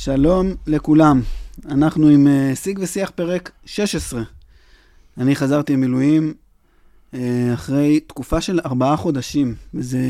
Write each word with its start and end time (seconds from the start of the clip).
שלום 0.00 0.54
לכולם, 0.66 1.22
אנחנו 1.68 2.08
עם 2.08 2.26
uh, 2.26 2.56
שיג 2.56 2.78
ושיח 2.82 3.10
פרק 3.10 3.50
16. 3.64 4.22
אני 5.18 5.36
חזרתי 5.36 5.76
ממילואים 5.76 6.34
uh, 7.12 7.16
אחרי 7.54 8.00
תקופה 8.00 8.40
של 8.40 8.60
ארבעה 8.66 8.96
חודשים, 8.96 9.54
וזה 9.74 10.00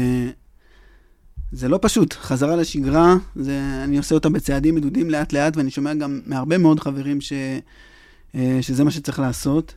זה 1.53 1.69
לא 1.69 1.79
פשוט. 1.83 2.13
חזרה 2.13 2.57
לשגרה, 2.57 3.15
זה, 3.37 3.61
אני 3.85 3.99
עושה 3.99 4.15
אותה 4.15 4.29
בצעדים 4.29 4.75
מדודים 4.75 5.11
לאט 5.11 5.33
לאט, 5.33 5.57
ואני 5.57 5.71
שומע 5.71 5.95
גם 5.95 6.21
מהרבה 6.27 6.59
מאוד 6.59 6.81
חברים 6.81 7.21
ש, 7.21 7.33
uh, 8.33 8.39
שזה 8.61 8.85
מה 8.85 8.91
שצריך 8.91 9.19
לעשות. 9.19 9.75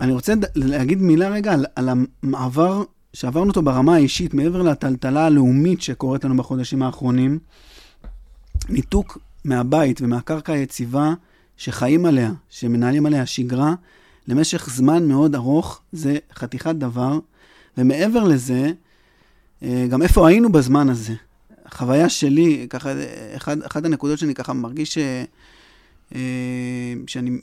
אני 0.00 0.12
רוצה 0.12 0.34
להגיד 0.54 0.98
מילה 0.98 1.28
רגע 1.28 1.52
על, 1.52 1.66
על 1.76 1.88
המעבר 1.88 2.82
שעברנו 3.12 3.48
אותו 3.48 3.62
ברמה 3.62 3.94
האישית, 3.94 4.34
מעבר 4.34 4.62
לטלטלה 4.62 5.26
הלאומית 5.26 5.82
שקורית 5.82 6.24
לנו 6.24 6.36
בחודשים 6.36 6.82
האחרונים. 6.82 7.38
ניתוק 8.68 9.18
מהבית 9.44 10.00
ומהקרקע 10.02 10.52
היציבה 10.52 11.14
שחיים 11.56 12.06
עליה, 12.06 12.32
שמנהלים 12.50 13.06
עליה 13.06 13.26
שגרה, 13.26 13.74
למשך 14.28 14.68
זמן 14.70 15.08
מאוד 15.08 15.34
ארוך, 15.34 15.80
זה 15.92 16.18
חתיכת 16.34 16.74
דבר. 16.74 17.18
ומעבר 17.78 18.24
לזה, 18.24 18.72
אה, 19.62 19.86
גם 19.90 20.02
איפה 20.02 20.28
היינו 20.28 20.52
בזמן 20.52 20.88
הזה. 20.88 21.14
החוויה 21.66 22.08
שלי, 22.08 22.66
ככה, 22.70 22.92
אחד, 23.36 23.62
אחת 23.62 23.84
הנקודות 23.84 24.18
שאני 24.18 24.34
ככה 24.34 24.52
מרגיש 24.52 24.94
ש, 24.94 24.98
אה, 26.14 26.92
שאני 27.06 27.38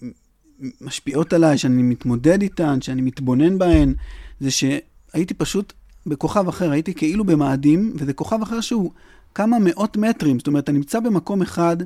משפיעות 0.81 1.33
עליי, 1.33 1.57
שאני 1.57 1.83
מתמודד 1.83 2.41
איתן, 2.41 2.81
שאני 2.81 3.01
מתבונן 3.01 3.57
בהן, 3.57 3.93
זה 4.39 4.51
שהייתי 4.51 5.33
פשוט 5.33 5.73
בכוכב 6.05 6.47
אחר, 6.47 6.71
הייתי 6.71 6.93
כאילו 6.93 7.23
במאדים, 7.23 7.93
וזה 7.95 8.13
כוכב 8.13 8.41
אחר 8.41 8.61
שהוא 8.61 8.91
כמה 9.35 9.57
מאות 9.59 9.97
מטרים. 9.97 10.39
זאת 10.39 10.47
אומרת, 10.47 10.63
אתה 10.63 10.71
נמצא 10.71 10.99
במקום 10.99 11.41
אחד 11.41 11.77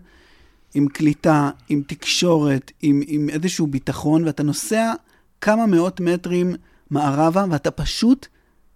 עם 0.74 0.88
קליטה, 0.88 1.50
עם 1.70 1.82
תקשורת, 1.88 2.72
עם, 2.82 3.02
עם 3.08 3.30
איזשהו 3.30 3.68
ביטחון, 3.68 4.26
ואתה 4.26 4.44
נוסע 4.44 4.94
כמה 5.42 5.66
מאות 5.66 6.00
מטרים 6.00 6.56
מערבה, 6.90 7.46
ואתה 7.50 7.72
פשוט 7.72 8.28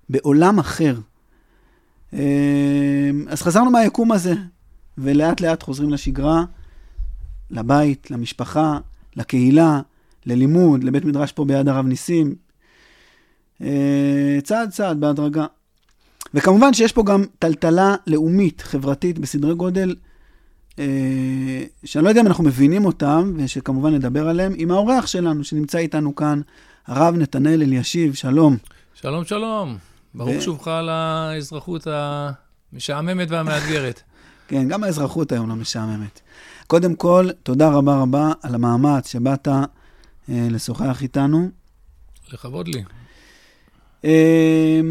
בעולם 0.10 0.60
אחר. 0.60 0.96
אמ, 2.14 2.20
אז 3.30 3.42
חזרנו 3.42 3.72
מהיקום 3.72 4.12
הזה, 4.12 4.34
ולאט 4.98 5.42
לאט 5.42 5.64
חוזרים 5.64 5.90
לשגרה, 5.90 6.44
לבית, 7.52 8.12
למשפחה, 8.12 8.78
לקהילה, 9.16 9.82
ללימוד, 10.26 10.84
לבית 10.84 11.06
מדרש 11.06 11.32
פה 11.32 11.46
ביד 11.46 11.68
הרב 11.68 11.86
ניסים. 11.86 12.36
אה, 13.62 14.40
צעד 14.44 14.70
צעד, 14.70 15.00
בהדרגה. 15.00 15.46
וכמובן 16.34 16.74
שיש 16.74 16.92
פה 16.92 17.04
גם 17.04 17.24
טלטלה 17.40 17.96
לאומית, 18.08 18.62
חברתית, 18.62 19.20
בסדרי 19.20 19.56
גודל, 19.56 19.96
אה, 20.80 21.64
שאני 21.86 22.04
לא 22.04 22.10
יודע 22.10 22.22
אם 22.22 22.28
אנחנו 22.28 22.44
מבינים 22.44 22.86
אותם, 22.86 23.34
ושכמובן 23.38 23.94
נדבר 23.94 24.28
עליהם, 24.28 24.54
עם 24.56 24.72
האורח 24.72 25.06
שלנו 25.06 25.44
שנמצא 25.44 25.78
איתנו 25.78 26.16
כאן, 26.16 26.42
הרב 26.88 27.16
נתנאל 27.16 27.62
אלישיב, 27.62 28.14
שלום. 28.14 28.58
שלום, 28.94 29.26
שלום. 29.26 29.78
ברוך 30.14 30.38
ו... 30.38 30.42
שובך 30.42 30.68
על 30.68 30.90
האזרחות 30.90 31.88
המשעממת 31.88 33.32
והמאתגרת. 33.32 34.02
כן, 34.48 34.68
גם 34.68 34.84
האזרחות 34.84 35.32
היום 35.32 35.50
לא 35.50 35.56
משעממת. 35.56 36.20
קודם 36.68 36.96
כל, 36.96 37.30
תודה 37.44 37.70
רבה 37.70 38.02
רבה 38.02 38.32
על 38.42 38.56
המאמץ 38.56 39.12
שבאת 39.12 39.48
אה, 39.48 39.64
לשוחח 40.30 41.02
איתנו. 41.02 41.50
לכבוד 42.34 42.68
לי. 42.68 42.84
אה, 44.06 44.82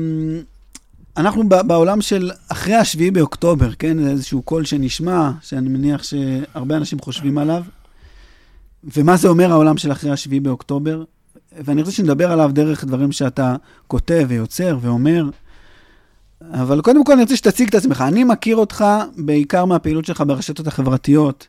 אנחנו 1.16 1.48
בעולם 1.48 2.00
של 2.00 2.30
אחרי 2.48 2.74
השביעי 2.74 3.10
באוקטובר, 3.10 3.74
כן? 3.74 4.02
זה 4.02 4.10
איזשהו 4.10 4.42
קול 4.42 4.64
שנשמע, 4.64 5.30
שאני 5.40 5.68
מניח 5.68 6.02
שהרבה 6.02 6.76
אנשים 6.76 6.98
חושבים 6.98 7.38
עליו. 7.38 7.62
ומה 8.96 9.16
זה 9.16 9.28
אומר 9.28 9.52
העולם 9.52 9.76
של 9.76 9.92
אחרי 9.92 10.10
השביעי 10.10 10.40
באוקטובר? 10.40 11.04
ואני 11.64 11.80
רוצה 11.80 11.92
שנדבר 11.92 12.32
עליו 12.32 12.50
דרך 12.52 12.84
דברים 12.84 13.12
שאתה 13.12 13.56
כותב 13.86 14.26
ויוצר 14.28 14.78
ואומר. 14.80 15.30
אבל 16.52 16.80
קודם 16.80 17.04
כל 17.04 17.12
אני 17.12 17.22
רוצה 17.22 17.36
שתציג 17.36 17.68
את 17.68 17.74
עצמך. 17.74 18.04
אני 18.08 18.24
מכיר 18.24 18.56
אותך 18.56 18.84
בעיקר 19.16 19.64
מהפעילות 19.64 20.04
שלך 20.04 20.22
ברשתות 20.26 20.66
החברתיות, 20.66 21.46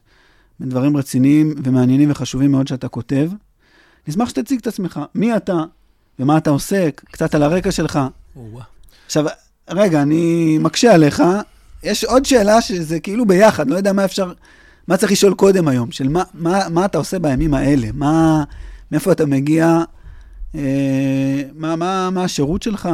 מדברים 0.59 0.97
רציניים 0.97 1.53
ומעניינים 1.63 2.11
וחשובים 2.11 2.51
מאוד 2.51 2.67
שאתה 2.67 2.87
כותב. 2.87 3.31
נשמח 4.07 4.29
שתציג 4.29 4.59
את 4.59 4.67
עצמך. 4.67 4.99
מי 5.15 5.35
אתה 5.35 5.63
ומה 6.19 6.37
אתה 6.37 6.49
עוסק, 6.49 7.01
קצת 7.11 7.35
על 7.35 7.43
הרקע 7.43 7.71
שלך. 7.71 7.99
עכשיו, 9.05 9.25
רגע, 9.69 10.01
אני 10.01 10.57
מקשה 10.57 10.93
עליך. 10.93 11.23
יש 11.83 12.03
עוד 12.03 12.25
שאלה 12.25 12.61
שזה 12.61 12.99
כאילו 12.99 13.25
ביחד, 13.25 13.69
לא 13.69 13.75
יודע 13.75 13.93
מה 13.93 14.05
אפשר, 14.05 14.31
מה 14.87 14.97
צריך 14.97 15.11
לשאול 15.11 15.33
קודם 15.33 15.67
היום, 15.67 15.91
של 15.91 16.09
מה, 16.09 16.23
מה, 16.33 16.69
מה 16.69 16.85
אתה 16.85 16.97
עושה 16.97 17.19
בימים 17.19 17.53
האלה, 17.53 17.87
מה, 17.93 18.43
מאיפה 18.91 19.11
אתה 19.11 19.25
מגיע, 19.25 19.81
אה, 20.55 21.41
מה, 21.55 21.75
מה, 21.75 22.09
מה 22.09 22.23
השירות 22.23 22.61
שלך? 22.61 22.89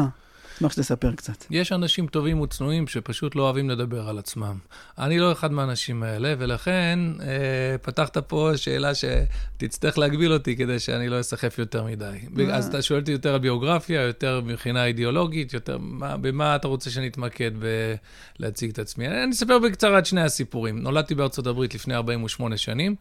אשמח 0.59 0.71
שתספר 0.71 1.11
קצת. 1.11 1.45
יש 1.49 1.71
אנשים 1.71 2.07
טובים 2.07 2.41
וצנועים 2.41 2.87
שפשוט 2.87 3.35
לא 3.35 3.43
אוהבים 3.43 3.69
לדבר 3.69 4.09
על 4.09 4.17
עצמם. 4.17 4.57
אני 4.97 5.19
לא 5.19 5.31
אחד 5.31 5.51
מהאנשים 5.51 6.03
האלה, 6.03 6.33
ולכן 6.37 6.99
אה, 7.21 7.77
פתחת 7.81 8.17
פה 8.17 8.51
שאלה 8.55 8.91
שתצטרך 8.95 9.97
להגביל 9.97 10.33
אותי 10.33 10.55
כדי 10.55 10.79
שאני 10.79 11.09
לא 11.09 11.19
אסחף 11.19 11.59
יותר 11.59 11.83
מדי. 11.83 12.17
אז 12.51 12.67
אתה 12.67 12.81
שואל 12.81 12.99
אותי 12.99 13.11
יותר 13.11 13.33
על 13.33 13.39
ביוגרפיה, 13.39 14.01
יותר 14.01 14.41
מבחינה 14.45 14.85
אידיאולוגית, 14.85 15.53
יותר 15.53 15.77
מה, 15.81 16.17
במה 16.17 16.55
אתה 16.55 16.67
רוצה 16.67 16.89
שאני 16.89 17.07
אתמקד 17.07 17.51
בלהציג 18.39 18.69
את 18.69 18.79
עצמי. 18.79 19.07
אני 19.07 19.31
אספר 19.31 19.59
בקצרה 19.59 19.99
את 19.99 20.05
שני 20.05 20.21
הסיפורים. 20.21 20.79
נולדתי 20.79 21.15
בארצות 21.15 21.47
הברית 21.47 21.75
לפני 21.75 21.95
48 21.95 22.57
שנים. 22.57 22.95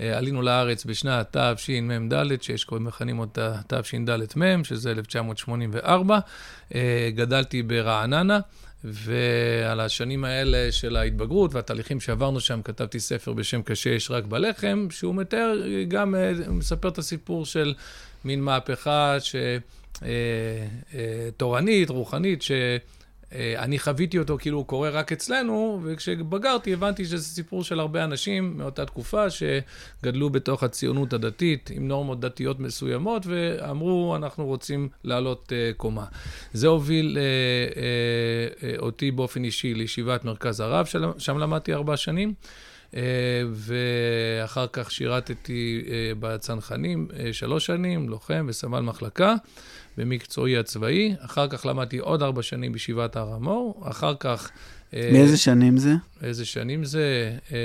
אה, 0.00 0.18
עלינו 0.18 0.42
לארץ 0.42 0.84
בשנת 0.84 1.36
תשמ"ד, 1.36 2.42
שיש 2.42 2.64
קוראים 2.64 2.84
מכנים 2.86 3.18
אותה 3.18 3.54
תשד"מ, 3.66 4.64
שזה 4.64 4.90
1984. 4.90 6.18
אה, 6.74 7.10
גדלתי 7.14 7.62
ברעננה. 7.62 8.40
ועל 8.84 9.80
השנים 9.80 10.24
האלה 10.24 10.72
של 10.72 10.96
ההתבגרות 10.96 11.54
והתהליכים 11.54 12.00
שעברנו 12.00 12.40
שם, 12.40 12.60
כתבתי 12.64 13.00
ספר 13.00 13.32
בשם 13.32 13.62
קשה 13.62 13.90
יש 13.90 14.10
רק 14.10 14.24
בלחם, 14.24 14.86
שהוא 14.90 15.14
מתאר, 15.14 15.56
גם 15.88 16.14
אה, 16.14 16.32
מספר 16.48 16.88
את 16.88 16.98
הסיפור 16.98 17.46
של 17.46 17.74
מין 18.24 18.40
מהפכה 18.42 19.16
ש... 19.20 19.36
תורנית, 21.36 21.90
רוחנית, 21.90 22.42
ש... 22.42 22.52
אה, 23.34 23.54
אני 23.58 23.78
חוויתי 23.78 24.18
אותו 24.18 24.36
כאילו 24.40 24.58
הוא 24.58 24.66
קורה 24.66 24.90
רק 24.90 25.12
אצלנו, 25.12 25.80
וכשבגרתי 25.84 26.72
הבנתי 26.72 27.04
שזה 27.04 27.24
סיפור 27.24 27.64
של 27.64 27.80
הרבה 27.80 28.04
אנשים 28.04 28.54
מאותה 28.56 28.86
תקופה 28.86 29.26
שגדלו 29.30 30.30
בתוך 30.30 30.62
הציונות 30.62 31.12
הדתית 31.12 31.70
עם 31.74 31.88
נורמות 31.88 32.20
דתיות 32.20 32.60
מסוימות, 32.60 33.26
ואמרו, 33.26 34.16
אנחנו 34.16 34.46
רוצים 34.46 34.88
לעלות 35.04 35.52
uh, 35.52 35.76
קומה. 35.76 36.04
זה 36.52 36.66
הוביל 36.66 37.18
uh, 37.74 38.78
אותי 38.78 39.10
באופן 39.10 39.44
אישי 39.44 39.74
לישיבת 39.74 40.24
מרכז 40.24 40.60
הרב, 40.60 40.86
שם 41.18 41.38
למדתי 41.38 41.74
ארבע 41.74 41.96
שנים. 41.96 42.34
Uh, 42.90 42.94
ואחר 43.52 44.66
כך 44.72 44.90
שירתתי 44.90 45.82
uh, 45.84 45.90
בצנחנים 46.20 47.08
uh, 47.10 47.14
שלוש 47.32 47.66
שנים, 47.66 48.08
לוחם 48.08 48.46
וסמל 48.48 48.80
מחלקה. 48.80 49.34
במקצועי 50.00 50.58
הצבאי, 50.58 51.14
אחר 51.20 51.48
כך 51.48 51.66
למדתי 51.66 51.98
עוד 51.98 52.22
ארבע 52.22 52.42
שנים 52.42 52.72
בישיבת 52.72 53.16
הר 53.16 53.34
המור, 53.34 53.84
אחר 53.90 54.14
כך... 54.20 54.50
אה, 54.94 55.10
מאיזה 55.12 55.36
שנים 55.36 55.76
זה? 55.76 55.94
איזה 56.22 56.44
שנים 56.44 56.84
זה? 56.84 57.36
אה, 57.52 57.56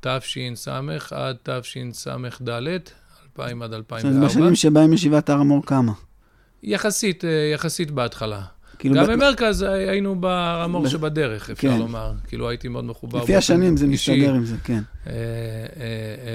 תש"ס 0.00 0.68
עד 1.10 1.36
תשס"ד, 1.42 2.48
2000 2.48 3.62
עד 3.62 3.74
2004. 3.74 3.98
זאת 3.98 4.16
אומרת, 4.16 4.30
בשנים 4.30 4.54
שבהם 4.54 4.92
ישיבת 4.92 5.30
הר 5.30 5.38
המור 5.38 5.66
קמה. 5.66 5.92
יחסית, 6.62 7.24
אה, 7.24 7.50
יחסית 7.54 7.90
בהתחלה. 7.90 8.42
כאילו 8.78 8.94
גם 8.94 9.06
ב... 9.06 9.10
במרכז 9.12 9.62
היינו 9.62 10.20
ברמור 10.20 10.82
ב... 10.82 10.88
שבדרך, 10.88 11.50
אפשר 11.50 11.68
כן. 11.68 11.78
לומר. 11.78 12.12
כאילו 12.28 12.48
הייתי 12.48 12.68
מאוד 12.68 12.84
מחובר. 12.84 13.22
לפי 13.22 13.36
השנים 13.36 13.76
זה 13.76 13.86
מסתדר 13.86 14.34
עם 14.34 14.44
זה, 14.44 14.56
כן. 14.64 14.82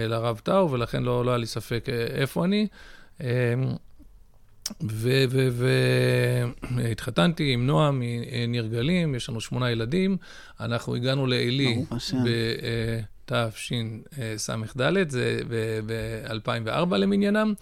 לרב 0.08 0.40
טאו, 0.44 0.72
ולכן 0.72 1.04
לא, 1.04 1.26
לא 1.26 1.32
היה 1.32 1.38
לי 1.38 1.46
ספק 1.46 1.86
איפה 2.16 2.46
אני. 2.46 2.68
והתחתנתי 6.76 7.54
עם 7.54 7.68
נועה 7.68 7.92
מניר 7.94 8.68
גלים, 8.68 9.16
יש 9.16 9.30
לנו 9.30 9.42
שמונה 9.42 9.72
ילדים. 9.72 10.18
אנחנו 10.60 10.96
הגענו 10.96 11.28
לעלי 11.28 11.86
בתשס"ד, 13.30 15.10
זה 15.10 15.40
ב-2004 15.86 16.96
למניינם. 16.96 17.54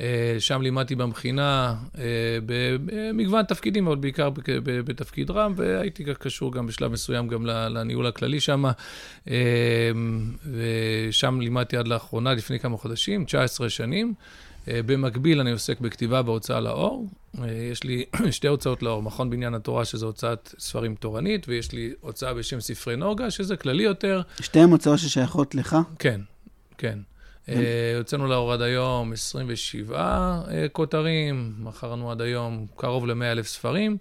אה, 0.00 0.36
שם 0.38 0.62
לימדתי 0.62 0.94
במכינה 0.94 1.74
אה, 1.98 2.04
במגוון 2.46 3.44
תפקידים, 3.44 3.86
אבל 3.86 3.96
בעיקר 3.96 4.30
בתפקיד 4.64 5.30
רם, 5.30 5.52
והייתי 5.56 6.04
קשור 6.18 6.52
גם 6.52 6.66
בשלב 6.66 6.92
מסוים 6.92 7.28
גם 7.28 7.46
לניהול 7.46 8.06
הכללי 8.06 8.40
שם. 8.40 8.64
אה, 9.30 9.90
ושם 10.52 11.40
לימדתי 11.40 11.76
עד 11.76 11.88
לאחרונה, 11.88 12.34
לפני 12.34 12.58
כמה 12.58 12.76
חודשים, 12.76 13.24
19 13.24 13.70
שנים. 13.70 14.14
במקביל, 14.68 15.40
אני 15.40 15.50
עוסק 15.50 15.80
בכתיבה 15.80 16.22
בהוצאה 16.22 16.60
לאור. 16.60 17.08
יש 17.44 17.84
לי 17.84 18.04
שתי 18.30 18.48
הוצאות 18.48 18.82
לאור, 18.82 19.02
מכון 19.02 19.30
בניין 19.30 19.54
התורה, 19.54 19.84
שזו 19.84 20.06
הוצאת 20.06 20.54
ספרים 20.58 20.94
תורנית, 20.94 21.48
ויש 21.48 21.72
לי 21.72 21.92
הוצאה 22.00 22.34
בשם 22.34 22.60
ספרי 22.60 22.96
נוגה, 22.96 23.30
שזה 23.30 23.56
כללי 23.56 23.82
יותר. 23.82 24.22
שתיהן 24.40 24.70
הוצאות 24.70 24.98
ששייכות 24.98 25.54
לך? 25.54 25.76
כן, 25.98 26.20
כן. 26.78 26.98
הוצאנו 27.98 28.26
לאור 28.26 28.52
עד 28.52 28.62
היום 28.62 29.12
27 29.12 30.40
כותרים, 30.72 31.52
מכרנו 31.58 32.10
עד 32.10 32.20
היום 32.20 32.66
קרוב 32.76 33.06
ל-100 33.06 33.24
אלף 33.24 33.46
ספרים. 33.46 33.96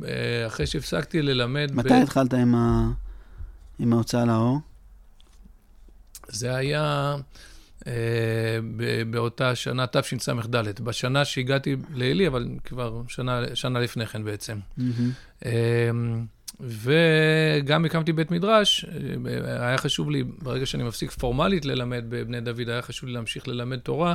ואחרי 0.00 0.66
שהפסקתי 0.66 1.22
ללמד... 1.22 1.70
מתי 1.74 1.88
ב... 1.88 1.92
התחלת 1.92 2.34
עם, 2.34 2.54
ה... 2.54 2.90
עם 3.78 3.92
ההוצאה 3.92 4.24
לאור? 4.24 4.58
זה 6.28 6.54
היה 6.56 7.16
אה, 7.86 7.92
באותה 9.10 9.54
שנה, 9.54 9.86
תשס"ד, 9.86 10.80
בשנה 10.80 11.24
שהגעתי 11.24 11.76
לעלי, 11.94 12.26
אבל 12.26 12.48
כבר 12.64 13.02
שנה, 13.08 13.40
שנה 13.54 13.80
לפני 13.80 14.06
כן 14.06 14.24
בעצם. 14.24 14.58
Mm-hmm. 14.78 14.82
אה, 15.46 15.90
וגם 16.60 17.84
הקמתי 17.84 18.12
בית 18.12 18.30
מדרש, 18.30 18.86
היה 19.46 19.78
חשוב 19.78 20.10
לי, 20.10 20.24
ברגע 20.42 20.66
שאני 20.66 20.82
מפסיק 20.82 21.10
פורמלית 21.10 21.64
ללמד 21.64 22.04
בבני 22.08 22.40
דוד, 22.40 22.68
היה 22.68 22.82
חשוב 22.82 23.08
לי 23.08 23.14
להמשיך 23.14 23.48
ללמד 23.48 23.78
תורה, 23.78 24.14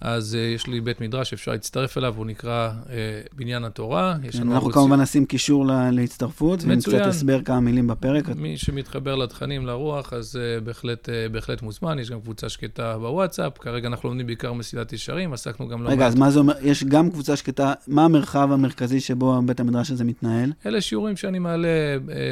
אז 0.00 0.34
uh, 0.34 0.54
יש 0.54 0.66
לי 0.66 0.80
בית 0.80 1.00
מדרש 1.00 1.30
שאפשר 1.30 1.52
להצטרף 1.52 1.98
אליו, 1.98 2.14
הוא 2.16 2.26
נקרא 2.26 2.70
uh, 2.84 2.88
בניין 3.36 3.64
התורה. 3.64 4.16
כן, 4.22 4.38
אנחנו 4.38 4.54
ערוץ... 4.54 4.74
כמובן 4.74 5.00
נשים 5.00 5.26
קישור 5.26 5.66
לה, 5.66 5.90
להצטרפות, 5.90 6.60
ונצטרך 6.62 7.06
הסבר 7.06 7.42
כמה 7.42 7.60
מילים 7.60 7.86
בפרק. 7.86 8.28
מי 8.28 8.56
שמתחבר 8.56 9.14
לתכנים, 9.14 9.66
לרוח, 9.66 10.12
אז 10.12 10.36
uh, 10.36 10.64
בהחלט, 10.64 11.08
uh, 11.08 11.32
בהחלט 11.32 11.62
מוזמן, 11.62 11.98
יש 11.98 12.10
גם 12.10 12.20
קבוצה 12.20 12.48
שקטה 12.48 12.98
בוואטסאפ, 12.98 13.58
כרגע 13.58 13.88
אנחנו 13.88 14.08
לומדים 14.08 14.26
בעיקר 14.26 14.52
מסילת 14.52 14.92
ישרים, 14.92 15.32
עסקנו 15.32 15.68
גם 15.68 15.82
לא... 15.82 15.88
רגע, 15.88 16.06
אז 16.06 16.14
מה 16.14 16.30
זה 16.30 16.38
אומר, 16.38 16.54
יש 16.62 16.84
גם 16.84 17.10
קבוצה 17.10 17.36
שקטה, 17.36 17.72
מה 17.86 18.04
המרחב 18.04 18.52
המרכזי 18.52 19.00
שבו 19.00 19.42
בית 19.42 19.60
המדרש 19.60 19.90
הזה 19.90 20.04
מתנהל? 20.04 20.52
אלה 20.66 20.80
שיעורים 20.80 21.16
שאני 21.16 21.38
מעלה 21.38 21.73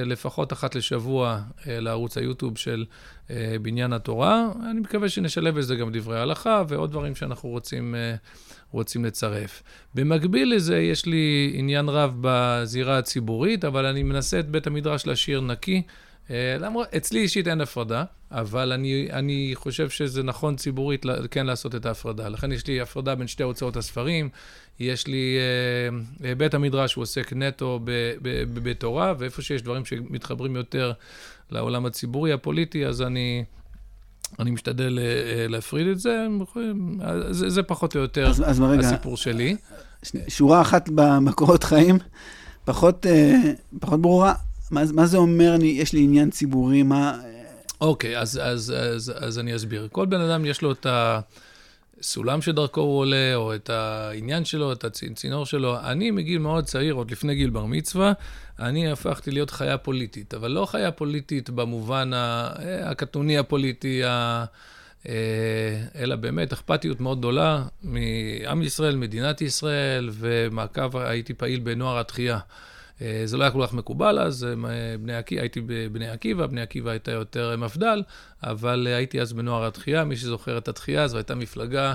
לפחות 0.07 0.53
אחת 0.53 0.75
לשבוע 0.75 1.41
uh, 1.59 1.63
לערוץ 1.69 2.19
היוטיוב 2.19 2.59
של 2.59 2.85
אה, 3.33 3.57
בניין 3.63 3.93
התורה. 3.93 4.49
אני 4.71 4.81
מקווה 4.81 5.09
שנשלב 5.09 5.59
בזה 5.59 5.77
גם 5.77 5.91
דברי 5.93 6.21
הלכה 6.21 6.63
ועוד 6.69 6.91
דברים 6.91 7.15
שאנחנו 7.15 7.49
רוצים, 7.49 7.95
אה, 7.95 8.15
רוצים 8.71 9.05
לצרף. 9.05 9.63
במקביל 9.95 10.55
לזה, 10.55 10.79
יש 10.79 11.07
לי 11.07 11.53
עניין 11.55 11.89
רב 11.89 12.17
בזירה 12.21 12.99
הציבורית, 12.99 13.65
אבל 13.65 13.87
אני 13.87 14.03
מנסה 14.03 14.41
את 14.41 14.49
בית 14.49 14.67
המדרש 14.67 15.07
להשאיר 15.07 15.41
נקי. 15.41 15.83
אה, 16.31 16.57
למרות, 16.61 16.95
אצלי 16.97 17.21
אישית 17.21 17.49
אין 17.49 17.61
הפרדה, 17.61 18.05
אבל 18.31 18.73
אני, 18.73 19.09
אני 19.13 19.51
חושב 19.55 19.91
שזה 19.91 20.23
נכון 20.23 20.57
ציבורית 20.57 21.07
כן 21.31 21.47
לעשות 21.47 21.75
את 21.75 21.87
ההפרדה. 21.87 22.29
לכן 22.29 22.53
יש 22.53 22.67
לי 22.67 22.81
הפרדה 22.81 23.15
בין 23.15 23.27
שתי 23.27 23.43
הוצאות 23.43 23.77
הספרים, 23.77 24.29
יש 24.81 25.07
לי 25.07 25.37
אה, 26.25 26.35
בית 26.35 26.55
המדרש, 26.55 26.95
הוא 26.95 27.03
עוסק 27.03 27.33
נטו 27.33 27.81
בתורה, 28.55 29.15
ואיפה 29.19 29.43
שיש 29.43 29.63
דברים 29.63 29.85
שמתחברים 29.85 30.57
יותר 30.57 30.93
לעולם 31.51 31.87
הציבורי, 31.87 32.33
הפוליטי, 32.33 32.87
אז 32.87 33.03
אני... 33.03 33.45
אני 34.39 34.51
משתדל 34.51 34.99
אה, 34.99 35.47
להפריד 35.49 35.87
את 35.87 35.99
זה, 36.01 36.27
זה, 37.31 37.51
זה 37.51 37.63
פחות 37.63 37.97
או 37.97 38.01
יותר 38.01 38.31
אז, 38.31 38.43
אז 38.47 38.61
ברגע, 38.61 38.87
הסיפור 38.87 39.17
שלי. 39.17 39.57
שורה 40.29 40.61
אחת 40.61 40.89
במקורות 40.95 41.65
חיים, 41.65 41.99
פחות, 42.65 43.07
אה, 43.07 43.35
פחות 43.81 44.01
ברורה, 44.01 44.35
מה, 44.71 44.83
מה 44.93 45.07
זה 45.07 45.17
אומר, 45.17 45.55
אני, 45.55 45.67
יש 45.67 45.93
לי 45.93 46.01
עניין 46.01 46.31
ציבורי, 46.31 46.83
מה... 46.83 47.19
אוקיי, 47.81 48.19
אז, 48.19 48.41
אז, 48.43 48.75
אז, 48.77 49.13
אז 49.17 49.39
אני 49.39 49.57
אסביר. 49.57 49.89
כל 49.93 50.07
בן 50.07 50.21
אדם 50.21 50.45
יש 50.45 50.63
לו 50.63 50.73
את 50.73 50.87
ה... 50.87 51.21
הסולם 52.03 52.43
שדרכו 52.43 52.81
הוא 52.81 52.99
עולה, 52.99 53.35
או 53.35 53.55
את 53.55 53.71
העניין 53.71 54.45
שלו, 54.45 54.73
את 54.73 54.85
הצינור 54.85 55.47
שלו. 55.47 55.81
אני 55.81 56.11
מגיל 56.11 56.39
מאוד 56.39 56.65
צעיר, 56.65 56.95
עוד 56.95 57.11
לפני 57.11 57.35
גיל 57.35 57.51
בר 57.51 57.67
מצווה, 57.67 58.13
אני 58.59 58.93
הפכתי 58.93 59.31
להיות 59.31 59.51
חיה 59.51 59.79
פוליטית, 59.79 60.35
אבל 60.35 60.51
לא 60.51 60.67
חיה 60.67 60.91
פוליטית 60.91 61.51
במובן 61.51 62.11
הקטנוני 62.85 63.39
הפוליטי. 63.39 64.03
אה, 64.05 64.45
אלא 65.95 66.17
באמת 66.17 66.53
אכפתיות 66.53 67.01
מאוד 67.01 67.19
גדולה 67.19 67.65
מעם 67.83 68.63
ישראל, 68.63 68.97
מדינת 68.97 69.41
ישראל, 69.41 70.11
ומעקב, 70.13 70.97
הייתי 70.97 71.35
פעיל 71.35 71.61
בנוער 71.61 71.99
התחייה. 71.99 72.39
אה, 73.03 73.23
זה 73.25 73.37
לא 73.37 73.43
היה 73.43 73.51
כל 73.51 73.67
כך 73.67 73.73
מקובל 73.73 74.19
אז, 74.19 74.45
אה, 74.45 74.97
בני 75.01 75.17
עקיבא, 75.17 75.41
הייתי 75.41 75.61
בבני 75.67 76.09
עקיבא, 76.09 76.47
בני 76.47 76.61
עקיבא 76.61 76.91
הייתה 76.91 77.13
יותר 77.13 77.57
מפד"ל, 77.57 78.03
אבל 78.43 78.87
הייתי 78.87 79.21
אז 79.21 79.33
בנוער 79.33 79.67
התחייה, 79.67 80.05
מי 80.05 80.17
שזוכר 80.17 80.59
את 80.59 80.69
התחייה, 80.69 81.09
זו 81.09 81.17
הייתה 81.17 81.35
מפלגה 81.35 81.89
אה, 81.89 81.95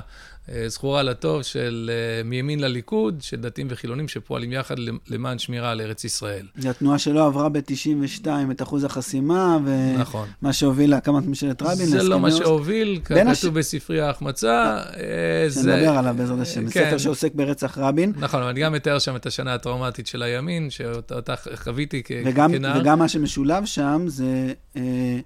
זכורה 0.67 1.03
לטוב 1.03 1.41
של 1.41 1.91
אה, 1.93 2.23
מימין 2.23 2.59
לליכוד, 2.59 3.17
של 3.21 3.37
דתיים 3.37 3.67
וחילונים 3.69 4.07
שפועלים 4.07 4.51
יחד 4.51 4.75
למען 5.07 5.39
שמירה 5.39 5.71
על 5.71 5.81
ארץ 5.81 6.03
ישראל. 6.03 6.47
זו 6.57 6.69
התנועה 6.69 6.99
שלא 6.99 7.25
עברה 7.25 7.49
ב-92 7.49 8.27
את 8.51 8.61
אחוז 8.61 8.83
החסימה, 8.83 9.57
ומה 9.65 9.97
נכון. 9.97 10.27
שהוביל 10.51 10.91
להקמת 10.91 11.25
ממשלת 11.25 11.61
רבין. 11.61 11.85
זה 11.85 12.03
לא 12.03 12.19
מה 12.19 12.31
שהוביל, 12.31 12.99
כתוב 13.03 13.27
הש... 13.27 13.45
בספרי 13.45 14.01
ההחמצה. 14.01 14.77
אה, 14.97 15.51
שנדבר 15.51 15.89
עליו 15.97 16.15
בעזרת 16.17 16.39
השם, 16.39 16.69
כן. 16.69 16.85
ספר 16.85 16.97
שעוסק 16.97 17.35
ברצח 17.35 17.77
רבין. 17.77 18.13
נכון, 18.17 18.41
אבל 18.41 18.49
אני 18.49 18.61
גם 18.61 18.73
מתאר 18.73 18.99
שם 18.99 19.15
את 19.15 19.25
השנה 19.25 19.53
הטראומטית 19.53 20.07
של 20.07 20.23
הימין, 20.23 20.69
שאותה 20.69 21.33
חוויתי 21.55 22.03
כנער. 22.03 22.79
וגם 22.81 22.99
מה 22.99 23.07
שמשולב 23.07 23.65
שם 23.65 24.03
זה 24.07 24.53
אה, 24.75 25.19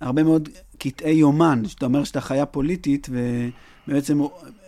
הרבה 0.00 0.22
מאוד 0.22 0.48
קטעי 0.78 1.14
יומן, 1.14 1.62
שאתה 1.66 1.86
אומר 1.86 2.04
שאתה 2.04 2.20
חיה 2.20 2.46
פוליטית, 2.46 3.08
ובעצם 3.88 4.20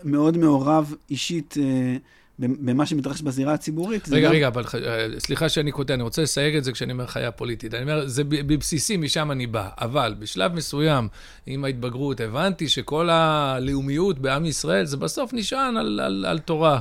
מאוד 0.04 0.38
מעורב 0.38 0.94
אישית 1.10 1.54
אה, 1.60 1.96
במה 2.40 2.86
שמתרחש 2.86 3.22
בזירה 3.22 3.54
הציבורית. 3.54 4.08
רגע, 4.08 4.26
גם... 4.28 4.32
רגע, 4.34 4.48
אבל 4.48 4.64
אה, 4.86 5.06
סליחה 5.18 5.48
שאני 5.48 5.72
קוטע, 5.72 5.94
אני 5.94 6.02
רוצה 6.02 6.22
לסייג 6.22 6.56
את 6.56 6.64
זה 6.64 6.72
כשאני 6.72 6.92
אומר 6.92 7.06
חיה 7.06 7.30
פוליטית. 7.30 7.74
אני 7.74 7.82
אומר, 7.82 8.06
זה 8.06 8.24
בבסיסי, 8.24 8.96
משם 8.96 9.30
אני 9.30 9.46
בא. 9.46 9.68
אבל 9.80 10.14
בשלב 10.18 10.54
מסוים, 10.54 11.08
עם 11.46 11.64
ההתבגרות, 11.64 12.20
הבנתי 12.20 12.68
שכל 12.68 13.10
הלאומיות 13.10 14.18
בעם 14.18 14.44
ישראל, 14.44 14.84
זה 14.84 14.96
בסוף 14.96 15.32
נשען 15.32 15.76
על, 15.76 16.00
על, 16.00 16.24
על 16.28 16.38
תורה. 16.38 16.80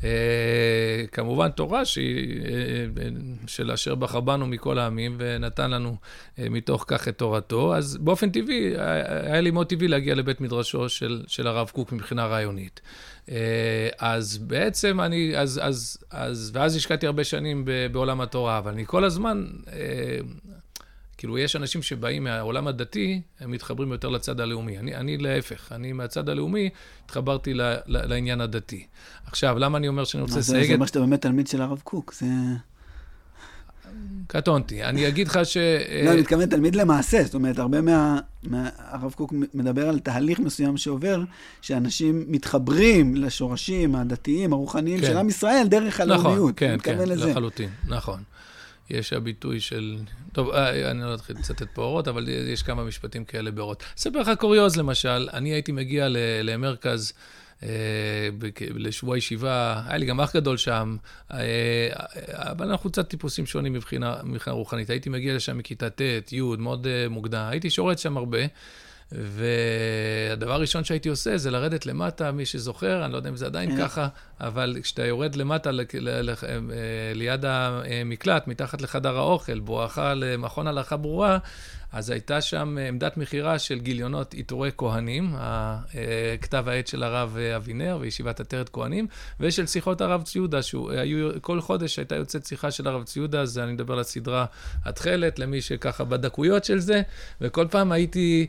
Uh, 0.00 0.02
כמובן 1.12 1.48
תורה 1.48 1.84
שהיא, 1.84 2.40
uh, 2.40 3.00
של 3.46 3.70
אשר 3.70 3.94
בחר 3.94 4.20
בנו 4.20 4.46
מכל 4.46 4.78
העמים 4.78 5.16
ונתן 5.18 5.70
לנו 5.70 5.96
מתוך 6.38 6.84
כך 6.88 7.08
את 7.08 7.18
תורתו, 7.18 7.76
אז 7.76 7.96
באופן 7.96 8.30
טבעי, 8.30 8.72
היה 9.24 9.40
לי 9.40 9.50
מאוד 9.50 9.66
טבעי 9.66 9.88
להגיע 9.88 10.14
לבית 10.14 10.40
מדרשו 10.40 10.88
של, 10.88 11.22
של 11.26 11.46
הרב 11.46 11.70
קוק 11.72 11.92
מבחינה 11.92 12.26
רעיונית. 12.26 12.80
Uh, 13.26 13.32
אז 13.98 14.38
בעצם 14.38 15.00
אני, 15.00 15.36
אז, 15.36 15.60
אז, 15.62 15.98
אז, 16.10 16.50
ואז 16.54 16.76
השקעתי 16.76 17.06
הרבה 17.06 17.24
שנים 17.24 17.64
בעולם 17.92 18.20
התורה, 18.20 18.58
אבל 18.58 18.72
אני 18.72 18.84
כל 18.86 19.04
הזמן, 19.04 19.46
uh, 19.64 19.70
כאילו, 21.16 21.38
יש 21.38 21.56
אנשים 21.56 21.82
שבאים 21.82 22.24
מהעולם 22.24 22.66
הדתי, 22.66 23.20
הם 23.40 23.50
מתחברים 23.50 23.92
יותר 23.92 24.08
לצד 24.08 24.40
הלאומי. 24.40 24.78
אני, 24.78 24.94
אני 24.94 25.16
להפך, 25.16 25.72
אני 25.72 25.92
מהצד 25.92 26.28
הלאומי 26.28 26.70
התחברתי 27.04 27.54
ל, 27.54 27.62
ל, 27.62 27.76
לעניין 27.86 28.40
הדתי. 28.40 28.86
עכשיו, 29.26 29.58
למה 29.58 29.78
אני 29.78 29.88
אומר 29.88 30.04
שאני 30.04 30.22
רוצה 30.22 30.38
לסייג 30.38 30.62
את... 30.62 30.68
זה 30.68 30.74
אומר 30.74 30.86
שאתה 30.86 31.00
באמת 31.00 31.22
תלמיד 31.22 31.46
של 31.46 31.62
הרב 31.62 31.80
קוק, 31.84 32.14
זה... 32.14 32.26
קטונתי. 34.30 34.84
אני 34.84 35.08
אגיד 35.08 35.28
לך 35.28 35.40
ש... 35.44 35.56
לא, 36.04 36.10
אני 36.12 36.20
מתכוון 36.20 36.46
תלמיד 36.46 36.76
למעשה. 36.76 37.24
זאת 37.24 37.34
אומרת, 37.34 37.58
הרבה 37.58 37.80
מה... 37.80 38.18
מה... 38.42 38.68
הרב 38.78 39.12
קוק 39.12 39.32
מדבר 39.54 39.88
על 39.88 39.98
תהליך 39.98 40.38
מסוים 40.38 40.76
שעובר, 40.76 41.22
שאנשים 41.62 42.24
מתחברים 42.28 43.16
לשורשים 43.16 43.94
הדתיים, 43.94 44.52
הרוחניים 44.52 45.00
כן. 45.00 45.06
של 45.06 45.16
עם 45.16 45.28
ישראל 45.28 45.66
דרך 45.68 46.00
נכון, 46.00 46.10
הלאומיות. 46.10 46.56
כן, 46.56 46.76
כן, 46.82 46.98
לחלוטין, 47.06 47.68
נכון. 47.88 48.22
יש 48.90 49.12
הביטוי 49.12 49.60
של... 49.60 49.98
טוב, 50.32 50.50
אה, 50.50 50.90
אני 50.90 51.00
לא 51.00 51.14
אתחיל 51.14 51.36
לצטט 51.38 51.66
פה 51.74 51.82
אורות, 51.82 52.08
אבל 52.08 52.28
יש 52.28 52.62
כמה 52.62 52.84
משפטים 52.84 53.24
כאלה 53.24 53.50
באורות. 53.50 53.82
אספר 53.98 54.18
לך 54.18 54.30
קוריוז, 54.38 54.76
למשל, 54.76 55.28
אני 55.32 55.48
הייתי 55.48 55.72
מגיע 55.72 56.06
למרכז... 56.42 57.12
אה, 57.62 58.28
לשבוע 58.74 59.18
ישיבה, 59.18 59.82
היה 59.86 59.98
לי 59.98 60.06
גם 60.06 60.20
אח 60.20 60.36
גדול 60.36 60.56
שם, 60.56 60.96
אה, 61.32 61.88
אבל 62.30 62.70
אנחנו 62.70 62.90
קצת 62.90 63.08
טיפוסים 63.08 63.46
שונים 63.46 63.72
מבחינה, 63.72 64.16
מבחינה 64.24 64.56
רוחנית. 64.56 64.90
הייתי 64.90 65.10
מגיע 65.10 65.34
לשם 65.34 65.58
מכיתה 65.58 65.90
ט', 65.90 66.32
י', 66.32 66.40
מאוד 66.58 66.86
מוקדם, 67.10 67.46
הייתי 67.50 67.70
שורת 67.70 67.98
שם 67.98 68.16
הרבה. 68.16 68.38
והדבר 69.12 70.52
הראשון 70.52 70.84
שהייתי 70.84 71.08
עושה 71.08 71.38
זה 71.38 71.50
לרדת 71.50 71.86
למטה, 71.86 72.32
מי 72.32 72.46
שזוכר, 72.46 73.04
אני 73.04 73.12
לא 73.12 73.16
יודע 73.16 73.30
אם 73.30 73.36
זה 73.36 73.46
עדיין 73.46 73.70
כן. 73.70 73.82
ככה, 73.82 74.08
אבל 74.40 74.76
כשאתה 74.82 75.06
יורד 75.06 75.34
למטה 75.34 75.70
ליד 77.14 77.44
המקלט, 77.44 78.48
מתחת 78.48 78.82
לחדר 78.82 79.18
האוכל, 79.18 79.60
בואכה 79.60 80.14
למכון 80.14 80.66
הלכה 80.66 80.96
ברורה, 80.96 81.38
אז 81.92 82.10
הייתה 82.10 82.40
שם 82.40 82.78
עמדת 82.88 83.16
מכירה 83.16 83.58
של 83.58 83.78
גיליונות 83.78 84.34
עיטורי 84.34 84.70
כהנים, 84.76 85.34
כתב 86.40 86.64
העת 86.68 86.86
של 86.86 87.02
הרב 87.02 87.36
אבינר 87.56 87.98
וישיבת 88.00 88.40
עטרת 88.40 88.68
כהנים, 88.68 89.06
ושל 89.40 89.66
שיחות 89.66 90.00
הרב 90.00 90.22
ציודה, 90.22 90.62
שכל 90.62 91.60
חודש 91.60 91.98
הייתה 91.98 92.14
יוצאת 92.16 92.46
שיחה 92.46 92.70
של 92.70 92.88
הרב 92.88 93.04
ציודה, 93.04 93.40
אז 93.40 93.58
אני 93.58 93.72
מדבר 93.72 93.94
על 93.94 94.00
הסדרה 94.00 94.44
התכלת, 94.84 95.38
למי 95.38 95.60
שככה 95.60 96.04
בדקויות 96.04 96.64
של 96.64 96.78
זה, 96.78 97.02
וכל 97.40 97.66
פעם 97.70 97.92
הייתי, 97.92 98.46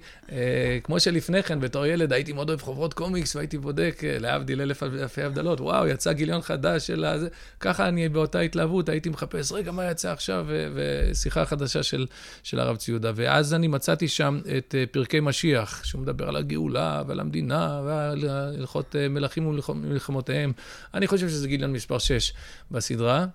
כמו 0.83 0.99
שלפני 0.99 1.43
כן, 1.43 1.59
בתור 1.59 1.85
ילד, 1.85 2.13
הייתי 2.13 2.33
מאוד 2.33 2.49
אוהב 2.49 2.61
חוברות 2.61 2.93
קומיקס, 2.93 3.35
והייתי 3.35 3.57
בודק, 3.57 4.01
להבדיל 4.19 4.61
אלף 4.61 4.83
אלפי 4.83 5.23
הבדלות, 5.23 5.61
וואו, 5.61 5.87
יצא 5.87 6.13
גיליון 6.13 6.41
חדש 6.41 6.87
של 6.87 7.05
הזה. 7.05 7.27
ככה 7.59 7.87
אני 7.87 8.09
באותה 8.09 8.39
התלהבות 8.39 8.89
הייתי 8.89 9.09
מחפש, 9.09 9.51
רגע, 9.51 9.71
מה 9.71 9.91
יצא 9.91 10.11
עכשיו? 10.11 10.45
ושיחה 10.75 11.45
חדשה 11.45 11.83
של, 11.83 12.05
של 12.43 12.59
הרב 12.59 12.75
ציודה. 12.75 13.11
ואז 13.31 13.53
אני 13.53 13.67
מצאתי 13.67 14.07
שם 14.07 14.39
את 14.57 14.75
אה, 14.77 14.83
פרקי 14.91 15.19
משיח, 15.19 15.83
שהוא 15.83 16.01
מדבר 16.01 16.29
על 16.29 16.35
הגאולה 16.35 17.03
ועל 17.07 17.19
המדינה 17.19 17.81
ועל 17.85 18.29
הלכות 18.29 18.95
אה, 18.95 19.09
מלכים 19.09 19.47
ומלחמותיהם. 19.69 20.51
אני 20.93 21.07
חושב 21.07 21.29
שזה 21.29 21.47
גיליון 21.47 21.73
מספר 21.73 21.97
6 21.97 22.33
בסדרה. 22.71 23.25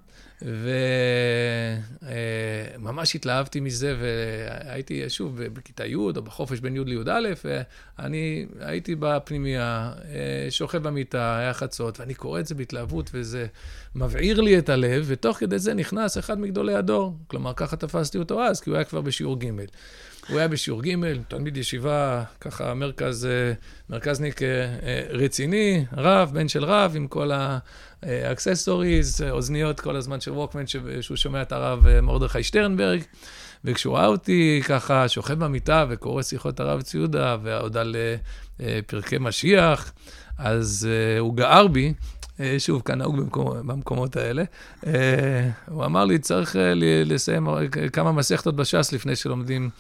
וממש 2.79 3.15
התלהבתי 3.15 3.61
מזה, 3.61 3.97
והייתי, 4.01 5.11
שוב, 5.11 5.43
בכיתה 5.43 5.87
י' 5.87 5.95
או 5.95 6.13
בחופש 6.13 6.61
בין 6.61 6.77
י' 6.77 6.85
לי"א, 6.85 7.33
ואני 7.99 8.47
הייתי 8.61 8.95
בפנימייה, 8.99 9.93
אה, 10.05 10.47
שוכב 10.51 10.83
במיטה, 10.83 11.39
היה 11.39 11.55
חצות, 11.55 12.01
ואני 12.01 12.15
קורא 12.15 12.41
את 12.41 12.47
זה 12.47 12.55
בהתלהבות, 12.55 13.11
וזה 13.15 13.47
מבעיר 13.95 14.41
לי 14.41 14.59
את 14.59 14.69
הלב, 14.69 15.05
ותוך 15.07 15.37
כדי 15.37 15.59
זה 15.59 15.75
נכנס 15.75 16.19
אחד 16.19 16.41
מגדולי 16.41 16.75
הדור. 16.75 17.17
כלומר, 17.27 17.53
ככה 17.57 17.77
תפסתי 17.77 18.19
אותו 18.19 18.43
אז, 18.43 18.61
כי 18.61 18.71
הוא 18.71 18.77
היה 18.77 18.85
כבר 18.85 19.01
בשיעור 19.01 19.41
ג'. 19.41 19.51
הוא 20.29 20.39
היה 20.39 20.49
בשיעור 20.49 20.83
ג', 20.83 20.95
תלמיד 21.29 21.57
ישיבה, 21.57 22.25
ככה 22.41 22.75
מרכז, 22.75 23.27
אה, 23.27 23.53
מרכזניק 23.91 24.43
אה, 24.43 24.49
רציני, 25.11 25.85
רב, 25.97 26.31
בן 26.35 26.49
של 26.49 26.65
רב, 26.65 26.93
עם 26.97 27.07
כל 27.09 27.33
ה... 27.33 27.59
אקססוריז, 28.05 29.23
אוזניות 29.31 29.81
כל 29.81 29.97
הזמן 29.97 30.21
של 30.21 30.33
ווקמן, 30.33 30.65
שהוא 31.01 31.17
שומע 31.17 31.43
את 31.43 31.53
הרב 31.53 31.87
אה, 31.87 32.01
מרדכי 32.01 32.43
שטרנברג. 32.43 33.03
וכשהוא 33.65 33.97
ראה 33.97 34.07
אותי 34.07 34.63
ככה 34.65 35.09
שוכב 35.09 35.45
במיטה 35.45 35.87
וקורא 35.89 36.23
שיחות 36.23 36.61
הרב 36.61 36.83
ציודה, 36.83 37.37
ועוד 37.43 37.77
על 37.77 37.97
אה, 38.61 38.79
פרקי 38.87 39.17
משיח, 39.21 39.93
אז 40.39 40.89
הוא 41.19 41.37
גער 41.37 41.67
בי, 41.67 41.93
שוב, 42.59 42.83
כנהוג 42.83 43.17
במקומ, 43.17 43.67
במקומות 43.67 44.17
האלה. 44.17 44.45
הוא 45.69 45.85
אמר 45.85 46.05
לי, 46.05 46.19
צריך 46.19 46.57
לסיים 47.05 47.49
כמה 47.93 48.13
מסכתות 48.13 48.57
בש"ס 48.57 48.93
לפני 48.93 49.17
שלומדים 49.17 49.71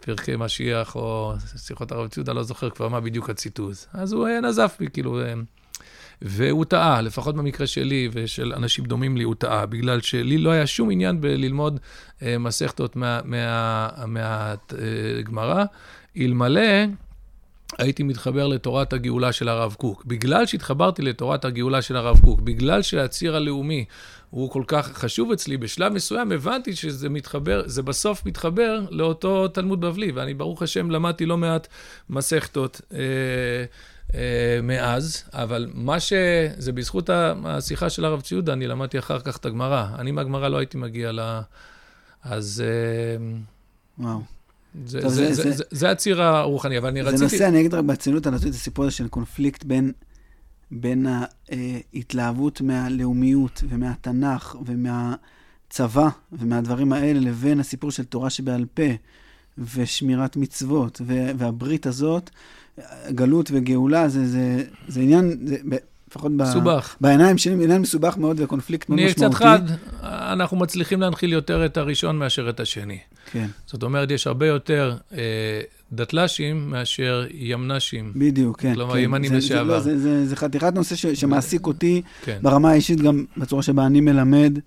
פרקי 0.00 0.36
משיח 0.38 0.96
או 0.96 1.34
שיחות 1.56 1.92
הרב 1.92 2.08
ציודה, 2.08 2.32
לא 2.32 2.42
זוכר 2.42 2.70
כבר 2.70 2.88
מה 2.88 3.00
בדיוק 3.00 3.30
הציטוט. 3.30 3.76
אז 3.92 4.12
הוא 4.12 4.28
נזף 4.28 4.76
בי, 4.80 4.86
כאילו... 4.92 5.20
והוא 6.22 6.64
טעה, 6.64 7.00
לפחות 7.00 7.36
במקרה 7.36 7.66
שלי 7.66 8.08
ושל 8.12 8.52
אנשים 8.56 8.84
דומים 8.84 9.16
לי, 9.16 9.24
הוא 9.24 9.34
טעה, 9.34 9.66
בגלל 9.66 10.00
שלי 10.00 10.38
לא 10.38 10.50
היה 10.50 10.66
שום 10.66 10.90
עניין 10.90 11.20
בללמוד 11.20 11.80
אה, 12.22 12.38
מסכתות 12.38 12.96
מהגמרא, 12.96 13.88
מה, 14.06 14.54
מה, 15.30 15.64
אלמלא 16.16 16.84
הייתי 17.78 18.02
מתחבר 18.02 18.46
לתורת 18.46 18.92
הגאולה 18.92 19.32
של 19.32 19.48
הרב 19.48 19.74
קוק. 19.78 20.04
בגלל 20.04 20.46
שהתחברתי 20.46 21.02
לתורת 21.02 21.44
הגאולה 21.44 21.82
של 21.82 21.96
הרב 21.96 22.20
קוק, 22.24 22.40
בגלל 22.40 22.82
שהציר 22.82 23.36
הלאומי 23.36 23.84
הוא 24.30 24.50
כל 24.50 24.62
כך 24.66 24.92
חשוב 24.92 25.32
אצלי, 25.32 25.56
בשלב 25.56 25.92
מסוים 25.92 26.32
הבנתי 26.32 26.76
שזה 26.76 27.08
מתחבר, 27.08 27.62
זה 27.66 27.82
בסוף 27.82 28.26
מתחבר 28.26 28.84
לאותו 28.90 29.48
תלמוד 29.48 29.80
בבלי, 29.80 30.12
ואני 30.12 30.34
ברוך 30.34 30.62
השם 30.62 30.90
למדתי 30.90 31.26
לא 31.26 31.38
מעט 31.38 31.68
מסכתות. 32.10 32.80
אה, 32.92 32.98
מאז, 34.62 35.24
אבל 35.32 35.70
מה 35.74 36.00
ש... 36.00 36.12
זה 36.58 36.72
בזכות 36.72 37.10
השיחה 37.44 37.90
של 37.90 38.04
הרב 38.04 38.20
ציודה, 38.20 38.52
אני 38.52 38.66
למדתי 38.66 38.98
אחר 38.98 39.20
כך 39.20 39.36
את 39.36 39.46
הגמרא. 39.46 39.86
אני 39.98 40.10
מהגמרא 40.10 40.48
לא 40.48 40.58
הייתי 40.58 40.78
מגיע 40.78 41.12
ל... 41.12 41.40
אז... 42.24 42.64
אה, 42.66 43.26
וואו. 43.98 44.20
זה, 44.86 45.00
טוב, 45.00 45.10
זה, 45.10 45.34
זה, 45.34 45.42
זה, 45.42 45.52
זה, 45.52 45.64
זה 45.70 45.90
הציר 45.90 46.22
הרוחני, 46.22 46.78
אבל 46.78 46.88
אני 46.88 47.02
זה 47.02 47.08
רציתי... 47.08 47.18
זה 47.18 47.24
נושא, 47.24 47.48
אני 47.48 47.60
אגיד 47.60 47.74
רק 47.74 47.84
ברצינות, 47.84 48.26
אני 48.26 48.36
רציתי 48.36 48.50
את 48.50 48.54
הסיפור 48.54 48.84
הזה 48.84 48.94
של 48.94 49.08
קונפליקט 49.08 49.64
בין, 49.64 49.92
בין 50.70 51.06
ההתלהבות 51.48 52.60
מהלאומיות 52.60 53.64
ומהתנ"ך 53.68 54.56
ומהצבא 54.66 56.08
ומהדברים 56.32 56.92
האלה, 56.92 57.20
לבין 57.20 57.60
הסיפור 57.60 57.90
של 57.90 58.04
תורה 58.04 58.30
שבעל 58.30 58.64
פה 58.74 58.82
ושמירת 59.58 60.36
מצוות 60.36 61.00
והברית 61.06 61.86
הזאת. 61.86 62.30
גלות 63.10 63.50
וגאולה 63.54 64.08
זה, 64.08 64.26
זה, 64.26 64.62
זה 64.88 65.00
עניין, 65.00 65.36
זה, 65.44 65.56
לפחות 66.10 66.32
מסובך. 66.32 66.96
ב, 67.00 67.02
בעיניים 67.02 67.38
שלי, 67.38 67.52
עניין 67.52 67.80
מסובך 67.80 68.16
מאוד 68.16 68.40
וקונפליקט 68.40 68.88
מאוד 68.88 69.00
משמעותי. 69.00 69.20
נהיה 69.20 69.30
קצת 69.30 69.44
חד, 69.44 69.60
אנחנו 70.32 70.56
מצליחים 70.56 71.00
להנחיל 71.00 71.32
יותר 71.32 71.66
את 71.66 71.76
הראשון 71.76 72.18
מאשר 72.18 72.50
את 72.50 72.60
השני. 72.60 72.98
כן. 73.32 73.46
זאת 73.66 73.82
אומרת, 73.82 74.10
יש 74.10 74.26
הרבה 74.26 74.46
יותר 74.46 74.96
אה, 75.12 75.18
דתל"שים 75.92 76.70
מאשר 76.70 77.26
ימנ"שים. 77.30 78.12
בדיוק, 78.16 78.60
כן. 78.60 78.74
כלומר, 78.74 78.94
כן. 78.94 78.98
ימנים 79.00 79.32
לשעבר. 79.32 79.80
זה, 79.80 79.98
זה, 79.98 80.02
זה, 80.02 80.26
זה 80.26 80.36
חתיכת 80.36 80.74
נושא 80.74 80.96
ש, 80.96 81.06
שמעסיק 81.06 81.66
אותי 81.66 82.02
כן. 82.22 82.38
ברמה 82.42 82.70
האישית, 82.70 83.00
גם 83.00 83.24
בצורה 83.36 83.62
שבה 83.62 83.86
אני 83.86 84.00
מלמד. 84.00 84.58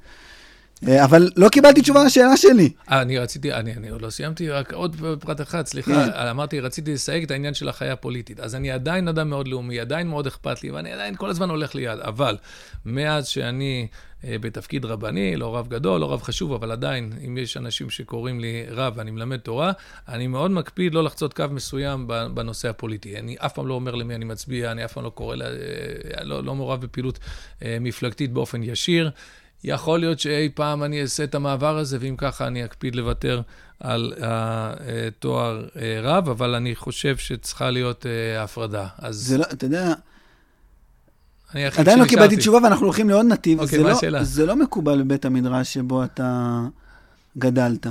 אה, 0.87 1.05
אבל 1.05 1.29
לא 1.35 1.49
קיבלתי 1.49 1.81
תשובה 1.81 2.03
לשאלה 2.03 2.37
שלי. 2.37 2.69
אה, 2.91 3.01
אני 3.01 3.17
רציתי, 3.17 3.53
אני, 3.53 3.73
אני 3.73 3.89
עוד 3.89 4.01
לא 4.01 4.09
סיימתי, 4.09 4.49
רק 4.49 4.73
עוד 4.73 4.95
פרט 5.19 5.41
אחד, 5.41 5.65
סליחה. 5.65 5.91
כן. 5.91 6.27
אמרתי, 6.29 6.59
רציתי 6.59 6.93
לסייג 6.93 7.23
את 7.23 7.31
העניין 7.31 7.53
של 7.53 7.69
החיה 7.69 7.93
הפוליטית. 7.93 8.39
אז 8.39 8.55
אני 8.55 8.71
עדיין 8.71 9.07
אדם 9.07 9.29
מאוד 9.29 9.47
לאומי, 9.47 9.79
עדיין 9.79 10.07
מאוד 10.07 10.27
אכפת 10.27 10.63
לי, 10.63 10.71
ואני 10.71 10.91
עדיין 10.91 11.15
כל 11.15 11.29
הזמן 11.29 11.49
הולך 11.49 11.75
ליד. 11.75 11.99
אבל 11.99 12.37
מאז 12.85 13.27
שאני 13.27 13.87
אה, 14.25 14.35
בתפקיד 14.41 14.85
רבני, 14.85 15.35
לא 15.35 15.55
רב 15.57 15.67
גדול, 15.67 16.01
לא 16.01 16.13
רב 16.13 16.21
חשוב, 16.21 16.53
אבל 16.53 16.71
עדיין, 16.71 17.13
אם 17.27 17.37
יש 17.37 17.57
אנשים 17.57 17.89
שקוראים 17.89 18.39
לי 18.39 18.65
רב 18.69 18.93
ואני 18.95 19.11
מלמד 19.11 19.37
תורה, 19.37 19.71
אני 20.07 20.27
מאוד 20.27 20.51
מקפיד 20.51 20.93
לא 20.93 21.03
לחצות 21.03 21.33
קו 21.33 21.45
מסוים 21.51 22.07
בנושא 22.33 22.69
הפוליטי. 22.69 23.19
אני 23.19 23.35
אף 23.39 23.53
פעם 23.53 23.67
לא 23.67 23.73
אומר 23.73 23.95
למי 23.95 24.15
אני 24.15 24.25
מצביע, 24.25 24.71
אני 24.71 24.85
אף 24.85 24.93
פעם 24.93 25.03
לא 25.03 25.09
קורא, 25.09 25.35
לא, 26.21 26.43
לא 26.43 26.55
מעורב 26.55 26.81
בפעילות 26.81 27.19
מפלגתית 27.61 28.31
באופן 28.33 28.63
ישיר. 28.63 29.11
יכול 29.63 29.99
להיות 29.99 30.19
שאי 30.19 30.49
פעם 30.49 30.83
אני 30.83 31.01
אעשה 31.01 31.23
את 31.23 31.35
המעבר 31.35 31.77
הזה, 31.77 31.97
ואם 31.99 32.15
ככה 32.17 32.47
אני 32.47 32.65
אקפיד 32.65 32.95
לוותר 32.95 33.41
על 33.79 34.13
התואר 34.21 35.67
אה, 35.75 35.99
רב, 36.01 36.29
אבל 36.29 36.55
אני 36.55 36.75
חושב 36.75 37.17
שצריכה 37.17 37.69
להיות 37.69 38.05
אה, 38.05 38.43
הפרדה. 38.43 38.87
אז... 38.97 39.15
זה 39.15 39.37
לא, 39.37 39.45
אתה 39.53 39.65
יודע... 39.65 39.93
עדיין 41.53 41.99
לא 41.99 42.05
קיבלתי 42.05 42.37
תשובה 42.37 42.59
ואנחנו 42.63 42.85
הולכים 42.85 43.09
לעוד 43.09 43.25
נתיב. 43.25 43.59
אוקיי, 43.59 43.79
מה 43.79 43.89
לא, 43.89 43.97
השאלה? 43.97 44.23
זה 44.23 44.45
לא 44.45 44.55
מקובל 44.55 45.03
בבית 45.03 45.25
המדרש 45.25 45.73
שבו 45.73 46.03
אתה 46.03 46.59
גדלת, 47.37 47.87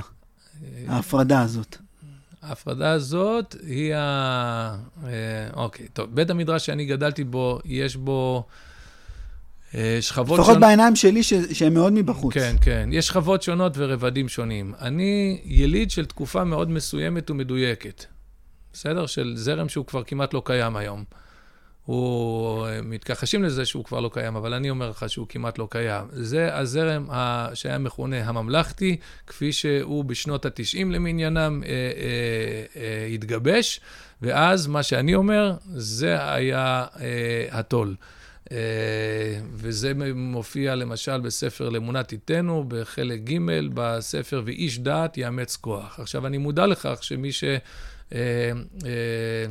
ההפרדה 0.88 1.42
הזאת. 1.42 1.76
ההפרדה 2.42 2.90
הזאת 2.90 3.56
היא 3.66 3.94
ה... 3.94 4.76
אה, 5.06 5.10
אוקיי, 5.54 5.88
טוב. 5.92 6.14
בית 6.14 6.30
המדרש 6.30 6.66
שאני 6.66 6.84
גדלתי 6.84 7.24
בו, 7.24 7.58
יש 7.64 7.96
בו... 7.96 8.46
אה, 9.74 9.98
שכבות 10.00 10.26
שונות... 10.26 10.40
לפחות 10.40 10.60
בעיניים 10.60 10.96
שלי, 10.96 11.22
ש... 11.22 11.34
שהן 11.34 11.74
מאוד 11.74 11.92
מבחוץ. 11.92 12.34
כן, 12.34 12.56
כן. 12.60 12.88
יש 12.92 13.06
שכבות 13.06 13.42
שונות 13.42 13.72
ורבדים 13.76 14.28
שונים. 14.28 14.74
אני 14.80 15.40
יליד 15.44 15.90
של 15.90 16.06
תקופה 16.06 16.44
מאוד 16.44 16.70
מסוימת 16.70 17.30
ומדויקת. 17.30 18.04
בסדר? 18.72 19.06
של 19.06 19.32
זרם 19.36 19.68
שהוא 19.68 19.86
כבר 19.86 20.02
כמעט 20.02 20.34
לא 20.34 20.42
קיים 20.44 20.76
היום. 20.76 21.04
הוא, 21.84 22.66
אה, 22.66 22.82
מתכחשים 22.82 23.42
לזה 23.42 23.64
שהוא 23.64 23.84
כבר 23.84 24.00
לא 24.00 24.10
קיים, 24.12 24.36
אבל 24.36 24.54
אני 24.54 24.70
אומר 24.70 24.90
לך 24.90 25.04
שהוא 25.08 25.26
כמעט 25.28 25.58
לא 25.58 25.68
קיים. 25.70 26.06
זה 26.12 26.56
הזרם 26.56 27.10
ה, 27.10 27.48
שהיה 27.54 27.78
מכונה 27.78 28.28
הממלכתי, 28.28 28.96
כפי 29.26 29.52
שהוא 29.52 30.04
בשנות 30.04 30.46
ה-90 30.46 30.84
למניינם 30.90 31.62
אה, 31.64 31.68
אה, 31.68 32.82
אה, 32.82 33.06
התגבש, 33.06 33.80
ואז 34.22 34.66
מה 34.66 34.82
שאני 34.82 35.14
אומר, 35.14 35.54
זה 35.74 36.32
היה 36.32 36.84
אה, 37.00 37.46
התו"ל. 37.50 37.94
אה, 38.50 38.56
וזה 39.52 39.92
מופיע 40.14 40.74
למשל 40.74 41.20
בספר 41.20 41.68
לאמונה 41.68 42.02
תיתנו, 42.02 42.64
בחלק 42.68 43.20
ג' 43.20 43.38
בספר 43.74 44.42
ואיש 44.44 44.78
דעת 44.78 45.18
יאמץ 45.18 45.56
כוח. 45.56 46.00
עכשיו, 46.00 46.26
אני 46.26 46.38
מודע 46.38 46.66
לכך 46.66 46.98
שמי 47.02 47.32
ש... 47.32 47.44
אה, 47.44 48.18
אה, 48.84 49.44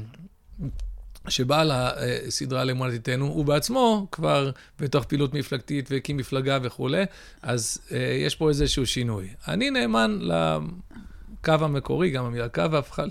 שבעל 1.28 1.72
הסדרה 1.74 2.64
לאמונה 2.64 2.92
תיתנו, 2.92 3.26
הוא 3.28 3.46
בעצמו 3.46 4.08
כבר 4.12 4.52
בתוך 4.80 5.06
פעילות 5.06 5.34
מפלגתית 5.34 5.92
והקים 5.92 6.18
מפלגה 6.18 6.58
וכולי, 6.62 7.04
אז 7.42 7.78
יש 8.26 8.36
פה 8.36 8.50
איזשהו 8.50 8.86
שינוי. 8.86 9.30
אני 9.48 9.70
נאמן 9.70 10.20
לקו 10.22 11.52
המקורי, 11.52 12.10
גם 12.10 12.26
המילה 12.26 12.50
קו 12.50 12.62
הפכה 12.62 13.04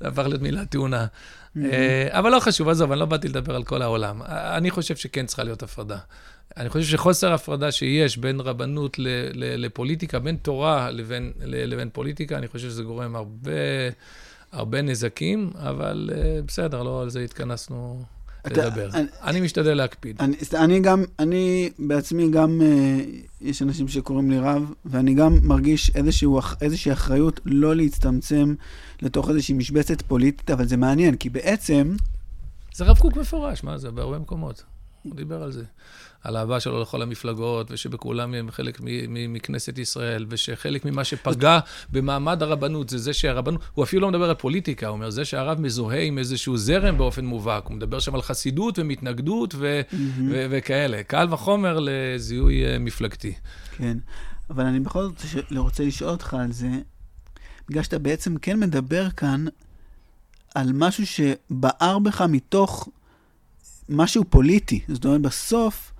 להיות 0.00 0.42
מילה 0.42 0.66
טעונה. 0.66 1.06
אה, 1.64 2.08
אבל 2.10 2.30
לא 2.30 2.40
חשוב, 2.40 2.68
עזוב, 2.68 2.90
אני 2.92 3.00
לא 3.00 3.06
באתי 3.06 3.28
לדבר 3.28 3.56
על 3.56 3.64
כל 3.64 3.82
העולם. 3.82 4.20
אני 4.28 4.70
חושב 4.70 4.96
שכן 4.96 5.26
צריכה 5.26 5.44
להיות 5.44 5.62
הפרדה. 5.62 5.98
אני 6.56 6.68
חושב 6.68 6.84
שחוסר 6.90 7.32
הפרדה 7.32 7.72
שיש 7.72 8.16
בין 8.18 8.40
רבנות 8.40 8.98
ל, 8.98 9.06
ל, 9.32 9.64
לפוליטיקה, 9.66 10.18
בין 10.18 10.36
תורה 10.36 10.90
לבין, 10.90 11.32
ל, 11.44 11.72
לבין 11.74 11.88
פוליטיקה, 11.92 12.38
אני 12.38 12.48
חושב 12.48 12.68
שזה 12.68 12.82
גורם 12.82 13.16
הרבה, 13.16 13.50
הרבה 14.52 14.82
נזקים, 14.82 15.50
אבל 15.58 16.10
אה, 16.14 16.38
בסדר, 16.46 16.82
לא 16.82 17.02
על 17.02 17.10
זה 17.10 17.20
התכנסנו 17.20 18.02
אתה- 18.46 18.66
לדבר. 18.66 18.90
אני- 18.94 19.06
אני 19.24 19.40
משתדל 19.40 19.74
להקפיד. 19.74 20.16
אני, 20.20 20.36
אני 20.54 20.80
גם, 20.80 21.04
אני 21.18 21.70
בעצמי 21.78 22.30
גם, 22.30 22.62
אה, 22.62 23.00
יש 23.40 23.62
אנשים 23.62 23.88
שקוראים 23.88 24.30
לי 24.30 24.38
רב, 24.38 24.62
ואני 24.84 25.14
גם 25.14 25.38
מרגיש 25.42 25.90
איזשהו, 25.94 26.40
איזושהי 26.60 26.92
אחריות 26.92 27.40
לא 27.44 27.76
להצטמצם 27.76 28.54
לתוך 29.02 29.30
איזושהי 29.30 29.54
משבצת 29.54 30.02
פוליטית, 30.02 30.50
אבל 30.50 30.66
זה 30.66 30.76
מעניין, 30.76 31.16
כי 31.16 31.30
בעצם, 31.30 31.96
זה 32.74 32.84
רב 32.84 32.98
קוק 32.98 33.16
מפורש, 33.16 33.64
מה 33.64 33.78
זה? 33.78 33.90
בהרבה 33.90 34.18
מקומות. 34.18 34.64
הוא 35.02 35.14
דיבר 35.16 35.42
על 35.42 35.52
זה. 35.52 35.64
על 36.26 36.36
האהבה 36.36 36.60
שלו 36.60 36.82
לכל 36.82 37.02
המפלגות, 37.02 37.70
ושבכולם 37.70 38.34
הם 38.34 38.50
חלק 38.50 38.80
מכנסת 39.28 39.78
ישראל, 39.78 40.26
ושחלק 40.28 40.84
ממה 40.84 41.04
שפגע 41.04 41.58
במעמד 41.92 42.42
הרבנות 42.42 42.88
זה 42.88 42.98
זה 42.98 43.12
שהרבנות, 43.12 43.60
הוא 43.74 43.84
אפילו 43.84 44.02
לא 44.02 44.08
מדבר 44.08 44.28
על 44.28 44.34
פוליטיקה, 44.34 44.86
הוא 44.86 44.94
אומר, 44.94 45.10
זה 45.10 45.24
שהרב 45.24 45.60
מזוהה 45.60 46.00
עם 46.00 46.18
איזשהו 46.18 46.56
זרם 46.56 46.98
באופן 46.98 47.24
מובהק. 47.24 47.66
הוא 47.66 47.76
מדבר 47.76 47.98
שם 47.98 48.14
על 48.14 48.22
חסידות 48.22 48.78
ומתנגדות 48.78 49.54
ו- 49.58 49.80
ו- 50.30 50.46
וכאלה. 50.50 51.02
קל 51.02 51.26
וחומר 51.30 51.78
לזיהוי 51.80 52.64
אה, 52.64 52.78
מפלגתי. 52.78 53.32
כן, 53.76 53.98
אבל 54.50 54.64
אני 54.64 54.80
בכל 54.80 55.02
זאת 55.02 55.22
רוצה 55.56 55.84
לשאול 55.84 56.10
אותך 56.10 56.34
על 56.34 56.52
זה, 56.52 56.70
בגלל 57.68 57.82
שאתה 57.82 57.98
בעצם 57.98 58.36
כן 58.36 58.60
מדבר 58.60 59.10
כאן 59.10 59.44
על 60.54 60.72
משהו 60.72 61.04
שבער 61.06 61.98
בך 61.98 62.20
מתוך 62.20 62.88
משהו 63.88 64.24
פוליטי. 64.24 64.80
זאת 64.88 65.04
אומרת, 65.04 65.20
בסוף, 65.20 65.92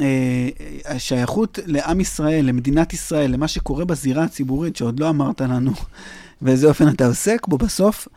אה, 0.00 0.48
השייכות 0.84 1.58
לעם 1.66 2.00
ישראל, 2.00 2.44
למדינת 2.44 2.92
ישראל, 2.92 3.30
למה 3.30 3.48
שקורה 3.48 3.84
בזירה 3.84 4.24
הציבורית, 4.24 4.76
שעוד 4.76 5.00
לא 5.00 5.08
אמרת 5.08 5.40
לנו 5.40 5.72
באיזה 6.42 6.68
אופן 6.68 6.88
אתה 6.88 7.06
עוסק 7.06 7.46
בו, 7.46 7.58
בסוף, 7.58 8.08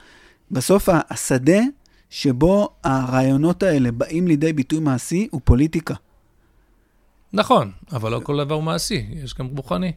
בסוף 0.52 0.90
השדה 1.10 1.60
שבו 2.10 2.70
הרעיונות 2.84 3.64
האלה 3.64 3.92
באים 3.92 4.28
לידי 4.28 4.54
ביטוי 4.54 4.80
מעשי 4.80 5.28
הוא 5.32 5.42
פוליטיקה. 5.44 5.94
נכון, 7.34 7.72
אבל 7.92 8.12
לא 8.12 8.20
כל 8.24 8.38
דבר 8.38 8.56
הוא 8.56 8.64
מעשי, 8.64 9.06
יש 9.12 9.34
גם 9.34 9.48
רוחני. 9.58 9.92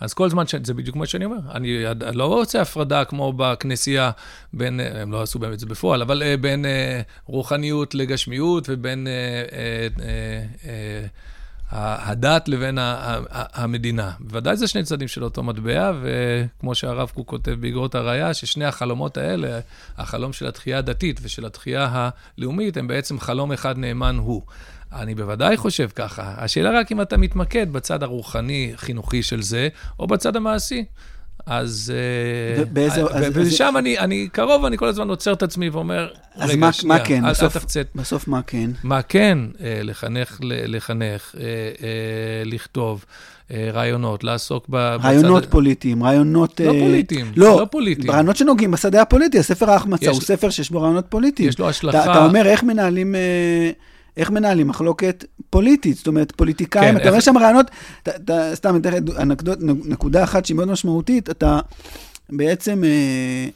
אז 0.00 0.14
כל 0.14 0.30
זמן 0.30 0.46
ש... 0.46 0.54
זה 0.62 0.74
בדיוק 0.74 0.96
מה 0.96 1.06
שאני 1.06 1.24
אומר. 1.24 1.38
אני 1.50 1.84
לא 2.12 2.26
רוצה 2.26 2.60
הפרדה 2.60 3.04
כמו 3.04 3.32
בכנסייה 3.32 4.10
בין, 4.52 4.80
הם 4.80 5.12
לא 5.12 5.22
עשו 5.22 5.38
באמת 5.38 5.54
את 5.54 5.60
זה 5.60 5.66
בפועל, 5.66 6.02
אבל 6.02 6.22
אה, 6.22 6.36
בין 6.36 6.66
אה, 6.66 7.00
רוחניות 7.26 7.94
לגשמיות 7.94 8.64
ובין 8.68 9.06
אה, 9.06 9.88
הדת 11.76 12.48
לבין 12.48 12.78
המדינה. 13.30 14.12
בוודאי 14.20 14.56
זה 14.56 14.68
שני 14.68 14.82
צדדים 14.82 15.08
של 15.08 15.24
אותו 15.24 15.42
מטבע, 15.42 15.92
וכמו 16.02 16.74
שהרב 16.74 17.10
קוק 17.14 17.28
כותב 17.28 17.56
באגרות 17.60 17.94
הראייה, 17.94 18.34
ששני 18.34 18.64
החלומות 18.64 19.16
האלה, 19.16 19.60
החלום 19.98 20.32
של 20.32 20.46
התחייה 20.46 20.78
הדתית 20.78 21.20
ושל 21.22 21.46
התחייה 21.46 22.10
הלאומית, 22.38 22.76
הם 22.76 22.86
בעצם 22.86 23.20
חלום 23.20 23.52
אחד 23.52 23.78
נאמן 23.78 24.16
הוא. 24.16 24.42
אני 24.94 25.14
בוודאי 25.14 25.56
חושב 25.56 25.88
ככה. 25.94 26.34
השאלה 26.36 26.70
רק 26.80 26.92
אם 26.92 27.00
אתה 27.00 27.16
מתמקד 27.16 27.72
בצד 27.72 28.02
הרוחני-חינוכי 28.02 29.22
של 29.22 29.42
זה, 29.42 29.68
או 29.98 30.06
בצד 30.06 30.36
המעשי. 30.36 30.84
אז... 31.46 31.92
אה, 32.56 32.62
ובאיזה- 32.62 33.00
אה, 33.02 33.28
ושם 33.32 33.74
אני, 33.78 33.98
אני 33.98 34.28
קרוב, 34.32 34.64
אני 34.64 34.78
כל 34.78 34.86
הזמן 34.88 35.08
עוצר 35.08 35.32
את 35.32 35.42
עצמי 35.42 35.68
ואומר, 35.68 36.08
אז 36.34 36.50
רגע, 36.50 36.60
מה- 36.60 36.72
שנייה, 36.72 36.98
מה 36.98 37.04
כן? 37.04 37.20
אל, 37.24 37.28
אל 37.28 37.30
בסוף- 37.32 37.52
תפצט. 37.58 37.86
בסוף 37.94 38.28
מה 38.28 38.40
כן? 38.46 38.70
מה 38.82 39.02
כן? 39.02 39.38
אה, 39.60 39.80
לחנך, 39.82 40.38
לחנך, 40.42 41.34
לכתוב, 42.44 43.04
רעיונות, 43.72 44.24
לעסוק 44.24 44.66
ב... 44.68 44.74
רעיונות 44.74 45.42
בצד... 45.42 45.50
פוליטיים, 45.52 46.02
רעיונות... 46.04 46.60
לא 46.60 46.72
פוליטיים, 46.80 47.32
לא, 47.36 47.60
לא 47.60 47.66
פוליטיים. 47.70 48.10
רעיונות 48.10 48.36
שנוגעים 48.36 48.70
בשדה 48.70 49.02
הפוליטי, 49.02 49.38
הספר 49.38 49.70
ההחמצה 49.70 50.04
יש- 50.04 50.16
הוא 50.16 50.20
ספר 50.22 50.50
שיש 50.50 50.70
בו 50.70 50.80
רעיונות 50.82 51.04
פוליטיים. 51.08 51.48
יש 51.48 51.58
לו 51.58 51.64
אתה, 51.64 51.70
השלכה... 51.70 52.02
אתה 52.12 52.24
אומר 52.24 52.46
איך 52.46 52.62
מנהלים, 52.62 53.14
איך 54.16 54.30
מנהלים 54.30 54.68
מחלוקת 54.68 55.24
פוליטית, 55.50 55.96
זאת 55.96 56.06
אומרת, 56.06 56.32
פוליטיקאים, 56.32 56.84
כן, 56.84 56.96
אתה 56.96 57.04
איך- 57.04 57.08
אומר 57.10 57.20
שם 57.20 57.38
רעיונות, 57.38 57.66
אתה, 58.02 58.10
אתה, 58.16 58.50
סתם, 58.54 58.70
אני 58.70 58.78
אתן 58.80 58.92
לך 59.28 59.48
נקודה 59.84 60.24
אחת 60.24 60.44
שהיא 60.46 60.56
מאוד 60.56 60.68
משמעותית, 60.68 61.30
אתה 61.30 61.60
בעצם 62.30 62.84
אה, 62.84 63.48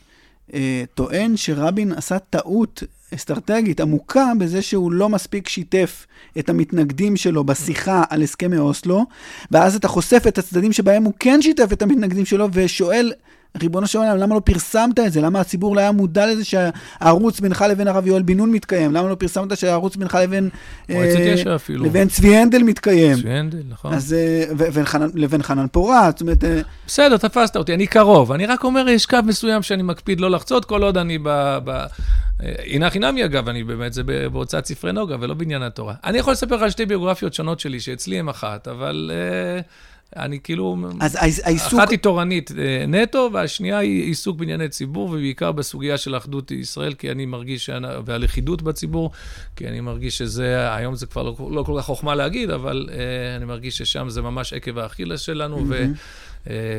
אה, 0.55 0.85
טוען 0.95 1.37
שרבין 1.37 1.93
עשה 1.93 2.19
טעות 2.19 2.83
אסטרטגית 3.15 3.81
עמוקה 3.81 4.33
בזה 4.38 4.62
שהוא 4.62 4.93
לא 4.93 5.09
מספיק 5.09 5.49
שיתף 5.49 6.07
את 6.38 6.49
המתנגדים 6.49 7.17
שלו 7.17 7.45
בשיחה 7.45 8.03
על 8.11 8.23
הסכמי 8.23 8.59
אוסלו, 8.59 9.05
ואז 9.50 9.77
אתה 9.77 9.88
חושף 9.88 10.23
את 10.29 10.38
הצדדים 10.38 10.73
שבהם 10.73 11.05
הוא 11.05 11.12
כן 11.21 11.43
שיתף 11.43 11.73
את 11.73 11.83
המתנגדים 11.83 12.25
שלו 12.25 12.49
ושואל, 12.53 13.12
ריבונו 13.61 13.87
של 13.87 13.99
עולם, 13.99 14.17
למה 14.17 14.35
לא 14.35 14.40
פרסמת 14.40 14.99
את 14.99 15.12
זה? 15.12 15.21
למה 15.21 15.40
הציבור 15.40 15.76
לא 15.76 15.81
היה 15.81 15.93
מודע 15.93 16.26
לזה 16.26 16.43
שהערוץ 16.45 17.41
בינך 17.41 17.65
לבין 17.71 17.89
הרב 17.89 18.06
יואל 18.06 18.23
בן 18.23 18.37
נון 18.37 18.50
מתקיים? 18.52 18.95
למה 18.95 19.08
לא 19.08 19.15
פרסמת 19.15 19.56
שהערוץ 19.56 19.97
בינך 19.97 20.19
לבין... 20.23 20.49
מועצת 20.89 21.17
אה, 21.17 21.23
יש"ע 21.23 21.54
אפילו. 21.54 21.84
לבין 21.84 22.08
צבי 22.08 22.37
הנדל 22.37 22.63
מתקיים? 22.63 23.17
צבי 23.17 23.30
הנדל, 23.30 23.63
נכון. 23.69 23.95
אז, 23.95 24.13
אה, 24.13 24.45
ו- 24.58 24.65
וחנן- 24.73 25.11
לבין 25.15 25.43
חנן 25.43 25.67
פורת, 25.73 26.19
זאת 26.19 26.21
אומרת, 26.21 26.45
אה, 26.45 26.61
בסדר, 26.87 27.17
תפסת 27.17 27.56
אותי, 27.56 27.75
אני 27.75 27.87
קרוב. 27.87 28.32
אני 28.32 28.47
רק 28.47 28.65
אומר, 28.65 28.89
יש 28.89 29.06
קו 29.06 29.17
מסוים 29.25 29.63
שאני 29.63 29.82
מקפיד 29.82 30.21
לא 30.21 30.30
לחצות, 30.30 30.65
כל 30.65 30.82
עוד 30.82 30.97
אני 30.99 31.19
ב... 31.23 31.58
ב... 31.65 31.84
הנה 32.67 32.91
חינמי, 32.91 33.25
אגב, 33.25 33.49
אני 33.49 33.65
באמת, 33.65 33.93
זה 33.93 34.02
בהוצאת 34.32 34.67
ספרי 34.67 34.93
נוגה 34.93 35.17
ולא 35.21 35.34
בעניין 35.34 35.63
התורה. 35.63 35.95
אני 36.04 36.19
יכול 36.19 36.32
לספר 36.32 36.56
לך 36.56 36.63
על 36.63 36.71
שתי 36.71 36.87
ביוגרפיות 36.87 37.34
שונות 37.34 37.61
שלי, 37.61 37.80
שאצלי 37.80 38.19
הם 38.19 38.28
אחת, 38.28 38.69
אבל 38.69 39.11
אה, 39.15 39.61
אני 40.16 40.40
כאילו... 40.40 40.76
אז 41.00 41.14
העיס- 41.16 41.40
העיסוק... 41.44 41.78
אחת 41.80 41.90
היא 41.90 41.99
תורנית 41.99 42.50
אה, 42.58 42.84
נטו, 42.88 43.30
והשנייה 43.32 43.78
היא 43.78 44.02
עיסוק 44.04 44.36
בענייני 44.38 44.68
ציבור, 44.68 45.08
ובעיקר 45.10 45.52
בסוגיה 45.52 45.99
של 45.99 46.16
אחדות 46.16 46.50
ישראל, 46.50 46.94
כי 46.94 47.10
אני 47.10 47.26
מרגיש, 47.26 47.66
שאני- 47.66 47.86
והלכידות 48.04 48.62
בציבור, 48.62 49.10
כי 49.56 49.68
אני 49.68 49.80
מרגיש 49.80 50.18
שזה, 50.18 50.75
היום 50.75 50.94
זה 50.94 51.06
כבר 51.06 51.23
לא, 51.23 51.36
לא 51.52 51.62
כל 51.62 51.75
כך 51.78 51.84
חוכמה 51.84 52.14
להגיד, 52.14 52.50
אבל 52.50 52.88
אה, 52.92 52.97
אני 53.36 53.44
מרגיש 53.44 53.78
ששם 53.78 54.08
זה 54.08 54.23
ממש 54.23 54.52
עקב 54.52 54.78
האכילס 54.78 55.21
שלנו, 55.21 55.66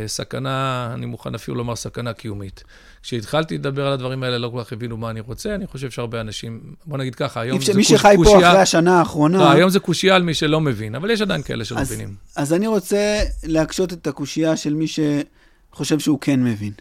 וסכנה, 0.06 0.90
אני 0.94 1.06
מוכן 1.06 1.36
אפילו 1.36 1.58
לומר 1.58 1.76
סכנה 1.76 2.14
קיומית. 2.14 2.64
כשהתחלתי 3.04 3.58
לדבר 3.58 3.88
על 3.88 3.94
הדברים 3.94 4.24
האלה, 4.24 4.38
לא 4.38 4.50
כל 4.54 4.64
כך 4.64 4.74
הבינו 4.74 4.98
מה 4.98 5.10
אני 5.10 5.20
רוצה, 5.20 5.56
אני 5.56 5.68
חושב 5.68 5.92
שהרבה 5.92 6.22
אנשים, 6.22 6.62
בוא 6.86 6.98
נגיד 6.98 7.16
ככה, 7.16 7.42
היום 7.42 7.62
זה 7.62 7.74
מי 7.74 7.84
קוש- 7.84 7.92
שחי 7.94 8.14
פה 8.18 8.24
קושייה- 8.24 8.50
אחרי 8.50 8.62
השנה 8.62 9.00
האחרונה... 9.00 9.38
לא, 9.38 9.52
היום 9.52 9.70
זה 9.70 9.80
קושייה 9.80 10.16
על 10.16 10.24
מי 10.24 10.34
שלא 10.34 10.62
מבין, 10.62 10.96
אבל 10.96 11.12
יש 11.12 11.22
עדיין 11.22 11.42
כאלה 11.42 11.66
שלא 11.66 11.80
אז- 11.80 11.92
מבינים. 11.92 12.16
אז 12.36 12.54
אני 12.54 12.68
רוצה 12.68 13.20
להקשות 13.44 13.94
את 13.94 14.08
הקושייה 14.08 14.58
של 14.58 14.74
מי 14.74 14.86
שחושב 14.88 16.00
שהוא 16.00 16.20
כן 16.20 16.44
מבין. 16.44 16.72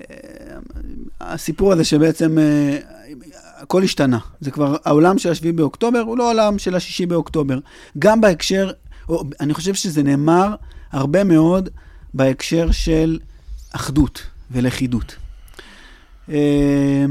אה, 0.00 0.04
הסיפור 1.20 1.72
הזה 1.72 1.84
שבעצם 1.84 2.38
אה, 2.38 2.78
הכל 3.56 3.82
השתנה. 3.82 4.18
זה 4.40 4.50
כבר, 4.50 4.76
העולם 4.84 5.18
של 5.18 5.30
השביעי 5.30 5.52
באוקטובר 5.52 5.98
הוא 5.98 6.18
לא 6.18 6.24
העולם 6.24 6.58
של 6.58 6.74
השישי 6.74 7.06
באוקטובר. 7.06 7.58
גם 7.98 8.20
בהקשר, 8.20 8.70
או, 9.08 9.24
אני 9.40 9.54
חושב 9.54 9.74
שזה 9.74 10.02
נאמר 10.02 10.54
הרבה 10.92 11.24
מאוד 11.24 11.68
בהקשר 12.14 12.70
של 12.70 13.18
אחדות 13.72 14.22
ולכידות. 14.50 15.16
אה, 16.28 17.04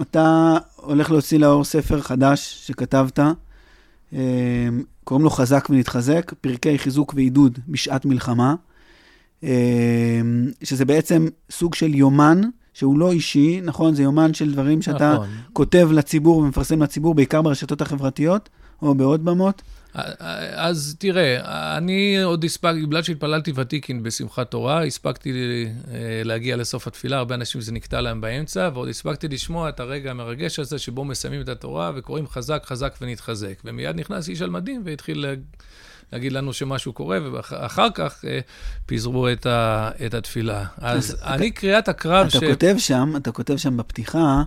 אתה 0.00 0.56
הולך 0.76 1.10
להוציא 1.10 1.38
לאור 1.38 1.64
ספר 1.64 2.00
חדש 2.00 2.62
שכתבת, 2.66 3.18
אה, 4.12 4.68
קוראים 5.04 5.24
לו 5.24 5.30
חזק 5.30 5.66
ונתחזק, 5.70 6.32
פרקי 6.40 6.78
חיזוק 6.78 7.14
ועידוד 7.14 7.58
בשעת 7.68 8.04
מלחמה, 8.04 8.54
אה, 9.44 9.50
שזה 10.62 10.84
בעצם 10.84 11.26
סוג 11.50 11.74
של 11.74 11.94
יומן, 11.94 12.40
שהוא 12.74 12.98
לא 12.98 13.12
אישי, 13.12 13.60
נכון? 13.64 13.94
זה 13.94 14.02
יומן 14.02 14.34
של 14.34 14.52
דברים 14.52 14.82
שאתה 14.82 15.14
נכון. 15.14 15.28
כותב 15.52 15.88
לציבור 15.92 16.38
ומפרסם 16.38 16.82
לציבור, 16.82 17.14
בעיקר 17.14 17.42
ברשתות 17.42 17.80
החברתיות, 17.80 18.48
או 18.82 18.94
בעוד 18.94 19.24
במות. 19.24 19.62
אז 20.54 20.96
תראה, 20.98 21.38
אני 21.76 22.22
עוד 22.22 22.44
הספקתי, 22.44 22.86
בגלל 22.86 23.02
שהתפללתי 23.02 23.52
ותיקין 23.54 24.02
בשמחת 24.02 24.50
תורה, 24.50 24.84
הספקתי 24.84 25.32
אה, 25.90 25.94
להגיע 26.24 26.56
לסוף 26.56 26.86
התפילה, 26.86 27.16
הרבה 27.16 27.34
אנשים 27.34 27.60
זה 27.60 27.72
נקטע 27.72 28.00
להם 28.00 28.20
באמצע, 28.20 28.70
ועוד 28.74 28.88
הספקתי 28.88 29.28
לשמוע 29.28 29.68
את 29.68 29.80
הרגע 29.80 30.10
המרגש 30.10 30.58
הזה 30.58 30.78
שבו 30.78 31.04
מסיימים 31.04 31.40
את 31.40 31.48
התורה 31.48 31.92
וקוראים 31.94 32.28
חזק, 32.28 32.62
חזק 32.66 32.94
ונתחזק. 33.00 33.54
ומיד 33.64 33.96
נכנס 33.96 34.28
איש 34.28 34.42
על 34.42 34.50
מדים 34.50 34.82
והתחיל 34.84 35.18
לה- 35.26 35.34
להגיד 36.12 36.32
לנו 36.32 36.52
שמשהו 36.52 36.92
קורה, 36.92 37.18
ואחר 37.32 37.88
כך 37.94 38.24
אה, 38.24 38.40
פיזרו 38.86 39.28
את, 39.28 39.46
ה, 39.46 39.90
את 40.06 40.14
התפילה. 40.14 40.64
אז 40.78 41.16
אני, 41.24 41.50
קריאת 41.50 41.88
הקרב 41.88 42.26
אתה 42.26 42.38
כותב 42.46 42.74
שם, 42.78 43.12
אתה 43.16 43.32
כותב 43.32 43.56
שם 43.56 43.76
בפתיחה, 43.76 44.42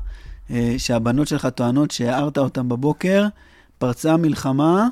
אה, 0.51 0.75
שהבנות 0.77 1.27
שלך 1.27 1.47
טוענות 1.55 1.91
שהערת 1.91 2.37
אותן 2.37 2.69
בבוקר, 2.69 3.25
פרצה 3.77 4.17
מלחמה, 4.17 4.87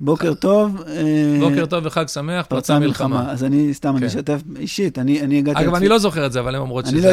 בוקר 0.00 0.34
טוב. 0.34 0.82
אה, 0.86 1.36
בוקר 1.40 1.66
טוב 1.66 1.86
וחג 1.86 2.08
שמח, 2.08 2.46
פרצה 2.46 2.78
מלחמה. 2.78 3.30
אז 3.30 3.44
אני 3.44 3.74
סתם, 3.74 3.96
אני 3.96 4.00
כן. 4.00 4.06
אשתף 4.06 4.42
אישית, 4.56 4.98
אני 4.98 5.20
אני 5.20 5.38
הגעתי... 5.38 5.64
אגב, 5.64 5.74
אני 5.74 5.88
לא 5.88 5.98
זוכר 5.98 6.26
את 6.26 6.32
זה, 6.32 6.40
אבל 6.40 6.54
הן 6.54 6.60
אומרות 6.60 6.86
שזה... 6.86 6.96
אני 6.96 7.02
לא. 7.02 7.08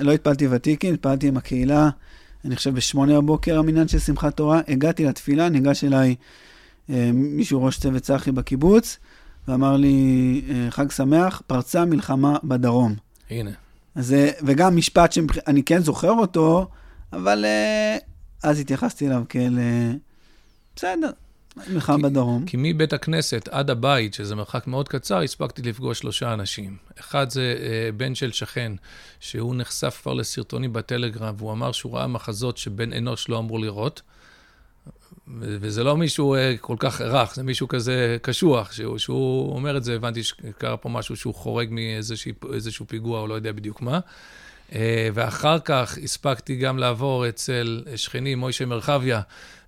לא 0.00 0.12
התפללתי 0.12 0.48
ותיקין, 0.50 0.94
התפללתי 0.94 1.28
עם 1.28 1.36
הקהילה 1.36 1.90
אני 2.44 2.56
חושב 2.56 2.74
בשמונה 2.74 3.20
בבוקר 3.20 3.58
המניין 3.58 3.88
של 3.88 3.98
שמחת 3.98 4.36
תורה, 4.36 4.60
הגעתי 4.68 5.04
לתפילה, 5.04 5.48
ניגש 5.48 5.84
אליי 5.84 6.14
אה, 6.90 7.10
מישהו, 7.14 7.64
ראש 7.64 7.78
צוות 7.78 8.02
צחי 8.02 8.32
בקיבוץ, 8.32 8.98
ואמר 9.48 9.76
לי, 9.76 10.42
אה, 10.50 10.70
חג 10.70 10.90
שמח, 10.90 11.42
פרצה 11.46 11.84
מלחמה 11.84 12.36
בדרום. 12.44 12.94
הנה. 13.30 13.50
אז, 13.94 14.14
וגם 14.42 14.76
משפט 14.76 15.12
שאני 15.12 15.62
כן 15.62 15.78
זוכר 15.78 16.10
אותו, 16.10 16.68
אבל 17.12 17.44
אז 18.42 18.60
התייחסתי 18.60 19.06
אליו 19.06 19.22
כאל... 19.28 19.58
בסדר, 20.76 21.10
כי- 21.96 22.02
בדרום. 22.02 22.46
כי 22.46 22.56
מבית 22.60 22.92
הכנסת 22.92 23.48
עד 23.48 23.70
הבית, 23.70 24.14
שזה 24.14 24.34
מרחק 24.34 24.66
מאוד 24.66 24.88
קצר, 24.88 25.20
הספקתי 25.20 25.62
לפגוש 25.62 25.98
שלושה 25.98 26.32
אנשים. 26.32 26.76
אחד 27.00 27.30
זה 27.30 27.56
אה, 27.62 27.92
בן 27.96 28.14
של 28.14 28.32
שכן, 28.32 28.72
שהוא 29.20 29.54
נחשף 29.54 29.98
כבר 30.02 30.14
לסרטונים 30.14 30.72
בטלגרם, 30.72 31.34
והוא 31.38 31.52
אמר 31.52 31.72
שהוא 31.72 31.96
ראה 31.96 32.06
מחזות 32.06 32.58
שבן 32.58 32.92
אנוש 32.92 33.28
לא 33.28 33.38
אמור 33.38 33.60
לראות. 33.60 34.02
וזה 35.38 35.84
לא 35.84 35.96
מישהו 35.96 36.34
אה, 36.34 36.54
כל 36.60 36.76
כך 36.78 37.00
רך, 37.00 37.34
זה 37.34 37.42
מישהו 37.42 37.68
כזה 37.68 38.16
קשוח, 38.22 38.72
שהוא, 38.72 38.98
שהוא 38.98 39.54
אומר 39.56 39.76
את 39.76 39.84
זה, 39.84 39.94
הבנתי 39.94 40.22
שקרה 40.22 40.76
פה 40.76 40.88
משהו 40.88 41.16
שהוא 41.16 41.34
חורג 41.34 41.68
מאיזשהו 41.70 42.86
פיגוע, 42.86 43.20
או 43.20 43.26
לא 43.26 43.34
יודע 43.34 43.52
בדיוק 43.52 43.82
מה. 43.82 44.00
אה, 44.74 45.08
ואחר 45.14 45.58
כך 45.58 45.98
הספקתי 46.02 46.56
גם 46.56 46.78
לעבור 46.78 47.28
אצל 47.28 47.82
שכני 47.96 48.34
מוישה 48.34 48.66
מרחביה, 48.66 49.20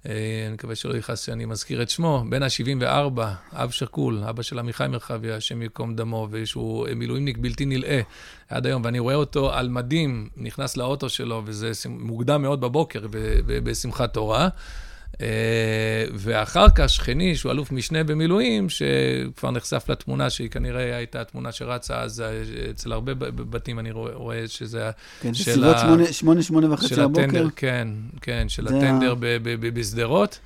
אה, 0.09 0.45
אני 0.47 0.55
מקווה 0.55 0.75
שלא 0.75 0.97
יכעס 0.97 1.21
שאני 1.27 1.45
מזכיר 1.45 1.83
את 1.83 1.91
שמו, 1.91 2.25
בן 2.29 2.43
ה-74, 2.43 3.21
אב 3.53 3.71
שכול, 3.71 4.25
אבא 4.29 4.43
של 4.43 4.59
עמיחי 4.59 4.87
מרחביה, 4.89 5.37
השם 5.37 5.63
ייקום 5.63 5.95
דמו, 5.95 6.29
ושהוא 6.31 6.89
מילואימניק 6.97 7.39
בלתי 7.39 7.67
נלאה 7.67 8.01
עד 8.49 8.67
היום, 8.67 8.85
ואני 8.85 8.99
רואה 8.99 9.15
אותו 9.15 9.53
על 9.53 9.69
מדים, 9.69 10.29
נכנס 10.37 10.77
לאוטו 10.77 11.09
שלו, 11.09 11.43
וזה 11.45 11.73
מוקדם 11.89 12.43
מאוד 12.43 12.61
בבוקר, 12.61 13.07
בשמחת 13.47 14.15
תורה. 14.15 14.49
אה, 15.21 15.27
ואחר 16.15 16.67
כך 16.75 16.89
שכני, 16.89 17.37
שהוא 17.37 17.53
אלוף 17.53 17.73
משנה 17.73 18.05
במילואים, 18.05 18.69
שכבר 18.69 19.51
נחשף 19.51 19.85
לתמונה, 19.89 20.31
שהיא 20.31 20.51
כנראה 20.51 20.97
הייתה 20.97 21.21
התמונה 21.21 21.53
שרצה 21.53 22.01
אז 22.01 22.21
אה, 22.21 22.43
אצל 22.71 22.93
הרבה 22.93 23.15
בתים, 23.35 23.79
אני 23.79 23.91
רואה, 23.91 24.15
רואה 24.15 24.49
שזה 24.49 24.91
כן, 25.21 25.35
של 25.35 25.51
בסביבות 25.51 25.79
שמונה, 25.79 26.13
שמונה, 26.13 26.43
שמונה 26.43 26.73
וחצי 26.73 26.89
של 26.89 27.03
בבוקר. 27.03 27.23
הטנדר, 27.23 27.49
כן, 27.57 27.89
כן, 28.21 28.49
של 28.49 28.67
הטנדר 28.67 29.15
בשדרות. 29.61 30.39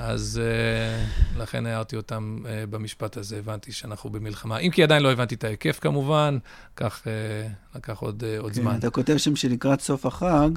אז 0.00 0.40
uh, 0.40 1.38
לכן 1.38 1.66
הערתי 1.66 1.96
אותם 1.96 2.38
uh, 2.42 2.46
במשפט 2.70 3.16
הזה, 3.16 3.38
הבנתי 3.38 3.72
שאנחנו 3.72 4.10
במלחמה. 4.10 4.58
אם 4.58 4.70
כי 4.70 4.82
עדיין 4.82 5.02
לא 5.02 5.12
הבנתי 5.12 5.34
את 5.34 5.44
ההיקף 5.44 5.78
כמובן, 5.78 6.38
כך 6.76 7.02
uh, 7.04 7.76
לקח 7.76 7.98
עוד, 7.98 8.22
uh, 8.22 8.42
עוד 8.42 8.52
כן, 8.52 8.62
זמן. 8.62 8.76
אתה 8.78 8.90
כותב 8.90 9.16
שם 9.16 9.36
שלקראת 9.36 9.80
סוף 9.80 10.06
החג, 10.06 10.50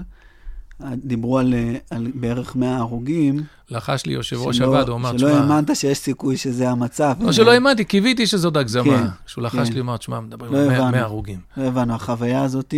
דיברו 1.04 1.40
על, 1.40 1.54
על 1.90 2.12
בערך 2.16 2.56
100 2.56 2.78
הרוגים. 2.78 3.44
לחש 3.70 4.06
לי 4.06 4.14
יושב 4.14 4.38
ראש 4.40 4.58
שלא- 4.58 4.66
הוועד, 4.66 4.88
הוא 4.88 4.96
אמר, 4.98 5.18
שלא 5.18 5.30
תשמע, 5.30 5.40
האמנת 5.40 5.76
שיש 5.76 5.98
סיכוי 5.98 6.38
שזה 6.38 6.70
המצב. 6.70 7.14
לא 7.20 7.32
שלא 7.32 7.52
האמנתי, 7.52 7.84
קיוויתי 7.86 8.28
שזאת 8.28 8.56
הגזמה. 8.58 8.84
כן, 8.84 9.08
כשהוא 9.26 9.44
לחש 9.44 9.68
כן. 9.70 9.74
לי, 9.74 9.80
אמר, 9.80 9.98
תשמע, 9.98 10.20
מדברים 10.20 10.54
לא 10.54 10.60
על 10.60 10.68
100 10.68 10.78
הבנו. 10.78 10.92
100 10.92 11.02
הרוגים. 11.02 11.40
לא 11.58 11.64
הבנו, 11.64 11.94
החוויה 11.96 12.42
הזאת, 12.44 12.74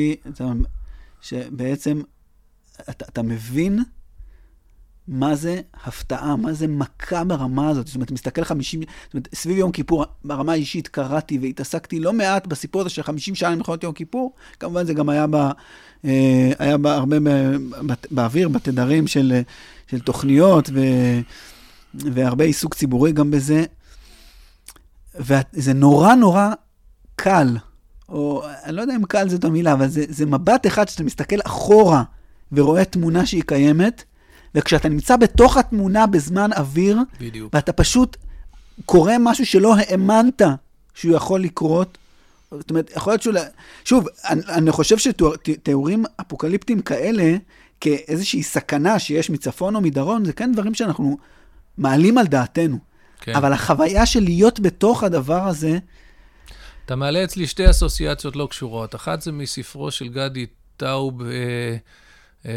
שבעצם 1.22 2.02
אתה, 2.90 3.06
אתה 3.10 3.22
מבין 3.22 3.84
מה 5.08 5.36
זה 5.36 5.62
הפתעה, 5.84 6.36
מה 6.36 6.54
זה 6.54 6.68
מכה 6.68 7.24
ברמה 7.24 7.70
הזאת. 7.70 7.88
זאת 7.88 7.96
אומרת, 7.96 8.12
מסתכל 8.12 8.44
50, 8.44 8.82
זאת 8.82 9.14
אומרת, 9.14 9.28
סביב 9.36 9.58
יום 9.58 9.72
כיפור, 9.72 10.06
ברמה 10.24 10.52
האישית 10.52 10.88
קראתי 10.88 11.38
והתעסקתי 11.42 12.00
לא 12.00 12.14
מעט 12.14 12.48
בסיפור 12.48 12.82
הזה 12.82 12.90
של 12.90 13.04
50 13.04 13.36
שנה 13.36 13.50
למלחמת 13.50 13.84
יום 13.84 13.94
כיפור. 13.94 14.34
כמובן, 14.60 14.86
זה 14.86 14.94
גם 14.94 15.10
היה, 15.10 15.28
ב, 15.28 15.36
אה, 16.06 16.52
היה 16.60 16.78
בה 16.78 16.96
הרבה 16.96 17.18
באוויר, 18.12 18.50
בתדרים 18.50 19.08
של, 19.08 19.42
של 19.88 20.00
תוכניות, 20.00 20.70
ו, 20.74 20.80
והרבה 21.94 22.44
עיסוק 22.44 22.76
ציבורי 22.76 23.12
גם 23.12 23.32
בזה. 23.32 23.64
וזה 25.16 25.74
נורא 25.74 26.16
נורא 26.16 26.54
קל, 27.16 27.58
או 28.10 28.44
אני 28.64 28.76
לא 28.76 28.82
יודע 28.82 28.96
אם 28.96 29.06
קל 29.06 29.30
זאת 29.30 29.44
המילה, 29.44 29.74
אבל 29.74 29.88
זה, 29.88 30.06
זה 30.10 30.26
מבט 30.26 30.68
אחד 30.68 30.88
שאתה 30.88 31.04
מסתכל 31.04 31.36
אחורה 31.46 32.04
ורואה 32.52 32.86
תמונה 32.86 33.26
שהיא 33.26 33.44
קיימת, 33.46 34.04
וכשאתה 34.56 34.90
נמצא 34.90 35.18
בתוך 35.18 35.58
התמונה 35.58 36.08
בזמן 36.08 36.54
אוויר, 36.54 37.00
בדיוק. 37.20 37.54
ואתה 37.54 37.74
פשוט 37.74 38.18
קורא 38.86 39.14
משהו 39.20 39.46
שלא 39.46 39.76
האמנת 39.76 40.42
שהוא 40.94 41.16
יכול 41.16 41.42
לקרות, 41.42 41.98
זאת 42.52 42.70
אומרת, 42.70 42.92
יכול 42.96 43.14
להיות 43.14 43.22
שהוא... 43.22 43.34
שוב, 43.86 44.08
אני, 44.30 44.42
אני 44.48 44.72
חושב 44.72 44.98
שתיאורים 44.98 46.04
אפוקליפטיים 46.22 46.82
כאלה, 46.82 47.38
כאיזושהי 47.82 48.44
סכנה 48.44 49.00
שיש 49.00 49.30
מצפון 49.30 49.76
או 49.76 49.82
מדרום, 49.82 50.26
זה 50.26 50.34
כן 50.34 50.52
דברים 50.54 50.74
שאנחנו 50.74 51.18
מעלים 51.78 52.18
על 52.18 52.28
דעתנו. 52.28 52.78
כן. 53.20 53.36
אבל 53.36 53.54
החוויה 53.54 54.06
של 54.06 54.24
להיות 54.24 54.60
בתוך 54.60 55.04
הדבר 55.04 55.48
הזה, 55.48 55.78
אתה 56.86 56.96
מעלה 56.96 57.24
אצלי 57.24 57.48
שתי 57.48 57.70
אסוציאציות 57.70 58.36
לא 58.36 58.48
קשורות. 58.50 58.96
אחת 58.96 59.22
זה 59.22 59.32
מספרו 59.32 59.92
של 59.92 60.08
גדי 60.08 60.46
טאוב, 60.78 61.22
אה, 62.46 62.52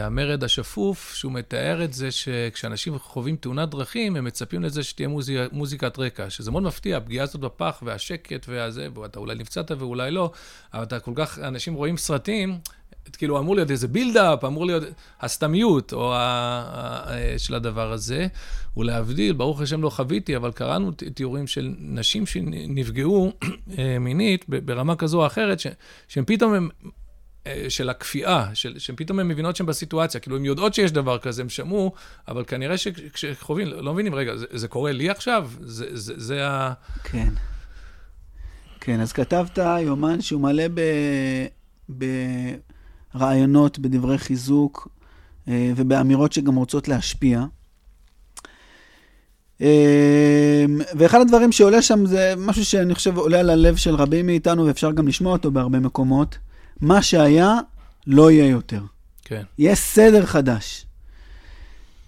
אה, 0.00 0.06
המרד 0.06 0.44
השפוף, 0.44 1.14
שהוא 1.14 1.32
מתאר 1.32 1.84
את 1.84 1.92
זה 1.92 2.10
שכשאנשים 2.10 2.98
חווים 2.98 3.36
תאונת 3.36 3.70
דרכים, 3.70 4.16
הם 4.16 4.24
מצפים 4.24 4.62
לזה 4.62 4.82
שתהיה 4.82 5.08
מוזיק, 5.08 5.38
מוזיקת 5.52 5.98
רקע, 5.98 6.30
שזה 6.30 6.50
מאוד 6.50 6.62
מפתיע, 6.62 6.96
הפגיעה 6.96 7.24
הזאת 7.24 7.40
בפח 7.40 7.82
והשקט 7.82 8.46
והזה, 8.48 8.88
ואתה 8.94 9.18
אולי 9.18 9.34
נפצעת 9.34 9.70
ואולי 9.70 10.10
לא, 10.10 10.32
אבל 10.74 10.82
אתה 10.82 11.00
כל 11.00 11.12
כך, 11.14 11.38
אנשים 11.38 11.74
רואים 11.74 11.96
סרטים, 11.96 12.58
כאילו 13.18 13.38
אמור 13.38 13.54
להיות 13.54 13.70
איזה 13.70 13.88
בילדאפ, 13.88 14.44
אמור 14.44 14.66
להיות 14.66 14.82
הסתמיות 15.20 15.92
או 15.92 16.14
ה, 16.14 16.18
ה, 16.18 17.38
של 17.38 17.54
הדבר 17.54 17.92
הזה. 17.92 18.26
ולהבדיל, 18.76 19.32
ברוך 19.32 19.60
השם 19.60 19.82
לא 19.82 19.90
חוויתי, 19.90 20.36
אבל 20.36 20.52
קראנו 20.52 20.90
תיאורים 20.90 21.46
של 21.46 21.74
נשים 21.78 22.26
שנפגעו 22.26 23.32
מינית 24.00 24.44
ברמה 24.48 24.96
כזו 24.96 25.20
או 25.20 25.26
אחרת, 25.26 25.60
ש, 25.60 25.66
שהן 26.08 26.24
פתאום 26.26 26.54
הם... 26.54 26.68
של 27.68 27.90
הכפייה, 27.90 28.46
של, 28.54 28.78
שהן 28.78 28.96
פתאום 28.96 29.18
הן 29.18 29.28
מבינות 29.28 29.56
שהן 29.56 29.66
בסיטואציה, 29.66 30.20
כאילו 30.20 30.36
הן 30.36 30.44
יודעות 30.44 30.74
שיש 30.74 30.92
דבר 30.92 31.18
כזה, 31.18 31.42
הן 31.42 31.48
שמעו, 31.48 31.92
אבל 32.28 32.44
כנראה 32.44 32.78
שכשחווים, 32.78 33.68
לא 33.68 33.92
מבינים, 33.92 34.14
רגע, 34.14 34.36
זה, 34.36 34.46
זה 34.50 34.68
קורה 34.68 34.92
לי 34.92 35.10
עכשיו? 35.10 35.50
זה, 35.60 35.86
זה, 35.90 36.14
זה 36.16 36.48
ה... 36.48 36.72
כן. 37.04 37.28
כן, 38.80 39.00
אז 39.00 39.12
כתבת 39.12 39.58
יומן 39.58 40.20
שהוא 40.20 40.40
מלא 40.40 40.64
ב... 40.74 40.80
ברעיונות, 43.14 43.78
בדברי 43.78 44.18
חיזוק 44.18 44.88
ובאמירות 45.48 46.32
שגם 46.32 46.54
רוצות 46.54 46.88
להשפיע. 46.88 47.44
ואחד 50.94 51.20
הדברים 51.20 51.52
שעולה 51.52 51.82
שם 51.82 52.06
זה 52.06 52.34
משהו 52.36 52.64
שאני 52.64 52.94
חושב 52.94 53.16
עולה 53.16 53.40
על 53.40 53.50
הלב 53.50 53.76
של 53.76 53.94
רבים 53.94 54.26
מאיתנו, 54.26 54.66
ואפשר 54.66 54.92
גם 54.92 55.08
לשמוע 55.08 55.32
אותו 55.32 55.50
בהרבה 55.50 55.80
מקומות. 55.80 56.38
מה 56.80 57.02
שהיה, 57.02 57.58
לא 58.06 58.30
יהיה 58.30 58.46
יותר. 58.46 58.82
כן. 59.24 59.42
יהיה 59.58 59.74
סדר 59.74 60.26
חדש. 60.26 60.86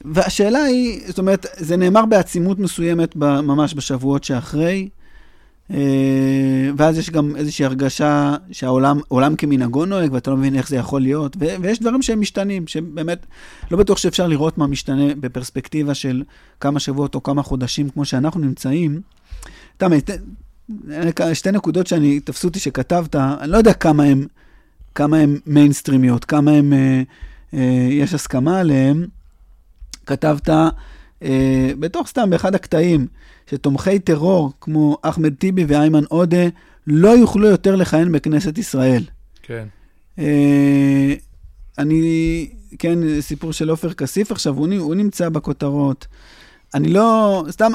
והשאלה 0.04 0.62
היא, 0.62 1.00
זאת 1.06 1.18
אומרת, 1.18 1.46
זה 1.56 1.76
נאמר 1.76 2.06
בעצימות 2.06 2.58
מסוימת 2.58 3.16
ממש 3.16 3.74
בשבועות 3.74 4.24
שאחרי, 4.24 4.88
ואז 6.76 6.98
יש 6.98 7.11
גם 7.11 7.37
איזושהי 7.37 7.64
הרגשה 7.64 8.35
שהעולם 8.52 9.00
עולם 9.08 9.37
כמנהגו 9.37 9.87
נוהג, 9.87 10.12
ואתה 10.12 10.30
לא 10.30 10.37
מבין 10.37 10.56
איך 10.56 10.68
זה 10.68 10.76
יכול 10.76 11.00
להיות, 11.00 11.37
ו- 11.40 11.54
ויש 11.61 11.80
דברים 11.80 12.02
שהם 12.02 12.20
משתנים, 12.20 12.66
שבאמת 12.66 13.26
לא 13.70 13.78
בטוח 13.78 13.98
שאפשר 13.98 14.26
לראות 14.26 14.58
מה 14.58 14.66
משתנה 14.66 15.14
בפרספקטיבה 15.20 15.94
של 15.94 16.22
כמה 16.61 16.80
שבועות 16.80 17.14
או 17.14 17.22
כמה 17.22 17.42
חודשים, 17.42 17.88
כמו 17.88 18.04
שאנחנו 18.04 18.40
נמצאים. 18.40 19.00
תמי, 19.76 20.00
שתי 21.32 21.50
נקודות 21.50 21.87
שאני, 21.87 22.20
תפסו 22.20 22.48
אותי 22.48 22.58
שכתבת, 22.58 23.16
אני 23.16 23.50
לא 23.50 23.56
יודע 23.56 23.72
כמה 23.72 24.04
הם, 24.04 24.26
כמה 24.94 25.18
הם 25.18 25.38
מיינסטרימיות, 25.46 26.24
כמה 26.24 26.50
הם, 26.50 26.72
אה, 26.72 27.02
אה, 27.55 27.88
יש 27.90 28.14
הסכמה 28.14 28.61
עליהם. 28.61 29.07
כתבת, 30.07 30.48
אה, 31.22 31.70
בתוך 31.78 32.09
סתם, 32.09 32.31
באחד 32.31 32.55
הקטעים, 32.55 33.07
שתומכי 33.50 33.98
טרור 33.98 34.52
כמו 34.61 34.96
אחמד 35.02 35.35
טיבי 35.35 35.64
ואיימן 35.64 36.05
עודה 36.09 36.46
לא 36.87 37.09
יוכלו 37.09 37.48
יותר 37.48 37.76
לכהן 37.76 38.12
בכנסת 38.12 38.59
ישראל. 38.59 39.05
כן. 39.42 39.66
אה, 40.18 41.14
אני, 41.78 42.50
כן, 42.78 43.20
סיפור 43.20 43.52
של 43.52 43.70
עופר 43.70 43.92
כסיף 43.92 44.33
עכשיו, 44.33 44.55
הוא, 44.55 44.68
הוא 44.78 44.94
נמצא 44.94 45.28
בכותרות. 45.28 46.07
אני 46.74 46.88
לא, 46.88 47.44
סתם, 47.50 47.72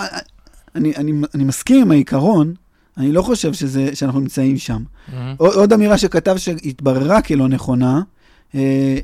אני, 0.75 0.95
אני, 0.95 1.11
אני 1.35 1.43
מסכים 1.43 1.81
עם 1.81 1.91
העיקרון, 1.91 2.53
אני 2.97 3.11
לא 3.11 3.21
חושב 3.21 3.53
שזה, 3.53 3.95
שאנחנו 3.95 4.19
נמצאים 4.19 4.57
שם. 4.57 4.83
Mm-hmm. 4.83 5.13
עוד, 5.37 5.53
עוד 5.53 5.73
אמירה 5.73 5.97
שכתב 5.97 6.37
שהתבררה 6.37 7.21
כלא 7.21 7.47
נכונה, 7.47 8.01
אה, 8.55 8.97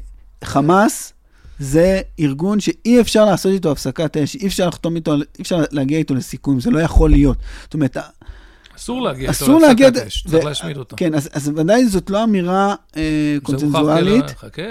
חמאס 0.43 1.13
זה 1.60 2.01
ארגון 2.19 2.60
שאי 2.60 3.01
אפשר 3.01 3.25
לעשות 3.25 3.51
איתו 3.51 3.71
הפסקת 3.71 4.17
אש, 4.17 4.36
אי 4.36 4.47
אפשר 4.47 4.67
לחתום 4.67 4.95
איתו, 4.95 5.15
אי 5.15 5.41
אפשר 5.41 5.63
להגיע 5.71 5.97
איתו 5.97 6.15
לסיכום, 6.15 6.60
זה 6.60 6.71
לא 6.71 6.79
יכול 6.79 7.10
להיות. 7.10 7.38
זאת 7.63 7.73
אומרת, 7.73 7.97
אסור 8.75 9.01
להגיע 9.01 9.29
איתו 9.29 9.60
להפסקת 9.60 10.08
אש, 10.08 10.23
צריך 10.27 10.45
להשמיד 10.45 10.77
אותו. 10.77 10.95
כן, 10.95 11.15
אז, 11.15 11.29
אז 11.34 11.51
ודאי 11.56 11.86
זאת 11.86 12.10
לא 12.10 12.23
אמירה 12.23 12.75
אה, 12.97 13.38
קונצנזואלית. 13.43 14.29
חכה. 14.29 14.62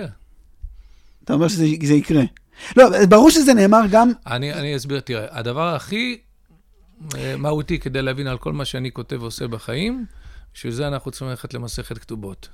אתה 1.24 1.32
אומר 1.32 1.48
שזה 1.48 1.66
זה 1.82 1.94
יקרה. 1.94 2.22
לא, 2.76 3.06
ברור 3.06 3.30
שזה 3.30 3.54
נאמר 3.54 3.80
גם... 3.90 4.12
אני, 4.26 4.52
אני 4.52 4.76
אסביר, 4.76 5.00
תראה, 5.00 5.26
הדבר 5.30 5.74
הכי 5.74 6.18
מהותי 7.38 7.78
כדי 7.78 8.02
להבין 8.02 8.26
על 8.26 8.38
כל 8.38 8.52
מה 8.52 8.64
שאני 8.64 8.92
כותב 8.92 9.22
ועושה 9.22 9.48
בחיים, 9.48 10.06
בשביל 10.54 10.72
זה 10.72 10.88
אנחנו 10.88 11.10
צריכים 11.10 11.28
ללכת 11.28 11.54
למסכת 11.54 11.98
כתובות. 11.98 12.48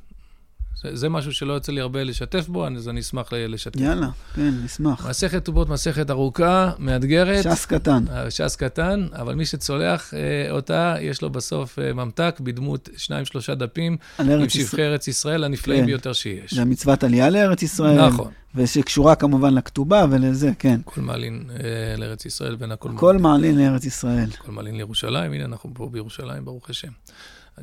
זה, 0.83 0.97
זה 0.97 1.09
משהו 1.09 1.33
שלא 1.33 1.53
יוצא 1.53 1.73
לי 1.73 1.81
הרבה 1.81 2.05
לשתף 2.05 2.49
בו, 2.49 2.67
אז 2.67 2.89
אני 2.89 3.01
אשמח 3.01 3.33
לשתף. 3.33 3.81
יאללה, 3.81 4.09
כן, 4.35 4.55
נשמח. 4.65 5.07
מסכת 5.09 5.43
כתובות, 5.43 5.69
מסכת 5.69 6.11
ארוכה, 6.11 6.71
מאתגרת. 6.79 7.43
ש"ס 7.43 7.67
קטן. 7.67 8.05
אה, 8.11 8.31
ש"ס 8.31 8.57
קטן, 8.57 9.07
אבל 9.13 9.35
מי 9.35 9.47
שצולח 9.47 10.15
אה, 10.15 10.51
אותה, 10.51 10.97
יש 11.01 11.23
לו 11.23 11.31
בסוף 11.31 11.79
אה, 11.79 11.93
ממתק 11.93 12.41
בדמות 12.41 12.89
שניים, 12.97 13.25
שלושה 13.25 13.55
דפים, 13.55 13.97
עם 14.19 14.49
שבחי 14.49 14.83
ארץ 14.83 15.09
ישראל 15.09 15.45
הנפלאים 15.45 15.81
כן. 15.81 15.87
ביותר 15.87 16.13
שיש. 16.13 16.55
זה 16.55 16.65
מצוות 16.65 17.05
עלייה 17.05 17.31
לארץ 17.31 17.63
ישראל. 17.63 18.07
נכון. 18.07 18.31
ושקשורה 18.55 19.15
כמובן 19.15 19.55
לכתובה 19.55 20.05
ולזה, 20.11 20.51
כן. 20.59 20.81
כל 20.85 21.01
מעלין 21.01 21.45
אה, 21.51 21.97
לארץ 21.97 22.27
ישראל 22.27 22.57
בין 22.57 22.73
הכל 22.73 22.89
מעלין. 22.89 23.01
כל 23.01 23.19
מעלין 23.19 23.59
לארץ 23.59 23.85
ישראל. 23.85 24.31
כל 24.39 24.53
מעלין 24.53 24.77
לירושלים, 24.77 25.33
הנה 25.33 25.45
אנחנו 25.45 25.71
פה 25.75 25.89
בירושלים, 25.93 26.45
ברוך 26.45 26.71
השם. 26.71 26.93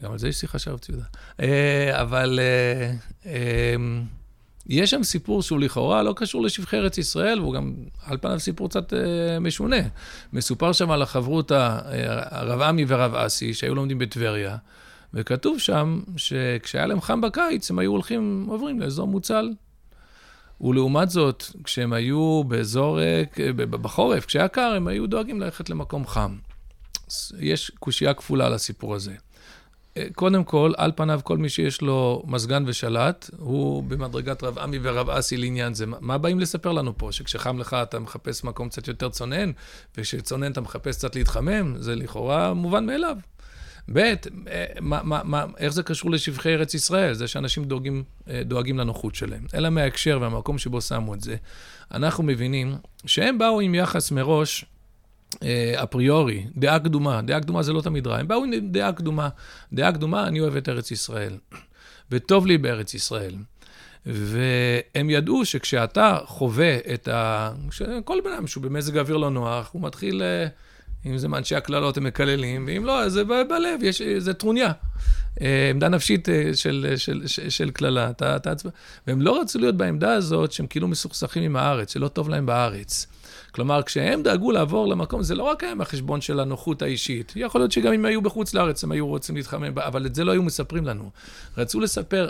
גם 0.02 0.12
על 0.12 0.18
זה 0.18 0.28
יש 0.28 0.36
שיחה 0.36 0.60
שהרב 0.60 0.80
ציודה. 0.80 1.04
אה, 1.40 2.02
אבל 2.02 2.40
אה, 2.42 2.94
אה, 3.32 3.76
יש 4.68 4.90
שם 4.90 5.04
סיפור 5.04 5.42
שהוא 5.42 5.60
לכאורה 5.60 6.04
לא 6.04 6.14
קשור 6.16 6.42
לשבחי 6.42 6.78
ארץ 6.78 6.98
ישראל, 6.98 7.40
והוא 7.40 7.54
גם 7.54 7.74
על 8.06 8.18
פניו 8.18 8.40
סיפור 8.40 8.70
קצת 8.70 8.94
משונה. 9.42 9.82
מסופר 10.34 10.72
שם 10.72 10.92
על 10.92 11.02
החברותה, 11.02 11.80
הרב 12.32 12.62
עמי 12.62 12.86
ורב 12.88 13.16
אסי, 13.16 13.54
שהיו 13.54 13.76
לומדים 13.76 14.00
בטבריה, 14.00 14.58
וכתוב 15.14 15.60
שם 15.60 16.02
שכשהיה 16.18 16.86
להם 16.86 17.02
חם 17.02 17.22
בקיץ, 17.22 17.72
הם 17.72 17.80
היו 17.80 17.92
הולכים, 17.92 18.46
עוברים 18.50 18.80
לאזור 18.80 19.08
מוצל. 19.08 19.54
ולעומת 20.62 21.10
זאת, 21.10 21.44
כשהם 21.64 21.94
היו 21.94 22.44
באזור, 22.48 23.00
בחורף, 23.70 24.26
כשהיה 24.26 24.48
קר, 24.48 24.74
הם 24.76 24.88
היו 24.88 25.08
דואגים 25.08 25.42
ללכת 25.42 25.70
למקום 25.70 26.08
חם. 26.08 26.36
יש 27.40 27.72
קושייה 27.80 28.14
כפולה 28.14 28.46
על 28.46 28.54
הסיפור 28.54 28.96
הזה. 28.96 29.14
קודם 30.16 30.44
כל, 30.44 30.74
על 30.78 30.92
פניו, 30.96 31.20
כל 31.24 31.38
מי 31.38 31.50
שיש 31.50 31.82
לו 31.82 32.24
מזגן 32.28 32.64
ושלט, 32.68 33.30
הוא 33.38 33.84
במדרגת 33.84 34.44
רב 34.44 34.60
עמי 34.60 34.80
ורב 34.82 35.10
אסי 35.10 35.38
לעניין 35.38 35.74
זה. 35.74 35.86
מה 35.86 36.18
באים 36.18 36.40
לספר 36.40 36.72
לנו 36.72 36.98
פה? 36.98 37.12
שכשחם 37.12 37.60
לך 37.60 37.74
אתה 37.74 38.00
מחפש 38.00 38.44
מקום 38.44 38.70
קצת 38.70 38.88
יותר 38.88 39.10
צונן, 39.10 39.52
וכשצונן 39.98 40.52
אתה 40.52 40.62
מחפש 40.62 40.98
קצת 40.98 41.16
להתחמם? 41.16 41.76
זה 41.78 41.96
לכאורה 41.96 42.54
מובן 42.54 42.86
מאליו. 42.86 43.18
ב', 43.94 44.14
מה, 44.82 45.46
איך 45.58 45.74
זה 45.74 45.84
קשור 45.84 46.12
לשבחי 46.12 46.54
ארץ 46.54 46.74
ישראל? 46.74 47.14
זה 47.14 47.28
שאנשים 47.28 47.64
דואגים, 47.64 48.04
דואגים 48.46 48.80
לנוחות 48.80 49.16
שלהם. 49.16 49.46
אלא 49.54 49.70
מההקשר 49.70 50.18
והמקום 50.22 50.58
שבו 50.58 50.82
שמו 50.82 51.14
את 51.14 51.22
זה. 51.22 51.36
אנחנו 51.92 52.24
מבינים 52.24 52.76
שהם 53.06 53.38
באו 53.38 53.60
עם 53.60 53.76
יחס 53.76 54.12
מראש 54.12 54.64
אה, 54.64 54.75
אפריורי, 55.84 56.45
דעה 56.58 56.80
קדומה, 56.80 57.21
דעה 57.21 57.39
קדומה 57.39 57.63
זה 57.63 57.74
לא 57.74 57.82
תמיד 57.82 58.08
רע, 58.08 58.17
הם 58.17 58.28
באו 58.28 58.43
עם 58.43 58.52
דעה 58.71 58.91
קדומה. 58.91 59.30
דעה 59.74 59.91
קדומה, 59.91 60.28
אני 60.28 60.39
אוהב 60.39 60.56
את 60.56 60.69
ארץ 60.69 60.91
ישראל, 60.91 61.38
וטוב 62.12 62.48
לי 62.48 62.58
בארץ 62.58 62.93
ישראל. 62.93 63.36
והם 64.06 65.10
ידעו 65.10 65.45
שכשאתה 65.45 66.17
חווה 66.26 66.78
את 66.93 67.08
ה... 67.08 67.52
כל 68.06 68.17
בן 68.24 68.32
אדם 68.32 68.48
שהוא 68.48 68.63
במזג 68.63 68.98
אוויר 68.98 69.17
לא 69.17 69.30
נוח, 69.30 69.69
הוא 69.74 69.82
מתחיל, 69.82 70.24
אה, 70.24 70.48
אם 71.06 71.17
זה 71.17 71.28
מאנשי 71.28 71.56
הקללות, 71.56 71.98
הם 71.98 72.04
מקללים, 72.04 72.65
ואם 72.67 72.86
לא, 72.86 73.10
זה 73.10 73.24
בלב, 73.24 73.84
יש, 73.84 74.02
זה 74.02 74.34
טרוניה. 74.34 74.71
אה, 75.41 75.69
עמדה 75.69 75.89
נפשית 75.89 76.28
של, 77.50 77.71
קללה, 77.74 78.10
אתה, 78.10 78.36
אתה. 78.36 78.54
והם 79.08 79.21
לא 79.21 79.41
רצו 79.41 79.60
להיות 79.60 79.78
בעמדה 79.78 80.13
הזאת 80.13 80.52
שהם 80.52 80.67
כאילו 80.67 80.88
מסוכסכים 80.88 81.43
עם 81.43 81.56
הארץ, 81.56 81.93
שלא 81.93 82.08
טוב 82.08 82.30
להם 82.30 82.45
בארץ. 82.45 83.08
כלומר, 83.56 83.84
כשהם 83.84 84.24
דאגו 84.24 84.52
לעבור 84.52 84.88
למקום, 84.88 85.24
זה 85.24 85.36
לא 85.36 85.44
רק 85.44 85.63
היה 85.63 85.76
מהחשבון 85.76 86.22
של 86.22 86.39
הנוחות 86.39 86.82
האישית. 86.82 87.34
יכול 87.36 87.62
להיות 87.62 87.72
שגם 87.72 87.94
אם 87.94 88.06
היו 88.06 88.22
בחוץ 88.22 88.54
לארץ, 88.54 88.84
הם 88.84 88.91
היו 88.91 89.08
רוצים 89.08 89.36
להתחמם, 89.36 89.80
אבל 89.80 90.06
את 90.06 90.15
זה 90.15 90.24
לא 90.24 90.32
היו 90.32 90.44
מספרים 90.44 90.86
לנו. 90.86 91.10
רצו 91.58 91.80
לספר, 91.80 92.30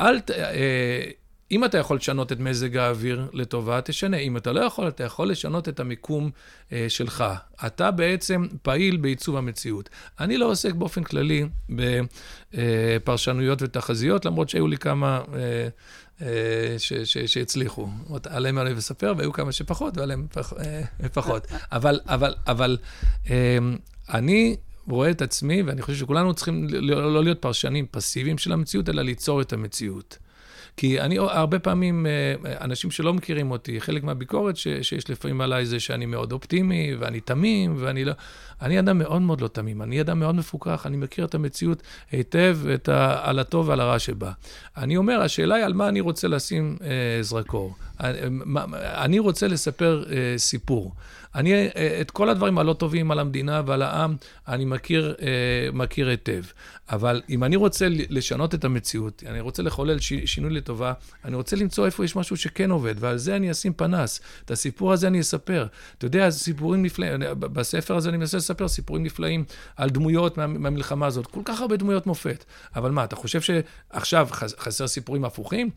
אל 0.00 0.20
ת... 0.20 0.30
אה, 0.30 1.10
אם 1.50 1.64
אתה 1.64 1.78
יכול 1.78 1.96
לשנות 1.96 2.32
את 2.32 2.40
מזג 2.40 2.76
האוויר 2.76 3.28
לטובה, 3.32 3.80
תשנה. 3.80 4.16
אם 4.16 4.36
אתה 4.36 4.52
לא 4.52 4.60
יכול, 4.60 4.88
אתה 4.88 5.04
יכול 5.04 5.30
לשנות 5.30 5.68
את 5.68 5.80
המיקום 5.80 6.30
אה, 6.72 6.86
שלך. 6.88 7.24
אתה 7.66 7.90
בעצם 7.90 8.46
פעיל 8.62 8.96
בעיצוב 8.96 9.36
המציאות. 9.36 9.88
אני 10.20 10.38
לא 10.38 10.46
עוסק 10.46 10.74
באופן 10.74 11.02
כללי 11.04 11.44
בפרשנויות 12.54 13.62
אה, 13.62 13.68
ותחזיות, 13.68 14.24
למרות 14.24 14.48
שהיו 14.48 14.66
לי 14.66 14.78
כמה 14.78 15.20
אה, 15.34 15.68
אה, 16.22 16.76
שהצליחו. 17.26 17.88
עליהם 18.30 18.58
אני 18.58 18.74
לספר, 18.74 19.14
והיו 19.16 19.32
כמה 19.32 19.52
שפחות, 19.52 19.98
ועליהם 19.98 20.26
אה, 20.36 21.08
פחות. 21.12 21.46
אבל, 21.72 22.00
אבל, 22.06 22.34
אבל 22.46 22.78
אה, 23.30 23.58
אני 24.08 24.56
רואה 24.88 25.10
את 25.10 25.22
עצמי, 25.22 25.62
ואני 25.62 25.82
חושב 25.82 25.98
שכולנו 25.98 26.34
צריכים 26.34 26.66
לא, 26.68 27.14
לא 27.14 27.24
להיות 27.24 27.42
פרשנים 27.42 27.86
פסיביים 27.90 28.38
של 28.38 28.52
המציאות, 28.52 28.88
אלא 28.88 29.02
ליצור 29.02 29.40
את 29.40 29.52
המציאות. 29.52 30.18
כי 30.76 31.00
אני, 31.00 31.18
הרבה 31.18 31.58
פעמים, 31.58 32.06
אנשים 32.60 32.90
שלא 32.90 33.14
מכירים 33.14 33.50
אותי, 33.50 33.80
חלק 33.80 34.04
מהביקורת 34.04 34.56
ש, 34.56 34.68
שיש 34.82 35.10
לפעמים 35.10 35.40
עליי 35.40 35.66
זה 35.66 35.80
שאני 35.80 36.06
מאוד 36.06 36.32
אופטימי, 36.32 36.94
ואני 36.98 37.20
תמים, 37.20 37.76
ואני 37.78 38.04
לא... 38.04 38.12
אני 38.62 38.78
אדם 38.78 38.98
מאוד 38.98 39.22
מאוד 39.22 39.40
לא 39.40 39.48
תמים, 39.48 39.82
אני 39.82 40.00
אדם 40.00 40.18
מאוד 40.18 40.34
מפוקח, 40.34 40.86
אני 40.86 40.96
מכיר 40.96 41.24
את 41.24 41.34
המציאות 41.34 41.82
היטב, 42.12 42.58
את 42.74 42.88
ה, 42.88 43.28
על 43.28 43.38
הטוב 43.38 43.68
ועל 43.68 43.80
הרע 43.80 43.98
שבה. 43.98 44.32
אני 44.76 44.96
אומר, 44.96 45.20
השאלה 45.20 45.54
היא 45.54 45.64
על 45.64 45.72
מה 45.72 45.88
אני 45.88 46.00
רוצה 46.00 46.28
לשים 46.28 46.76
אה, 46.82 47.22
זרקור. 47.22 47.74
אני, 48.00 48.18
אה, 48.56 49.04
אני 49.04 49.18
רוצה 49.18 49.48
לספר 49.48 50.04
אה, 50.10 50.38
סיפור. 50.38 50.94
אני, 51.36 51.54
אה, 51.54 51.98
את 52.00 52.10
כל 52.10 52.28
הדברים 52.28 52.58
הלא 52.58 52.72
טובים 52.72 53.10
על 53.10 53.18
המדינה 53.18 53.62
ועל 53.66 53.82
העם, 53.82 54.16
אני 54.48 54.64
מכיר, 54.64 55.14
אה, 55.22 55.68
מכיר 55.72 56.08
היטב. 56.08 56.42
אבל 56.90 57.22
אם 57.30 57.44
אני 57.44 57.56
רוצה 57.56 57.86
לשנות 57.90 58.54
את 58.54 58.64
המציאות, 58.64 59.22
אני 59.26 59.40
רוצה 59.40 59.62
לחולל 59.62 59.98
ש, 59.98 60.12
שינוי 60.24 60.50
לטובה, 60.50 60.92
אני 61.24 61.36
רוצה 61.36 61.56
למצוא 61.56 61.86
איפה 61.86 62.04
יש 62.04 62.16
משהו 62.16 62.36
שכן 62.36 62.70
עובד, 62.70 62.94
ועל 62.98 63.16
זה 63.16 63.36
אני 63.36 63.50
אשים 63.50 63.72
פנס. 63.72 64.20
את 64.44 64.50
הסיפור 64.50 64.92
הזה 64.92 65.06
אני 65.06 65.20
אספר. 65.20 65.66
אתה 65.98 66.06
יודע, 66.06 66.30
סיפורים 66.30 66.82
נפלאים, 66.82 67.20
בספר 67.38 67.96
הזה 67.96 68.08
אני 68.08 68.16
מנסה 68.16 68.36
לספר 68.36 68.68
סיפורים 68.68 69.02
נפלאים 69.02 69.44
על 69.76 69.90
דמויות 69.90 70.38
מה, 70.38 70.46
מהמלחמה 70.46 71.06
הזאת. 71.06 71.26
כל 71.26 71.40
כך 71.44 71.60
הרבה 71.60 71.76
דמויות 71.76 72.06
מופת. 72.06 72.44
אבל 72.76 72.90
מה, 72.90 73.04
אתה 73.04 73.16
חושב 73.16 73.40
שעכשיו 73.40 74.28
חסר 74.58 74.86
סיפורים 74.86 75.24
הפוכים? 75.24 75.70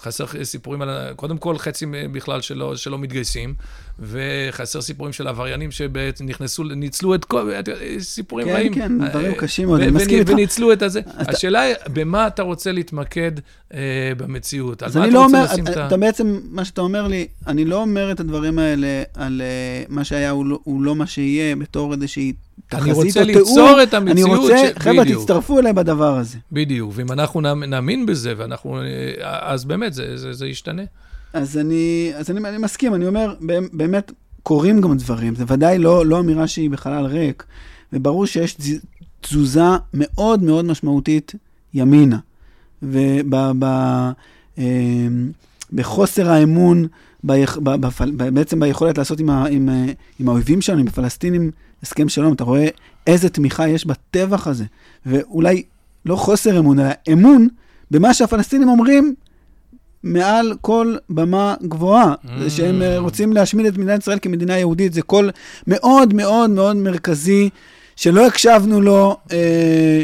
חסר 0.00 0.24
סיפורים 0.42 0.82
על, 0.82 1.12
קודם 1.16 1.38
כל 1.38 1.58
חצי 1.58 1.86
בכלל 2.12 2.40
שלא, 2.40 2.76
שלא 2.76 2.98
מתגייסים, 2.98 3.54
וחסר 4.00 4.80
סיפורים 4.80 5.12
של 5.12 5.28
עבריינים 5.28 5.70
שבעצם 5.70 6.26
נכנסו, 6.26 6.64
ניצלו 6.64 7.14
את 7.14 7.24
כל, 7.24 7.50
סיפורים 7.98 8.46
כן, 8.46 8.52
רעים. 8.52 8.74
כן, 8.74 8.80
כן, 8.80 9.08
דברים 9.08 9.34
קשים 9.34 9.68
מאוד, 9.68 9.80
אני 9.80 9.90
מסכים 9.90 10.18
איתך. 10.18 10.30
וניצלו 10.32 10.72
את 10.72 10.82
הזה. 10.82 11.00
השאלה 11.16 11.60
היא, 11.60 11.74
במה 11.92 12.26
אתה 12.26 12.42
רוצה 12.42 12.72
להתמקד 12.72 13.32
אה, 13.74 14.12
במציאות? 14.16 14.82
על 14.82 14.90
מה 14.94 15.04
אתה 15.04 15.14
לא 15.14 15.24
רוצה 15.24 15.36
אומר, 15.36 15.52
לשים 15.52 15.66
את 15.66 15.76
ה... 15.76 15.86
אתה 15.86 15.96
בעצם, 15.96 16.40
מה 16.50 16.64
שאתה 16.64 16.80
אומר 16.80 17.06
לי, 17.06 17.26
אני 17.46 17.64
לא 17.64 17.76
אומר 17.76 18.12
את 18.12 18.20
הדברים 18.20 18.58
האלה 18.58 19.02
על 19.14 19.42
uh, 19.44 19.92
מה 19.92 20.04
שהיה 20.04 20.30
הוא 20.30 20.46
לא, 20.46 20.58
הוא 20.64 20.82
לא 20.82 20.96
מה 20.96 21.06
שיהיה, 21.06 21.56
בתור 21.56 21.92
איזושהי 21.92 22.32
אני 22.72 22.92
רוצה 22.92 23.24
ליצור 23.24 23.82
את 23.82 23.94
המציאות. 23.94 24.30
אני 24.30 24.36
רוצה, 24.36 24.58
ש... 24.58 24.78
חבר'ה, 24.78 25.04
תצטרפו 25.04 25.58
אליי 25.58 25.72
בדבר 25.72 26.16
הזה. 26.16 26.38
בדיוק, 26.52 26.92
ואם 26.94 27.12
אנחנו 27.12 27.40
נאמין 27.40 28.06
בזה, 28.06 28.34
ואנחנו, 28.36 28.78
אז 29.22 29.64
באמת 29.64 29.94
זה, 29.94 30.16
זה, 30.16 30.32
זה 30.32 30.46
ישתנה. 30.46 30.82
אז 31.32 31.58
אני, 31.58 32.12
אז 32.16 32.30
אני, 32.30 32.48
אני 32.48 32.58
מסכים, 32.58 32.94
אני 32.94 33.06
אומר, 33.06 33.34
באמת 33.72 34.12
קורים 34.42 34.80
גם 34.80 34.96
דברים, 34.96 35.34
זה 35.34 35.44
ודאי 35.46 35.78
לא, 35.78 36.06
לא 36.06 36.20
אמירה 36.20 36.46
שהיא 36.46 36.70
בחלל 36.70 37.06
ריק, 37.06 37.44
וברור 37.92 38.26
שיש 38.26 38.56
תזוזה 39.20 39.62
מאוד 39.94 40.42
מאוד 40.42 40.64
משמעותית 40.64 41.34
ימינה. 41.74 42.18
ובחוסר 45.72 46.30
האמון, 46.30 46.86
ביכ, 47.24 47.56
ב, 47.56 47.70
ב, 47.70 47.86
ב, 48.16 48.28
בעצם 48.28 48.60
ביכולת 48.60 48.98
לעשות 48.98 49.20
עם, 49.20 49.30
ה, 49.30 49.46
עם, 49.46 49.68
עם 50.18 50.28
האויבים 50.28 50.60
שלנו, 50.60 50.80
עם 50.80 50.86
הפלסטינים, 50.86 51.50
הסכם 51.82 52.08
שלום, 52.08 52.32
אתה 52.32 52.44
רואה 52.44 52.68
איזה 53.06 53.28
תמיכה 53.28 53.68
יש 53.68 53.86
בטבח 53.86 54.46
הזה. 54.46 54.64
ואולי 55.06 55.62
לא 56.04 56.16
חוסר 56.16 56.58
אמון, 56.58 56.78
אלא 56.78 56.88
אמון 57.12 57.48
במה 57.90 58.14
שהפלסטינים 58.14 58.68
אומרים 58.68 59.14
מעל 60.02 60.54
כל 60.60 60.96
במה 61.10 61.54
גבוהה. 61.62 62.14
Mm. 62.24 62.28
שהם 62.48 62.82
אה, 62.82 62.98
רוצים 62.98 63.32
להשמיד 63.32 63.66
את 63.66 63.78
מדינת 63.78 64.02
ישראל 64.02 64.18
כמדינה 64.22 64.58
יהודית, 64.58 64.92
זה 64.92 65.02
קול 65.02 65.30
מאוד 65.66 66.14
מאוד 66.14 66.50
מאוד 66.50 66.76
מרכזי, 66.76 67.50
שלא 67.96 68.26
הקשבנו 68.26 68.80
לו. 68.80 69.16
אה, 69.32 70.02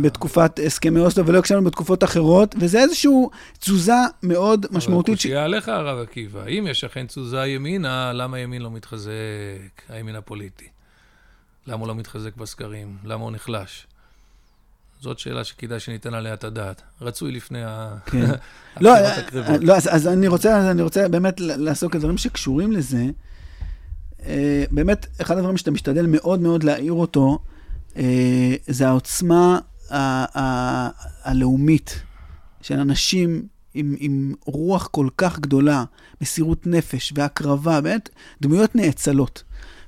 בתקופת 0.00 0.60
הסכמי 0.66 1.00
אוסלו, 1.00 1.26
ולא 1.26 1.38
הקשבנו 1.38 1.64
בתקופות 1.64 2.04
אחרות, 2.04 2.54
וזה 2.60 2.78
איזושהי 2.80 3.10
תזוזה 3.58 3.92
מאוד 4.22 4.66
משמעותית. 4.70 5.12
אבל 5.12 5.16
קושייה 5.16 5.44
עליך, 5.44 5.68
הרב 5.68 5.98
עקיבא, 5.98 6.46
אם 6.46 6.66
יש 6.70 6.84
אכן 6.84 7.06
תזוזה 7.06 7.46
ימינה, 7.46 8.12
למה 8.12 8.38
ימין 8.38 8.62
לא 8.62 8.70
מתחזק, 8.70 9.12
הימין 9.88 10.16
הפוליטי? 10.16 10.68
למה 11.66 11.80
הוא 11.80 11.88
לא 11.88 11.94
מתחזק 11.94 12.36
בסקרים? 12.36 12.96
למה 13.04 13.24
הוא 13.24 13.32
נחלש? 13.32 13.86
זאת 15.00 15.18
שאלה 15.18 15.44
שכדאי 15.44 15.80
שניתן 15.80 16.14
עליה 16.14 16.34
את 16.34 16.44
הדעת. 16.44 16.82
רצוי 17.00 17.32
לפני 17.32 17.62
כן. 18.06 18.26
לא, 18.80 18.90
לא 19.60 19.74
אז, 19.76 20.08
אני, 20.08 20.28
רוצה, 20.82 21.08
באמת 21.08 21.40
לעסוק 21.40 21.94
בדברים 21.94 22.18
שקשורים 22.18 22.72
לזה. 22.72 23.04
אה, 24.26 24.64
באמת, 24.70 25.06
אחד 25.22 25.36
הדברים 25.38 25.56
שאתה 25.56 25.70
משתדל 25.70 26.06
מאוד 26.06 26.40
מאוד 26.40 26.64
להעיר 26.64 26.92
אותו, 26.92 27.38
אה, 27.38 27.53
זה 28.66 28.88
העוצמה 28.88 29.58
הלאומית 31.24 32.02
של 32.62 32.78
אנשים 32.78 33.42
עם, 33.74 33.96
עם 33.98 34.34
רוח 34.44 34.88
כל 34.92 35.08
כך 35.18 35.38
גדולה, 35.38 35.84
מסירות 36.20 36.66
נפש 36.66 37.12
והקרבה, 37.16 37.80
באמת 37.80 38.08
דמויות 38.40 38.76
נאצלות. 38.76 39.42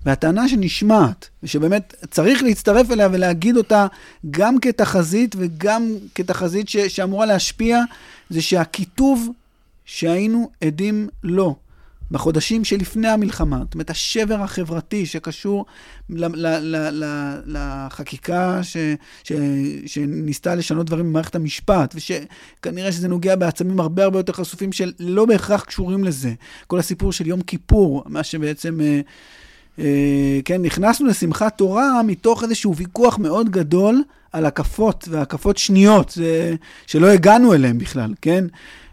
והטענה 0.07 0.49
שנשמעת, 0.49 1.29
ושבאמת 1.43 1.95
צריך 2.11 2.43
להצטרף 2.43 2.91
אליה 2.91 3.09
ולהגיד 3.13 3.57
אותה 3.57 3.87
גם 4.31 4.59
כתחזית 4.59 5.35
וגם 5.39 5.89
כתחזית 6.15 6.69
ש, 6.69 6.77
שאמורה 6.77 7.27
להשפיע, 7.27 7.81
זה 8.31 8.43
שהקיטוב 8.43 9.29
שהיינו 9.85 10.51
עדים 10.61 11.09
לו 11.23 11.57
בחודשים 12.11 12.65
שלפני 12.65 13.09
המלחמה, 13.09 13.59
זאת 13.59 13.75
אומרת, 13.75 13.91
השבר 13.91 14.35
החברתי 14.43 15.07
שקשור 15.07 15.65
לחקיקה 17.47 18.63
ש, 18.63 18.77
ש, 19.25 19.33
שניסתה 19.87 20.55
לשנות 20.55 20.87
דברים 20.87 21.07
במערכת 21.07 21.35
המשפט, 21.35 21.95
ושכנראה 21.95 22.93
שזה 22.93 23.09
נוגע 23.09 23.37
בעצמים 23.37 23.81
הרבה 23.81 24.05
הרבה 24.05 24.19
יותר 24.19 24.33
חשופים 24.33 24.73
שלא 24.73 25.25
בהכרח 25.25 25.65
קשורים 25.65 26.05
לזה. 26.05 26.33
כל 26.67 26.79
הסיפור 26.79 27.13
של 27.13 27.27
יום 27.27 27.41
כיפור, 27.41 28.03
מה 28.07 28.23
שבעצם... 28.23 28.81
אה, 28.81 29.01
אה, 29.79 30.41
כן, 30.45 30.63
נכנסנו 30.63 31.07
לשמחת 31.07 31.59
תורה 31.59 32.03
מתוך 32.03 32.43
איזשהו 32.43 32.77
ויכוח 32.77 33.19
מאוד 33.19 33.51
גדול 33.51 34.03
על 34.33 34.47
הקפות 34.47 35.09
והקפות 35.11 35.57
שניות, 35.57 36.11
זה, 36.11 36.55
שלא 36.87 37.07
הגענו 37.07 37.55
אליהן 37.55 37.79
בכלל, 37.79 38.15
כן? 38.23 38.45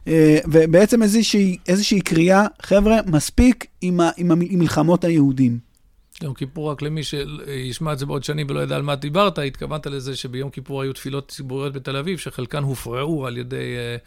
אה, 0.08 0.38
ובעצם 0.46 1.04
איזושהי, 1.04 1.58
איזושהי 1.68 2.02
קריאה, 2.02 2.46
חבר'ה, 2.62 3.00
מספיק 3.06 3.66
עם, 3.82 4.00
ה, 4.00 4.10
עם, 4.18 4.32
ה, 4.32 4.36
עם 4.50 4.60
מלחמות 4.60 5.04
היהודים. 5.04 5.74
יום 6.22 6.34
כיפור, 6.34 6.72
רק 6.72 6.82
למי 6.82 7.02
שישמע 7.04 7.94
את 7.94 8.00
זה 8.00 8.06
בעוד 8.06 8.24
שנים 8.24 8.48
ולא 8.50 8.60
ידע 8.60 8.76
על 8.76 8.82
מה 8.82 8.96
דיברת, 8.96 9.40
התכוונת 9.40 9.88
לזה 9.88 10.16
שביום 10.16 10.50
כיפור 10.50 10.82
היו 10.82 10.94
תפילות 10.94 11.32
ציבוריות 11.32 11.74
בתל 11.74 11.98
אביב, 11.98 12.18
שחלקן 12.18 12.64
הופרעו 12.64 13.28
על 13.28 13.38
ידי 13.38 13.76
אה, 13.78 13.98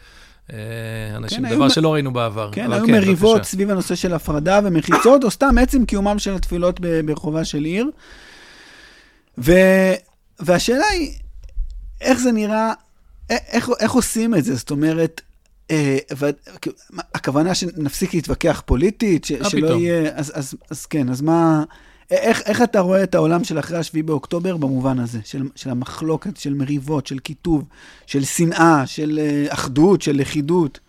אה, 0.53 1.17
אנשים, 1.17 1.43
כן, 1.43 1.55
דבר 1.55 1.63
היו, 1.63 1.69
שלא 1.69 1.93
ראינו 1.93 2.13
בעבר. 2.13 2.49
כן, 2.51 2.71
היו 2.71 2.85
כן, 2.85 2.91
מריבות 2.91 3.35
בבקשה. 3.35 3.51
סביב 3.51 3.69
הנושא 3.69 3.95
של 3.95 4.13
הפרדה 4.13 4.59
ומחיצות, 4.63 5.23
או 5.23 5.31
סתם 5.31 5.57
עצם 5.57 5.85
קיומם 5.85 6.19
של 6.19 6.33
התפילות 6.33 6.79
ברחובה 7.05 7.45
של 7.45 7.63
עיר. 7.63 7.89
ו, 9.37 9.51
והשאלה 10.39 10.85
היא, 10.85 11.11
איך 12.01 12.19
זה 12.19 12.31
נראה, 12.31 12.73
איך, 13.29 13.69
איך 13.79 13.91
עושים 13.91 14.35
את 14.35 14.43
זה? 14.43 14.55
זאת 14.55 14.71
אומרת, 14.71 15.21
הכוונה 17.13 17.55
שנפסיק 17.55 18.13
להתווכח 18.13 18.61
פוליטית, 18.65 19.25
שלא. 19.25 19.67
יהיה... 19.67 20.11
אז, 20.15 20.31
אז, 20.35 20.55
אז 20.69 20.85
כן, 20.85 21.09
אז 21.09 21.21
מה... 21.21 21.63
איך, 22.11 22.41
איך 22.45 22.61
אתה 22.61 22.79
רואה 22.79 23.03
את 23.03 23.15
העולם 23.15 23.43
של 23.43 23.59
אחרי 23.59 23.83
7 23.83 24.01
באוקטובר 24.01 24.57
במובן 24.57 24.99
הזה, 24.99 25.19
של, 25.25 25.43
של 25.55 25.69
המחלוקת, 25.69 26.37
של 26.37 26.53
מריבות, 26.53 27.07
של 27.07 27.19
קיטוב, 27.19 27.63
של 28.05 28.23
שנאה, 28.23 28.83
של 28.85 29.19
uh, 29.49 29.53
אחדות, 29.53 30.01
של 30.01 30.15
לכידות? 30.15 30.79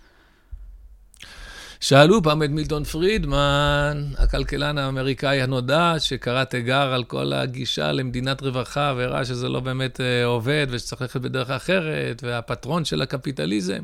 שאלו 1.80 2.22
פעם 2.22 2.42
את 2.42 2.50
מילטון 2.50 2.84
פרידמן, 2.84 4.04
הכלכלן 4.18 4.78
האמריקאי 4.78 5.42
הנודע, 5.42 5.94
שקרא 5.98 6.44
תיגר 6.44 6.92
על 6.94 7.04
כל 7.04 7.32
הגישה 7.32 7.92
למדינת 7.92 8.42
רווחה 8.42 8.94
והראה 8.96 9.24
שזה 9.24 9.48
לא 9.48 9.60
באמת 9.60 9.96
uh, 9.96 10.26
עובד 10.26 10.66
ושצריך 10.70 11.02
ללכת 11.02 11.20
בדרך 11.20 11.50
אחרת, 11.50 12.22
והפטרון 12.26 12.84
של 12.84 13.02
הקפיטליזם. 13.02 13.82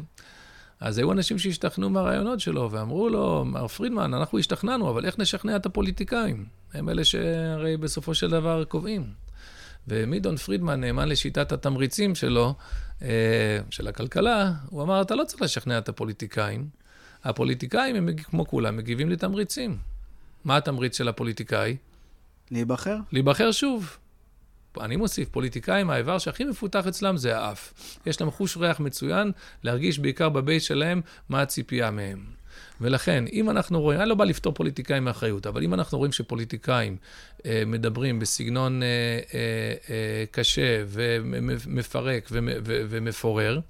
אז 0.81 0.99
היו 0.99 1.13
אנשים 1.13 1.39
שהשתכנעו 1.39 1.91
מהרעיונות 1.91 2.41
שלו, 2.41 2.71
ואמרו 2.71 3.09
לו, 3.09 3.45
מר 3.45 3.67
פרידמן, 3.67 4.15
אנחנו 4.15 4.39
השתכנענו, 4.39 4.91
אבל 4.91 5.07
איך 5.07 5.19
נשכנע 5.19 5.57
את 5.57 5.67
הפוליטיקאים? 5.67 6.47
הם 6.75 6.89
אלה 6.89 7.05
שהרי 7.05 7.77
בסופו 7.77 8.15
של 8.15 8.31
דבר 8.31 8.65
קובעים. 8.65 9.07
ומידון 9.89 10.37
פרידמן, 10.37 10.81
נאמן 10.81 11.09
לשיטת 11.09 11.53
התמריצים 11.53 12.15
שלו, 12.15 12.55
אה, 13.03 13.09
של 13.71 13.89
הכלכלה, 13.89 14.53
הוא 14.71 14.83
אמר, 14.83 15.03
אתה 15.03 15.15
לא 15.15 15.25
צריך 15.25 15.43
לשכנע 15.43 15.79
את 15.79 15.89
הפוליטיקאים. 15.89 16.69
הפוליטיקאים, 17.25 17.97
הם 17.97 18.17
כמו 18.17 18.47
כולם, 18.47 18.77
מגיבים 18.77 19.11
לתמריצים. 19.11 19.79
מה 20.45 20.57
התמריץ 20.57 20.99
של 20.99 21.09
הפוליטיקאי? 21.09 21.77
להיבחר. 22.51 22.97
להיבחר 23.13 23.53
שוב. 23.53 23.97
אני 24.81 24.97
מוסיף, 24.97 25.29
פוליטיקאים, 25.29 25.91
האיבר 25.91 26.19
שהכי 26.19 26.45
מפותח 26.45 26.87
אצלם 26.87 27.17
זה 27.17 27.39
האף. 27.39 27.73
יש 28.07 28.21
להם 28.21 28.31
חוש 28.31 28.57
ריח 28.57 28.81
מצוין, 28.81 29.33
להרגיש 29.63 29.99
בעיקר 29.99 30.29
בבייס 30.29 30.63
שלהם 30.63 31.01
מה 31.29 31.43
הציפייה 31.43 31.91
מהם. 31.91 32.25
ולכן, 32.81 33.25
אם 33.33 33.51
אנחנו 33.51 33.81
רואים, 33.81 34.01
אני 34.01 34.09
לא 34.09 34.15
בא 34.15 34.25
לפתור 34.25 34.55
פוליטיקאים 34.55 35.05
מאחריות, 35.05 35.47
אבל 35.47 35.63
אם 35.63 35.75
אנחנו 35.75 35.99
רואים 35.99 36.13
שפוליטיקאים 36.13 36.97
אה, 37.47 37.63
מדברים 37.67 38.19
בסגנון 38.19 38.83
אה, 38.83 38.89
אה, 39.35 39.75
אה, 39.91 40.25
קשה 40.31 40.85
ומפרק 40.89 42.29
ומפורר, 42.65 43.61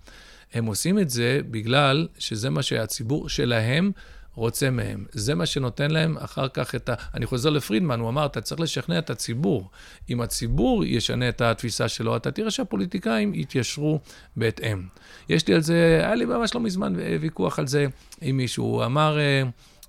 הם 0.54 0.66
עושים 0.66 0.98
את 0.98 1.10
זה 1.10 1.40
בגלל 1.50 2.08
שזה 2.18 2.50
מה 2.50 2.62
שהציבור 2.62 3.28
שלהם 3.28 3.92
רוצה 4.34 4.70
מהם. 4.70 5.04
זה 5.12 5.34
מה 5.34 5.46
שנותן 5.46 5.90
להם 5.90 6.16
אחר 6.18 6.48
כך 6.48 6.74
את 6.74 6.88
ה... 6.88 6.94
אני 7.14 7.26
חוזר 7.26 7.50
לפרידמן, 7.50 8.00
הוא 8.00 8.08
אמר, 8.08 8.26
אתה 8.26 8.40
צריך 8.40 8.60
לשכנע 8.60 8.98
את 8.98 9.10
הציבור. 9.10 9.70
אם 10.10 10.20
הציבור 10.20 10.84
ישנה 10.84 11.28
את 11.28 11.40
התפיסה 11.40 11.88
שלו, 11.88 12.16
אתה 12.16 12.30
תראה 12.30 12.50
שהפוליטיקאים 12.50 13.34
יתיישרו 13.34 14.00
בהתאם. 14.36 14.82
יש 15.28 15.48
לי 15.48 15.54
על 15.54 15.60
זה, 15.60 16.00
היה 16.04 16.14
לי 16.14 16.24
ממש 16.24 16.54
לא 16.54 16.60
מזמן 16.60 16.94
ויכוח 17.20 17.58
על 17.58 17.66
זה 17.66 17.86
עם 18.20 18.36
מישהו. 18.36 18.64
הוא 18.64 18.84
אמר... 18.84 19.18
אה, 19.18 19.42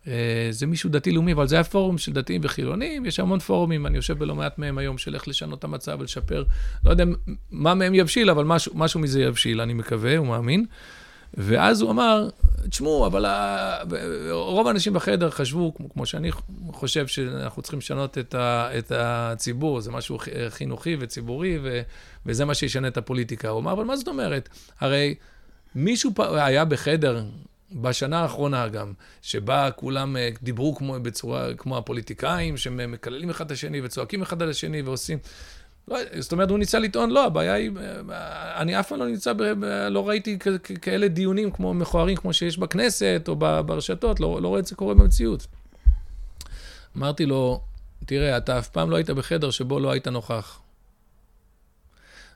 אה, 0.07 0.47
זה 0.51 0.67
מישהו 0.67 0.89
דתי-לאומי, 0.89 1.33
אבל 1.33 1.47
זה 1.47 1.55
היה 1.55 1.63
פורום 1.63 1.97
של 1.97 2.13
דתיים 2.13 2.41
וחילונים, 2.43 3.05
יש 3.05 3.19
המון 3.19 3.39
פורומים, 3.39 3.85
אני 3.85 3.95
יושב 3.95 4.19
בלא 4.19 4.35
מעט 4.35 4.57
מהם 4.57 4.77
היום, 4.77 4.97
של 4.97 5.15
איך 5.15 5.27
לשנות 5.27 5.59
את 5.59 5.63
המצב 5.63 5.97
ולשפר. 5.99 6.43
לא 6.85 6.91
יודע 6.91 7.03
מה 7.51 7.73
מהם 7.73 7.93
יבשיל, 7.93 8.29
אבל 8.29 8.43
משהו, 8.43 8.71
משהו 8.75 8.99
מזה 8.99 9.21
יבשיל, 9.21 9.61
אני 9.61 9.73
מקווה 9.73 10.21
ומאמין. 10.21 10.65
ואז 11.37 11.81
הוא 11.81 11.91
אמר, 11.91 12.29
תשמעו, 12.69 13.07
אבל 13.07 13.25
רוב 14.31 14.67
האנשים 14.67 14.93
בחדר 14.93 15.29
חשבו, 15.29 15.73
כמו, 15.93 16.05
שאני 16.05 16.31
חושב 16.71 17.07
שאנחנו 17.07 17.61
צריכים 17.61 17.79
לשנות 17.79 18.17
את, 18.17 18.35
ה, 18.35 18.69
את 18.77 18.91
הציבור, 18.95 19.81
זה 19.81 19.91
משהו 19.91 20.17
חינוכי 20.49 20.97
וציבורי, 20.99 21.59
ו, 21.63 21.81
וזה 22.25 22.45
מה 22.45 22.53
שישנה 22.53 22.87
את 22.87 22.97
הפוליטיקה. 22.97 23.49
הוא 23.49 23.59
אמר, 23.59 23.71
אבל 23.71 23.83
מה 23.83 23.97
זאת 23.97 24.07
אומרת? 24.07 24.49
הרי 24.79 25.15
מישהו 25.75 26.11
היה 26.35 26.65
בחדר, 26.65 27.23
בשנה 27.71 28.21
האחרונה 28.21 28.67
גם, 28.67 28.93
שבה 29.21 29.71
כולם 29.71 30.17
אה, 30.17 30.29
דיברו 30.41 30.75
כמו, 30.75 30.95
בצורה, 31.01 31.53
כמו 31.57 31.77
הפוליטיקאים, 31.77 32.57
שמקללים 32.57 33.29
אחד 33.29 33.45
את 33.45 33.51
השני 33.51 33.81
וצועקים 33.81 34.21
אחד 34.21 34.41
על 34.41 34.49
השני 34.49 34.81
ועושים... 34.81 35.17
לא, 35.87 35.97
זאת 36.19 36.31
אומרת, 36.31 36.49
הוא 36.49 36.59
ניסה 36.59 36.79
לטעון, 36.79 37.09
לא, 37.11 37.25
הבעיה 37.25 37.53
היא, 37.53 37.71
אני 38.55 38.79
אף 38.79 38.87
פעם 38.87 38.99
לא 38.99 39.07
נמצא, 39.07 39.33
ב, 39.33 39.41
לא 39.89 40.07
ראיתי 40.07 40.37
כאלה 40.81 41.07
דיונים 41.07 41.51
כמו 41.51 41.73
מכוערים 41.73 42.15
כמו 42.15 42.33
שיש 42.33 42.57
בכנסת 42.57 43.25
או 43.27 43.35
ברשתות, 43.35 44.19
לא, 44.19 44.41
לא 44.41 44.47
רואה 44.47 44.59
את 44.59 44.65
זה 44.65 44.75
קורה 44.75 44.93
במציאות. 44.93 45.47
אמרתי 46.97 47.25
לו, 47.25 47.61
תראה, 48.05 48.37
אתה 48.37 48.59
אף 48.59 48.69
פעם 48.69 48.89
לא 48.89 48.95
היית 48.95 49.09
בחדר 49.09 49.51
שבו 49.51 49.79
לא 49.79 49.91
היית 49.91 50.07
נוכח. 50.07 50.59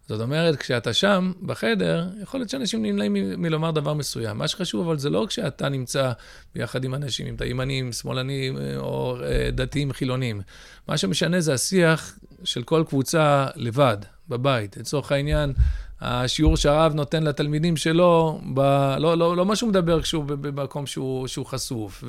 זאת 0.08 0.22
אומרת, 0.22 0.56
כשאתה 0.56 0.94
שם, 0.94 1.32
בחדר, 1.42 2.08
יכול 2.22 2.40
להיות 2.40 2.50
שאנשים 2.50 2.84
נמנעים 2.84 3.14
מלומר 3.14 3.72
דבר 3.72 3.94
מסוים. 3.94 4.38
מה 4.38 4.48
שחשוב, 4.48 4.88
אבל 4.88 4.98
זה 4.98 5.10
לא 5.10 5.26
כשאתה 5.30 5.70
נמצא 5.70 6.12
ביחד 6.56 6.84
עם 6.84 6.96
אנשים, 6.96 7.28
אם 7.28 7.36
אתה 7.36 7.46
ימנים, 7.46 7.92
שמאלנים 7.92 8.58
או 8.78 9.18
אה, 9.24 9.50
דתיים, 9.52 9.94
חילונים. 9.94 10.42
מה 10.88 10.98
שמשנה 10.98 11.42
זה 11.42 11.54
השיח 11.54 12.20
של 12.43 12.63
כל 12.63 12.84
קבוצה 12.88 13.47
לבד, 13.56 13.97
בבית. 14.30 14.78
לצורך 14.78 15.12
העניין, 15.12 15.54
השיעור 16.02 16.58
שהרב 16.58 16.93
נותן 16.93 17.23
לתלמידים 17.23 17.78
שלו, 17.78 18.41
ב, 18.54 18.60
לא, 18.99 19.17
לא, 19.17 19.38
לא 19.38 19.45
מה 19.45 19.56
שהוא 19.56 19.69
מדבר 19.69 20.02
כשהוא 20.02 20.23
במקום 20.23 20.86
שהוא, 20.86 21.28
שהוא 21.28 21.45
חשוף, 21.45 22.04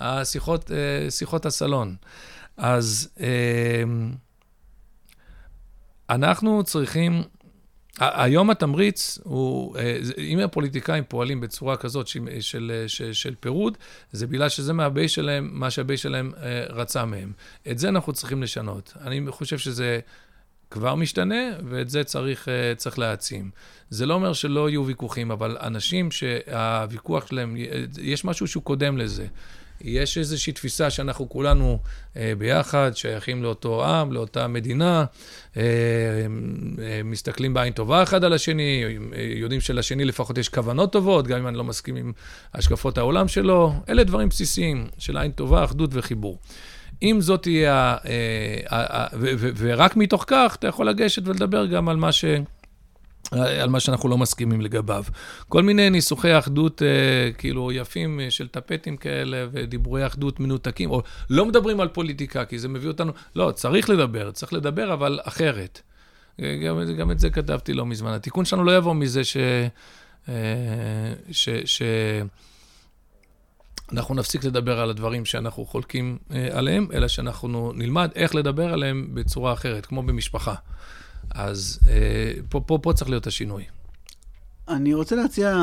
והשיחות, 0.00 0.70
אה, 0.72 1.48
הסלון. 1.48 1.96
אז... 2.56 3.08
אה, 3.20 3.84
אנחנו 6.12 6.62
צריכים, 6.64 7.22
היום 7.98 8.50
התמריץ 8.50 9.18
הוא, 9.22 9.76
אה, 9.76 9.98
אם 10.18 10.38
הפוליטיקאים 10.38 11.04
פועלים 11.08 11.40
בצורה 11.40 11.76
כזאת 11.76 12.06
של, 12.06 12.28
של, 12.40 12.84
של, 12.86 13.12
של 13.12 13.34
פירוד, 13.40 13.78
זה 14.12 14.26
בגלל 14.26 14.48
שזה 14.48 14.72
מהבייס 14.72 15.10
שלהם, 15.10 15.50
מה 15.52 15.70
שהבייס 15.70 16.00
שלהם 16.00 16.32
אה, 16.42 16.64
רצה 16.68 17.04
מהם. 17.04 17.32
את 17.70 17.78
זה 17.78 17.88
אנחנו 17.88 18.12
צריכים 18.12 18.42
לשנות. 18.42 18.92
אני 19.00 19.30
חושב 19.30 19.58
שזה... 19.58 20.00
כבר 20.72 20.94
משתנה, 20.94 21.50
ואת 21.70 21.90
זה 21.90 22.04
צריך, 22.04 22.48
אה, 22.48 22.74
צריך 22.76 22.98
להעצים. 22.98 23.50
זה 23.90 24.06
לא 24.06 24.14
אומר 24.14 24.32
שלא 24.32 24.68
יהיו 24.68 24.86
ויכוחים, 24.86 25.30
אבל 25.30 25.56
אנשים 25.60 26.10
שהוויכוח 26.10 27.26
שלהם, 27.26 27.56
יש 28.02 28.24
משהו 28.24 28.46
שהוא 28.46 28.62
קודם 28.62 28.98
לזה. 28.98 29.26
יש 29.84 30.18
איזושהי 30.18 30.52
תפיסה 30.52 30.90
שאנחנו 30.90 31.28
כולנו 31.28 31.78
אה, 32.16 32.32
ביחד, 32.38 32.90
שייכים 32.94 33.42
לאותו 33.42 33.86
עם, 33.86 34.12
לאותה 34.12 34.48
מדינה, 34.48 35.04
אה, 35.56 35.62
אה, 36.82 37.00
מסתכלים 37.04 37.54
בעין 37.54 37.72
טובה 37.72 38.02
אחד 38.02 38.24
על 38.24 38.32
השני, 38.32 38.84
יודעים 39.36 39.60
שלשני 39.60 40.04
לפחות 40.04 40.38
יש 40.38 40.48
כוונות 40.48 40.92
טובות, 40.92 41.26
גם 41.26 41.38
אם 41.38 41.48
אני 41.48 41.56
לא 41.56 41.64
מסכים 41.64 41.96
עם 41.96 42.12
השקפות 42.54 42.98
העולם 42.98 43.28
שלו. 43.28 43.72
אלה 43.88 44.04
דברים 44.04 44.28
בסיסיים 44.28 44.86
של 44.98 45.16
עין 45.16 45.32
טובה, 45.32 45.64
אחדות 45.64 45.90
וחיבור. 45.92 46.38
אם 47.02 47.20
זאת 47.20 47.42
תהיה, 47.42 47.96
ורק 49.56 49.96
מתוך 49.96 50.24
כך 50.26 50.56
אתה 50.58 50.66
יכול 50.66 50.88
לגשת 50.88 51.28
ולדבר 51.28 51.66
גם 51.66 51.88
על 51.88 51.96
מה 51.96 52.12
ש... 52.12 52.24
על 53.32 53.68
מה 53.68 53.80
שאנחנו 53.80 54.08
לא 54.08 54.18
מסכימים 54.18 54.60
לגביו. 54.60 55.04
כל 55.48 55.62
מיני 55.62 55.90
ניסוחי 55.90 56.38
אחדות 56.38 56.82
אה, 56.82 57.32
כאילו 57.38 57.72
יפים 57.72 58.20
אה, 58.20 58.30
של 58.30 58.48
טפטים 58.48 58.96
כאלה 58.96 59.46
ודיבורי 59.52 60.06
אחדות 60.06 60.40
מנותקים, 60.40 60.90
או 60.90 61.02
לא 61.30 61.46
מדברים 61.46 61.80
על 61.80 61.88
פוליטיקה, 61.88 62.44
כי 62.44 62.58
זה 62.58 62.68
מביא 62.68 62.88
אותנו, 62.88 63.12
לא, 63.36 63.50
צריך 63.54 63.90
לדבר, 63.90 64.30
צריך 64.30 64.52
לדבר, 64.52 64.92
אבל 64.92 65.20
אחרת. 65.22 65.80
אה, 66.40 66.56
גם, 66.56 66.94
גם 66.98 67.10
את 67.10 67.18
זה 67.18 67.30
כתבתי 67.30 67.72
לא 67.72 67.86
מזמן. 67.86 68.12
התיקון 68.12 68.44
שלנו 68.44 68.64
לא 68.64 68.76
יבוא 68.76 68.94
מזה 68.94 69.24
ש... 69.24 69.36
אה, 70.28 70.34
ש, 71.30 71.48
ש 71.64 71.82
אנחנו 73.92 74.14
נפסיק 74.14 74.44
לדבר 74.44 74.80
על 74.80 74.90
הדברים 74.90 75.24
שאנחנו 75.24 75.64
חולקים 75.64 76.18
אה, 76.30 76.48
עליהם, 76.52 76.86
אלא 76.92 77.08
שאנחנו 77.08 77.72
נלמד 77.74 78.10
איך 78.14 78.34
לדבר 78.34 78.72
עליהם 78.72 79.08
בצורה 79.14 79.52
אחרת, 79.52 79.86
כמו 79.86 80.02
במשפחה. 80.02 80.54
אז 81.34 81.78
אה, 81.88 82.32
פה, 82.48 82.60
פה, 82.66 82.78
פה 82.82 82.92
צריך 82.92 83.10
להיות 83.10 83.26
השינוי. 83.26 83.64
אני 84.68 84.94
רוצה 84.94 85.16
להציע 85.16 85.56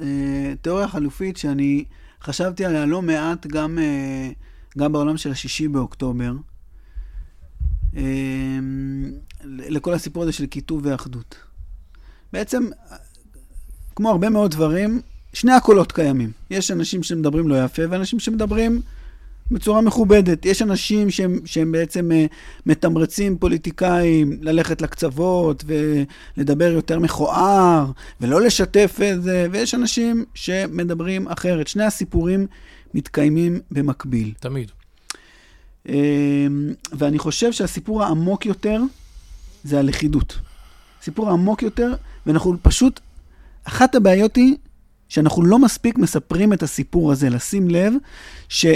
אה, 0.00 0.52
תיאוריה 0.62 0.88
חלופית 0.88 1.36
שאני 1.36 1.84
חשבתי 2.22 2.64
עליה 2.64 2.86
לא 2.86 3.02
מעט 3.02 3.46
גם, 3.46 3.78
אה, 3.78 4.30
גם 4.78 4.92
בעולם 4.92 5.16
של 5.16 5.30
השישי 5.30 5.68
באוקטובר, 5.68 6.32
לכל 9.44 9.94
הסיפור 9.94 10.22
הזה 10.22 10.32
של 10.32 10.46
קיטוב 10.46 10.80
ואחדות. 10.84 11.36
בעצם, 12.32 12.68
כמו 13.96 14.10
הרבה 14.10 14.30
מאוד 14.30 14.50
דברים, 14.50 15.00
שני 15.32 15.52
הקולות 15.52 15.92
קיימים. 15.92 16.32
יש 16.50 16.70
אנשים 16.70 17.02
שמדברים 17.02 17.48
לא 17.48 17.64
יפה 17.64 17.82
ואנשים 17.90 18.20
שמדברים 18.20 18.82
בצורה 19.50 19.80
מכובדת. 19.80 20.46
יש 20.46 20.62
אנשים 20.62 21.10
שהם, 21.10 21.38
שהם 21.44 21.72
בעצם 21.72 22.10
uh, 22.10 22.32
מתמרצים 22.66 23.38
פוליטיקאים 23.38 24.38
ללכת 24.40 24.82
לקצוות 24.82 25.64
ולדבר 25.66 26.72
יותר 26.72 26.98
מכוער 26.98 27.90
ולא 28.20 28.40
לשתף 28.40 28.98
את 29.12 29.22
זה, 29.22 29.46
ויש 29.50 29.74
אנשים 29.74 30.24
שמדברים 30.34 31.28
אחרת. 31.28 31.68
שני 31.68 31.84
הסיפורים 31.84 32.46
מתקיימים 32.94 33.60
במקביל. 33.70 34.32
תמיד. 34.40 34.70
Uh, 35.86 35.90
ואני 36.92 37.18
חושב 37.18 37.52
שהסיפור 37.52 38.02
העמוק 38.02 38.46
יותר 38.46 38.82
זה 39.64 39.78
הלכידות. 39.78 40.38
סיפור 41.02 41.28
העמוק 41.28 41.62
יותר, 41.62 41.94
ואנחנו 42.26 42.56
פשוט, 42.62 43.00
אחת 43.64 43.94
הבעיות 43.94 44.36
היא 44.36 44.56
שאנחנו 45.08 45.42
לא 45.42 45.58
מספיק 45.58 45.98
מספרים 45.98 46.52
את 46.52 46.62
הסיפור 46.62 47.12
הזה, 47.12 47.30
לשים 47.30 47.70
לב 47.70 47.92
ש... 48.48 48.66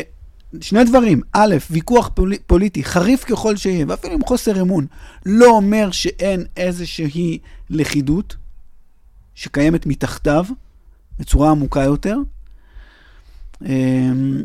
שני 0.61 0.85
דברים, 0.85 1.21
א', 1.33 1.57
ויכוח 1.71 2.11
פול, 2.15 2.33
פוליטי, 2.47 2.85
חריף 2.85 3.25
ככל 3.25 3.57
שיהיה, 3.57 3.85
ואפילו 3.89 4.15
עם 4.15 4.25
חוסר 4.25 4.61
אמון, 4.61 4.87
לא 5.27 5.47
אומר 5.47 5.91
שאין 5.91 6.45
איזושהי 6.57 7.39
לכידות 7.71 8.37
שקיימת 9.35 9.87
מתחתיו, 9.87 10.45
בצורה 11.19 11.51
עמוקה 11.51 11.83
יותר. 11.83 12.17
אמ, 13.65 14.43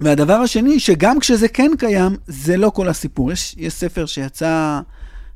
והדבר 0.00 0.34
השני, 0.34 0.80
שגם 0.80 1.20
כשזה 1.20 1.48
כן 1.48 1.70
קיים, 1.78 2.16
זה 2.26 2.56
לא 2.56 2.70
כל 2.70 2.88
הסיפור. 2.88 3.32
יש, 3.32 3.54
יש 3.58 3.72
ספר 3.72 4.06
שיצא 4.06 4.80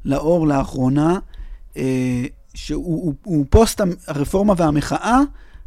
לאור 0.05 0.47
לאחרונה, 0.47 1.19
אה, 1.77 2.25
שהוא 2.55 2.85
הוא, 2.85 3.15
הוא 3.25 3.47
פוסט 3.51 3.81
הרפורמה 4.07 4.55
והמחאה, 4.57 5.21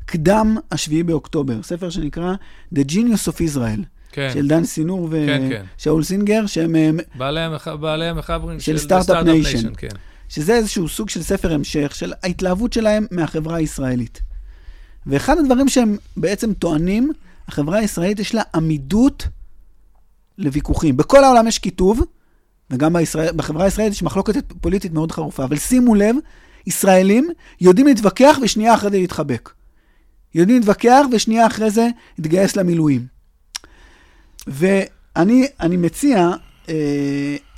קדם 0.06 0.58
השביעי 0.72 1.04
באוקטובר, 1.04 1.64
ספר 1.64 1.90
שנקרא 1.90 2.34
The 2.76 2.92
Genius 2.92 3.30
of 3.30 3.56
Israel. 3.56 3.93
כן. 4.14 4.30
של 4.34 4.48
דן 4.48 4.64
סינור 4.64 5.08
ושאול 5.12 5.28
כן, 5.28 5.66
כן. 5.80 6.04
סינגר, 6.04 6.46
שהם... 6.46 6.76
אה, 6.76 6.90
בעלי, 7.16 7.40
המח... 7.40 7.68
בעלי 7.68 8.06
המחברים 8.06 8.60
של, 8.60 8.78
של 8.78 8.84
Start-Up 8.84 9.26
Nation. 9.26 9.74
כן. 9.78 9.88
שזה 10.30 10.56
איזשהו 10.56 10.90
סוג 10.90 11.10
של 11.10 11.24
ספר 11.24 11.54
המשך 11.54 11.96
של 11.96 12.14
ההתלהבות 12.24 12.74
שלהם 12.74 13.06
מהחברה 13.12 13.56
הישראלית. 13.56 14.22
ואחד 15.06 15.38
הדברים 15.38 15.70
שהם 15.70 15.98
בעצם 16.18 16.54
טוענים, 16.54 17.12
החברה 17.48 17.78
הישראלית 17.78 18.20
יש 18.20 18.36
לה 18.36 18.42
עמידות 18.56 19.28
לוויכוחים. 20.38 20.98
בכל 20.98 21.24
העולם 21.24 21.48
יש 21.48 21.60
כיתוב, 21.60 22.02
וגם 22.70 22.94
בישראל, 22.94 23.32
בחברה 23.36 23.64
הישראלית 23.66 23.94
יש 23.94 24.04
מחלוקת 24.04 24.54
פוליטית 24.62 24.94
מאוד 24.94 25.12
חרופה, 25.12 25.44
אבל 25.44 25.58
שימו 25.58 25.96
לב, 25.96 26.16
ישראלים 26.68 27.30
יודעים 27.62 27.88
להתווכח 27.88 28.38
ושנייה 28.42 28.74
אחרי 28.74 28.90
זה 28.90 28.98
להתחבק. 28.98 29.50
יודעים 30.36 30.58
להתווכח 30.58 31.06
ושנייה 31.12 31.48
אחרי 31.48 31.70
זה 31.70 31.88
להתגייס 32.18 32.56
למילואים. 32.56 33.13
ואני 34.48 35.78
מציע 35.78 36.30
אה, 36.70 36.76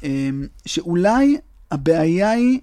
אה, 0.04 0.30
שאולי 0.66 1.38
הבעיה 1.72 2.32
היא, 2.32 2.60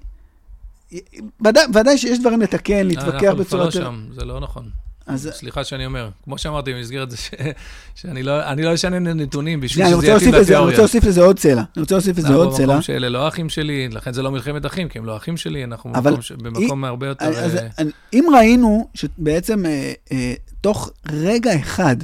ודאי, 1.40 1.64
ודאי 1.74 1.98
שיש 1.98 2.18
דברים 2.18 2.40
לתקן, 2.40 2.86
להתווכח 2.86 3.32
בצורה... 3.38 3.64
אנחנו 3.64 3.80
כבר 3.80 3.84
לא 3.88 3.90
שם, 3.90 4.04
זה 4.12 4.24
לא 4.24 4.40
נכון. 4.40 4.70
אז... 5.06 5.30
סליחה 5.32 5.64
שאני 5.64 5.86
אומר, 5.86 6.08
כמו 6.24 6.38
שאמרתי 6.38 6.74
במסגרת 6.74 7.10
זה, 7.10 7.16
ש... 7.16 7.30
שאני 8.00 8.22
לא, 8.22 8.54
לא 8.54 8.74
אשנה 8.74 8.98
נתונים 8.98 9.60
בשביל 9.60 9.86
שזה 9.86 10.06
יתאים 10.06 10.34
לתיאוריה. 10.34 10.58
אני 10.58 10.66
רוצה 10.66 10.78
להוסיף 10.78 11.04
לזה 11.04 11.22
עוד 11.22 11.38
צלע. 11.38 11.62
אני 11.76 11.80
רוצה 11.80 11.94
להוסיף 11.94 12.18
לזה 12.18 12.34
עוד 12.34 12.48
צלע. 12.48 12.64
אנחנו 12.64 12.66
במקום 12.66 12.82
שאלה 12.82 13.08
לא 13.08 13.28
אחים 13.28 13.48
שלי, 13.48 13.88
לכן 13.88 14.12
זה 14.12 14.22
לא 14.22 14.30
מלחמת 14.30 14.66
אחים, 14.66 14.88
כי 14.88 14.98
הם 14.98 15.06
לא 15.06 15.16
אחים 15.16 15.36
שלי, 15.36 15.64
אנחנו 15.64 15.92
במקום, 15.92 16.22
ש... 16.22 16.32
במקום 16.32 16.84
הרבה 16.84 17.06
יותר... 17.06 17.24
אז, 17.24 17.56
אה... 17.56 17.84
אם 18.12 18.24
ראינו 18.34 18.88
שבעצם 18.94 19.66
אה, 19.66 19.92
אה, 20.12 20.34
תוך 20.60 20.90
רגע 21.12 21.60
אחד, 21.60 21.96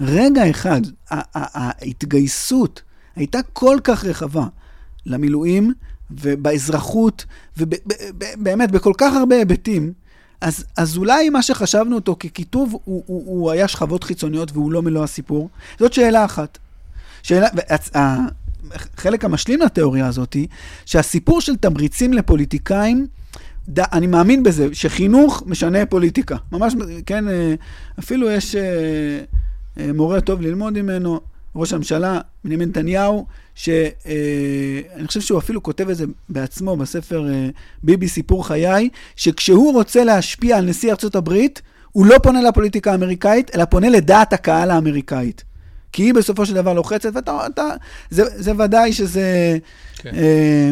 רגע 0.00 0.50
אחד, 0.50 0.80
ההתגייסות 1.10 2.82
הייתה 3.16 3.38
כל 3.52 3.78
כך 3.84 4.04
רחבה 4.04 4.46
למילואים 5.06 5.72
ובאזרחות, 6.10 7.24
ובאמת 7.56 8.70
בכל 8.70 8.92
כך 8.98 9.12
הרבה 9.12 9.36
היבטים, 9.36 9.92
אז, 10.40 10.64
אז 10.76 10.96
אולי 10.96 11.30
מה 11.30 11.42
שחשבנו 11.42 11.96
אותו 11.96 12.16
ככיתוב, 12.20 12.72
הוא, 12.72 13.02
הוא, 13.06 13.22
הוא 13.26 13.50
היה 13.50 13.68
שכבות 13.68 14.04
חיצוניות 14.04 14.52
והוא 14.52 14.72
לא 14.72 14.82
מלוא 14.82 15.04
הסיפור. 15.04 15.48
זאת 15.78 15.92
שאלה 15.92 16.24
אחת. 16.24 16.58
שאלה, 17.22 17.48
החלק 18.72 19.24
המשלים 19.24 19.60
לתיאוריה 19.60 20.06
הזאת, 20.06 20.36
שהסיפור 20.86 21.40
של 21.40 21.56
תמריצים 21.56 22.12
לפוליטיקאים, 22.12 23.06
ד, 23.68 23.80
אני 23.80 24.06
מאמין 24.06 24.42
בזה, 24.42 24.68
שחינוך 24.72 25.42
משנה 25.46 25.86
פוליטיקה. 25.86 26.36
ממש, 26.52 26.74
כן, 27.06 27.28
אה, 27.28 27.54
אפילו 27.98 28.30
יש... 28.30 28.56
מורה 29.78 30.20
טוב 30.20 30.40
ללמוד 30.40 30.82
ממנו, 30.82 31.20
ראש 31.54 31.72
הממשלה, 31.72 32.20
בנימין 32.44 32.68
נתניהו, 32.68 33.26
שאני 33.54 33.90
אה, 35.00 35.06
חושב 35.06 35.20
שהוא 35.20 35.38
אפילו 35.38 35.62
כותב 35.62 35.90
את 35.90 35.96
זה 35.96 36.04
בעצמו 36.28 36.76
בספר 36.76 37.28
אה, 37.28 37.48
ביבי 37.82 38.08
סיפור 38.08 38.46
חיי, 38.46 38.88
שכשהוא 39.16 39.72
רוצה 39.72 40.04
להשפיע 40.04 40.58
על 40.58 40.64
נשיא 40.64 40.90
ארצות 40.90 41.16
הברית, 41.16 41.62
הוא 41.92 42.06
לא 42.06 42.18
פונה 42.22 42.42
לפוליטיקה 42.42 42.92
האמריקאית, 42.92 43.54
אלא 43.54 43.64
פונה 43.64 43.88
לדעת 43.88 44.32
הקהל 44.32 44.70
האמריקאית. 44.70 45.44
כי 45.92 46.02
היא 46.02 46.14
בסופו 46.14 46.46
של 46.46 46.54
דבר 46.54 46.72
לוחצת, 46.72 47.10
ואתה, 47.14 47.46
אתה, 47.46 47.68
זה, 48.10 48.22
זה 48.26 48.52
ודאי 48.58 48.92
שזה... 48.92 49.58
כן. 49.98 50.14
אה, 50.14 50.70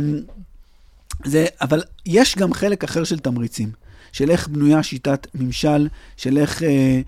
זה, 1.24 1.46
אבל 1.60 1.82
יש 2.06 2.36
גם 2.36 2.54
חלק 2.54 2.84
אחר 2.84 3.04
של 3.04 3.18
תמריצים, 3.18 3.70
של 4.12 4.30
איך 4.30 4.48
בנויה 4.48 4.82
שיטת 4.82 5.26
ממשל, 5.34 5.88
של 6.16 6.38
איך... 6.38 6.62
אה, 6.62 7.00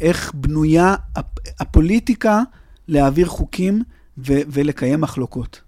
איך 0.00 0.32
בנויה 0.34 0.94
הפוליטיקה 1.60 2.42
להעביר 2.88 3.26
חוקים 3.26 3.82
ו- 4.18 4.40
ולקיים 4.48 5.00
מחלוקות. 5.00 5.60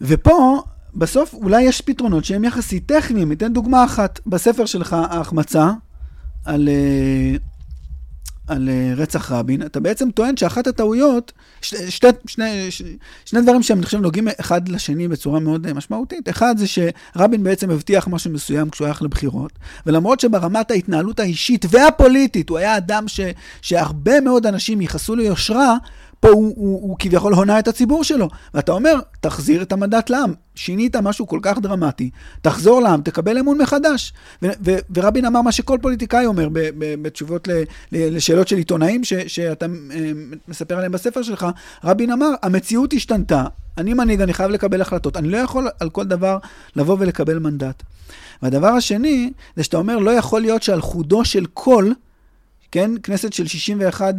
ופה, 0.00 0.62
בסוף 0.94 1.34
אולי 1.34 1.62
יש 1.62 1.80
פתרונות 1.80 2.24
שהם 2.24 2.44
יחסית 2.44 2.86
טכניים. 2.86 3.28
ניתן 3.28 3.52
דוגמה 3.52 3.84
אחת. 3.84 4.20
בספר 4.26 4.66
שלך, 4.66 4.92
ההחמצה, 4.92 5.70
על, 6.44 6.68
אה, 6.68 7.36
על 8.46 8.68
אה, 8.68 8.92
רצח 8.96 9.32
רבין, 9.32 9.62
אתה 9.62 9.80
בעצם 9.80 10.10
טוען 10.10 10.36
שאחת 10.36 10.66
הטעויות, 10.66 11.32
שתי, 11.60 11.90
שתי, 11.90 12.06
שני, 12.26 12.68
שני 13.24 13.42
דברים 13.42 13.62
שהם, 13.62 13.78
אני 13.78 13.86
חושב, 13.86 13.98
נוגעים 13.98 14.28
אחד 14.40 14.68
לשני 14.68 15.08
בצורה 15.08 15.40
מאוד 15.40 15.66
אה, 15.66 15.74
משמעותית. 15.74 16.28
אחד 16.28 16.54
זה 16.58 16.66
שרבין 16.66 17.42
בעצם 17.42 17.70
הבטיח 17.70 18.08
משהו 18.08 18.30
מסוים 18.30 18.70
כשהוא 18.70 18.86
הלך 18.86 19.02
לבחירות, 19.02 19.52
ולמרות 19.86 20.20
שברמת 20.20 20.70
ההתנהלות 20.70 21.20
האישית 21.20 21.64
והפוליטית 21.70 22.48
הוא 22.48 22.58
היה 22.58 22.76
אדם 22.76 23.08
ש, 23.08 23.20
שהרבה 23.62 24.20
מאוד 24.20 24.46
אנשים 24.46 24.80
ייחסו 24.80 25.16
ליושרה, 25.16 25.76
פה 26.22 26.28
הוא, 26.28 26.52
הוא, 26.56 26.82
הוא 26.82 26.96
כביכול 26.98 27.34
הונה 27.34 27.58
את 27.58 27.68
הציבור 27.68 28.04
שלו. 28.04 28.28
ואתה 28.54 28.72
אומר, 28.72 28.94
תחזיר 29.20 29.62
את 29.62 29.72
המנדט 29.72 30.10
לעם. 30.10 30.34
שינית 30.54 30.96
משהו 30.96 31.26
כל 31.26 31.38
כך 31.42 31.58
דרמטי, 31.58 32.10
תחזור 32.42 32.82
לעם, 32.82 33.02
תקבל 33.02 33.38
אמון 33.38 33.58
מחדש. 33.58 34.12
ו- 34.42 34.46
ו- 34.64 34.78
ורבין 34.94 35.24
אמר 35.24 35.42
מה 35.42 35.52
שכל 35.52 35.78
פוליטיקאי 35.82 36.26
אומר 36.26 36.48
ב- 36.48 36.58
ב- 36.78 37.02
בתשובות 37.02 37.48
ל- 37.48 37.62
ל- 37.92 38.16
לשאלות 38.16 38.48
של 38.48 38.56
עיתונאים 38.56 39.04
ש- 39.04 39.14
שאתה 39.14 39.66
אה, 39.66 40.12
מספר 40.48 40.76
עליהם 40.76 40.92
בספר 40.92 41.22
שלך. 41.22 41.46
רבין 41.84 42.10
אמר, 42.10 42.30
המציאות 42.42 42.92
השתנתה, 42.92 43.44
אני 43.78 43.94
מנהיג, 43.94 44.20
אני 44.20 44.34
חייב 44.34 44.50
לקבל 44.50 44.80
החלטות. 44.80 45.16
אני 45.16 45.28
לא 45.28 45.36
יכול 45.36 45.68
על 45.80 45.90
כל 45.90 46.04
דבר 46.04 46.38
לבוא 46.76 46.96
ולקבל 46.98 47.38
מנדט. 47.38 47.82
והדבר 48.42 48.68
השני, 48.68 49.32
זה 49.56 49.64
שאתה 49.64 49.76
אומר, 49.76 49.98
לא 49.98 50.10
יכול 50.10 50.40
להיות 50.40 50.62
שעל 50.62 50.80
חודו 50.80 51.24
של 51.24 51.46
קול, 51.46 51.94
כן, 52.72 52.90
כנסת 53.02 53.32
של 53.32 53.46
61, 53.46 54.14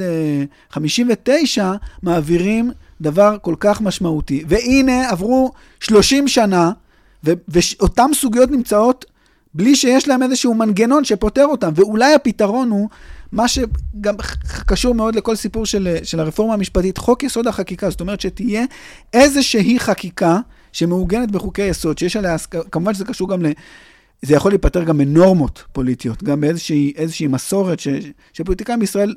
59, 0.72 1.64
אה, 1.64 1.74
מעבירים 2.04 2.72
דבר 3.02 3.38
כל 3.42 3.56
כך 3.60 3.82
משמעותי. 3.82 4.44
והנה, 4.48 5.10
עברו 5.10 5.52
30 5.80 6.28
שנה, 6.28 6.72
ואותן 7.24 8.10
סוגיות 8.14 8.52
נמצאות 8.52 9.06
בלי 9.54 9.76
שיש 9.76 10.08
להם 10.08 10.24
איזשהו 10.24 10.54
מנגנון 10.54 11.04
שפותר 11.04 11.46
אותם. 11.46 11.72
ואולי 11.76 12.14
הפתרון 12.14 12.70
הוא 12.70 12.90
מה 13.32 13.48
שגם 13.48 14.16
קשור 14.68 14.96
מאוד 14.96 15.16
לכל 15.16 15.36
סיפור 15.36 15.66
של, 15.66 15.98
של 16.04 16.20
הרפורמה 16.20 16.54
המשפטית, 16.54 16.98
חוק 16.98 17.24
יסוד 17.24 17.48
החקיקה. 17.48 17.90
זאת 17.90 18.02
אומרת 18.02 18.22
שתהיה 18.22 18.66
איזושהי 19.14 19.80
חקיקה 19.80 20.40
שמעוגנת 20.72 21.32
בחוקי 21.32 21.62
יסוד, 21.62 21.98
שיש 21.98 22.16
עליה, 22.16 22.36
כמובן 22.72 22.94
שזה 22.94 23.06
קשור 23.06 23.30
גם 23.30 23.46
ל... 23.46 23.52
זה 24.24 24.36
יכול 24.36 24.52
להיפטר 24.52 24.84
גם 24.84 24.98
בנורמות 24.98 25.64
פוליטיות, 25.72 26.24
גם 26.24 26.42
באיזושהי 26.42 27.28
מסורת 27.30 27.80
ש, 27.80 27.88
שפוליטיקאים 28.34 28.80
בישראל 28.80 29.16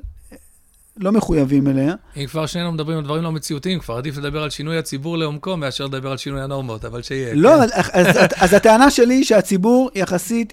לא 0.96 1.12
מחויבים 1.12 1.68
אליה. 1.68 1.94
אם 2.16 2.26
כבר 2.26 2.46
שנינו 2.46 2.72
מדברים 2.72 2.98
על 2.98 3.04
דברים 3.04 3.22
לא 3.22 3.32
מציאותיים, 3.32 3.80
כבר 3.80 3.96
עדיף 3.96 4.16
לדבר 4.16 4.42
על 4.42 4.50
שינוי 4.50 4.78
הציבור 4.78 5.18
לעומקו 5.18 5.56
מאשר 5.56 5.84
לדבר 5.84 6.10
על 6.10 6.16
שינוי 6.16 6.42
הנורמות, 6.42 6.84
אבל 6.84 7.02
שיהיה. 7.02 7.34
לא, 7.34 7.50
כן. 7.50 7.62
אז, 7.62 7.90
אז, 7.92 8.26
אז 8.36 8.54
הטענה 8.54 8.90
שלי 8.90 9.14
היא 9.14 9.24
שהציבור 9.24 9.90
יחסית, 9.94 10.52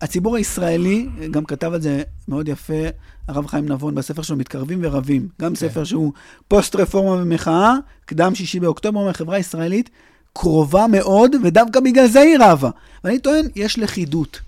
הציבור 0.00 0.36
הישראלי, 0.36 1.08
גם 1.30 1.44
כתב 1.44 1.72
על 1.72 1.80
זה 1.80 2.02
מאוד 2.28 2.48
יפה 2.48 2.82
הרב 3.28 3.46
חיים 3.46 3.68
נבון 3.68 3.94
בספר 3.94 4.22
שלו, 4.22 4.36
מתקרבים 4.36 4.78
ורבים. 4.82 5.28
גם 5.40 5.50
כן. 5.50 5.54
ספר 5.54 5.84
שהוא 5.84 6.12
פוסט-רפורמה 6.48 7.22
ומחאה, 7.22 7.74
קדם 8.04 8.34
שישי 8.34 8.60
באוקטובר, 8.60 9.00
אומר, 9.00 9.12
חברה 9.12 9.38
ישראלית 9.38 9.90
קרובה 10.32 10.86
מאוד, 10.86 11.36
ודווקא 11.42 11.80
בגלל 11.80 12.06
זה 12.06 12.20
היא 12.20 12.36
רבה. 12.40 12.70
ואני 13.04 13.18
טוען, 13.18 13.46
יש 13.56 13.78
לכידות. 13.78 14.40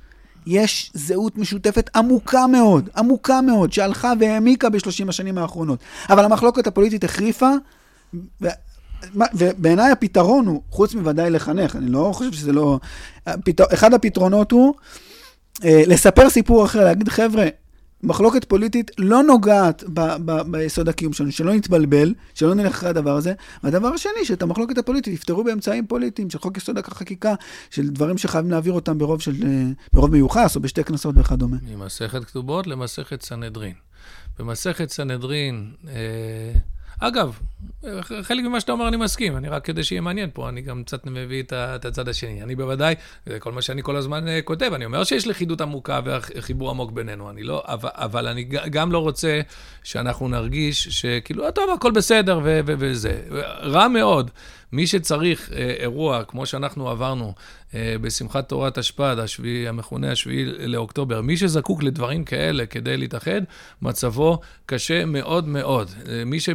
יש 0.47 0.91
זהות 0.95 1.39
משותפת 1.39 1.91
עמוקה 1.97 2.47
מאוד, 2.47 2.89
עמוקה 2.97 3.41
מאוד, 3.41 3.72
שהלכה 3.72 4.12
והעמיקה 4.20 4.68
בשלושים 4.68 5.09
השנים 5.09 5.39
האחרונות. 5.39 5.78
אבל 6.11 6.24
המחלוקת 6.24 6.66
הפוליטית 6.66 7.05
החריפה, 7.05 7.51
ו... 8.14 8.49
ובעיניי 9.35 9.93
הפתרון 9.93 10.47
הוא, 10.47 10.62
חוץ 10.70 10.95
מוודאי 10.95 11.30
לחנך, 11.30 11.76
אני 11.76 11.91
לא 11.91 12.11
חושב 12.14 12.32
שזה 12.32 12.53
לא... 12.53 12.78
הפתר... 13.26 13.64
אחד 13.74 13.95
הפתרונות 13.95 14.51
הוא 14.51 14.74
אה, 15.64 15.82
לספר 15.87 16.30
סיפור 16.30 16.64
אחר, 16.64 16.85
להגיד, 16.85 17.09
חבר'ה, 17.09 17.47
מחלוקת 18.03 18.45
פוליטית 18.45 18.90
לא 18.99 19.22
נוגעת 19.22 19.84
ב, 19.95 20.01
ב, 20.24 20.42
ביסוד 20.51 20.88
הקיום 20.88 21.12
שלנו, 21.12 21.32
שלא 21.32 21.55
נתבלבל, 21.55 22.14
שלא 22.34 22.55
נלך 22.55 22.74
אחרי 22.74 22.88
הדבר 22.88 23.16
הזה. 23.16 23.32
והדבר 23.62 23.88
השני, 23.88 24.24
שאת 24.24 24.42
המחלוקת 24.42 24.78
הפוליטית 24.78 25.14
יפתרו 25.14 25.45
באמצעים 25.45 25.86
פוליטיים 25.86 26.30
של 26.30 26.38
חוק 26.38 26.57
יסוד 26.57 26.78
החקיקה, 26.78 27.34
של 27.70 27.88
דברים 27.88 28.18
שחייבים 28.18 28.51
להעביר 28.51 28.72
אותם 28.72 28.99
ברוב, 28.99 29.20
של, 29.20 29.34
אה, 29.47 29.64
ברוב 29.92 30.11
מיוחס 30.11 30.57
או 30.57 30.61
בשתי 30.61 30.84
כנסות 30.84 31.14
וכדומה. 31.18 31.57
ממסכת 31.62 32.24
כתובות 32.24 32.66
למסכת 32.66 33.22
סנהדרין. 33.22 33.74
במסכת 34.38 34.90
סנהדרין, 34.90 35.72
אה... 35.88 36.53
אגב, 37.09 37.39
חלק 38.23 38.45
ממה 38.45 38.61
שאתה 38.61 38.73
אומר 38.73 38.89
אני 38.89 38.97
מסכים, 38.97 39.37
אני 39.37 39.49
רק 39.49 39.65
כדי 39.65 39.85
שיהיה 39.85 40.01
מעניין 40.01 40.31
פה, 40.33 40.49
אני 40.49 40.61
גם 40.61 40.83
קצת 40.85 41.07
מביא 41.07 41.43
את 41.43 41.85
הצד 41.85 42.09
השני. 42.09 42.43
אני 42.43 42.57
בוודאי, 42.57 42.95
זה 43.27 43.41
כל 43.41 43.53
מה 43.53 43.63
שאני 43.63 43.83
כל 43.83 43.97
הזמן 43.97 44.29
אה, 44.29 44.43
כותב, 44.43 44.71
אני 44.75 44.85
אומר 44.85 45.05
שיש 45.05 45.27
לכידות 45.27 45.61
עמוקה 45.61 46.01
וחיבור 46.05 46.71
עמוק 46.71 46.93
בינינו, 46.93 47.31
אני 47.31 47.43
לא, 47.43 47.63
אבל, 47.67 47.91
אבל 47.93 48.29
אני 48.29 48.45
גם 48.45 48.93
לא 48.93 48.99
רוצה 48.99 49.41
שאנחנו 49.83 50.29
נרגיש 50.29 50.89
שכאילו, 50.89 51.45
אה, 51.45 51.53
טוב, 51.53 51.71
הכל 51.71 51.91
בסדר 51.91 52.41
וזה. 52.65 53.21
רע 53.63 53.89
מאוד. 53.89 54.31
מי 54.75 54.87
שצריך 54.87 55.53
אה, 55.53 55.75
אירוע, 55.79 56.25
כמו 56.25 56.47
שאנחנו 56.47 56.89
עברנו 56.89 57.35
אה, 57.75 57.97
בשמחת 58.01 58.49
תורת 58.49 58.79
השפד, 58.79 59.16
השביעי, 59.18 59.68
המכונה 59.68 60.12
השביעי 60.12 60.45
לאוקטובר, 60.45 61.20
מי 61.20 61.37
שזקוק 61.37 61.83
לדברים 61.83 62.25
כאלה 62.25 62.66
כדי 62.66 62.97
להתאחד, 62.97 63.41
מצבו 63.83 64.39
קשה 64.66 65.05
מאוד 65.05 65.49
מאוד. 65.49 65.91
אה, 66.09 66.25
מי 66.25 66.41
ש... 66.41 66.49
אה, 66.49 66.55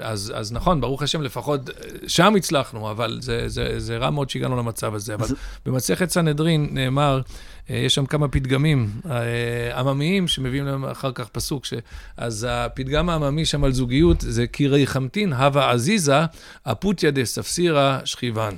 אז, 0.00 0.32
אז 0.36 0.52
נכון, 0.52 0.80
ברוך 0.80 1.02
השם, 1.02 1.22
לפחות 1.22 1.70
אה, 1.70 1.74
שם 2.06 2.34
הצלחנו, 2.36 2.90
אבל 2.90 3.18
זה, 3.22 3.48
זה, 3.48 3.80
זה 3.80 3.96
רע 3.96 4.10
מאוד 4.10 4.30
שהגענו 4.30 4.56
למצב 4.56 4.94
הזה. 4.94 5.14
אבל 5.14 5.26
במסכת 5.66 6.10
סנהדרין 6.10 6.68
נאמר, 6.70 7.16
אה, 7.16 7.22
יש 7.68 7.94
שם 7.94 8.06
כמה 8.06 8.28
פתגמים 8.28 8.90
אה, 9.10 9.78
עממיים 9.80 10.28
שמביאים 10.28 10.64
להם 10.64 10.84
אחר 10.84 11.12
כך 11.12 11.28
פסוק. 11.28 11.64
ש... 11.64 11.74
אז 12.16 12.46
הפתגם 12.50 13.10
העממי 13.10 13.44
שם 13.44 13.64
על 13.64 13.72
זוגיות 13.72 14.20
זה 14.20 14.46
כי 14.46 14.68
ריחמתין 14.68 15.32
הווה 15.32 15.70
עזיזה, 15.70 16.18
אפותיה 16.62 17.10
דספסירא 17.10 17.98
שכיבן. 18.04 18.54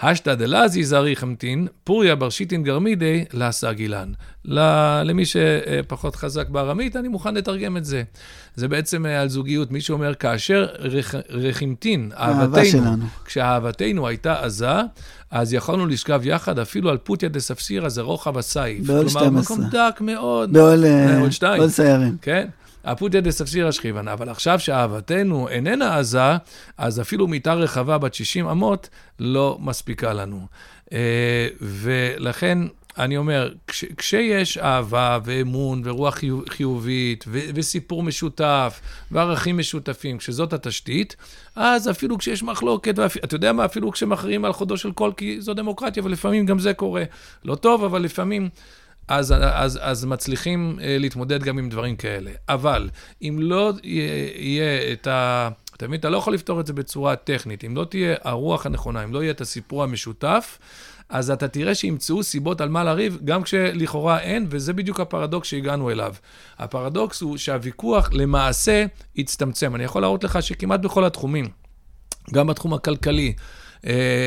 השתא 0.00 0.34
דלזי 0.34 0.84
זרי 0.84 1.16
חמתין, 1.16 1.66
פוריה 1.84 2.14
ברשיתין 2.14 2.62
גרמידי 2.62 3.24
לעשה 3.32 3.72
גילן. 3.72 4.12
למי 5.04 5.22
שפחות 5.26 6.16
חזק 6.16 6.48
בארמית, 6.48 6.96
אני 6.96 7.08
מוכן 7.08 7.34
לתרגם 7.34 7.76
את 7.76 7.84
זה. 7.84 8.02
זה 8.56 8.68
בעצם 8.68 9.06
אה, 9.06 9.20
על 9.20 9.28
זוגיות. 9.28 9.70
מי 9.70 9.80
שאומר, 9.80 10.14
כאשר 10.14 10.66
רח, 10.78 11.14
רחימתין, 11.30 12.10
אהבתנו, 12.16 12.96
כשאהבתנו 13.24 14.08
הייתה 14.08 14.44
עזה, 14.44 14.80
אז 15.30 15.52
יכולנו 15.52 15.86
לשכב 15.86 16.20
יחד 16.24 16.58
אפילו 16.58 16.90
על 16.90 16.96
פוטיה 16.96 17.28
דה 17.28 17.40
ספסירה, 17.40 17.88
זה 17.88 18.02
רוחב 18.02 18.38
הסייף. 18.38 18.86
בעוד 18.86 19.08
12. 19.08 19.22
כלומר, 19.22 19.40
מקום 19.40 19.60
דק 19.70 20.00
מאוד. 20.00 20.50
אה, 21.24 21.30
שתיים. 21.30 21.58
בעוד 21.58 21.70
סיירים. 21.70 22.16
כן. 22.22 22.48
אפוטיה 22.84 23.20
דה 23.20 23.30
ספסירה 23.30 23.72
שכיבנה, 23.72 24.12
אבל 24.12 24.28
עכשיו 24.28 24.58
שאהבתנו 24.60 25.48
איננה 25.48 25.98
עזה, 25.98 26.36
אז 26.78 27.00
אפילו 27.00 27.26
מיטה 27.26 27.54
רחבה 27.54 27.98
בת 27.98 28.14
60 28.14 28.48
אמות 28.48 28.88
לא 29.18 29.58
מספיקה 29.60 30.12
לנו. 30.12 30.46
אה, 30.92 31.48
ולכן 31.60 32.58
אני 32.98 33.16
אומר, 33.16 33.52
כש, 33.66 33.84
כשיש 33.96 34.58
אהבה 34.58 35.18
ואמון 35.24 35.82
ורוח 35.84 36.14
חיוב, 36.14 36.48
חיובית 36.48 37.24
ו, 37.28 37.38
וסיפור 37.54 38.02
משותף 38.02 38.80
וערכים 39.10 39.58
משותפים, 39.58 40.18
כשזאת 40.18 40.52
התשתית, 40.52 41.16
אז 41.56 41.90
אפילו 41.90 42.18
כשיש 42.18 42.42
מחלוקת. 42.42 42.98
אתה 43.24 43.34
יודע 43.34 43.52
מה, 43.52 43.64
אפילו 43.64 43.92
כשמכריעים 43.92 44.44
על 44.44 44.52
חודו 44.52 44.76
של 44.76 44.92
קול, 44.92 45.12
כי 45.16 45.40
זו 45.40 45.54
דמוקרטיה, 45.54 46.02
ולפעמים 46.04 46.46
גם 46.46 46.58
זה 46.58 46.74
קורה. 46.74 47.04
לא 47.44 47.54
טוב, 47.54 47.84
אבל 47.84 48.02
לפעמים... 48.02 48.48
אז, 49.08 49.34
אז, 49.40 49.78
אז 49.82 50.04
מצליחים 50.04 50.76
uh, 50.78 50.82
להתמודד 50.84 51.42
גם 51.42 51.58
עם 51.58 51.68
דברים 51.68 51.96
כאלה. 51.96 52.30
אבל 52.48 52.90
אם 53.22 53.36
לא 53.40 53.72
יהיה 53.82 54.92
את 54.92 55.06
ה... 55.06 55.48
אתה 55.76 55.86
מבין? 55.86 56.00
אתה 56.00 56.10
לא 56.10 56.16
יכול 56.16 56.34
לפתור 56.34 56.60
את 56.60 56.66
זה 56.66 56.72
בצורה 56.72 57.16
טכנית. 57.16 57.64
אם 57.64 57.76
לא 57.76 57.84
תהיה 57.84 58.16
הרוח 58.24 58.66
הנכונה, 58.66 59.04
אם 59.04 59.12
לא 59.12 59.22
יהיה 59.22 59.30
את 59.30 59.40
הסיפור 59.40 59.82
המשותף, 59.82 60.58
אז 61.08 61.30
אתה 61.30 61.48
תראה 61.48 61.74
שימצאו 61.74 62.22
סיבות 62.22 62.60
על 62.60 62.68
מה 62.68 62.84
לריב, 62.84 63.18
גם 63.24 63.42
כשלכאורה 63.42 64.20
אין, 64.20 64.46
וזה 64.50 64.72
בדיוק 64.72 65.00
הפרדוקס 65.00 65.48
שהגענו 65.48 65.90
אליו. 65.90 66.14
הפרדוקס 66.58 67.20
הוא 67.20 67.36
שהוויכוח 67.36 68.10
למעשה 68.12 68.84
הצטמצם. 69.18 69.74
אני 69.74 69.84
יכול 69.84 70.02
להראות 70.02 70.24
לך 70.24 70.42
שכמעט 70.42 70.80
בכל 70.80 71.04
התחומים, 71.04 71.48
גם 72.32 72.46
בתחום 72.46 72.74
הכלכלי, 72.74 73.28
אה, 73.28 73.42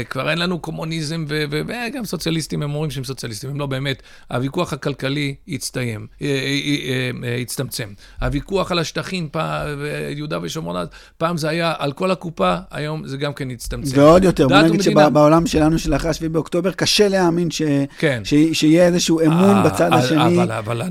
כבר 0.09 0.29
אין 0.29 0.37
לנו 0.37 0.59
קומוניזם, 0.59 1.25
וגם 1.27 2.05
סוציאליסטים, 2.05 2.63
הם 2.63 2.73
אומרים 2.73 2.91
שהם 2.91 3.03
סוציאליסטים, 3.03 3.49
הם 3.49 3.59
לא 3.59 3.65
באמת. 3.65 4.03
הוויכוח 4.31 4.73
הכלכלי 4.73 5.35
הצטיים, 5.47 6.07
אה, 6.21 6.27
אה, 7.23 7.35
הצטמצם. 7.41 7.89
הוויכוח 8.21 8.71
על 8.71 8.79
השטחים, 8.79 9.29
יהודה 10.15 10.39
ושומרון, 10.41 10.85
פעם 11.17 11.37
זה 11.37 11.49
היה 11.49 11.73
על 11.77 11.91
כל 11.91 12.11
הקופה, 12.11 12.55
היום 12.71 13.07
זה 13.07 13.17
גם 13.17 13.33
כן 13.33 13.51
הצטמצם. 13.51 13.97
ועוד 13.99 14.23
יותר, 14.23 14.47
בוא 14.47 14.61
נגיד 14.61 14.81
שבעולם 14.81 15.47
שלנו, 15.47 15.79
של 15.79 15.95
אחרי 15.95 16.13
7 16.13 16.29
באוקטובר, 16.29 16.71
קשה 16.71 17.07
להאמין. 17.07 17.47
כן. 17.97 18.21
שיהיה 18.53 18.85
איזשהו 18.85 19.21
אמון 19.21 19.63
בצד 19.63 19.93
השני, 19.93 20.39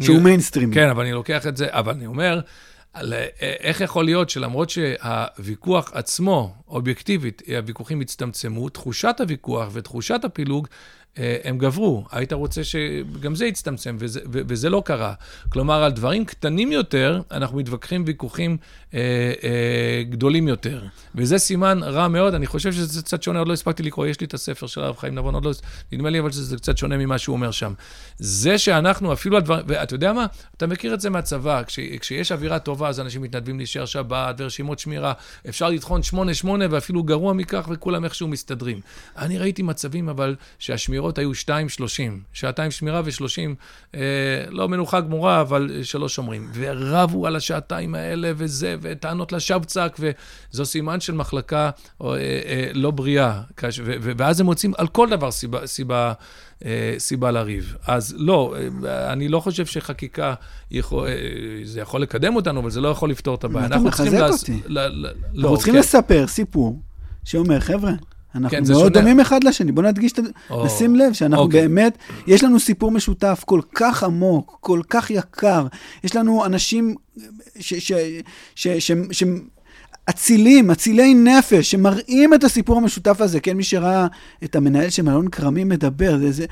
שהוא 0.01 0.21
מיינסטרים. 0.21 0.73
כן, 0.75 0.89
אבל 0.89 1.03
אני 1.03 1.13
לוקח 1.13 1.47
את 1.47 1.57
זה, 1.57 1.67
אבל 1.71 1.93
אני 1.93 2.07
אומר... 2.07 2.41
על 2.97 3.13
אה, 3.13 3.27
איך 3.41 3.81
יכול 3.81 4.05
להיות 4.05 4.31
שלמרות 4.31 4.71
שהוויכוח 4.71 5.91
עצמו, 5.95 6.55
אובייקטיבית, 6.69 7.43
הוויכוחים 7.57 8.01
הצטמצמו, 8.01 8.69
תחושת 8.69 9.17
הוויכוח 9.21 9.69
ותחושת 9.73 10.25
הפילוג 10.25 10.67
אה, 10.67 10.73
הם 11.45 11.59
גברו. 11.59 12.05
היית 12.13 12.33
רוצה 12.33 12.65
שגם 12.65 13.35
זה 13.35 13.47
יצטמצם, 13.47 13.97
וזה, 13.99 14.21
וזה 14.25 14.71
לא 14.71 14.83
קרה. 14.85 15.15
כלומר, 15.49 15.83
על 15.83 15.93
דברים 15.93 16.25
קטנים 16.25 16.73
יותר, 16.73 17.21
אנחנו 17.31 17.59
מתווכחים 17.59 18.05
ויכוחים 18.07 18.57
אה, 18.95 19.01
אה, 19.45 20.03
גדולים 20.03 20.49
יותר. 20.49 20.83
וזה 21.15 21.39
סימן 21.39 21.81
רע 21.83 22.09
מאוד, 22.09 22.35
אני 22.35 22.47
חושב 22.47 22.73
שזה 22.73 23.03
קצת 23.03 23.23
שונה, 23.23 23.39
עוד 23.39 23.49
לא 23.49 23.53
הספקתי 23.53 23.83
לקרוא, 23.83 24.07
יש 24.07 24.21
לי 24.21 24.27
את 24.27 24.35
הספר 24.35 24.67
של 24.67 24.81
הרב 24.81 24.97
חיים 24.97 25.15
נבון, 25.15 25.35
עוד 25.35 25.45
לא, 25.45 25.53
נדמה 25.93 26.11
לי 26.11 26.21
אבל 26.21 26.31
שזה 26.31 26.57
קצת 26.57 26.79
שונה 26.79 26.97
ממה 26.97 27.19
שהוא 27.19 27.35
אומר 27.37 27.51
שם. 27.51 27.73
זה 28.19 28.59
שאנחנו, 28.59 29.13
אפילו 29.13 29.37
הדברים, 29.37 29.65
ואתה 29.69 29.95
יודע 29.95 30.13
מה? 30.13 30.27
אתה 30.57 30.67
מכיר 30.67 30.95
את 30.95 31.01
זה 31.01 31.11
מהצבא, 31.11 31.63
כש, 31.63 31.81
כשיש 32.01 32.33
אווירה 32.33 32.59
טובה, 32.59 32.89
אז 32.89 33.01
אנשים 33.01 33.23
מתנדבים 33.23 33.59
להישאר 33.59 33.85
שבת 33.85 34.35
ורשימות 34.39 34.79
שמירה, 34.79 35.13
אפשר 35.49 35.69
לטחון 35.69 36.01
8-8 36.45 36.47
ואפילו 36.71 37.03
גרוע 37.03 37.33
מכך, 37.33 37.69
וכולם 37.73 38.05
איכשהו 38.05 38.29
מסתדרים. 38.29 38.81
אני 39.19 39.39
ראיתי 39.39 39.63
מצבים, 39.63 40.09
אבל, 40.09 40.37
שהשמירות 40.59 41.06
היו 41.19 41.31
2-30, 41.33 41.49
שעתיים 42.33 42.71
שמירה 42.71 43.03
ו-30, 43.05 43.55
אה, 43.95 44.01
לא 44.51 44.69
מנוחה 44.69 45.01
גמורה, 45.01 45.41
אבל 45.41 45.81
שלוש 45.83 46.15
שומרים. 46.15 46.51
ורבו 46.55 47.27
על 47.27 47.37
השעתיים 47.37 47.95
האלה 47.95 48.33
וזה, 48.37 48.77
וטענות 48.83 49.33
לשבצק, 49.33 49.97
וזו 49.99 50.67
סימן 50.67 51.01
של 51.01 51.15
מחלקה 51.15 51.71
אה, 52.03 52.09
אה, 52.09 52.71
לא 52.75 52.91
בריאה. 52.91 53.41
ואז 54.19 54.41
הם 54.41 54.47
מוצאים 54.47 54.73
על 54.79 54.89
כל 54.89 55.11
דבר 55.11 55.31
סיבה, 55.31 55.67
סיבה, 55.67 56.13
אה, 56.65 56.95
סיבה 56.99 57.31
לריב. 57.31 57.77
אז 57.87 58.15
לא, 58.19 58.55
אני 58.85 59.29
לא 59.29 59.41
חושב 59.41 59.67
שחקיקה, 59.67 60.35
יכול, 60.71 61.09
זה 61.65 61.81
יכול 61.81 62.03
לקדם 62.03 62.37
אותנו, 62.37 62.61
אבל 62.61 62.71
זה 62.71 62.81
לא 62.81 62.89
יכול 62.89 63.11
לפתור 63.11 63.35
את 63.35 63.45
הבעיה. 63.45 63.67
אתה 63.67 63.79
מחזק 63.79 64.29
אותי. 64.31 64.61
ל, 64.67 64.79
ל, 64.79 65.07
לא, 65.35 65.41
אנחנו 65.41 65.57
צריכים 65.57 65.75
כן. 65.75 65.81
לספר 65.81 66.27
סיפור 66.27 66.81
שאומר, 67.25 67.61
חבר'ה, 67.61 67.93
אנחנו 68.37 68.51
כן, 68.51 68.63
מאוד 68.73 68.93
דומים 68.93 69.21
אחד 69.21 69.45
לשני. 69.45 69.73
בואו 69.73 69.87
נדגיש, 69.87 70.13
או, 70.51 70.67
נשים 70.67 70.97
לב 70.97 71.13
שאנחנו 71.13 71.45
אוקיי. 71.45 71.61
באמת, 71.61 71.99
יש 72.27 72.45
לנו 72.45 72.61
סיפור 72.61 72.91
משותף 72.91 73.43
כל 73.47 73.61
כך 73.75 74.03
עמוק, 74.03 74.59
כל 74.61 74.81
כך 74.91 75.11
יקר. 75.11 75.67
יש 76.05 76.17
לנו 76.17 76.45
אנשים 76.45 76.95
ש... 77.59 77.75
ש, 77.75 77.93
ש, 78.55 78.69
ש, 78.69 78.93
ש 79.11 79.25
אצילים, 80.11 80.71
אצילי 80.71 81.15
נפש, 81.15 81.71
שמראים 81.71 82.35
את 82.35 82.45
הסיפור 82.45 82.77
המשותף 82.77 83.21
הזה. 83.21 83.41
כן, 83.41 83.57
מי 83.57 83.63
שראה 83.63 84.07
את 84.45 84.57
המנהל 84.57 84.91
של 84.91 85.03
מלון 85.03 85.29
כרמים 85.29 85.69
מדבר, 85.69 86.19
זה, 86.19 86.33
זה, 86.33 86.45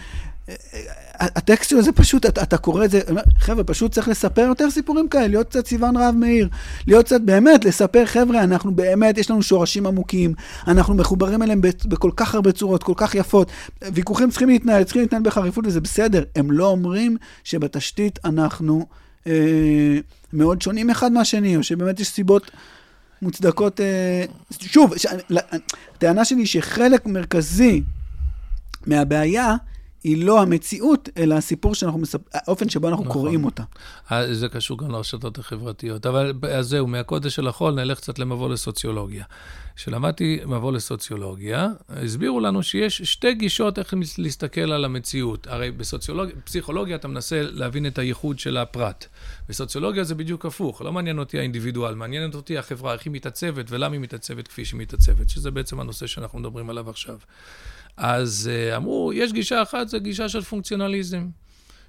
הטקסט 1.18 1.72
הזה 1.72 1.92
פשוט, 1.92 2.26
אתה, 2.26 2.42
אתה 2.42 2.56
קורא 2.56 2.84
את 2.84 2.90
זה, 2.90 3.00
חבר'ה, 3.38 3.64
פשוט 3.64 3.92
צריך 3.92 4.08
לספר 4.08 4.40
יותר 4.40 4.70
סיפורים 4.70 5.08
כאלה, 5.08 5.26
להיות 5.26 5.48
קצת 5.48 5.66
סיוון 5.66 5.96
רהב 5.96 6.14
מאיר, 6.14 6.48
להיות 6.86 7.06
קצת, 7.06 7.20
באמת, 7.20 7.64
לספר, 7.64 8.06
חבר'ה, 8.06 8.42
אנחנו 8.44 8.74
באמת, 8.74 9.18
יש 9.18 9.30
לנו 9.30 9.42
שורשים 9.42 9.86
עמוקים, 9.86 10.34
אנחנו 10.66 10.94
מחוברים 10.94 11.42
אליהם 11.42 11.60
בכל 11.84 12.10
כך 12.16 12.34
הרבה 12.34 12.52
צורות, 12.52 12.82
כל 12.82 12.92
כך 12.96 13.14
יפות. 13.14 13.50
ויכוחים 13.92 14.30
צריכים 14.30 14.48
להתנהל, 14.48 14.84
צריכים 14.84 15.02
להתנהל 15.02 15.22
בחריפות 15.22 15.66
וזה 15.66 15.80
בסדר. 15.80 16.24
הם 16.36 16.50
לא 16.50 16.66
אומרים 16.66 17.16
שבתשתית 17.44 18.18
אנחנו 18.24 18.86
אה, 19.26 19.98
מאוד 20.32 20.62
שונים 20.62 20.90
אחד 20.90 21.12
מהשני, 21.12 21.56
או 21.56 21.62
שבאמת 21.62 22.00
יש 22.00 22.08
סיבות... 22.08 22.50
מוצדקות, 23.22 23.80
אה, 23.80 24.24
שוב, 24.60 24.94
הטענה 25.94 26.24
שלי 26.24 26.46
שחלק 26.46 27.06
מרכזי 27.06 27.82
מהבעיה 28.86 29.54
היא 30.04 30.24
לא 30.24 30.42
המציאות, 30.42 31.08
אלא 31.16 31.34
הסיפור 31.34 31.74
שאנחנו 31.74 31.98
מספ... 31.98 32.20
האופן 32.34 32.68
שבו 32.68 32.88
אנחנו 32.88 33.04
נכון. 33.04 33.12
קוראים 33.12 33.44
אותה. 33.44 33.62
אה, 34.12 34.34
זה 34.34 34.48
קשור 34.48 34.78
גם 34.78 34.90
לרשתות 34.90 35.38
החברתיות. 35.38 36.06
אבל 36.06 36.32
אז 36.50 36.68
זהו, 36.68 36.86
מהקודש 36.86 37.34
של 37.34 37.48
החול 37.48 37.74
נלך 37.74 37.98
קצת 37.98 38.18
למבוא 38.18 38.48
לסוציולוגיה. 38.48 39.24
כשלמדתי 39.76 40.40
מבוא 40.46 40.72
לסוציולוגיה, 40.72 41.68
הסבירו 41.88 42.40
לנו 42.40 42.62
שיש 42.62 43.02
שתי 43.02 43.34
גישות 43.34 43.78
איך 43.78 43.94
להסתכל 44.18 44.72
על 44.72 44.84
המציאות. 44.84 45.46
הרי 45.46 45.70
בפסיכולוגיה 45.70 46.96
אתה 46.96 47.08
מנסה 47.08 47.42
להבין 47.42 47.86
את 47.86 47.98
הייחוד 47.98 48.38
של 48.38 48.56
הפרט. 48.56 49.06
בסוציולוגיה 49.48 50.04
זה 50.04 50.14
בדיוק 50.14 50.46
הפוך, 50.46 50.82
לא 50.82 50.92
מעניין 50.92 51.18
אותי 51.18 51.38
האינדיבידואל, 51.38 51.94
מעניינת 51.94 52.34
אותי 52.34 52.58
החברה, 52.58 52.92
איך 52.92 53.04
היא 53.04 53.12
מתעצבת 53.12 53.66
ולמה 53.68 53.92
היא 53.92 54.00
מתעצבת 54.00 54.48
כפי 54.48 54.64
שהיא 54.64 54.80
מתעצבת, 54.80 55.28
שזה 55.28 55.50
בעצם 55.50 55.80
הנושא 55.80 56.06
שאנחנו 56.06 56.38
מדברים 56.38 56.70
עליו 56.70 56.90
עכשיו. 56.90 57.18
אז 57.96 58.50
uh, 58.52 58.76
אמרו, 58.76 59.12
יש 59.14 59.32
גישה 59.32 59.62
אחת, 59.62 59.88
זו 59.88 60.00
גישה 60.00 60.28
של 60.28 60.42
פונקציונליזם, 60.42 61.26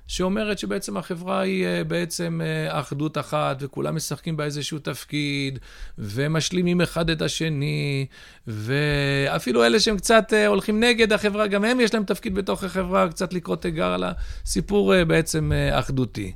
שאומרת 0.08 0.60
שבעצם 0.60 0.98
החברה 0.98 1.40
היא 1.40 1.66
uh, 1.66 1.84
בעצם 1.84 2.42
uh, 2.42 2.74
אחדות 2.80 3.18
אחת, 3.18 3.58
וכולם 3.60 3.96
משחקים 3.96 4.38
בה 4.38 4.44
איזשהו 4.44 4.80
תפקיד, 4.80 5.60
ומשלימים 5.98 6.82
אחד 6.82 7.10
את 7.10 7.22
השני, 7.22 8.06
ואפילו 8.48 9.64
אלה 9.64 9.80
שהם 9.80 9.98
קצת 9.98 10.34
הולכים 10.48 10.80
נגד 10.80 11.14
החברה, 11.14 11.48
גם 11.48 11.66
הם 11.66 11.80
יש 11.80 11.94
להם 11.94 12.04
תפקיד 12.04 12.36
בתוך 12.36 12.64
החברה, 12.64 13.10
קצת 13.10 13.34
לקרוא 13.34 13.56
תיגר 13.56 13.92
על 13.92 14.04
הסיפור 14.04 15.04
בעצם 15.04 15.52
אחדותי. 15.72 16.32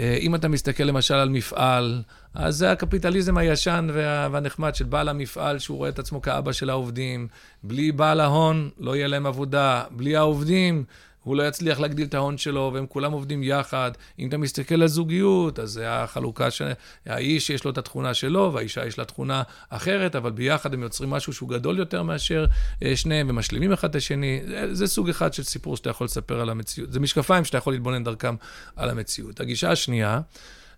אה, 0.00 0.16
אם 0.20 0.34
אתה 0.34 0.48
מסתכל 0.48 0.84
למשל 0.84 1.14
על 1.14 1.28
מפעל, 1.28 2.02
אז 2.34 2.56
זה 2.56 2.72
הקפיטליזם 2.72 3.36
הישן 3.36 3.88
והנחמד 4.30 4.74
של 4.74 4.84
בעל 4.84 5.08
המפעל, 5.08 5.58
שהוא 5.58 5.76
רואה 5.76 5.88
את 5.88 5.98
עצמו 5.98 6.22
כאבא 6.22 6.52
של 6.52 6.70
העובדים. 6.70 7.28
בלי 7.62 7.92
בעל 7.92 8.20
ההון, 8.20 8.70
לא 8.78 8.96
יהיה 8.96 9.06
להם 9.06 9.26
עבודה. 9.26 9.84
בלי 9.90 10.16
העובדים, 10.16 10.84
הוא 11.26 11.36
לא 11.36 11.48
יצליח 11.48 11.80
להגדיל 11.80 12.06
את 12.06 12.14
ההון 12.14 12.38
שלו, 12.38 12.70
והם 12.74 12.86
כולם 12.86 13.12
עובדים 13.12 13.42
יחד. 13.42 13.90
אם 14.18 14.28
אתה 14.28 14.38
מסתכל 14.38 14.82
על 14.82 14.88
זוגיות, 14.88 15.58
אז 15.58 15.70
זה 15.70 15.92
החלוקה 15.92 16.50
של 16.50 16.72
האיש 17.06 17.50
יש 17.50 17.64
לו 17.64 17.70
את 17.70 17.78
התכונה 17.78 18.14
שלו, 18.14 18.50
והאישה 18.54 18.86
יש 18.86 18.98
לה 18.98 19.04
תכונה 19.04 19.42
אחרת, 19.68 20.16
אבל 20.16 20.30
ביחד 20.30 20.74
הם 20.74 20.82
יוצרים 20.82 21.10
משהו 21.10 21.32
שהוא 21.32 21.48
גדול 21.48 21.78
יותר 21.78 22.02
מאשר 22.02 22.46
אה, 22.82 22.96
שניהם, 22.96 23.30
ומשלימים 23.30 23.72
אחד 23.72 23.88
את 23.88 23.94
השני. 23.94 24.40
זה, 24.46 24.74
זה 24.74 24.86
סוג 24.86 25.08
אחד 25.08 25.32
של 25.32 25.42
סיפור 25.42 25.76
שאתה 25.76 25.90
יכול 25.90 26.04
לספר 26.04 26.40
על 26.40 26.50
המציאות. 26.50 26.92
זה 26.92 27.00
משקפיים 27.00 27.44
שאתה 27.44 27.58
יכול 27.58 27.72
להתבונן 27.72 28.04
דרכם 28.04 28.36
על 28.76 28.90
המציאות. 28.90 29.40
הגישה 29.40 29.70
השנייה, 29.70 30.20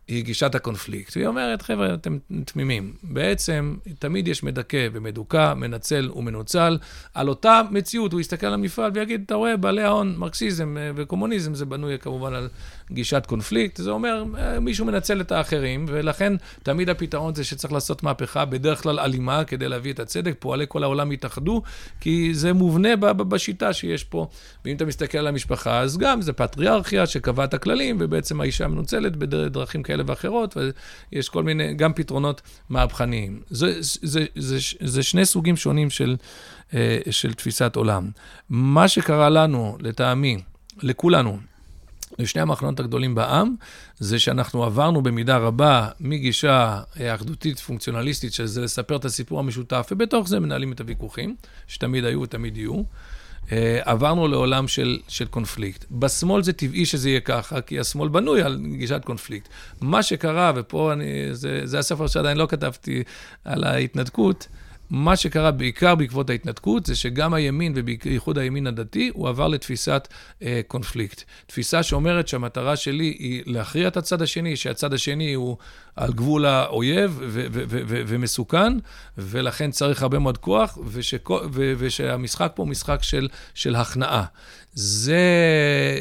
היא 0.08 0.24
גישת 0.24 0.54
הקונפליקט. 0.54 1.16
היא 1.16 1.26
אומרת, 1.26 1.62
חבר'ה, 1.62 1.94
אתם 1.94 2.18
תמימים. 2.44 2.92
בעצם, 3.02 3.76
תמיד 3.98 4.28
יש 4.28 4.42
מדכא 4.42 4.88
ומדוכא, 4.92 5.54
מנצל 5.54 6.10
ומנוצל. 6.14 6.78
על 7.14 7.28
אותה 7.28 7.62
מציאות, 7.70 8.12
הוא 8.12 8.20
יסתכל 8.20 8.46
על 8.46 8.54
המפעל 8.54 8.90
ויגיד, 8.94 9.22
אתה 9.26 9.34
רואה, 9.34 9.56
בעלי 9.56 9.82
ההון, 9.82 10.14
מרקסיזם 10.16 10.76
אה, 10.78 10.90
וקומוניזם, 10.96 11.54
זה 11.54 11.66
בנוי 11.66 11.98
כמובן 11.98 12.34
על 12.34 12.48
גישת 12.92 13.26
קונפליקט. 13.26 13.76
זה 13.76 13.90
אומר, 13.90 14.24
אה, 14.38 14.60
מישהו 14.60 14.86
מנצל 14.86 15.20
את 15.20 15.32
האחרים, 15.32 15.84
ולכן 15.88 16.32
תמיד 16.62 16.90
הפתרון 16.90 17.34
זה 17.34 17.44
שצריך 17.44 17.72
לעשות 17.72 18.02
מהפכה, 18.02 18.44
בדרך 18.44 18.82
כלל 18.82 19.00
אלימה, 19.00 19.44
כדי 19.44 19.68
להביא 19.68 19.92
את 19.92 20.00
הצדק. 20.00 20.34
פועלי 20.38 20.64
כל 20.68 20.82
העולם 20.82 21.12
יתאחדו, 21.12 21.62
כי 22.00 22.34
זה 22.34 22.52
מובנה 22.52 22.96
בשיטה 22.96 23.72
שיש 23.72 24.04
פה. 24.04 24.28
ואם 24.64 24.76
אתה 24.76 24.84
מסתכל 24.84 25.18
על 25.18 25.26
המשפחה, 25.26 25.80
אז 25.80 25.98
גם 25.98 26.22
זה 26.22 26.32
פטריארכיה 26.32 27.06
שקבעה 27.06 27.44
את 27.44 27.54
הכללים, 27.54 27.96
ובעצם 28.00 28.40
האישה 28.40 28.68
מנוצלת 28.68 29.16
בדרכים 29.16 29.82
כאלה 29.82 30.02
ואחרות, 30.06 30.56
ויש 31.12 31.28
כל 31.28 31.42
מיני, 31.42 31.74
גם 31.74 31.92
פתרונות 31.92 32.42
מהפכניים. 32.68 33.40
זה, 33.50 33.76
זה, 33.80 34.24
זה, 34.36 34.58
זה, 34.80 35.02
שני 35.02 35.26
סוגים 35.26 35.56
שונים 35.56 35.90
של, 35.90 36.16
אה, 36.74 36.98
של 37.10 37.34
תפיסת 37.34 37.76
עולם. 37.76 38.10
מה 38.50 38.88
שקרה 38.88 39.28
לנו, 39.28 39.76
לטעמי, 39.80 40.38
לכולנו, 40.82 41.38
לשני 42.18 42.42
המחנות 42.42 42.80
הגדולים 42.80 43.14
בעם, 43.14 43.54
זה 43.98 44.18
שאנחנו 44.18 44.64
עברנו 44.64 45.02
במידה 45.02 45.36
רבה 45.36 45.88
מגישה 46.00 46.80
אה, 47.00 47.14
אחדותית 47.14 47.58
פונקציונליסטית, 47.58 48.32
שזה 48.32 48.60
לספר 48.60 48.96
את 48.96 49.04
הסיפור 49.04 49.38
המשותף, 49.38 49.88
ובתוך 49.92 50.28
זה 50.28 50.40
מנהלים 50.40 50.72
את 50.72 50.80
הוויכוחים, 50.80 51.36
שתמיד 51.66 52.04
היו 52.04 52.20
ותמיד 52.20 52.56
יהיו. 52.56 52.82
אה, 53.52 53.80
עברנו 53.84 54.28
לעולם 54.28 54.68
של, 54.68 54.98
של 55.08 55.26
קונפליקט. 55.26 55.84
בשמאל 55.90 56.42
זה 56.42 56.52
טבעי 56.52 56.86
שזה 56.86 57.08
יהיה 57.08 57.20
ככה, 57.20 57.60
כי 57.60 57.80
השמאל 57.80 58.08
בנוי 58.08 58.42
על 58.42 58.60
גישת 58.72 59.04
קונפליקט. 59.04 59.48
מה 59.80 60.02
שקרה, 60.02 60.52
ופה 60.56 60.92
אני, 60.92 61.04
זה, 61.32 61.60
זה 61.64 61.78
הספר 61.78 62.06
שעדיין 62.06 62.36
לא 62.36 62.46
כתבתי 62.46 63.02
על 63.44 63.64
ההתנתקות, 63.64 64.48
מה 64.90 65.16
שקרה 65.16 65.50
בעיקר 65.50 65.94
בעקבות 65.94 66.30
ההתנתקות, 66.30 66.86
זה 66.86 66.96
שגם 66.96 67.34
הימין, 67.34 67.72
ובייחוד 67.76 68.38
הימין 68.38 68.66
הדתי, 68.66 69.10
הוא 69.14 69.28
עבר 69.28 69.48
לתפיסת 69.48 70.08
אה, 70.42 70.60
קונפליקט. 70.66 71.22
תפיסה 71.46 71.82
שאומרת 71.82 72.28
שהמטרה 72.28 72.76
שלי 72.76 73.16
היא 73.18 73.42
להכריע 73.46 73.88
את 73.88 73.96
הצד 73.96 74.22
השני, 74.22 74.56
שהצד 74.56 74.92
השני 74.94 75.34
הוא 75.34 75.56
על 75.96 76.12
גבול 76.12 76.46
האויב 76.46 77.20
ומסוכן, 77.88 78.72
ולכן 79.18 79.70
צריך 79.70 80.02
הרבה 80.02 80.18
מאוד 80.18 80.38
כוח, 80.38 80.78
ושהמשחק 81.78 82.52
פה 82.54 82.62
הוא 82.62 82.68
משחק 82.70 83.02
של, 83.02 83.28
של 83.54 83.76
הכנעה. 83.76 84.24
זה, 84.80 85.20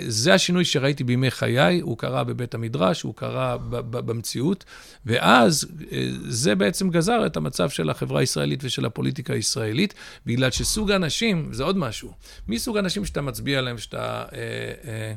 זה 0.07 0.34
השינוי 0.34 0.65
שראיתי 0.65 1.03
בימי 1.03 1.32
חיי, 1.32 1.80
הוא 1.80 1.97
קרה 1.97 2.23
בבית 2.23 2.53
המדרש, 2.53 3.01
הוא 3.01 3.13
קרה 3.15 3.57
במציאות, 3.89 4.65
ואז 5.05 5.67
אה, 5.91 6.07
זה 6.28 6.55
בעצם 6.55 6.89
גזר 6.89 7.25
את 7.25 7.38
המצב 7.38 7.69
של 7.69 7.89
החברה 7.89 8.19
הישראלית 8.19 8.59
ושל 8.63 8.86
הפוליטיקה 8.86 9.34
הישראלית, 9.34 9.93
בגלל 10.25 10.51
שסוג 10.51 10.91
האנשים, 10.91 11.49
זה 11.51 11.63
עוד 11.63 11.78
משהו, 11.78 12.13
מי 12.47 12.59
סוג 12.59 12.78
האנשים 12.78 13.05
שאתה 13.05 13.21
מצביע 13.21 13.59
עליהם, 13.59 13.78
שאתה 13.78 14.25
אה, 14.34 14.38
אה, 14.86 15.13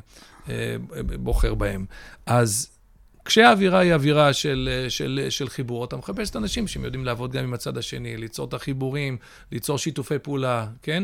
אה, 0.49 1.03
בוחר 1.03 1.53
בהם. 1.53 1.85
אז 2.25 2.69
כשהאווירה 3.25 3.79
היא 3.79 3.93
אווירה 3.93 4.33
של, 4.33 4.85
של, 4.89 5.27
של 5.29 5.49
חיבור, 5.49 5.85
אתה 5.85 5.97
מחפש 5.97 6.29
את 6.29 6.35
האנשים 6.35 6.67
שהם 6.67 6.83
יודעים 6.83 7.05
לעבוד 7.05 7.31
גם 7.31 7.43
עם 7.43 7.53
הצד 7.53 7.77
השני, 7.77 8.17
ליצור 8.17 8.47
את 8.47 8.53
החיבורים, 8.53 9.17
ליצור 9.51 9.77
שיתופי 9.77 10.19
פעולה, 10.19 10.67
כן? 10.81 11.03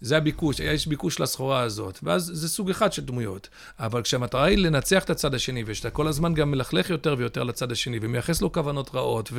זה 0.00 0.16
הביקוש, 0.16 0.60
יש 0.60 0.86
ביקוש 0.86 1.20
לסחורה 1.20 1.60
הזאת, 1.60 1.98
ואז 2.02 2.30
זה 2.34 2.48
סוג 2.48 2.70
אחד 2.70 2.92
של 2.92 3.04
דמויות. 3.04 3.48
אבל 3.78 4.02
כשהמטרה 4.02 4.44
היא 4.44 4.58
לנצח 4.58 5.04
את 5.04 5.10
הצד 5.10 5.34
השני, 5.34 5.62
ושאתה 5.66 5.90
כל 5.90 6.08
הזמן 6.08 6.34
גם 6.34 6.50
מלכלך 6.50 6.90
יותר 6.90 7.14
ויותר 7.18 7.42
לצד 7.42 7.72
השני, 7.72 7.98
ומייחס 8.02 8.42
לו 8.42 8.52
כוונות 8.52 8.90
רעות, 8.94 9.32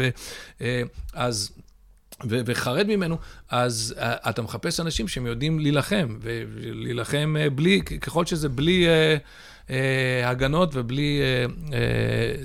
ואז... 1.13 1.51
ו- 2.29 2.41
וחרד 2.45 2.87
ממנו, 2.87 3.17
אז 3.49 3.95
uh, 3.97 4.01
אתה 4.01 4.41
מחפש 4.41 4.79
אנשים 4.79 5.07
שהם 5.07 5.25
יודעים 5.25 5.59
להילחם, 5.59 6.17
ולהילחם 6.21 7.35
uh, 7.37 7.49
בלי, 7.49 7.81
ככל 7.81 8.25
שזה 8.25 8.49
בלי... 8.49 8.87
Uh, 8.87 9.19
אה, 9.69 10.29
הגנות 10.29 10.69
ובלי 10.73 11.21
אה, 11.21 11.45
אה, 11.73 12.35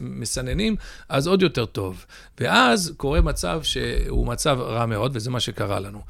מסננים, 0.00 0.76
אז 1.08 1.26
עוד 1.26 1.42
יותר 1.42 1.66
טוב. 1.66 2.06
ואז 2.40 2.94
קורה 2.96 3.20
מצב 3.20 3.60
שהוא 3.62 4.26
מצב 4.26 4.58
רע 4.60 4.86
מאוד, 4.86 5.10
וזה 5.14 5.30
מה 5.30 5.40
שקרה 5.40 5.80
לנו. 5.80 6.00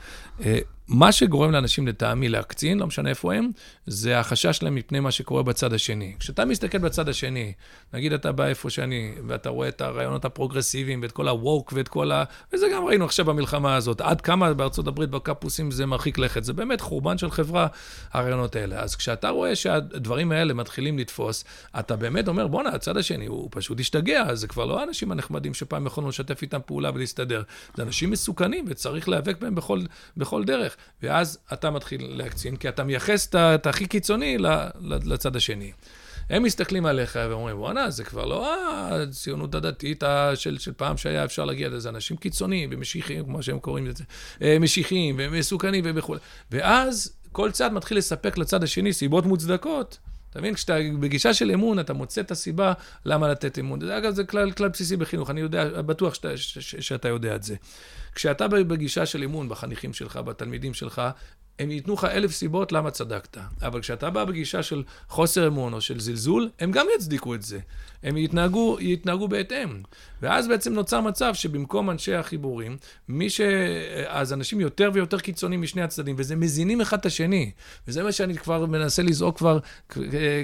אה, 0.44 0.58
מה 0.88 1.12
שגורם 1.12 1.50
לאנשים 1.50 1.86
לטעמי 1.86 2.28
להקצין, 2.28 2.78
לא 2.78 2.86
משנה 2.86 3.10
איפה 3.10 3.34
הם, 3.34 3.50
זה 3.86 4.18
החשש 4.18 4.56
שלהם 4.56 4.74
מפני 4.74 5.00
מה 5.00 5.10
שקורה 5.10 5.42
בצד 5.42 5.72
השני. 5.72 6.14
כשאתה 6.18 6.44
מסתכל 6.44 6.78
בצד 6.78 7.08
השני, 7.08 7.52
נגיד 7.92 8.12
אתה 8.12 8.32
בא 8.32 8.46
איפה 8.46 8.70
שאני, 8.70 9.14
ואתה 9.26 9.48
רואה 9.48 9.68
את 9.68 9.80
הרעיונות 9.80 10.24
הפרוגרסיביים, 10.24 11.02
ואת 11.02 11.12
כל 11.12 11.28
ה-woke 11.28 11.72
ואת 11.72 11.88
כל 11.88 12.12
ה... 12.12 12.24
וזה 12.52 12.66
גם 12.74 12.84
ראינו 12.84 13.04
עכשיו 13.04 13.24
במלחמה 13.24 13.76
הזאת, 13.76 14.00
עד 14.00 14.20
כמה 14.20 14.54
בארצות 14.54 14.86
הברית 14.86 15.10
בקמפוסים 15.10 15.70
זה 15.70 15.86
מרחיק 15.86 16.18
לכת. 16.18 16.44
זה 16.44 16.52
באמת 16.52 16.80
חורבן 16.80 17.18
של 17.18 17.30
חברה, 17.30 17.66
הרעיונות 18.12 18.56
האלה. 18.56 18.80
אז 18.80 18.96
כשאתה 18.96 19.28
רואה 19.28 19.56
שהדברים 19.56 20.32
האלה 20.32 20.54
מתחילים 20.54 20.98
לתפוס, 20.98 21.44
אתה 21.78 21.96
באמת 21.96 22.28
אומר, 22.28 22.46
בואנה, 22.46 22.70
הצד 22.70 22.96
השני, 22.96 23.26
הוא 23.26 23.48
פשוט 23.50 23.80
השתגע, 23.80 24.34
זה 24.34 24.48
כבר 24.48 24.64
לא 24.64 24.80
האנשים 24.80 25.12
הנחמדים 25.12 25.54
שפעם 25.54 25.86
יכולנו 25.86 26.08
לשתף 26.08 26.42
איתם 26.42 26.60
פעולה 26.66 26.90
ולהסתדר. 26.94 27.42
זה 27.76 27.82
אנשים 27.82 28.10
מסוכנים, 28.10 28.64
וצריך 28.68 29.08
להיאבק 29.08 29.40
בהם 29.40 29.54
בכל, 29.54 29.80
בכל 30.16 30.44
דרך. 30.44 30.71
ואז 31.02 31.38
אתה 31.52 31.70
מתחיל 31.70 32.16
להקצין, 32.16 32.56
כי 32.56 32.68
אתה 32.68 32.84
מייחס 32.84 33.28
את 33.34 33.66
הכי 33.66 33.86
קיצוני 33.86 34.36
לצד 34.80 35.36
השני. 35.36 35.72
הם 36.30 36.42
מסתכלים 36.42 36.86
עליך 36.86 37.18
ואומרים, 37.30 37.56
בואנה, 37.56 37.90
זה 37.90 38.04
כבר 38.04 38.24
לא 38.24 38.54
הציונות 38.90 39.54
הדתית 39.54 40.02
של, 40.34 40.58
של 40.58 40.72
פעם 40.72 40.96
שהיה 40.96 41.24
אפשר 41.24 41.44
להגיע 41.44 41.68
לזה, 41.68 41.88
אנשים 41.88 42.16
קיצוניים 42.16 42.70
ומשיחיים, 42.72 43.24
כמו 43.24 43.42
שהם 43.42 43.58
קוראים 43.58 43.86
לזה, 43.86 44.04
אה, 44.42 44.58
משיחיים 44.58 45.14
ומסוכנים 45.18 45.84
וכו'. 45.94 46.16
ואז 46.50 47.16
כל 47.32 47.50
צד 47.50 47.72
מתחיל 47.72 47.98
לספק 47.98 48.38
לצד 48.38 48.62
השני 48.62 48.92
סיבות 48.92 49.26
מוצדקות. 49.26 49.98
אתה 50.32 50.40
מבין? 50.40 50.54
כשאתה 50.54 50.74
בגישה 51.00 51.34
של 51.34 51.50
אמון, 51.50 51.78
אתה 51.78 51.92
מוצא 51.92 52.20
את 52.20 52.30
הסיבה 52.30 52.72
למה 53.04 53.28
לתת 53.28 53.58
אמון. 53.58 53.90
אגב, 53.90 54.14
זה 54.14 54.24
כלל, 54.24 54.52
כלל 54.52 54.68
בסיסי 54.68 54.96
בחינוך, 54.96 55.30
אני 55.30 55.40
יודע, 55.40 55.82
בטוח 55.82 56.14
שאתה, 56.14 56.36
ש, 56.36 56.58
ש, 56.58 56.76
שאתה 56.76 57.08
יודע 57.08 57.34
את 57.34 57.42
זה. 57.42 57.56
כשאתה 58.14 58.48
בגישה 58.48 59.06
של 59.06 59.22
אמון 59.22 59.48
בחניכים 59.48 59.92
שלך, 59.92 60.16
בתלמידים 60.16 60.74
שלך, 60.74 61.02
הם 61.58 61.70
ייתנו 61.70 61.94
לך 61.94 62.04
אלף 62.04 62.32
סיבות 62.32 62.72
למה 62.72 62.90
צדקת. 62.90 63.38
אבל 63.62 63.80
כשאתה 63.80 64.10
בא 64.10 64.24
בגישה 64.24 64.62
של 64.62 64.82
חוסר 65.08 65.46
אמון 65.46 65.72
או 65.72 65.80
של 65.80 66.00
זלזול, 66.00 66.50
הם 66.60 66.70
גם 66.70 66.86
יצדיקו 66.96 67.34
את 67.34 67.42
זה. 67.42 67.58
הם 68.02 68.16
יתנהגו, 68.16 68.76
יתנהגו 68.80 69.28
בהתאם. 69.28 69.82
ואז 70.22 70.48
בעצם 70.48 70.72
נוצר 70.72 71.00
מצב 71.00 71.34
שבמקום 71.34 71.90
אנשי 71.90 72.14
החיבורים, 72.14 72.76
מי 73.08 73.30
ש... 73.30 73.40
אז 74.06 74.32
אנשים 74.32 74.60
יותר 74.60 74.90
ויותר 74.92 75.18
קיצוניים 75.18 75.62
משני 75.62 75.82
הצדדים, 75.82 76.14
וזה 76.18 76.36
מזינים 76.36 76.80
אחד 76.80 76.98
את 76.98 77.06
השני. 77.06 77.50
וזה 77.88 78.02
מה 78.02 78.12
שאני 78.12 78.34
כבר 78.34 78.66
מנסה 78.66 79.02
לזעוק 79.02 79.38
כבר, 79.38 79.58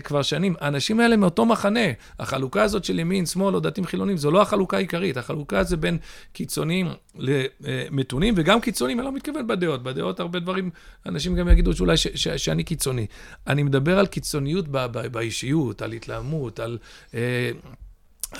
כבר 0.05 0.23
שנים. 0.23 0.55
האנשים 0.61 1.01
האלה 1.01 1.17
מאותו 1.17 1.47
מחנה. 1.47 1.81
החלוקה 2.19 2.63
הזאת 2.63 2.85
של 2.85 2.99
ימין, 2.99 3.27
שמאל 3.27 3.55
או 3.55 3.61
דתיים 3.61 3.87
חילונים, 3.87 4.17
זו 4.17 4.31
לא 4.31 4.43
החלוקה 4.43 4.77
העיקרית. 4.77 5.17
החלוקה 5.17 5.65
זה 5.65 5.77
בין 5.77 5.99
קיצוניים 6.33 6.89
למתונים, 7.19 8.35
וגם 8.37 8.61
קיצוניים, 8.61 8.99
אני 8.99 9.07
לא 9.07 9.13
מתכוון 9.13 9.47
בדעות. 9.47 9.83
בדעות 9.83 10.21
הרבה 10.21 10.39
דברים, 10.39 10.71
אנשים 11.07 11.35
גם 11.35 11.49
יגידו 11.49 11.73
שאולי 11.73 11.97
ש, 11.97 12.07
ש, 12.15 12.29
שאני 12.29 12.65
קיצוני. 12.65 13.07
אני 13.47 13.63
מדבר 13.63 13.99
על 13.99 14.07
קיצוניות 14.07 14.69
באישיות, 15.13 15.83
על 15.83 15.93
התלהמות, 15.93 16.61
על... 16.61 16.79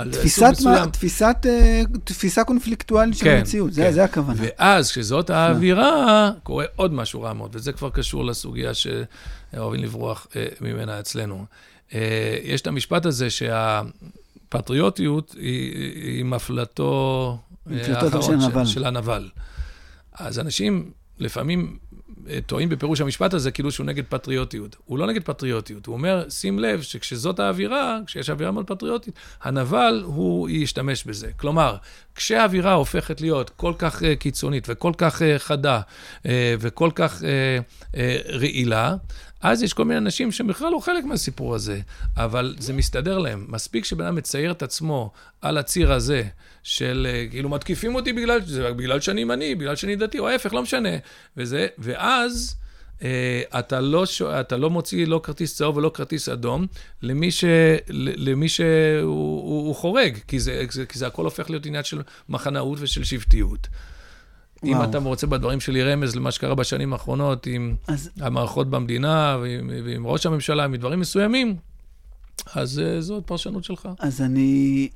אה, 0.01 0.05
תפיסת, 0.13 0.53
מה, 0.65 0.87
תפיסת, 0.87 1.37
uh, 1.43 1.99
תפיסה 2.05 2.45
קונפליקטואלית 2.45 3.17
של 3.17 3.25
כן, 3.25 3.37
המציאות, 3.39 3.69
כן. 3.69 3.75
זה, 3.75 3.93
זה 3.93 4.05
הכוונה. 4.05 4.43
ואז, 4.43 4.91
כשזאת 4.91 5.31
האווירה, 5.31 6.31
קורה 6.43 6.65
עוד 6.77 6.93
משהו 6.93 7.23
רע 7.23 7.33
מאוד, 7.33 7.57
וזה 7.57 7.73
כבר 7.73 7.91
קשור 7.91 8.25
לסוגיה 8.25 8.73
שאוהבים 8.75 9.83
לברוח 9.83 10.27
uh, 10.31 10.35
ממנה 10.61 11.01
אצלנו. 11.01 11.45
Uh, 11.91 11.95
יש 12.43 12.61
את 12.61 12.67
המשפט 12.67 13.07
הזה 13.07 13.31
שהפטריוטיות 13.31 15.35
היא, 15.39 15.93
היא 15.95 16.25
מפלטו 16.25 17.39
האחרון 17.67 18.41
של, 18.41 18.67
של 18.67 18.85
הנבל. 18.85 19.29
אז 20.13 20.39
אנשים 20.39 20.91
לפעמים 21.19 21.79
טועים 22.47 22.69
בפירוש 22.69 23.01
המשפט 23.01 23.35
הזה 23.35 23.51
כאילו 23.51 23.71
שהוא 23.71 23.87
נגד 23.87 24.05
פטריוטיות. 24.09 24.77
הוא 24.85 24.99
לא 24.99 25.07
נגד 25.07 25.23
פטריוטיות, 25.23 25.87
הוא 25.87 25.93
אומר, 25.93 26.31
שים 26.31 26.59
לב 26.59 26.83
שכשזאת 26.83 27.41
האווירה, 27.41 27.99
כשיש 28.07 28.31
אווירה 28.31 28.53
מאוד 28.53 28.67
פטריוטית, 28.67 29.15
הנבל 29.43 30.03
הוא 30.05 30.49
ישתמש 30.49 31.05
בזה. 31.05 31.31
כלומר, 31.37 31.77
כשהאווירה 32.15 32.73
הופכת 32.73 33.21
להיות 33.21 33.51
כל 33.51 33.73
כך 33.79 34.03
uh, 34.03 34.05
קיצונית 34.19 34.67
וכל 34.69 34.93
כך 34.99 35.23
uh, 35.23 35.25
חדה 35.39 35.81
uh, 36.23 36.27
וכל 36.61 36.91
כך 36.95 37.23
רעילה, 38.33 38.95
אז 39.41 39.63
יש 39.63 39.73
כל 39.73 39.85
מיני 39.85 39.99
אנשים 39.99 40.33
שהם 40.33 40.47
בכלל 40.47 40.73
לא 40.73 40.79
חלק 40.79 41.05
מהסיפור 41.05 41.55
הזה, 41.55 41.81
אבל 42.17 42.55
זה 42.59 42.73
מסתדר 42.73 43.19
להם. 43.19 43.47
מספיק 43.49 43.85
שבן 43.85 44.05
אדם 44.05 44.15
מצייר 44.15 44.51
את 44.51 44.63
עצמו 44.63 45.11
על 45.43 45.59
הציר 45.59 45.93
הזה, 45.93 46.23
של 46.63 47.07
כאילו 47.31 47.49
מתקיפים 47.49 47.95
אותי 47.95 48.13
בגלל, 48.13 48.41
בגלל 48.77 49.01
שאני 49.01 49.21
ימני, 49.21 49.55
בגלל 49.55 49.77
שאני 49.77 49.97
דתי, 49.97 50.19
או 50.19 50.29
ההפך, 50.29 50.55
לא 50.55 50.63
משנה. 50.63 50.97
וזה, 51.37 51.67
ואז... 51.79 52.57
Uh, 52.99 53.01
אתה, 53.59 53.81
לא, 53.81 54.05
אתה 54.41 54.57
לא 54.57 54.71
מוציא 54.71 55.07
לא 55.07 55.21
כרטיס 55.23 55.57
צהוב 55.57 55.77
ולא 55.77 55.91
כרטיס 55.95 56.29
אדום 56.29 56.67
למי, 57.03 57.31
ש, 57.31 57.45
למי 57.89 58.49
שהוא 58.49 59.03
הוא, 59.03 59.67
הוא 59.67 59.75
חורג, 59.75 60.19
כי 60.29 60.41
זה, 60.41 60.65
כי 60.89 60.99
זה 60.99 61.07
הכל 61.07 61.25
הופך 61.25 61.51
להיות 61.51 61.67
עניין 61.67 61.85
של 61.85 62.03
מחנאות 62.29 62.79
ושל 62.81 63.05
שבטיות. 63.05 63.69
וואו. 64.63 64.85
אם 64.85 64.91
אתה 64.91 64.99
רוצה 64.99 65.27
בדברים 65.27 65.61
שלי 65.61 65.83
רמז 65.83 66.17
למה 66.17 66.31
שקרה 66.31 66.55
בשנים 66.55 66.93
האחרונות 66.93 67.47
עם 67.47 67.75
אז... 67.87 68.11
המערכות 68.21 68.71
במדינה 68.71 69.37
ועם, 69.43 69.71
ועם 69.85 70.07
ראש 70.07 70.27
הממשלה, 70.27 70.65
עם 70.65 70.77
דברים 70.77 71.01
מסוימים, 71.01 71.57
אז 72.55 72.79
uh, 72.79 73.01
זו 73.01 73.23
פרשנות 73.27 73.65
שלך. 73.65 73.89
אז 73.99 74.21
אני... 74.21 74.89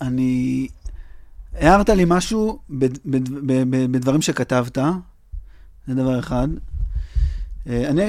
אני... 0.00 0.68
הערת 1.52 1.88
לי 1.88 2.04
משהו 2.06 2.58
בדברים 3.90 4.22
שכתבת, 4.22 4.78
זה 5.86 5.94
דבר 5.94 6.18
אחד. 6.18 6.48
אה, 7.68 7.88
אני, 7.88 8.02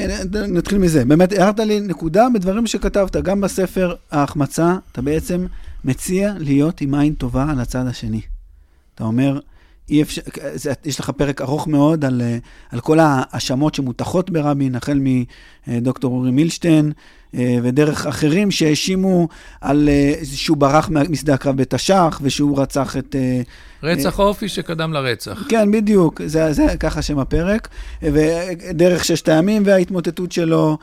נתחיל 0.48 0.78
מזה. 0.78 1.06
באמת, 1.06 1.32
הערת 1.32 1.60
לי 1.60 1.80
נקודה 1.80 2.28
בדברים 2.34 2.68
שכתבת, 2.68 3.16
גם 3.16 3.42
בספר 3.42 3.96
ההחמצה, 4.12 4.78
אתה 4.92 5.02
בעצם 5.02 5.46
מציע 5.84 6.34
להיות 6.40 6.82
עם 6.82 6.94
עין 6.94 7.14
טובה 7.14 7.46
על 7.52 7.60
הצד 7.60 7.88
השני. 7.88 8.22
אתה 8.96 9.04
אומר, 9.04 9.40
אי 9.90 10.02
אפשר, 10.02 10.22
יש 10.86 11.00
לך 11.00 11.10
פרק 11.10 11.42
ארוך 11.42 11.68
מאוד 11.68 12.06
על, 12.06 12.22
אה, 12.22 12.38
על 12.72 12.80
כל 12.80 13.00
ההאשמות 13.00 13.76
שמוטחות 13.76 14.30
ברבין, 14.30 14.76
החל 14.76 15.00
מדוקטור 15.68 16.14
אורי 16.14 16.32
מילשטיין, 16.32 16.92
אה, 17.36 17.58
ודרך 17.64 18.06
אחרים 18.06 18.52
שהאשימו 18.52 19.28
על 19.62 19.90
אה, 19.90 20.14
שהוא 20.24 20.58
ברח 20.58 20.90
משדה 20.90 21.34
הקרב 21.34 21.58
בתש"ח, 21.58 22.20
ושהוא 22.22 22.62
רצח 22.62 22.98
את... 22.98 23.16
רצח 23.84 24.20
אופי 24.20 24.50
שקדם 24.50 24.94
לרצח. 24.94 25.44
כן, 25.50 25.72
בדיוק, 25.72 26.22
זה, 26.26 26.54
זה 26.54 26.66
ככה 26.80 27.02
שם 27.02 27.20
הפרק. 27.20 27.68
ודרך 28.02 29.06
ששת 29.06 29.30
הימים 29.30 29.64
וההתמוטטות 29.66 30.32
שלו, 30.32 30.78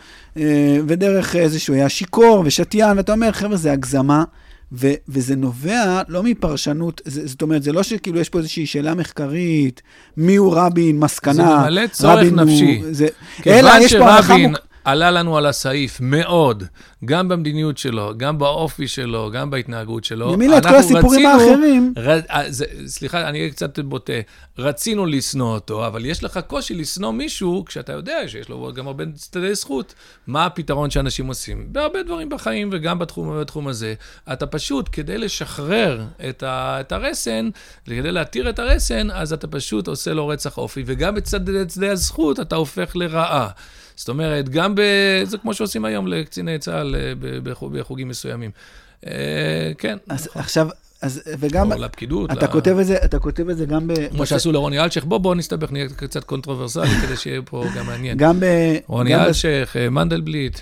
ודרך 0.86 1.36
איזה 1.36 1.58
שהוא 1.58 1.76
היה 1.76 1.88
שיכור 1.88 2.42
ושתיין, 2.46 2.96
ואתה 2.96 3.12
אומר, 3.12 3.32
חבר'ה, 3.32 3.56
זה 3.56 3.72
הגזמה. 3.72 4.24
ו- 4.72 4.94
וזה 5.08 5.36
נובע 5.36 6.02
לא 6.08 6.22
מפרשנות, 6.22 7.00
זה, 7.04 7.26
זאת 7.26 7.42
אומרת, 7.42 7.62
זה 7.62 7.72
לא 7.72 7.82
שכאילו 7.82 8.20
יש 8.20 8.28
פה 8.28 8.38
איזושהי 8.38 8.66
שאלה 8.66 8.94
מחקרית, 8.94 9.82
מי 10.16 10.36
הוא 10.36 10.54
רבין, 10.56 10.98
מסקנה, 10.98 11.34
זה 11.34 11.42
ממלא 11.42 11.86
צורך 11.86 12.32
נפשי. 12.32 12.80
הוא, 12.82 12.86
זה, 12.90 13.06
אלא 13.46 13.70
יש 13.80 13.94
פה 13.94 14.10
הערכה 14.10 14.36
מוק... 14.36 14.58
עלה 14.84 15.10
לנו 15.10 15.36
על 15.36 15.46
הסעיף 15.46 16.00
מאוד, 16.00 16.64
גם 17.04 17.28
במדיניות 17.28 17.78
שלו, 17.78 18.12
גם 18.16 18.38
באופי 18.38 18.88
שלו, 18.88 19.30
גם 19.30 19.50
בהתנהגות 19.50 20.04
שלו. 20.04 20.32
במילה, 20.32 20.58
את 20.58 20.66
כל 20.66 20.74
הסיפורים 20.74 21.26
רצינו, 21.26 21.50
האחרים. 21.50 21.94
ר, 21.98 22.10
אה, 22.30 22.44
זה, 22.48 22.64
סליחה, 22.86 23.28
אני 23.28 23.38
אהיה 23.38 23.50
קצת 23.50 23.78
בוטה. 23.78 24.12
רצינו 24.58 25.06
לשנוא 25.06 25.54
אותו, 25.54 25.86
אבל 25.86 26.04
יש 26.04 26.24
לך 26.24 26.40
קושי 26.46 26.74
לשנוא 26.74 27.12
מישהו 27.12 27.64
כשאתה 27.66 27.92
יודע 27.92 28.28
שיש 28.28 28.48
לו 28.48 28.72
גם 28.74 28.86
הרבה 28.86 29.04
צדדי 29.14 29.54
זכות. 29.54 29.94
מה 30.26 30.46
הפתרון 30.46 30.90
שאנשים 30.90 31.26
עושים? 31.26 31.66
בהרבה 31.72 32.02
דברים 32.02 32.28
בחיים 32.28 32.70
וגם 32.72 32.98
בתחום, 32.98 33.40
בתחום 33.40 33.68
הזה. 33.68 33.94
אתה 34.32 34.46
פשוט, 34.46 34.88
כדי 34.92 35.18
לשחרר 35.18 36.04
את, 36.28 36.42
ה, 36.42 36.80
את 36.80 36.92
הרסן, 36.92 37.50
כדי 37.84 38.12
להתיר 38.12 38.50
את 38.50 38.58
הרסן, 38.58 39.10
אז 39.10 39.32
אתה 39.32 39.46
פשוט 39.46 39.88
עושה 39.88 40.12
לו 40.12 40.28
רצח 40.28 40.58
אופי, 40.58 40.82
וגם 40.86 41.14
בצדדי 41.14 41.88
הזכות 41.88 42.40
אתה 42.40 42.56
הופך 42.56 42.96
לרעה. 42.96 43.48
זאת 43.96 44.08
אומרת, 44.08 44.48
גם 44.48 44.74
ב... 44.74 44.80
זה 45.24 45.38
כמו 45.38 45.54
שעושים 45.54 45.84
היום 45.84 46.06
לקציני 46.06 46.58
צה"ל 46.58 46.96
אה, 46.96 47.12
בחוגים 47.72 48.08
מסוימים. 48.08 48.50
כן. 49.78 49.98
אז 50.08 50.26
נכון. 50.26 50.42
עכשיו, 50.42 50.68
אז, 51.02 51.22
וגם, 51.38 51.72
או 51.72 51.78
לפקידות. 51.78 52.30
אתה, 52.32 52.46
ל... 52.46 52.52
כותב 52.52 52.76
את 52.78 52.86
זה, 52.86 52.96
אתה 53.04 53.18
כותב 53.18 53.48
את 53.48 53.56
זה 53.56 53.66
גם 53.66 53.88
ב... 53.88 53.92
כמו 54.10 54.26
שעשו 54.26 54.52
לרוני 54.52 54.80
אלשיך, 54.80 55.04
בוא, 55.04 55.18
בוא 55.18 55.34
נסתבך, 55.34 55.72
נהיה 55.72 55.88
קצת 55.96 56.24
קונטרוברסלי, 56.24 56.88
כדי 57.02 57.16
שיהיה 57.16 57.42
פה 57.42 57.64
גם 57.76 57.86
מעניין. 57.86 58.18
גם 58.18 58.40
ב... 58.40 58.44
רוני 58.86 59.14
אלשיך. 59.14 59.76
מנדלבליט. 59.76 60.60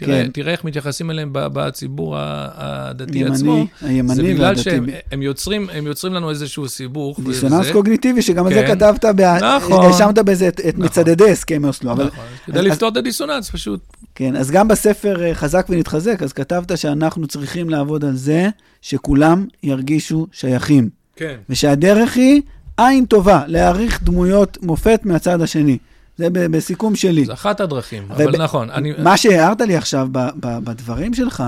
תראה, 0.00 0.24
כן. 0.24 0.30
תראה 0.30 0.52
איך 0.52 0.64
מתייחסים 0.64 1.10
אליהם 1.10 1.30
בציבור 1.32 2.16
הדתי 2.18 3.18
הימני, 3.18 3.34
עצמו. 3.34 3.66
הימני 3.82 4.08
והדתי. 4.08 4.14
זה 4.14 4.34
בגלל 4.34 4.56
שהם 4.56 4.86
הם 5.12 5.22
יוצרים, 5.22 5.68
הם 5.72 5.86
יוצרים 5.86 6.14
לנו 6.14 6.30
איזשהו 6.30 6.68
סיבוך. 6.68 7.20
דיסוננס 7.20 7.60
וזה... 7.60 7.72
קוגניטיבי, 7.72 8.22
שגם 8.22 8.48
כן. 8.48 8.54
זה 8.54 8.66
כתבת, 8.66 9.04
נכון. 9.04 9.84
האשמת 9.84 10.18
בזה 10.18 10.48
את, 10.48 10.60
את 10.60 10.66
נכון. 10.66 10.84
מצדדי 10.84 11.30
הסכמי 11.30 11.68
אוסלו. 11.68 11.92
נכון, 11.92 12.06
אבל... 12.06 12.10
כדי 12.46 12.62
לפתור 12.62 12.88
את 12.88 12.96
הדיסוננס, 12.96 13.50
פשוט. 13.50 13.80
כן, 14.14 14.36
אז 14.36 14.50
גם 14.50 14.68
בספר 14.68 15.24
אה, 15.24 15.34
חזק 15.34 15.66
ונתחזק, 15.68 16.22
אז 16.22 16.32
כתבת 16.32 16.78
שאנחנו 16.78 17.26
צריכים 17.26 17.70
לעבוד 17.70 18.04
על 18.04 18.16
זה 18.16 18.48
שכולם 18.82 19.46
ירגישו 19.62 20.26
שייכים. 20.32 20.88
כן. 21.16 21.36
ושהדרך 21.50 22.16
היא 22.16 22.42
עין 22.76 23.04
טובה, 23.04 23.42
להעריך 23.46 24.02
דמויות 24.02 24.58
מופת 24.62 25.00
מהצד 25.04 25.40
השני. 25.40 25.78
זה 26.20 26.28
בסיכום 26.30 26.96
שלי. 26.96 27.24
זה 27.24 27.32
אחת 27.32 27.60
הדרכים, 27.60 28.06
אבל 28.10 28.42
נכון. 28.42 28.70
אני... 28.70 28.92
מה 28.98 29.16
שהערת 29.16 29.60
לי 29.60 29.76
עכשיו 29.76 30.08
בדברים 30.40 31.14
שלך, 31.14 31.44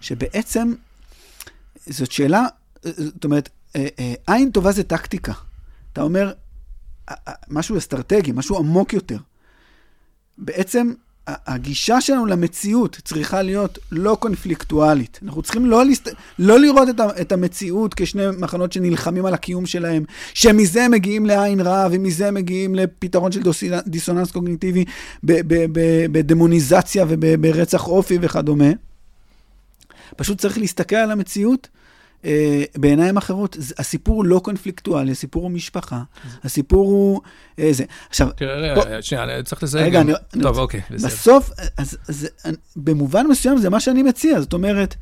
שבעצם 0.00 0.72
זאת 1.86 2.12
שאלה, 2.12 2.46
זאת 2.82 3.24
אומרת, 3.24 3.48
אה, 3.76 3.86
אה, 3.98 4.14
עין 4.26 4.50
טובה 4.50 4.72
זה 4.72 4.82
טקטיקה. 4.82 5.32
אתה 5.92 6.02
אומר, 6.02 6.32
משהו 7.48 7.78
אסטרטגי, 7.78 8.32
משהו 8.34 8.58
עמוק 8.58 8.92
יותר. 8.92 9.18
בעצם 10.38 10.92
הגישה 11.26 12.00
שלנו 12.00 12.26
למציאות 12.26 13.00
צריכה 13.04 13.42
להיות 13.42 13.78
לא 13.92 14.16
קונפליקטואלית. 14.20 15.20
אנחנו 15.22 15.42
צריכים 15.42 15.66
לא, 15.66 15.84
להסת... 15.84 16.08
לא 16.38 16.60
לראות 16.60 16.88
את, 16.88 17.00
ה... 17.00 17.20
את 17.20 17.32
המציאות 17.32 17.94
כשני 17.94 18.22
מחנות 18.38 18.72
שנלחמים 18.72 19.26
על 19.26 19.34
הקיום 19.34 19.66
שלהם, 19.66 20.04
שמזה 20.34 20.88
מגיעים 20.88 21.26
לעין 21.26 21.60
רעה 21.60 21.88
ומזה 21.90 22.30
מגיעים 22.30 22.74
לפתרון 22.74 23.32
של 23.32 23.42
דוס... 23.42 23.62
דיסוננס 23.86 24.30
קוגניטיבי 24.30 24.84
בדמוניזציה 26.12 27.04
וברצח 27.08 27.86
אופי 27.88 28.18
וכדומה. 28.20 28.70
פשוט 30.16 30.38
צריך 30.38 30.58
להסתכל 30.58 30.96
על 30.96 31.10
המציאות 31.10 31.68
אה, 32.26 32.64
בעיניים 32.76 33.16
אחרות, 33.16 33.56
הסיפור 33.78 34.16
הוא 34.16 34.24
לא 34.24 34.40
קונפליקטואלי, 34.44 35.12
הסיפור 35.12 35.42
הוא 35.42 35.50
משפחה, 35.50 36.02
הסיפור 36.44 36.86
הוא 36.86 37.20
אה, 37.58 37.72
זה. 37.72 37.84
עכשיו... 38.08 38.28
תראה, 38.36 39.02
שנייה, 39.02 39.24
אני 39.24 39.42
צריך 39.42 39.62
לסיים. 39.62 39.86
רגע, 39.86 40.00
אני... 40.00 40.12
טוב, 40.42 40.58
אוקיי, 40.58 40.80
בסדר. 40.90 41.08
בסוף, 41.08 41.50
אז, 41.76 41.98
אז, 42.08 42.28
במובן 42.76 43.26
מסוים 43.26 43.58
זה 43.58 43.70
מה 43.70 43.80
שאני 43.80 44.02
מציע, 44.02 44.40
זאת 44.40 44.52
אומרת, 44.52 44.94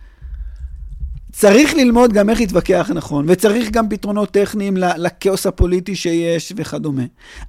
צריך 1.36 1.74
ללמוד 1.74 2.12
גם 2.12 2.30
איך 2.30 2.40
להתווכח 2.40 2.90
נכון, 2.94 3.24
וצריך 3.28 3.70
גם 3.70 3.88
פתרונות 3.88 4.30
טכניים 4.30 4.76
לכאוס 4.76 5.46
הפוליטי 5.46 5.96
שיש 5.96 6.52
וכדומה. 6.56 7.02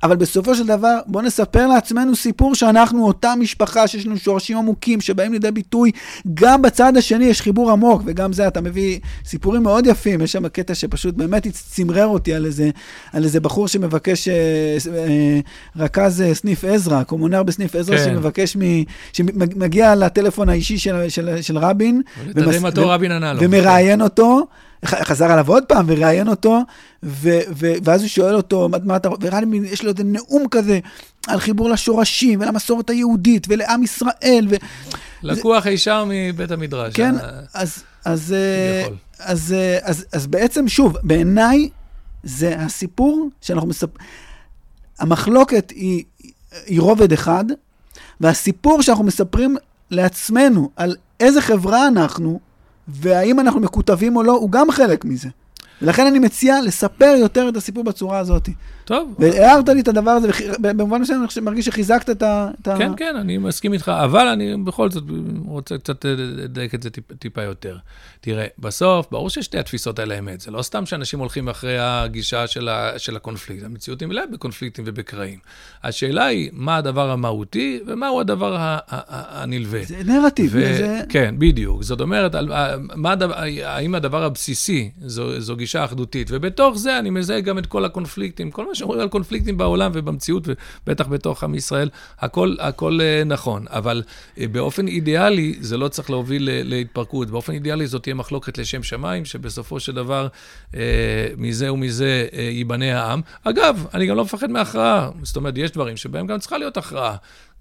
אבל 0.04 0.16
בסופו 0.16 0.56
של 0.56 0.68
דבר, 0.68 1.00
בואו 1.08 1.24
נספר 1.24 1.68
לעצמנו 1.68 2.16
סיפור 2.16 2.56
שאנחנו 2.56 3.08
אותה 3.08 3.34
משפחה 3.40 3.88
שיש 3.88 4.06
לנו 4.06 4.18
שורשים 4.18 4.58
עמוקים, 4.58 5.02
שבאים 5.02 5.34
לידי 5.34 5.52
ביטוי, 5.52 5.92
גם 6.34 6.62
בצד 6.62 6.98
השני 6.98 7.26
יש 7.26 7.42
חיבור 7.42 7.72
עמוק, 7.72 8.02
וגם 8.06 8.34
זה, 8.34 8.48
אתה 8.48 8.62
מביא 8.62 9.00
סיפורים 9.26 9.64
מאוד 9.64 9.88
יפים, 9.88 10.22
יש 10.22 10.32
שם 10.32 10.48
קטע 10.48 10.76
שפשוט 10.76 11.16
באמת 11.16 11.48
צמרר 11.48 12.08
אותי 12.08 12.34
על 12.34 12.46
איזה, 12.46 12.70
על 13.14 13.24
איזה 13.24 13.40
בחור 13.40 13.68
שמבקש, 13.68 14.28
אה, 14.28 14.34
אה, 14.96 15.40
רכז 15.76 16.22
אה, 16.22 16.34
סניף 16.34 16.64
עזרא, 16.64 17.04
קומונר 17.04 17.44
בסניף 17.44 17.76
עזרא, 17.76 17.98
כן. 17.98 18.04
שמבקש, 18.04 18.58
מ, 18.58 18.62
שמגיע 19.14 19.96
לטלפון 19.96 20.50
האישי 20.50 20.78
של, 20.78 21.10
של, 21.10 21.42
של 21.42 21.58
רבין, 21.58 22.02
ומס, 22.36 22.62
ו, 22.78 22.90
רבין 22.90 23.12
ענה 23.12 23.34
לו. 23.34 23.40
מראיין 23.76 24.02
אותו, 24.02 24.48
חזר 24.86 25.32
עליו 25.32 25.52
עוד 25.52 25.64
פעם 25.66 25.86
וראיין 25.88 26.28
אותו, 26.28 26.62
ו, 27.04 27.30
ו, 27.56 27.74
ואז 27.84 28.02
הוא 28.02 28.08
שואל 28.08 28.36
אותו, 28.36 28.70
מה, 28.70 28.78
מה 28.84 28.96
אתה, 28.96 29.10
וראה 29.22 29.40
יש 29.66 29.84
לו 29.84 29.92
איזה 29.92 30.04
נאום 30.04 30.48
כזה 30.52 30.80
על 31.28 31.40
חיבור 31.40 31.70
לשורשים 31.70 32.42
ולמסורת 32.42 32.90
היהודית 32.90 33.48
ולעם 33.50 33.84
ישראל. 33.84 34.48
ו... 34.50 34.56
לקוח 35.24 35.66
הישר 35.66 36.06
מבית 36.08 36.52
המדרש. 36.52 36.94
כן, 36.94 37.16
ה... 37.16 37.40
אז, 37.54 37.84
אז, 38.06 38.34
אה, 38.34 38.88
אז, 39.20 39.54
אה, 39.54 39.78
אז, 39.82 40.00
אז, 40.00 40.06
אז 40.14 40.28
בעצם, 40.28 40.68
שוב, 40.68 40.98
בעיניי 41.04 41.70
זה 42.24 42.56
הסיפור 42.60 43.30
שאנחנו 43.42 43.70
מספרים, 43.70 44.08
המחלוקת 45.00 45.72
היא, 45.72 46.04
היא 46.66 46.82
רובד 46.82 47.14
אחד, 47.14 47.46
והסיפור 48.22 48.82
שאנחנו 48.82 49.04
מספרים 49.04 49.58
לעצמנו 49.92 50.70
על 50.76 50.96
איזה 51.20 51.42
חברה 51.42 51.88
אנחנו, 51.88 52.40
והאם 52.88 53.40
אנחנו 53.40 53.60
מקוטבים 53.60 54.16
או 54.16 54.24
לא, 54.24 54.32
הוא 54.32 54.52
גם 54.52 54.72
חלק 54.72 55.06
מזה. 55.06 55.30
ולכן 55.82 56.06
אני 56.06 56.20
מציע 56.20 56.62
לספר 56.62 57.16
יותר 57.20 57.50
את 57.50 57.56
הסיפור 57.56 57.84
בצורה 57.84 58.20
הזאת. 58.20 58.50
טוב. 58.86 59.16
והערת 59.20 59.70
לי 59.70 59.82
את 59.82 59.88
הדבר 59.88 60.12
הזה, 60.12 60.28
במובן 60.60 61.02
מסוים 61.02 61.26
אני 61.38 61.46
מרגיש 61.46 61.66
שחיזקת 61.66 62.10
את 62.10 62.24
ה... 62.24 62.50
כן, 62.64 62.92
כן, 62.98 63.16
אני 63.16 63.38
מסכים 63.38 63.74
איתך, 63.74 63.90
אבל 64.04 64.28
אני 64.28 64.58
בכל 64.64 64.92
זאת 64.92 65.04
רוצה 65.46 65.78
קצת 65.78 66.06
לדייק 66.06 66.76
את 66.76 66.84
זה 66.84 66.90
טיפ, 66.90 67.14
טיפה 67.14 67.42
יותר. 67.42 67.78
תראה, 68.22 68.46
בסוף, 68.60 69.08
ברור 69.12 69.30
ששתי 69.30 69.58
התפיסות 69.58 70.00
האלה 70.00 70.20
אמת. 70.20 70.42
זה 70.42 70.52
לא 70.52 70.62
סתם 70.62 70.86
שאנשים 70.86 71.20
הולכים 71.20 71.50
אחרי 71.50 71.78
הגישה 71.80 72.48
של, 72.48 72.70
ה, 72.70 73.00
של 73.00 73.16
הקונפליקט. 73.16 73.64
המציאות 73.64 74.00
היא 74.00 74.08
מלאה 74.08 74.24
בקונפליקטים 74.32 74.86
ובקרעים. 74.88 75.40
השאלה 75.84 76.26
היא, 76.26 76.50
מה 76.54 76.78
הדבר 76.78 77.12
המהותי 77.12 77.80
ומהו 77.88 78.20
הדבר 78.20 78.78
הנלווה. 78.88 79.80
זה 79.84 80.04
נרטיב. 80.06 80.52
ו- 80.54 80.78
זה... 80.78 81.02
כן, 81.10 81.36
בדיוק. 81.38 81.84
זאת 81.84 82.02
אומרת, 82.02 82.36
מה 82.96 83.12
הדבר, 83.12 83.36
האם 83.64 83.96
הדבר 83.96 84.24
הבסיסי 84.24 84.92
זו, 85.06 85.42
זו 85.42 85.56
גישה 85.56 85.86
אחדותית, 85.86 86.28
ובתוך 86.32 86.78
זה 86.78 87.00
אני 87.00 87.10
מזהה 87.10 87.42
גם 87.42 87.58
את 87.58 87.66
כל 87.66 87.86
הקונפליקטים, 87.86 88.52
כל 88.52 88.68
מה 88.68 88.75
שאומרים 88.76 89.02
על 89.02 89.10
קונפליקטים 89.10 89.58
בעולם 89.58 89.92
ובמציאות, 89.94 90.48
ובטח 90.48 91.08
בתוך 91.08 91.44
עם 91.44 91.56
ישראל, 91.56 91.90
הכל, 92.20 92.56
הכל 92.60 93.00
אה, 93.02 93.24
נכון. 93.26 93.66
אבל 93.70 94.04
אה, 94.40 94.48
באופן 94.48 94.88
אידיאלי, 94.88 95.56
זה 95.60 95.78
לא 95.78 95.88
צריך 95.88 96.10
להוביל 96.10 96.50
להתפרקות. 96.64 97.30
באופן 97.30 97.54
אידיאלי 97.54 97.88
זאת 97.88 98.04
תהיה 98.04 98.16
מחלוקת 98.16 98.58
לשם 98.58 98.84
שמיים, 98.84 99.26
שבסופו 99.26 99.80
של 99.80 99.96
דבר, 99.96 100.28
אה, 100.76 100.82
מזה 101.38 101.74
ומזה 101.74 102.28
ייבנה 102.34 103.02
העם. 103.02 103.22
אגב, 103.44 103.86
אני 103.94 104.06
גם 104.06 104.16
לא 104.16 104.24
מפחד 104.24 104.52
מהכרעה. 104.52 105.10
זאת 105.24 105.36
אומרת, 105.36 105.54
יש 105.58 105.72
דברים 105.72 105.98
שבהם 105.98 106.28
גם 106.28 106.40
צריכה 106.40 106.58
להיות 106.58 106.78
הכרעה. 106.78 107.16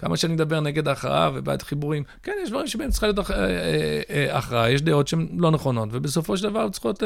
כמה 0.04 0.16
שאני 0.16 0.34
מדבר 0.34 0.60
נגד 0.60 0.88
ההכרעה 0.88 1.30
ובעד 1.34 1.62
חיבורים, 1.62 2.02
כן, 2.22 2.32
יש 2.42 2.50
דברים 2.50 2.66
שבהם 2.66 2.90
צריכה 2.90 3.06
להיות 3.06 3.18
אה, 3.18 3.24
אה, 3.30 4.00
אה, 4.10 4.38
הכרעה, 4.38 4.70
יש 4.70 4.82
דעות 4.82 5.08
שהן 5.08 5.28
לא 5.38 5.50
נכונות, 5.50 5.88
ובסופו 5.92 6.36
של 6.36 6.42
דבר 6.44 6.68
צריכות, 6.68 7.02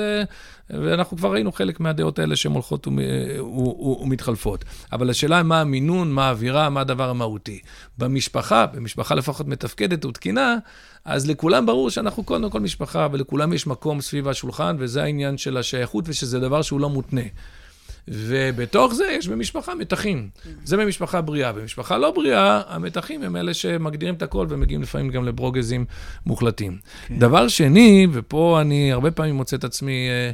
ואנחנו 0.71 1.17
כבר 1.17 1.33
ראינו 1.33 1.53
חלק 1.53 1.81
מהדעות 1.81 2.19
האלה 2.19 2.37
שהן 2.37 2.53
הולכות 2.53 2.87
ומתחלפות. 4.01 4.65
אבל 4.93 5.11
השאלה 5.11 5.37
היא 5.37 5.45
מה 5.45 5.61
המינון, 5.61 6.13
מה 6.13 6.29
האווירה, 6.29 6.71
מה 6.71 6.81
הדבר 6.81 7.11
המהותי. 7.11 7.61
במשפחה, 7.99 8.67
במשפחה 8.67 9.15
לפחות 9.15 9.49
מתפקדת 9.49 10.05
ותקינה, 10.05 10.57
אז 11.05 11.31
לכולם 11.31 11.67
ברור 11.67 11.91
שאנחנו 11.91 12.25
קודם 12.25 12.51
כל 12.51 12.61
משפחה, 12.61 13.09
ולכולם 13.13 13.53
יש 13.53 13.67
מקום 13.67 14.01
סביב 14.01 14.29
השולחן, 14.29 14.77
וזה 14.79 15.03
העניין 15.03 15.39
של 15.39 15.57
השייכות, 15.57 16.05
ושזה 16.09 16.41
דבר 16.41 16.63
שהוא 16.63 16.81
לא 16.81 16.91
מותנה. 16.91 17.23
ובתוך 18.11 18.95
זה 18.95 19.07
יש 19.19 19.29
במשפחה 19.29 19.75
מתחים. 19.75 20.29
זה 20.65 20.77
במשפחה 20.77 21.21
בריאה. 21.21 21.53
במשפחה 21.53 21.99
לא 21.99 22.11
בריאה, 22.11 22.63
המתחים 22.69 23.23
הם 23.23 23.37
אלה 23.37 23.55
שמגדירים 23.55 24.15
את 24.15 24.23
הכל 24.23 24.47
ומגיעים 24.49 24.83
לפעמים 24.83 25.11
גם 25.11 25.25
לברוגזים 25.25 25.85
מוחלטים. 26.27 26.79
כן. 27.07 27.19
דבר 27.19 27.49
שני, 27.49 28.07
ופה 28.13 28.59
אני 28.61 28.93
הרבה 28.93 29.11
פעמים 29.11 29.35
מוצא 29.35 29.57
את 29.57 29.65
עצמי 29.65 30.09
אה, 30.09 30.31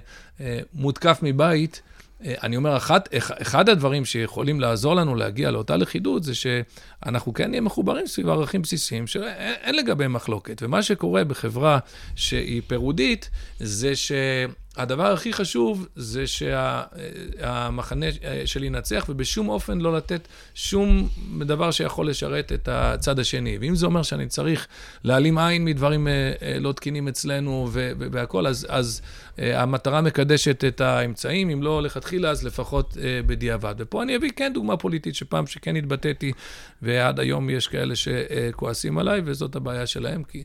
אה, 0.46 0.60
מותקף 0.74 1.18
מבית, 1.22 1.82
אה, 2.24 2.34
אני 2.42 2.56
אומר, 2.56 2.76
אחת, 2.76 3.08
אחד 3.18 3.68
הדברים 3.68 4.04
שיכולים 4.04 4.60
לעזור 4.60 4.94
לנו 4.94 5.14
להגיע 5.14 5.50
לאותה 5.50 5.76
לכידות, 5.76 6.22
זה 6.24 6.32
שאנחנו 6.34 7.34
כן 7.34 7.50
נהיה 7.50 7.60
מחוברים 7.60 8.06
סביב 8.06 8.28
ערכים 8.28 8.62
בסיסיים 8.62 9.06
שאין 9.06 9.76
לגביהם 9.76 10.12
מחלוקת. 10.12 10.62
ומה 10.62 10.82
שקורה 10.82 11.24
בחברה 11.24 11.78
שהיא 12.16 12.62
פירודית, 12.66 13.30
זה 13.58 13.96
ש... 13.96 14.12
הדבר 14.76 15.12
הכי 15.12 15.32
חשוב 15.32 15.86
זה 15.96 16.26
שהמחנה 16.26 18.06
שלי 18.44 18.66
ינצח, 18.66 19.06
ובשום 19.08 19.48
אופן 19.48 19.78
לא 19.78 19.96
לתת 19.96 20.28
שום 20.54 21.08
דבר 21.40 21.70
שיכול 21.70 22.08
לשרת 22.08 22.52
את 22.52 22.68
הצד 22.72 23.18
השני. 23.18 23.58
ואם 23.60 23.74
זה 23.74 23.86
אומר 23.86 24.02
שאני 24.02 24.26
צריך 24.26 24.66
להעלים 25.04 25.38
עין 25.38 25.64
מדברים 25.64 26.08
אה, 26.08 26.32
אה, 26.42 26.58
לא 26.58 26.72
תקינים 26.72 27.08
אצלנו 27.08 27.68
והכול, 28.12 28.46
אז, 28.46 28.66
אז 28.70 29.02
אה, 29.38 29.62
המטרה 29.62 30.00
מקדשת 30.00 30.64
את 30.64 30.80
האמצעים, 30.80 31.50
אם 31.50 31.62
לא 31.62 31.82
לכתחילה, 31.82 32.30
אז 32.30 32.44
לפחות 32.44 32.96
בדיעבד. 33.26 33.74
ופה 33.78 34.02
אני 34.02 34.16
אביא 34.16 34.30
כן 34.36 34.50
דוגמה 34.54 34.76
פוליטית, 34.76 35.14
שפעם 35.14 35.46
שכן 35.46 35.76
התבטאתי, 35.76 36.32
ועד 36.82 37.20
היום 37.20 37.50
יש 37.50 37.66
כאלה 37.66 37.94
שכועסים 37.96 38.98
עליי, 38.98 39.20
וזאת 39.24 39.56
הבעיה 39.56 39.86
שלהם. 39.86 40.22
כי... 40.22 40.42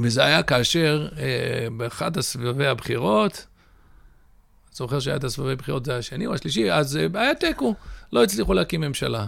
וזה 0.00 0.24
היה 0.24 0.42
כאשר 0.42 1.08
אה, 1.18 1.68
באחד 1.76 2.16
הסבבי 2.16 2.66
הבחירות, 2.66 3.46
זוכר 4.72 5.00
שהיה 5.00 5.16
את 5.16 5.24
הסבבי 5.24 5.56
בחירות, 5.56 5.84
זה 5.84 5.96
השני 5.96 6.26
או 6.26 6.34
השלישי, 6.34 6.72
אז 6.72 6.96
אה, 6.96 7.06
היה 7.14 7.34
תיקו, 7.34 7.74
לא 8.12 8.22
הצליחו 8.22 8.54
להקים 8.54 8.80
ממשלה. 8.80 9.26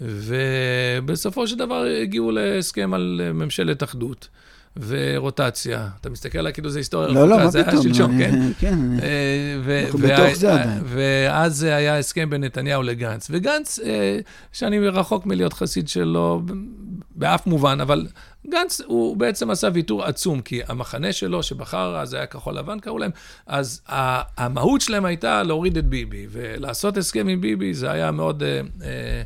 ובסופו 0.00 1.46
של 1.46 1.56
דבר 1.56 1.84
הגיעו 2.02 2.30
להסכם 2.30 2.94
על 2.94 3.20
אה, 3.24 3.32
ממשלת 3.32 3.82
אחדות. 3.82 4.28
ורוטציה. 4.76 5.88
אתה 6.00 6.10
מסתכל 6.10 6.38
עליי 6.38 6.52
כאילו 6.52 6.70
זה 6.70 6.78
היסטוריה 6.78 7.08
לא, 7.08 7.14
לא, 7.14 7.34
רחוקה, 7.34 7.44
מה 7.44 7.50
זה 7.50 7.58
היה 7.58 7.68
פתאום, 7.68 7.82
שלשום, 7.82 8.18
כן? 8.18 8.40
כן, 8.60 8.78
אה, 9.02 9.82
אנחנו 9.84 9.98
בתוך 9.98 10.34
זה 10.34 10.52
עדיין. 10.52 10.82
ואז 10.84 11.62
היה 11.62 11.98
הסכם 11.98 12.30
בין 12.30 12.44
נתניהו 12.44 12.82
לגנץ. 12.82 13.28
וגנץ, 13.30 13.78
אה, 13.78 14.18
שאני 14.52 14.88
רחוק 14.88 15.26
מלהיות 15.26 15.52
חסיד 15.52 15.88
שלו 15.88 16.42
באף 17.14 17.46
מובן, 17.46 17.80
אבל 17.80 18.06
גנץ, 18.48 18.80
הוא 18.80 19.16
בעצם 19.16 19.50
עשה 19.50 19.68
ויתור 19.72 20.04
עצום, 20.04 20.40
כי 20.40 20.60
המחנה 20.68 21.12
שלו, 21.12 21.42
שבחר, 21.42 21.96
אז 21.96 22.14
היה 22.14 22.26
כחול 22.26 22.58
לבן 22.58 22.78
קראו 22.78 22.98
להם, 22.98 23.10
אז 23.46 23.82
המהות 24.36 24.80
שלהם 24.80 25.04
הייתה 25.04 25.42
להוריד 25.42 25.76
את 25.76 25.86
ביבי, 25.86 26.26
ולעשות 26.30 26.96
הסכם 26.96 27.28
עם 27.28 27.40
ביבי 27.40 27.74
זה 27.74 27.90
היה 27.90 28.10
מאוד... 28.10 28.42
אה, 28.42 28.60
אה, 28.82 29.22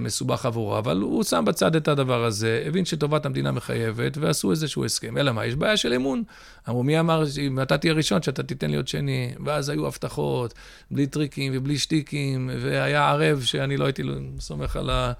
מסובך 0.00 0.46
עבורו, 0.46 0.78
אבל 0.78 0.96
הוא 0.96 1.24
שם 1.24 1.44
בצד 1.46 1.76
את 1.76 1.88
הדבר 1.88 2.24
הזה, 2.24 2.62
הבין 2.66 2.84
שטובת 2.84 3.26
המדינה 3.26 3.52
מחייבת, 3.52 4.18
ועשו 4.18 4.50
איזשהו 4.50 4.84
הסכם. 4.84 5.18
אלא 5.18 5.32
מה, 5.32 5.46
יש 5.46 5.54
בעיה 5.54 5.76
של 5.76 5.92
אמון. 5.92 6.22
אמרו, 6.68 6.82
מי 6.82 7.00
אמר 7.00 7.26
שאם 7.26 7.62
אתה 7.62 7.78
תהיה 7.78 7.92
ראשון, 7.92 8.22
שאתה 8.22 8.42
תיתן 8.42 8.70
להיות 8.70 8.88
שני? 8.88 9.34
ואז 9.44 9.68
היו 9.68 9.86
הבטחות, 9.86 10.54
בלי 10.90 11.06
טריקים 11.06 11.52
ובלי 11.56 11.78
שטיקים, 11.78 12.50
והיה 12.62 13.10
ערב 13.10 13.40
שאני 13.42 13.76
לא 13.76 13.84
הייתי 13.84 14.02
סומך 14.40 14.76
על 14.76 14.90
ה... 14.90 15.12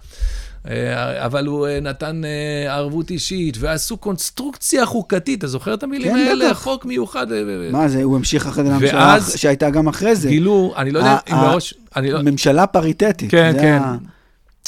אה, 0.68 1.26
אבל 1.26 1.46
הוא 1.46 1.66
אה, 1.66 1.80
נתן 1.80 2.22
אה, 2.24 2.74
ערבות 2.74 3.10
אישית, 3.10 3.56
ועשו 3.60 3.96
קונסטרוקציה 3.96 4.86
חוקתית, 4.86 5.38
אתה 5.38 5.46
זוכר 5.46 5.74
את 5.74 5.82
המילים 5.82 6.12
כן, 6.12 6.18
האלה? 6.18 6.48
בטח. 6.48 6.62
חוק 6.62 6.84
מיוחד. 6.84 7.26
מה 7.70 7.88
זה, 7.88 8.02
הוא 8.02 8.16
המשיך 8.16 8.46
אחרי 8.46 8.64
לממשלה 8.64 9.16
שהייתה 9.36 9.70
גם 9.70 9.88
אחרי 9.88 10.16
זה. 10.16 10.28
גילו, 10.28 10.74
אני 10.76 10.90
לא 10.90 10.98
יודע 10.98 11.18
אם 11.32 11.36
בראש... 11.36 11.74
לא... 11.96 12.22
ממשלה 12.22 12.66
פריטטית. 12.66 13.30
כן, 13.30 13.52
כן. 13.60 13.82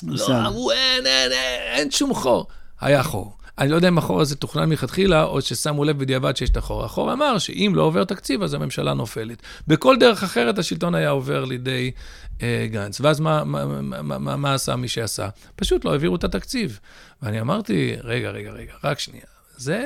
לא, 0.07 0.46
אמרו, 0.46 0.70
אין, 0.72 1.07
אין, 1.07 1.32
אין, 1.72 1.90
שום 1.90 2.14
חור. 2.14 2.46
היה 2.80 3.03
חור. 3.03 3.38
אני 3.59 3.70
לא 3.70 3.76
יודע 3.76 3.88
אם 3.88 3.99
החור 3.99 4.20
הזה 4.20 4.36
תוכנן 4.36 4.68
מלכתחילה, 4.68 5.24
או 5.24 5.40
ששמו 5.40 5.84
לב 5.84 5.99
בדיעבד 5.99 6.36
שיש 6.36 6.51
את 6.51 6.57
החור. 6.57 6.84
החור 6.84 7.12
אמר 7.12 7.38
שאם 7.38 7.72
לא 7.74 7.82
עובר 7.82 8.05
תקציב, 8.05 8.42
אז 8.42 8.55
הממשלה 8.55 8.94
נופלת. 8.94 9.42
בכל 9.66 9.96
דרך 10.01 10.22
אחרת 10.22 10.59
השלטון 10.59 10.94
היה 10.94 11.11
עובר 11.11 11.44
לידי 11.44 11.90
אה, 12.42 12.66
גנץ. 12.70 13.01
ואז 13.01 13.20
מה, 13.20 13.44
מה, 13.44 13.64
מה, 13.82 14.18
מה, 14.18 14.36
מה 14.36 14.55
עשה 14.55 14.76
מי 14.76 14.88
שעשה? 14.88 15.28
פשוט 15.57 15.84
לא 15.84 15.92
העבירו 15.92 16.16
את 16.16 16.24
התקציב. 16.24 16.80
ואני 17.22 17.40
אמרתי, 17.40 17.96
רגע, 18.05 18.30
רגע, 18.30 18.51
רגע, 18.51 18.72
רק 18.84 18.99
שנייה. 18.99 19.24
זה, 19.57 19.82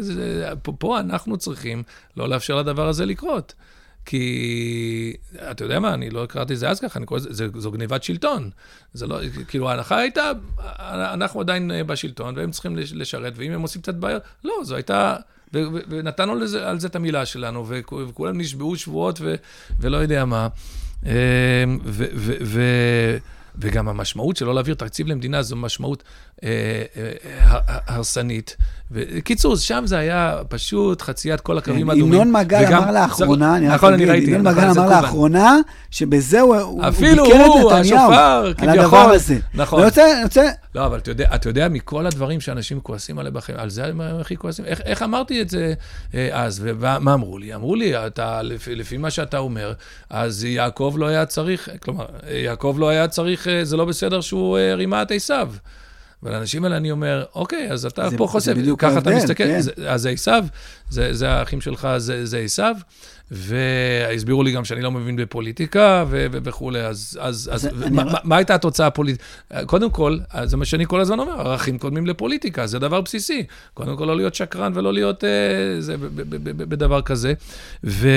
זה 0.00 0.48
פה, 0.62 0.72
פה 0.78 1.00
אנחנו 1.00 1.36
צריכים 1.36 1.82
לא 2.16 2.28
לאפשר 2.28 2.56
לדבר 2.56 2.88
הזה 2.88 3.06
לקרות. 3.06 3.54
כי, 4.06 5.12
אתה 5.50 5.64
יודע 5.64 5.78
מה, 5.80 5.94
אני 5.94 6.10
לא 6.10 6.26
קראתי 6.26 6.52
את 6.54 6.58
זה 6.58 6.70
אז 6.70 6.80
ככה, 6.80 6.98
אני 6.98 7.06
קורא 7.06 7.20
לזה, 7.20 7.28
זה- 7.32 7.48
זו 7.60 7.70
גניבת 7.70 8.02
שלטון. 8.02 8.50
זה 8.94 9.06
לא, 9.06 9.18
כאילו, 9.48 9.70
ההנחה 9.70 9.98
הייתה, 9.98 10.30
אנחנו 11.14 11.40
עדיין 11.40 11.70
אה, 11.70 11.84
בשלטון, 11.84 12.36
והם 12.36 12.50
צריכים 12.50 12.76
לש- 12.76 12.92
לשרת, 12.92 13.32
ואם 13.36 13.52
הם 13.52 13.62
עושים 13.62 13.82
קצת 13.82 13.94
בעיות, 13.94 14.22
לא, 14.44 14.52
זו 14.62 14.74
הייתה, 14.74 15.16
ו- 15.54 15.58
ו- 15.72 15.80
ונתנו 15.88 16.34
לזה, 16.34 16.68
על 16.68 16.80
זה 16.80 16.86
את 16.86 16.96
המילה 16.96 17.26
שלנו, 17.26 17.64
וכ- 17.68 17.92
וכולם 18.08 18.38
נשבעו 18.40 18.76
שבועות 18.76 19.18
ו- 19.20 19.34
ולא 19.80 19.96
יודע 19.96 20.24
מה. 20.24 20.48
אה, 21.06 21.12
ו- 21.84 22.04
ו- 22.14 22.36
ו- 22.42 23.16
וגם 23.58 23.88
המשמעות 23.88 24.36
של 24.36 24.44
לא 24.46 24.54
להעביר 24.54 24.74
תקציב 24.74 25.06
למדינה 25.06 25.42
זו 25.42 25.56
משמעות 25.56 26.02
הרסנית. 27.86 28.56
בקיצור, 28.90 29.56
שם 29.56 29.82
זה 29.86 29.98
היה 29.98 30.38
פשוט 30.48 31.02
חציית 31.02 31.40
כל 31.40 31.58
הקווים 31.58 31.90
האדומים. 31.90 32.14
ינון 32.14 32.32
מגל 32.32 32.74
אמר 32.74 32.90
לאחרונה, 32.90 33.56
אני 33.56 33.68
רק 33.68 33.74
נכון, 33.74 33.94
אגיד. 33.94 34.28
ינון 34.28 34.46
נכון, 34.46 34.64
מגל 34.64 34.80
אמר. 34.80 34.90
לאחרונה, 34.90 35.56
שבזה 35.90 36.40
הוא 36.40 36.56
הוא 36.56 36.82
אפילו 36.88 37.24
ביקר 37.24 37.40
את 37.40 37.46
הוא, 37.46 37.72
נתניהו. 37.72 37.98
השופר, 37.98 38.52
על. 38.58 38.78
הדבר 38.78 38.96
הזה. 38.96 39.38
נכון. 39.54 39.78
אני 39.78 39.88
רוצה, 39.88 40.12
אני 40.12 40.24
רוצה, 40.24 40.48
לא, 40.74 40.86
אבל 40.86 41.00
אתה 41.34 41.48
יודע, 41.48 41.68
מכל 41.68 42.06
הדברים 42.06 42.40
שאנשים 42.40 42.80
כועסים 42.80 43.18
עליהם 43.18 43.34
בחיים, 43.34 43.58
על 43.58 43.70
זה 43.70 43.84
הם 43.84 44.00
הכי 44.00 44.36
כועסים. 44.36 44.64
איך, 44.64 45.02
אמרתי 45.02 45.42
את 45.42 45.50
זה 45.50 45.74
אה, 46.14 46.28
אז, 46.32 46.60
ומה 46.64 47.14
אמרו 47.14 47.38
לי? 47.38 47.54
אמרו 47.54 47.74
לי, 47.74 47.92
לפי, 48.70 48.96
מה 48.96 49.10
שאתה 49.10 49.38
אומר, 49.38 49.72
אז 50.10 50.44
יעקב 50.44 50.94
לא 50.98 51.06
היה 51.06 51.26
צריך, 51.26 51.68
כלומר, 51.82 52.06
יעקב 52.30 52.76
לא 52.78 52.88
היה 52.88 53.08
צריך, 53.08 53.48
אה, 53.48 53.64
זה 53.64 53.76
לא 53.76 53.84
בסדר 53.84 54.20
שהוא 54.20 54.58
אה, 54.58 54.74
רימה 54.74 55.02
את 55.02 55.10
עשיו. 55.10 55.48
ולאנשים 56.22 56.64
האלה 56.64 56.76
אני 56.76 56.90
אומר, 56.90 57.24
אוקיי, 57.34 57.70
אז 57.72 57.86
אתה 57.86 58.08
זה- 58.10 58.18
פה 58.18 58.26
חושף, 58.26 58.52
ככה 58.78 58.88
אתה 58.88 59.10
ההבדל, 59.10 59.14
מסתכל, 59.16 59.44
כן. 59.44 59.60
זה, 59.60 59.72
אז 59.86 60.02
זה 60.02 60.10
עשיו, 60.10 60.44
זה, 60.90 61.14
זה 61.14 61.30
האחים 61.30 61.60
שלך, 61.60 61.88
זה, 61.96 62.38
עשיו, 62.38 62.74
והסבירו 63.30 64.42
לי 64.42 64.52
גם 64.52 64.64
שאני 64.64 64.82
לא 64.82 64.90
מבין 64.90 65.16
בפוליטיקה 65.16 66.04
ו- 66.08 66.26
ו- 66.32 66.38
וכולי, 66.44 66.80
אז, 66.80 67.18
אז, 67.22 67.50
אז 67.52 67.68
ו- 67.74 67.86
אני 67.86 67.96
מה, 67.96 68.04
מה- 68.04 68.18
מה 68.24 68.36
הייתה 68.36 68.54
התוצאה 68.54 68.86
הפוליטית? 68.86 69.22
קודם 69.66 69.90
כל, 69.90 70.18
זה 70.44 70.56
מה 70.56 70.64
שאני 70.64 70.86
כל 70.86 71.00
הזמן 71.00 71.18
אומר, 71.18 71.40
ערכים 71.40 71.78
קודמים 71.78 72.06
לפוליטיקה, 72.06 72.66
זה 72.66 72.78
דבר 72.78 73.00
בסיסי. 73.00 73.44
קודם 73.74 73.96
כל, 73.96 74.04
לא 74.04 74.16
להיות 74.16 74.34
שקרן 74.34 74.72
ולא 74.74 74.92
להיות 74.92 75.24
אה, 75.24 75.28
זה, 75.80 75.96
ב- 75.96 76.00
ב- 76.00 76.20
ב- 76.36 76.48
ב- 76.48 76.62
בדבר 76.62 77.02
כזה. 77.02 77.32
ו... 77.84 78.08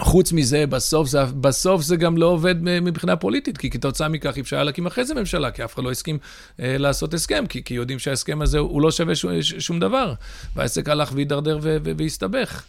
חוץ 0.00 0.32
מזה, 0.32 0.66
בסוף 0.66 1.08
זה, 1.08 1.24
בסוף 1.24 1.82
זה 1.82 1.96
גם 1.96 2.16
לא 2.16 2.26
עובד 2.26 2.54
מבחינה 2.62 3.16
פוליטית, 3.16 3.58
כי 3.58 3.70
כתוצאה 3.70 4.08
מכך 4.08 4.36
אי 4.36 4.40
אפשר 4.40 4.64
להקים 4.64 4.86
אחרי 4.86 5.04
זה 5.04 5.14
ממשלה, 5.14 5.50
כי 5.50 5.64
אף 5.64 5.74
אחד 5.74 5.84
לא 5.84 5.90
הסכים 5.90 6.18
אה, 6.60 6.78
לעשות 6.78 7.14
הסכם, 7.14 7.46
כי, 7.46 7.64
כי 7.64 7.74
יודעים 7.74 7.98
שההסכם 7.98 8.42
הזה 8.42 8.58
הוא 8.58 8.82
לא 8.82 8.90
שווה 8.90 9.14
שום, 9.14 9.42
שום 9.42 9.80
דבר. 9.80 10.14
והעסק 10.56 10.88
הלך 10.88 11.12
והידרדר 11.14 11.58
והסתבך. 11.62 12.62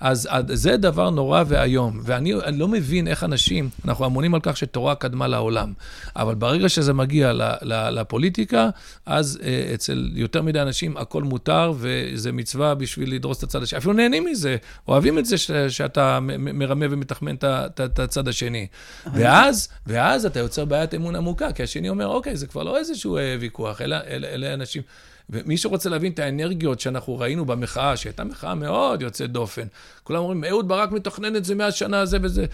אז, 0.00 0.28
אז 0.30 0.44
זה 0.48 0.76
דבר 0.76 1.10
נורא 1.10 1.44
ואיום, 1.46 2.00
ואני 2.02 2.34
אני 2.34 2.58
לא 2.58 2.68
מבין 2.68 3.08
איך 3.08 3.24
אנשים, 3.24 3.68
אנחנו 3.84 4.06
אמונים 4.06 4.34
על 4.34 4.40
כך 4.42 4.56
שתורה 4.56 4.94
קדמה 4.94 5.26
לעולם, 5.28 5.72
אבל 6.16 6.34
ברגע 6.34 6.68
שזה 6.68 6.92
מגיע 6.92 7.32
ל, 7.32 7.42
ל, 7.62 8.00
לפוליטיקה, 8.00 8.68
אז 9.06 9.38
אה, 9.42 9.70
אצל 9.74 10.10
יותר 10.14 10.42
מדי 10.42 10.60
אנשים 10.62 10.96
הכל 10.96 11.22
מותר, 11.22 11.72
וזה 11.76 12.32
מצווה 12.32 12.74
בשביל 12.74 13.14
לדרוס 13.14 13.38
את 13.38 13.42
הצד 13.42 13.62
השני. 13.62 13.78
אפילו 13.78 13.92
נהנים 13.92 14.24
מזה, 14.24 14.56
אוהבים 14.88 15.18
את 15.18 15.26
זה 15.26 15.38
ש, 15.38 15.50
שאתה 15.68 16.18
מרמה 16.38 16.86
ומתחמן 16.90 17.34
את 17.34 17.98
הצד 17.98 18.28
השני. 18.28 18.66
ואז, 19.14 19.68
ואז 19.86 20.26
אתה 20.26 20.38
יוצר 20.38 20.64
בעיית 20.64 20.94
אמון 20.94 21.16
עמוקה, 21.16 21.52
כי 21.52 21.62
השני 21.62 21.88
אומר, 21.88 22.06
אוקיי, 22.06 22.36
זה 22.36 22.46
כבר 22.46 22.62
לא 22.62 22.78
איזשהו 22.78 23.16
אה, 23.16 23.36
ויכוח, 23.40 23.80
אלא 23.80 23.96
אלה 24.06 24.54
אנשים... 24.54 24.82
ומי 25.30 25.56
שרוצה 25.56 25.88
להבין 25.90 26.12
את 26.12 26.18
האנרגיות 26.18 26.80
שאנחנו 26.80 27.18
ראינו 27.18 27.44
במחאה, 27.44 27.96
שהייתה 27.96 28.24
מחאה 28.24 28.54
מאוד 28.54 29.02
יוצאת 29.02 29.30
דופן, 29.32 29.62
כולם 30.04 30.18
אומרים, 30.20 30.44
אהוד 30.44 30.68
ברק 30.68 30.92
מתכנן 30.92 31.36
את 31.36 31.44
זה 31.44 31.54
מהשנה 31.54 32.00
הזה 32.00 32.18
וזה. 32.22 32.46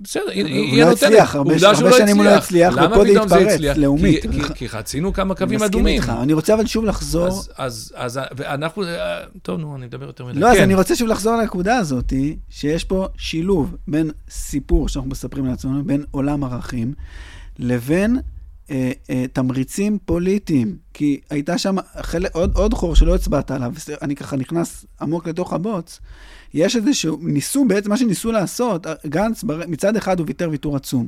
בסדר, 0.00 0.22
היא 0.30 0.42
הוא 0.42 0.50
היא 0.50 0.80
לא 0.82 0.90
נותנת. 0.90 1.02
הצליח, 1.02 1.34
הרבה- 1.34 1.58
שהוא 1.58 1.68
הרבה 1.72 1.92
שנים 1.92 2.16
הוא 2.16 2.24
לא 2.24 2.30
הצליח, 2.30 2.74
ופה 2.74 3.04
זה 3.04 3.22
התפרץ? 3.22 3.60
לאומית. 3.76 4.24
כי- 4.54 4.68
חצינו 4.68 5.12
כמה 5.12 5.34
קווים 5.34 5.56
מסכים 5.56 5.64
אדומים. 5.70 5.94
איתך. 5.94 6.12
אני 6.22 6.32
רוצה 6.32 6.54
אבל 6.54 6.66
שוב 6.66 6.84
לחזור, 6.84 7.28
אז, 7.56 7.92
ואנחנו, 8.36 8.84
אה, 8.84 9.20
טוב, 9.42 9.60
נו, 9.60 9.76
אני 9.76 9.86
אדבר 9.86 10.06
יותר 10.06 10.24
מדי. 10.24 10.40
לא, 10.40 10.50
אז 10.50 10.56
כן. 10.56 10.62
אני 10.62 10.74
רוצה 10.74 10.96
שוב 10.96 11.08
לחזור 11.08 11.36
לנקודה 11.36 11.76
הזאת, 11.76 12.12
שיש 12.50 12.84
פה 12.84 13.06
שילוב 13.16 13.76
בין 13.88 14.10
סיפור 14.30 14.88
שאנחנו 14.88 15.10
מספרים 15.10 15.46
לעצמנו, 15.46 15.84
בין 15.84 16.04
עולם 16.10 16.44
ערכים, 16.44 16.92
לבין 17.58 18.18
אה, 18.70 18.92
אה, 19.10 19.24
תמריצים 19.32 19.98
פוליטיים. 20.04 20.76
כי 20.94 21.20
הייתה 21.30 21.58
שם 21.58 21.76
חלק, 22.00 22.34
עוד, 22.34 22.52
עוד 22.54 22.74
חור 22.74 22.96
שלא 22.96 23.14
הצבעת 23.14 23.50
עליו, 23.50 23.72
אני 24.02 24.16
ככה 24.16 24.36
נכנס 24.36 24.86
עמוק 25.00 25.28
לתוך 25.28 25.52
הבוץ. 25.52 26.00
יש 26.54 26.76
איזשהו, 26.76 27.18
ניסו 27.22 27.64
בעצם, 27.64 27.90
מה 27.90 27.96
שניסו 27.96 28.32
לעשות, 28.32 28.86
גנץ 29.06 29.42
בר- 29.42 29.66
מצד 29.68 29.96
אחד 29.96 30.18
הוא 30.18 30.26
ויתר 30.26 30.50
ויתור 30.50 30.76
עצום. 30.76 31.06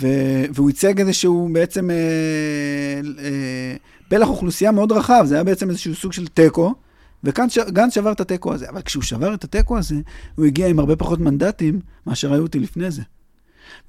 ו, 0.00 0.06
והוא 0.54 0.70
ייצג 0.70 1.00
איזשהו 1.00 1.48
בעצם 1.52 1.90
אה, 1.90 1.96
אה, 3.24 3.76
פלח 4.08 4.28
אוכלוסייה 4.28 4.72
מאוד 4.72 4.92
רחב, 4.92 5.24
זה 5.26 5.34
היה 5.34 5.44
בעצם 5.44 5.70
איזשהו 5.70 5.94
סוג 5.94 6.12
של 6.12 6.26
תיקו, 6.26 6.74
וגנץ 7.24 7.58
גנץ 7.58 7.94
שבר 7.94 8.12
את 8.12 8.20
התיקו 8.20 8.54
הזה. 8.54 8.68
אבל 8.68 8.82
כשהוא 8.82 9.02
שבר 9.02 9.34
את 9.34 9.44
התיקו 9.44 9.78
הזה, 9.78 9.96
הוא 10.34 10.46
הגיע 10.46 10.66
עם 10.66 10.78
הרבה 10.78 10.96
פחות 10.96 11.20
מנדטים 11.20 11.80
מאשר 12.06 12.32
היו 12.32 12.42
אותי 12.42 12.58
לפני 12.58 12.90
זה. 12.90 13.02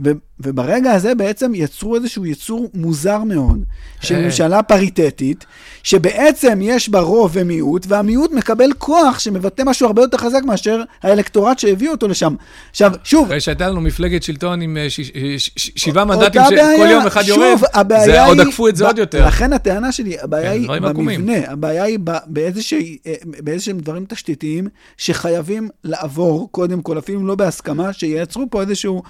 ו, 0.05 0.11
וברגע 0.39 0.91
הזה 0.91 1.15
בעצם 1.15 1.51
יצרו 1.55 1.95
איזשהו 1.95 2.25
יצור 2.25 2.69
מוזר 2.73 3.23
מאוד, 3.23 3.63
של 4.01 4.15
אה. 4.15 4.21
ממשלה 4.21 4.63
פריטטית, 4.63 5.45
שבעצם 5.83 6.59
יש 6.61 6.89
בה 6.89 6.99
רוב 6.99 7.31
ומיעוט, 7.33 7.85
והמיעוט 7.89 8.31
מקבל 8.31 8.69
כוח 8.77 9.19
שמבטא 9.19 9.63
משהו 9.65 9.87
הרבה 9.87 10.01
יותר 10.01 10.17
חזק 10.17 10.41
מאשר 10.45 10.81
האלקטורט 11.03 11.59
שהביא 11.59 11.89
אותו 11.89 12.07
לשם. 12.07 12.35
עכשיו, 12.71 12.91
שוב, 13.03 13.25
אחרי 13.25 13.39
שהייתה 13.41 13.69
לנו 13.69 13.81
מפלגת 13.81 14.23
שלטון 14.23 14.61
עם 14.61 14.77
ש- 14.89 15.01
ש- 15.01 15.11
ש- 15.55 15.71
שבעה 15.75 16.05
מנדטים 16.05 16.41
שכל 16.49 16.87
יום 16.91 17.07
אחד 17.07 17.23
שוב, 17.23 17.37
יורד, 17.39 17.59
הבעיה 17.73 18.05
זה 18.05 18.23
עוד 18.25 18.39
היא- 18.39 18.47
עקפו 18.47 18.67
את 18.67 18.75
זה 18.75 18.83
ב- 18.83 18.87
עוד 18.87 18.97
יותר. 18.97 19.27
לכן 19.27 19.53
הטענה 19.53 19.91
שלי, 19.91 20.19
הבעיה 20.21 20.53
כן, 20.53 20.73
היא 20.73 20.89
עקומים. 20.89 21.21
במבנה, 21.25 21.51
הבעיה 21.51 21.83
היא 21.83 21.99
ב- 22.03 22.09
אה, 22.09 23.13
באיזשהם 23.43 23.79
דברים 23.79 24.05
תשתיתיים 24.09 24.67
שחייבים 24.97 25.69
לעבור, 25.83 26.47
קודם 26.51 26.81
כל, 26.81 26.97
אפילו 26.97 27.25
לא 27.27 27.35
בהסכמה, 27.35 27.93
שייצרו 27.93 28.45
פה 28.49 28.61
איזשהו... 28.61 29.03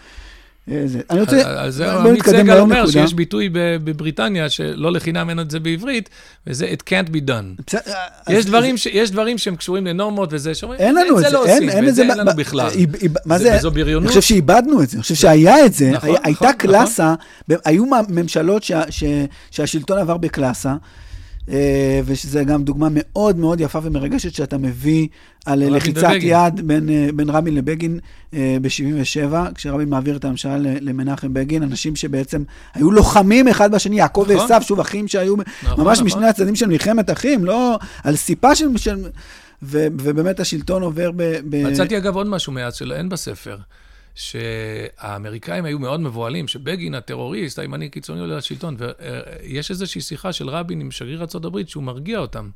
אה, 0.71 0.81
זה. 0.85 0.99
אני 1.09 1.19
רוצה... 1.21 1.61
על- 1.61 1.69
זה 1.69 1.91
עמית 1.93 2.11
נתקדם 2.13 2.37
סגל 2.43 2.57
אומר 2.59 2.75
נקודה. 2.75 2.91
שיש 2.91 3.13
ביטוי 3.13 3.49
בבריטניה, 3.53 4.49
שלא 4.49 4.91
לחינם 4.91 5.29
אין 5.29 5.39
את 5.39 5.51
זה 5.51 5.59
בעברית, 5.59 6.09
וזה 6.47 6.67
It 6.73 6.83
can't 6.89 7.09
be 7.09 7.29
done. 7.29 7.61
בסדר, 7.67 7.81
אז- 8.25 8.33
יש 8.35 8.45
דברים, 8.45 8.77
ש, 8.77 8.85
יש 8.85 9.11
דברים 9.11 9.37
שהם 9.37 9.55
קשורים 9.55 9.87
לנורמות 9.87 10.29
וזה, 10.31 10.53
שאומרים, 10.55 10.79
אין 10.79 10.95
לנו 10.95 11.19
את 11.19 11.23
זה, 11.23 11.29
לא 11.29 11.45
אין, 11.45 11.53
עושים, 11.55 11.69
אין 11.69 11.79
ואת 11.83 11.89
את 11.89 11.95
זה, 11.95 12.03
זה 12.03 12.09
אין 12.09 12.17
לנו 12.19 12.31
בכלל. 12.37 12.69
מה 13.25 13.37
זה- 13.37 13.43
זה, 13.43 13.55
וזו 13.57 13.71
בריונות. 13.71 14.01
אני 14.03 14.19
חושב 14.19 14.21
שאיבדנו 14.21 14.83
את 14.83 14.89
זה, 14.89 14.97
אני 14.97 15.01
חושב 15.01 15.15
שהיה 15.15 15.65
את 15.65 15.73
זה, 15.73 15.91
נכון, 15.91 16.09
היה- 16.09 16.19
הייתה 16.23 16.39
נכון, 16.45 16.53
קלאסה, 16.57 17.13
ב- 17.49 17.55
היו 17.65 17.85
ממשלות 18.09 18.63
שה- 18.63 18.91
ש- 18.91 19.03
שהשלטון 19.51 19.97
עבר 19.97 20.17
בקלאסה, 20.17 20.69
אה, 20.69 20.75
ושזה 22.05 22.43
גם 22.43 22.63
דוגמה 22.63 22.87
מאוד 22.91 23.37
מאוד 23.37 23.61
יפה 23.61 23.79
ומרגשת 23.83 24.33
שאתה 24.33 24.57
מביא 24.57 25.07
על 25.45 25.75
לחיצת. 25.75 26.13
יד 26.19 26.67
בין, 26.67 26.89
אה, 26.89 27.07
בין 27.15 27.29
רבין 27.29 27.55
לבגין 27.55 27.99
ב-77, 28.33 29.33
כשרבין 29.55 29.89
מעביר 29.89 30.15
את 30.15 30.25
הממשלה 30.25 30.57
למנחם 30.57 31.33
בגין, 31.33 31.63
אנשים 31.63 31.95
שבעצם 31.95 32.43
היו 32.73 32.91
לוחמים 32.91 33.47
אחד 33.47 33.71
בשני, 33.71 33.97
יעקב 33.97 34.25
נכון. 34.31 34.51
ועשו, 34.51 34.67
שוב 34.67 34.79
אחים 34.79 35.07
שהיו 35.07 35.35
נכון, 35.63 35.85
ממש 35.85 35.97
נכון. 35.97 36.07
משני 36.07 36.27
הצדדים 36.27 36.55
של 36.55 36.67
מלחמת 36.67 37.11
אחים, 37.11 37.45
לא 37.45 37.79
על 38.03 38.15
סיפה 38.15 38.55
של... 38.55 38.77
של 38.77 39.07
ו, 39.63 39.87
ובאמת 39.91 40.39
השלטון 40.39 40.81
עובר 40.81 41.11
ב... 41.15 41.35
ב... 41.49 41.67
מצאתי 41.71 41.97
אגב 41.97 42.15
עוד 42.15 42.27
משהו 42.27 42.53
מאז 42.53 42.75
שלא 42.75 42.95
אין 42.95 43.09
בספר, 43.09 43.57
שהאמריקאים 44.15 45.65
היו 45.65 45.79
מאוד 45.79 45.99
מבוהלים, 45.99 46.47
שבגין 46.47 46.93
הטרוריסט, 46.93 47.59
הימני 47.59 47.89
קיצוני 47.89 48.21
עולה 48.21 48.37
לשלטון, 48.37 48.75
ויש 48.79 49.71
איזושהי 49.71 50.01
שיחה 50.01 50.33
של 50.33 50.49
רבין 50.49 50.81
עם 50.81 50.91
שגריר 50.91 51.19
ארה"ב 51.19 51.65
שהוא 51.67 51.83
מרגיע 51.83 52.19
אותם. 52.19 52.49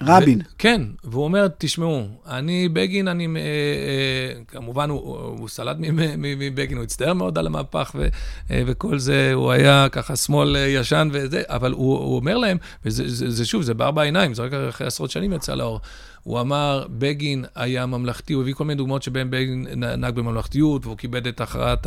רבין. 0.00 0.40
ו- 0.40 0.44
כן, 0.58 0.82
והוא 1.04 1.24
אומר, 1.24 1.48
תשמעו, 1.58 2.06
אני 2.26 2.68
בגין, 2.68 3.08
אני, 3.08 3.26
אה, 3.26 3.40
אה, 3.40 4.44
כמובן, 4.48 4.90
הוא, 4.90 5.16
הוא 5.16 5.48
סלד 5.48 5.76
מבגין, 6.18 6.76
הוא 6.76 6.84
הצטער 6.84 7.14
מאוד 7.14 7.38
על 7.38 7.46
המהפך 7.46 7.90
ו, 7.94 8.08
אה, 8.50 8.62
וכל 8.66 8.98
זה, 8.98 9.30
הוא 9.34 9.50
היה 9.50 9.86
ככה 9.92 10.16
שמאל 10.16 10.56
אה, 10.56 10.60
ישן 10.60 11.08
וזה, 11.12 11.42
אבל 11.46 11.72
הוא, 11.72 11.98
הוא 11.98 12.16
אומר 12.16 12.38
להם, 12.38 12.56
וזה 12.84 13.08
זה, 13.08 13.30
זה, 13.30 13.44
שוב, 13.44 13.62
זה 13.62 13.74
בארבע 13.74 14.02
עיניים, 14.02 14.34
זה 14.34 14.42
רק 14.42 14.52
אחרי 14.52 14.86
עשרות 14.86 15.10
שנים 15.10 15.32
יצא 15.32 15.54
לאור. 15.54 15.80
הוא 16.22 16.40
אמר, 16.40 16.86
בגין 16.90 17.44
היה 17.54 17.86
ממלכתי, 17.86 18.32
הוא 18.32 18.42
הביא 18.42 18.54
כל 18.54 18.64
מיני 18.64 18.78
דוגמאות 18.78 19.02
שבהן 19.02 19.30
בגין 19.30 19.66
נהג 19.76 20.14
בממלכתיות, 20.14 20.86
והוא 20.86 20.96
כיבד 20.96 21.26
את 21.26 21.40
הכרעת 21.40 21.86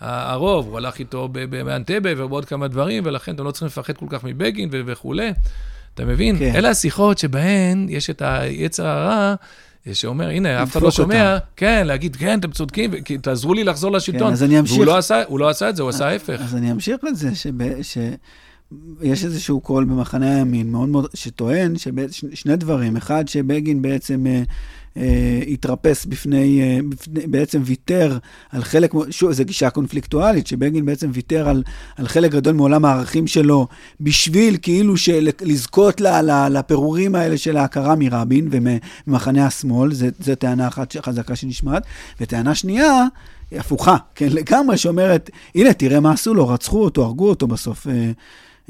הרוב, 0.00 0.66
הוא 0.66 0.76
הלך 0.76 0.98
איתו 0.98 1.28
באנטבה 1.28 2.10
ובעוד 2.16 2.44
כמה 2.44 2.68
דברים, 2.68 3.02
ולכן 3.06 3.34
אתם 3.34 3.44
לא 3.44 3.50
צריכים 3.50 3.66
לפחד 3.66 3.96
כל 3.96 4.06
כך 4.08 4.24
מבגין 4.24 4.68
וכולי. 4.72 5.32
אתה 5.94 6.04
מבין? 6.04 6.38
כן. 6.38 6.52
אלה 6.54 6.70
השיחות 6.70 7.18
שבהן 7.18 7.86
יש 7.88 8.10
את 8.10 8.22
היצר 8.24 8.86
הרע, 8.86 9.34
שאומר, 9.92 10.28
הנה, 10.28 10.62
אף 10.62 10.72
אחד 10.72 10.82
לא 10.82 10.90
שומע, 10.90 11.38
כן, 11.56 11.86
להגיד, 11.86 12.16
כן, 12.16 12.38
אתם 12.38 12.50
צודקים, 12.50 12.90
תעזרו 13.22 13.54
לי 13.54 13.64
לחזור 13.64 13.92
לשלטון. 13.92 14.26
כן, 14.26 14.32
אז 14.32 14.42
אני 14.42 14.58
אמשיך. 14.58 14.76
והוא 14.76 14.86
לא 14.86 14.98
עשה, 14.98 15.22
הוא 15.26 15.38
לא 15.38 15.48
עשה 15.48 15.68
את 15.68 15.76
זה, 15.76 15.82
הוא 15.82 15.90
עשה 15.90 16.08
ההפך. 16.08 16.40
אז 16.40 16.54
אני 16.54 16.72
אמשיך 16.72 16.96
את 17.08 17.16
זה, 17.16 17.34
שב, 17.34 17.82
ש... 17.82 17.98
יש 19.02 19.24
איזשהו 19.24 19.60
קול 19.60 19.84
במחנה 19.84 20.36
הימין 20.36 20.70
מאוד 20.70 20.88
מאוד, 20.88 21.06
שטוען 21.14 21.74
שני 22.34 22.56
דברים. 22.56 22.96
אחד, 22.96 23.28
שבגין 23.28 23.82
בעצם 23.82 24.26
אה, 24.26 24.32
אה, 24.32 24.42
התרפס 25.48 26.06
בפני, 26.06 26.60
אה, 26.62 26.78
בפני, 26.88 27.26
בעצם 27.26 27.60
ויתר 27.64 28.18
על 28.50 28.64
חלק, 28.64 28.92
שוב, 29.10 29.32
זו 29.32 29.44
גישה 29.44 29.70
קונפליקטואלית, 29.70 30.46
שבגין 30.46 30.86
בעצם 30.86 31.10
ויתר 31.12 31.48
על, 31.48 31.62
על 31.96 32.08
חלק 32.08 32.30
גדול 32.30 32.54
מעולם 32.54 32.84
הערכים 32.84 33.26
שלו, 33.26 33.66
בשביל 34.00 34.56
כאילו 34.62 34.96
של, 34.96 35.28
לזכות 35.42 36.00
ל, 36.00 36.20
ל, 36.20 36.58
לפירורים 36.58 37.14
האלה 37.14 37.38
של 37.38 37.56
ההכרה 37.56 37.94
מרבין 37.98 38.48
וממחנה 38.50 39.46
השמאל, 39.46 39.92
זו 39.94 40.34
טענה 40.38 40.68
אחת 40.68 40.96
חזקה 40.96 41.36
שנשמעת. 41.36 41.82
וטענה 42.20 42.54
שנייה, 42.54 43.04
הפוכה, 43.52 43.96
כן, 44.14 44.28
לגמרי, 44.30 44.76
שאומרת, 44.76 45.30
הנה, 45.54 45.72
תראה 45.72 46.00
מה 46.00 46.12
עשו 46.12 46.34
לו, 46.34 46.48
רצחו 46.48 46.84
אותו, 46.84 47.04
הרגו 47.04 47.28
אותו 47.28 47.46
בסוף. 47.46 47.86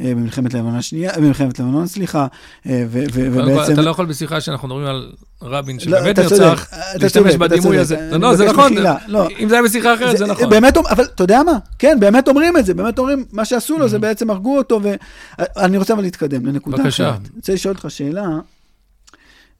אה, 0.00 0.04
אה, 0.04 0.14
במלחמת 0.14 0.54
לבנון 0.54 0.74
השנייה, 0.74 1.12
במלחמת 1.16 1.58
לבנון, 1.58 1.86
סליחה, 1.86 2.26
אה, 2.66 2.84
ו- 2.88 3.04
ו- 3.12 3.28
ובעצם... 3.32 3.72
אתה 3.72 3.82
לא 3.82 3.90
יכול 3.90 4.06
בשיחה 4.06 4.40
שאנחנו 4.40 4.68
מדברים 4.68 4.86
על 4.86 5.12
רבין, 5.42 5.76
לא, 5.76 5.82
שבאמת 5.82 6.18
נרצח, 6.18 6.68
להשתמש 7.00 7.34
בדימוי. 7.34 7.78
הזה. 7.78 8.08
אני 8.12 8.22
לא, 8.22 8.36
זה 8.36 8.48
נכון, 8.48 8.72
לא. 9.06 9.28
אם 9.38 9.48
זה 9.48 9.54
היה 9.54 9.64
בשיחה 9.64 9.94
אחרת, 9.94 10.18
זה 10.18 10.26
נכון. 10.26 10.50
באמת, 10.50 10.76
אבל 10.76 11.04
אתה 11.04 11.24
יודע 11.24 11.42
מה? 11.42 11.58
כן, 11.78 11.96
באמת 12.00 12.28
אומרים 12.28 12.56
את 12.56 12.66
זה, 12.66 12.74
באמת 12.74 12.98
אומרים, 12.98 13.24
מה 13.32 13.44
שעשו 13.44 13.78
לו 13.78 13.88
זה 13.88 13.98
בעצם 13.98 14.30
הרגו 14.30 14.58
אותו, 14.58 14.80
ואני 15.38 15.76
רוצה 15.76 15.94
אבל 15.94 16.02
להתקדם 16.02 16.46
לנקודה 16.46 16.76
בבקשה. 16.76 17.10
אחרת. 17.10 17.20
אני 17.20 17.36
רוצה 17.36 17.52
לשאול 17.52 17.74
אותך 17.74 17.90
שאלה. 17.90 18.26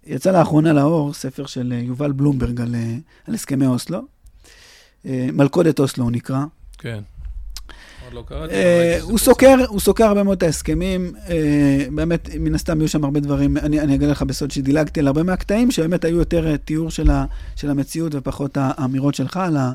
יצא 0.07 0.33
לאחרונה 0.33 0.73
לאור 0.73 1.15
ספר 1.15 1.47
של 1.47 1.73
אה, 1.77 1.79
יובל 1.79 2.13
בלומברג 2.13 2.61
על, 2.61 2.75
אה, 2.75 2.95
על 3.29 3.35
הסכמי 3.35 3.67
אוסלו. 3.67 4.03
אה, 5.07 5.29
מלכודת 5.33 5.79
אוסלו 5.79 6.05
הוא 6.05 6.13
נקרא. 6.13 6.45
כן. 6.79 7.01
עוד 8.17 8.25
לא 8.31 8.37
קראתי. 8.37 8.55
אה, 8.55 8.89
ראיתי 8.91 9.05
הוא 9.69 9.81
סוקר, 9.81 10.05
הרבה 10.05 10.23
מאוד 10.23 10.37
את 10.37 10.43
ההסכמים, 10.43 11.13
אה, 11.29 11.87
באמת, 11.95 12.29
מן 12.41 12.55
הסתם 12.55 12.79
יהיו 12.79 12.89
שם 12.89 13.05
הרבה 13.05 13.21
דברים, 13.21 13.57
אני, 13.57 13.95
אגלה 13.95 14.11
לך 14.11 14.23
בסוד 14.23 14.51
שדילגתי 14.51 15.01
על 15.01 15.07
הרבה 15.07 15.23
מהקטעים, 15.23 15.71
שבאמת 15.71 16.05
היו 16.05 16.17
יותר 16.17 16.47
אה, 16.47 16.57
תיאור 16.57 16.91
של, 16.91 17.11
המציאות 17.63 18.15
ופחות 18.15 18.59
האמירות 18.61 19.15
שלך 19.15 19.37
על 19.37 19.57
ה... 19.57 19.73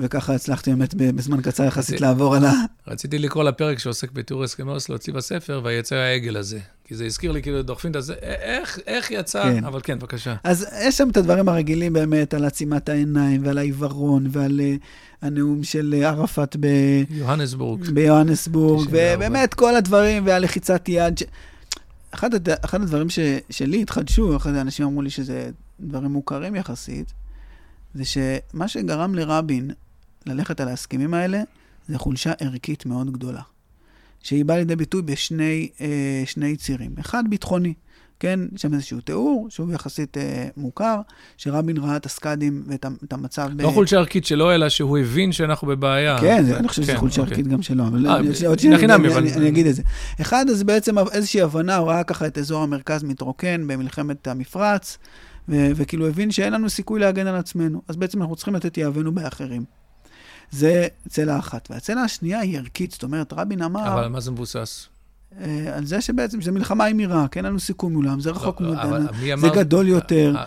וככה 0.00 0.34
הצלחתי 0.34 0.70
באמת 0.70 0.94
בזמן 0.94 1.40
קצר 1.40 1.64
יחסית 1.64 2.00
לעבור 2.00 2.36
על 2.36 2.44
ה... 2.44 2.52
רציתי 2.88 3.18
לקרוא 3.18 3.44
לפרק 3.44 3.78
שעוסק 3.78 4.12
בתיאור 4.12 4.44
הסכמי 4.44 4.70
אוסלו 4.70 4.96
אצלי 4.96 5.12
בספר, 5.12 5.60
ויצא 5.64 5.96
העגל 5.96 6.36
הזה. 6.36 6.58
כי 6.92 6.96
זה 6.96 7.06
הזכיר 7.06 7.32
לי, 7.32 7.42
כאילו, 7.42 7.62
דוחפים 7.62 7.90
את 7.96 8.02
זה, 8.02 8.14
איך, 8.22 8.78
איך 8.86 9.10
יצא? 9.10 9.42
כן. 9.42 9.64
אבל 9.64 9.80
כן, 9.82 9.98
בבקשה. 9.98 10.34
אז 10.44 10.66
יש 10.82 10.98
שם 10.98 11.08
את 11.10 11.16
הדברים 11.16 11.48
הרגילים 11.48 11.92
באמת, 11.92 12.34
על 12.34 12.44
עצימת 12.44 12.88
העיניים 12.88 13.46
ועל 13.46 13.58
העיוורון 13.58 14.26
ועל 14.30 14.60
אה, 14.60 14.74
הנאום 15.22 15.62
של 15.62 15.94
אה, 15.98 16.08
ערפאת 16.08 16.56
ב... 16.60 16.66
יוהנסבורג. 17.10 17.90
ביוהנסבורג, 17.90 18.86
94. 18.86 19.14
ובאמת 19.16 19.54
כל 19.54 19.76
הדברים, 19.76 20.26
והלחיצת 20.26 20.88
יד. 20.88 21.18
ש... 21.18 21.22
אחד, 22.14 22.34
הד... 22.34 22.48
אחד 22.50 22.82
הדברים 22.82 23.10
ש... 23.10 23.18
שלי 23.50 23.82
התחדשו, 23.82 24.36
אחד 24.36 24.54
האנשים 24.54 24.86
אמרו 24.86 25.02
לי 25.02 25.10
שזה 25.10 25.50
דברים 25.80 26.10
מוכרים 26.10 26.56
יחסית, 26.56 27.12
זה 27.94 28.04
שמה 28.04 28.68
שגרם 28.68 29.14
לרבין 29.14 29.70
ללכת 30.26 30.60
על 30.60 30.68
ההסכמים 30.68 31.14
האלה, 31.14 31.42
זה 31.88 31.98
חולשה 31.98 32.32
ערכית 32.40 32.86
מאוד 32.86 33.12
גדולה. 33.12 33.42
שהיא 34.22 34.44
באה 34.44 34.56
לידי 34.58 34.76
ביטוי 34.76 35.02
בשני 35.02 35.68
אה, 35.80 35.86
שני 36.26 36.56
צירים. 36.56 36.90
אחד, 37.00 37.24
ביטחוני. 37.28 37.74
כן, 38.20 38.40
שם 38.56 38.74
איזשהו 38.74 39.00
תיאור, 39.00 39.46
שהוא 39.50 39.72
יחסית 39.72 40.16
אה, 40.18 40.48
מוכר, 40.56 41.00
שרבין 41.36 41.76
ראה 41.76 41.96
את 41.96 42.06
הסקאדים 42.06 42.62
ואת 42.66 42.86
את 43.04 43.12
המצב... 43.12 43.48
ב- 43.56 43.60
לא 43.60 43.70
חולשה 43.70 43.96
ערכית 43.98 44.24
שלו, 44.26 44.52
אלא 44.54 44.68
שהוא 44.68 44.98
הבין 44.98 45.32
שאנחנו 45.32 45.68
בבעיה. 45.68 46.18
כן, 46.20 46.44
זה- 46.44 46.56
אני 46.58 46.68
חושב 46.68 46.82
שזה 46.82 46.92
כן, 46.92 46.98
חולשה 46.98 47.20
אוקיי. 47.20 47.32
ערכית 47.36 47.46
גם 47.48 47.62
שלו, 47.62 47.84
אבל 47.86 48.06
אה, 48.06 48.22
ב- 48.22 48.32
שנייה, 48.32 48.76
לחינם, 48.76 49.00
אני- 49.00 49.08
אבל- 49.08 49.18
אני 49.18 49.32
אני 49.34 49.48
אגיד 49.48 49.66
את 49.66 49.74
זה. 49.74 49.82
אחד, 50.20 50.44
אז 50.50 50.62
בעצם 50.62 50.94
איזושהי 50.98 51.40
הבנה, 51.40 51.76
הוא 51.76 51.88
ראה 51.88 52.04
ככה 52.04 52.26
את 52.26 52.38
אזור 52.38 52.62
המרכז 52.62 53.02
מתרוקן 53.04 53.66
במלחמת 53.66 54.28
המפרץ, 54.28 54.98
ו- 55.48 55.70
וכאילו 55.76 56.08
הבין 56.08 56.30
שאין 56.30 56.52
לנו 56.52 56.70
סיכוי 56.70 57.00
להגן 57.00 57.26
על 57.26 57.36
עצמנו, 57.36 57.82
אז 57.88 57.96
בעצם 57.96 58.20
אנחנו 58.22 58.36
צריכים 58.36 58.54
לתת 58.54 58.76
יהבנו 58.78 59.12
באחרים. 59.14 59.64
זה 60.52 60.86
צלע 61.08 61.38
אחת. 61.38 61.68
והצלע 61.70 62.00
השנייה 62.00 62.38
היא 62.40 62.58
ערכית, 62.58 62.90
זאת 62.92 63.02
אומרת, 63.02 63.32
רבין 63.32 63.62
אמר 63.62 63.88
אבל 63.92 64.02
על 64.02 64.08
מה 64.08 64.20
זה 64.20 64.30
מבוסס? 64.30 64.86
אה, 65.40 65.76
על 65.76 65.86
זה 65.86 66.00
שבעצם 66.00 66.40
זה 66.42 66.52
מלחמה 66.52 66.84
עם 66.84 66.98
עיראק, 66.98 67.36
אין 67.36 67.44
לנו 67.44 67.60
סיכוי 67.60 67.90
מולם, 67.92 68.20
זה 68.20 68.30
רחוק 68.30 68.60
לא, 68.60 68.74
מי 69.20 69.36
זה 69.40 69.48
גדול 69.48 69.88
יותר. 69.88 70.34
ה- 70.38 70.44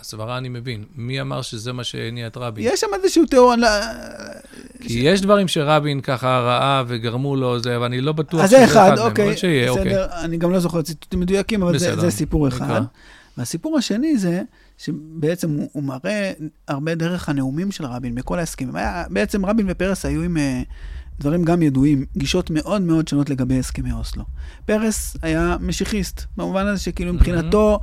הסברה 0.00 0.38
אני 0.38 0.48
מבין. 0.48 0.84
מי 0.96 1.20
אמר 1.20 1.42
שזה 1.42 1.72
מה 1.72 1.84
שהניע 1.84 2.26
את 2.26 2.36
רבין? 2.36 2.64
יש 2.68 2.80
שם 2.80 2.86
איזשהו 3.02 3.26
תיאור, 3.26 3.54
לא- 3.54 3.68
כי 4.80 4.92
יש 4.98 5.20
דברים 5.20 5.48
שרבין 5.48 6.00
ככה 6.00 6.38
ראה 6.38 6.82
וגרמו 6.86 7.36
לו, 7.36 7.58
זה, 7.58 7.76
אבל 7.76 7.84
אני 7.84 8.00
לא 8.00 8.12
בטוח 8.12 8.40
אז 8.40 8.50
זה 8.50 8.64
אחד, 8.64 8.90
מהם, 8.96 8.98
אוקיי, 9.06 9.26
אבל 9.26 9.36
שיהיה, 9.36 9.70
אוקיי. 9.70 9.84
בסדר, 9.84 10.06
אני 10.20 10.36
גם 10.36 10.50
לא 10.52 10.58
זוכר 10.60 10.82
ציטוטים 10.82 11.20
מדויקים, 11.20 11.62
אבל 11.62 11.78
זה, 11.78 11.88
בסדר, 11.90 12.00
זה 12.00 12.10
סיפור 12.10 12.46
נקרא. 12.48 12.58
אחד. 12.66 12.80
והסיפור 13.38 13.78
השני 13.78 14.18
זה 14.18 14.42
שבעצם 14.78 15.50
הוא, 15.50 15.68
הוא 15.72 15.82
מראה 15.82 16.32
הרבה 16.68 16.94
דרך 16.94 17.28
הנאומים 17.28 17.72
של 17.72 17.84
רבין 17.84 18.14
בכל 18.14 18.38
ההסכמים. 18.38 18.76
היה, 18.76 19.04
בעצם 19.10 19.46
רבין 19.46 19.66
ופרס 19.68 20.04
היו 20.04 20.22
עם 20.22 20.36
אה, 20.36 20.62
דברים 21.20 21.44
גם 21.44 21.62
ידועים, 21.62 22.04
גישות 22.16 22.50
מאוד 22.50 22.82
מאוד 22.82 23.08
שונות 23.08 23.30
לגבי 23.30 23.58
הסכמי 23.58 23.92
אוסלו. 23.92 24.24
פרס 24.66 25.16
היה 25.22 25.56
משיחיסט, 25.60 26.22
במובן 26.36 26.66
הזה 26.66 26.80
שכאילו 26.80 27.14
מבחינתו... 27.14 27.80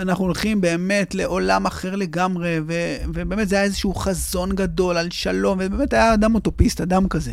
אנחנו 0.00 0.24
הולכים 0.24 0.60
באמת 0.60 1.14
לעולם 1.14 1.66
אחר 1.66 1.96
לגמרי, 1.96 2.58
ו- 2.66 2.96
ובאמת 3.14 3.48
זה 3.48 3.56
היה 3.56 3.64
איזשהו 3.64 3.94
חזון 3.94 4.54
גדול 4.54 4.96
על 4.96 5.10
שלום, 5.10 5.58
ובאמת 5.62 5.92
היה 5.92 6.14
אדם 6.14 6.34
אוטופיסט, 6.34 6.80
אדם 6.80 7.08
כזה. 7.08 7.32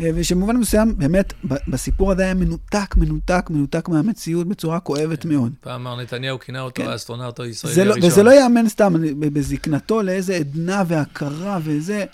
אה, 0.00 0.10
ושבמובן 0.14 0.56
מסוים, 0.56 0.98
באמת, 0.98 1.32
בסיפור 1.68 2.12
הזה 2.12 2.22
היה 2.22 2.34
מנותק, 2.34 2.94
מנותק, 2.96 3.46
מנותק 3.50 3.88
מהמציאות 3.88 4.48
בצורה 4.48 4.80
כואבת 4.80 5.24
מאוד. 5.24 5.52
פעם 5.60 5.80
אמר 5.86 6.02
נתניהו, 6.02 6.38
כינה 6.38 6.60
אותו 6.60 6.82
כן. 6.82 6.88
האסטרונאוט 6.88 7.40
הישראלי 7.40 7.84
לא, 7.84 7.92
הראשון. 7.92 8.10
וזה 8.10 8.22
לא 8.22 8.30
ייאמן 8.30 8.68
סתם, 8.68 8.94
בזקנתו 9.18 10.02
לאיזה 10.02 10.34
עדנה 10.36 10.82
והכרה 10.88 11.58
וזה, 11.64 12.04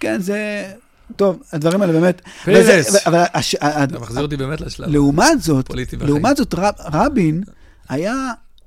כן, 0.00 0.20
זה... 0.20 0.64
טוב, 1.16 1.42
הדברים 1.52 1.82
האלה 1.82 1.92
באמת... 1.92 2.22
פרס. 2.44 3.06
אבל 3.06 3.22
הש- 3.34 3.54
אתה 3.54 3.98
מחזיר 3.98 4.22
אותי 4.22 4.36
באמת 4.36 4.60
לשלב. 4.60 4.88
לעומת 4.88 5.42
זאת. 5.42 5.70
לעומת 6.00 6.36
זאת, 6.36 6.54
רב, 6.54 6.74
רבין 6.92 7.42
היה 7.88 8.14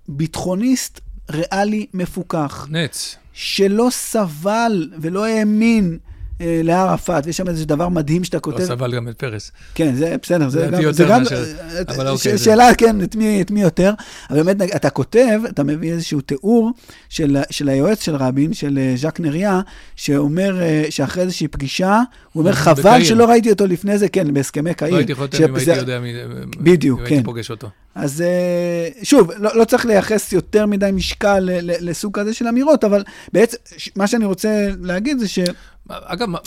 ביטחוניסט 0.08 1.00
ריאלי 1.32 1.86
מפוכח. 1.94 2.68
נץ. 2.70 3.16
שלא 3.34 3.88
סבל 3.92 4.92
ולא 5.02 5.26
האמין 5.26 5.98
לערפאת, 6.40 7.26
ויש 7.26 7.38
שם 7.38 7.48
איזה 7.50 7.66
דבר 7.66 7.90
מדהים 7.90 8.24
שאתה 8.24 8.40
כותב. 8.40 8.60
לא 8.60 8.66
סבל 8.66 8.96
גם 8.96 9.08
את 9.10 9.18
פרס. 9.20 9.52
כן, 9.76 9.96
זה 9.96 10.16
בסדר, 10.24 10.50
זה 10.50 10.68
גם, 10.72 10.82
יותר 10.82 10.92
זה 10.92 11.04
גם, 11.10 11.24
מאשר- 11.24 11.36
אה, 11.36 11.82
אבל 11.96 12.08
אה, 12.08 12.12
אוקיי, 12.12 12.32
ש- 12.32 12.40
זה- 12.40 12.46
שאלה, 12.46 12.76
כן, 12.76 13.02
את 13.04 13.16
מי, 13.16 13.42
את 13.42 13.52
מי 13.52 13.62
יותר, 13.62 13.94
אבל 14.30 14.44
באמת, 14.44 14.76
אתה 14.76 14.90
כותב, 14.90 15.40
אתה 15.50 15.64
מביא 15.64 15.92
איזשהו 15.94 16.22
תיאור 16.22 16.72
של, 17.10 17.38
של 17.50 17.70
היועץ 17.70 18.04
של 18.04 18.16
רבין, 18.16 18.54
של 18.54 18.80
אה, 18.82 18.94
ז'אק 18.98 19.20
נריה, 19.20 19.62
שאומר 19.96 20.62
אה, 20.62 20.86
שאחרי 20.90 21.24
איזושהי 21.24 21.48
פגישה, 21.48 22.02
הוא 22.34 22.42
אומר, 22.42 22.54
חבל. 22.54 23.04
שלא 23.04 23.26
ראיתי 23.26 23.50
אותו 23.52 23.68
לפני 23.68 23.98
זה, 23.98 24.10
כן, 24.10 24.34
בהסכמי 24.34 24.74
קהיר. 24.74 24.92
לא 24.94 24.98
הייתי 24.98 25.16
חותם 25.16 25.44
אם 25.54 25.60
שזה- 25.60 25.72
הייתי 25.72 25.82
יודע 25.82 26.00
מי... 26.00 26.14
בדיוק, 26.58 27.00
אם 27.00 27.06
כן. 27.06 27.12
הייתי 27.14 27.26
פוגש 27.26 27.52
אותו. 27.52 27.70
אז 27.96 28.22
אה, 28.22 28.88
שוב, 29.04 29.32
לא, 29.38 29.58
לא 29.58 29.66
צריך 29.66 29.86
לייחס 29.86 30.34
יותר 30.34 30.66
מדי 30.66 30.90
משקל 30.94 31.50
לסוג 31.62 32.20
כזה 32.20 32.34
של 32.34 32.48
אמירות, 32.48 32.84
אבל 32.84 33.04
בעצם, 33.34 33.58
ש- 33.78 33.90
מה 33.96 34.08
שאני 34.08 34.26
רוצה 34.26 34.50
להגיד 34.82 35.20
זה 35.20 35.26
שרבין 35.28 35.54
אגב, 35.90 36.30
מה- 36.30 36.40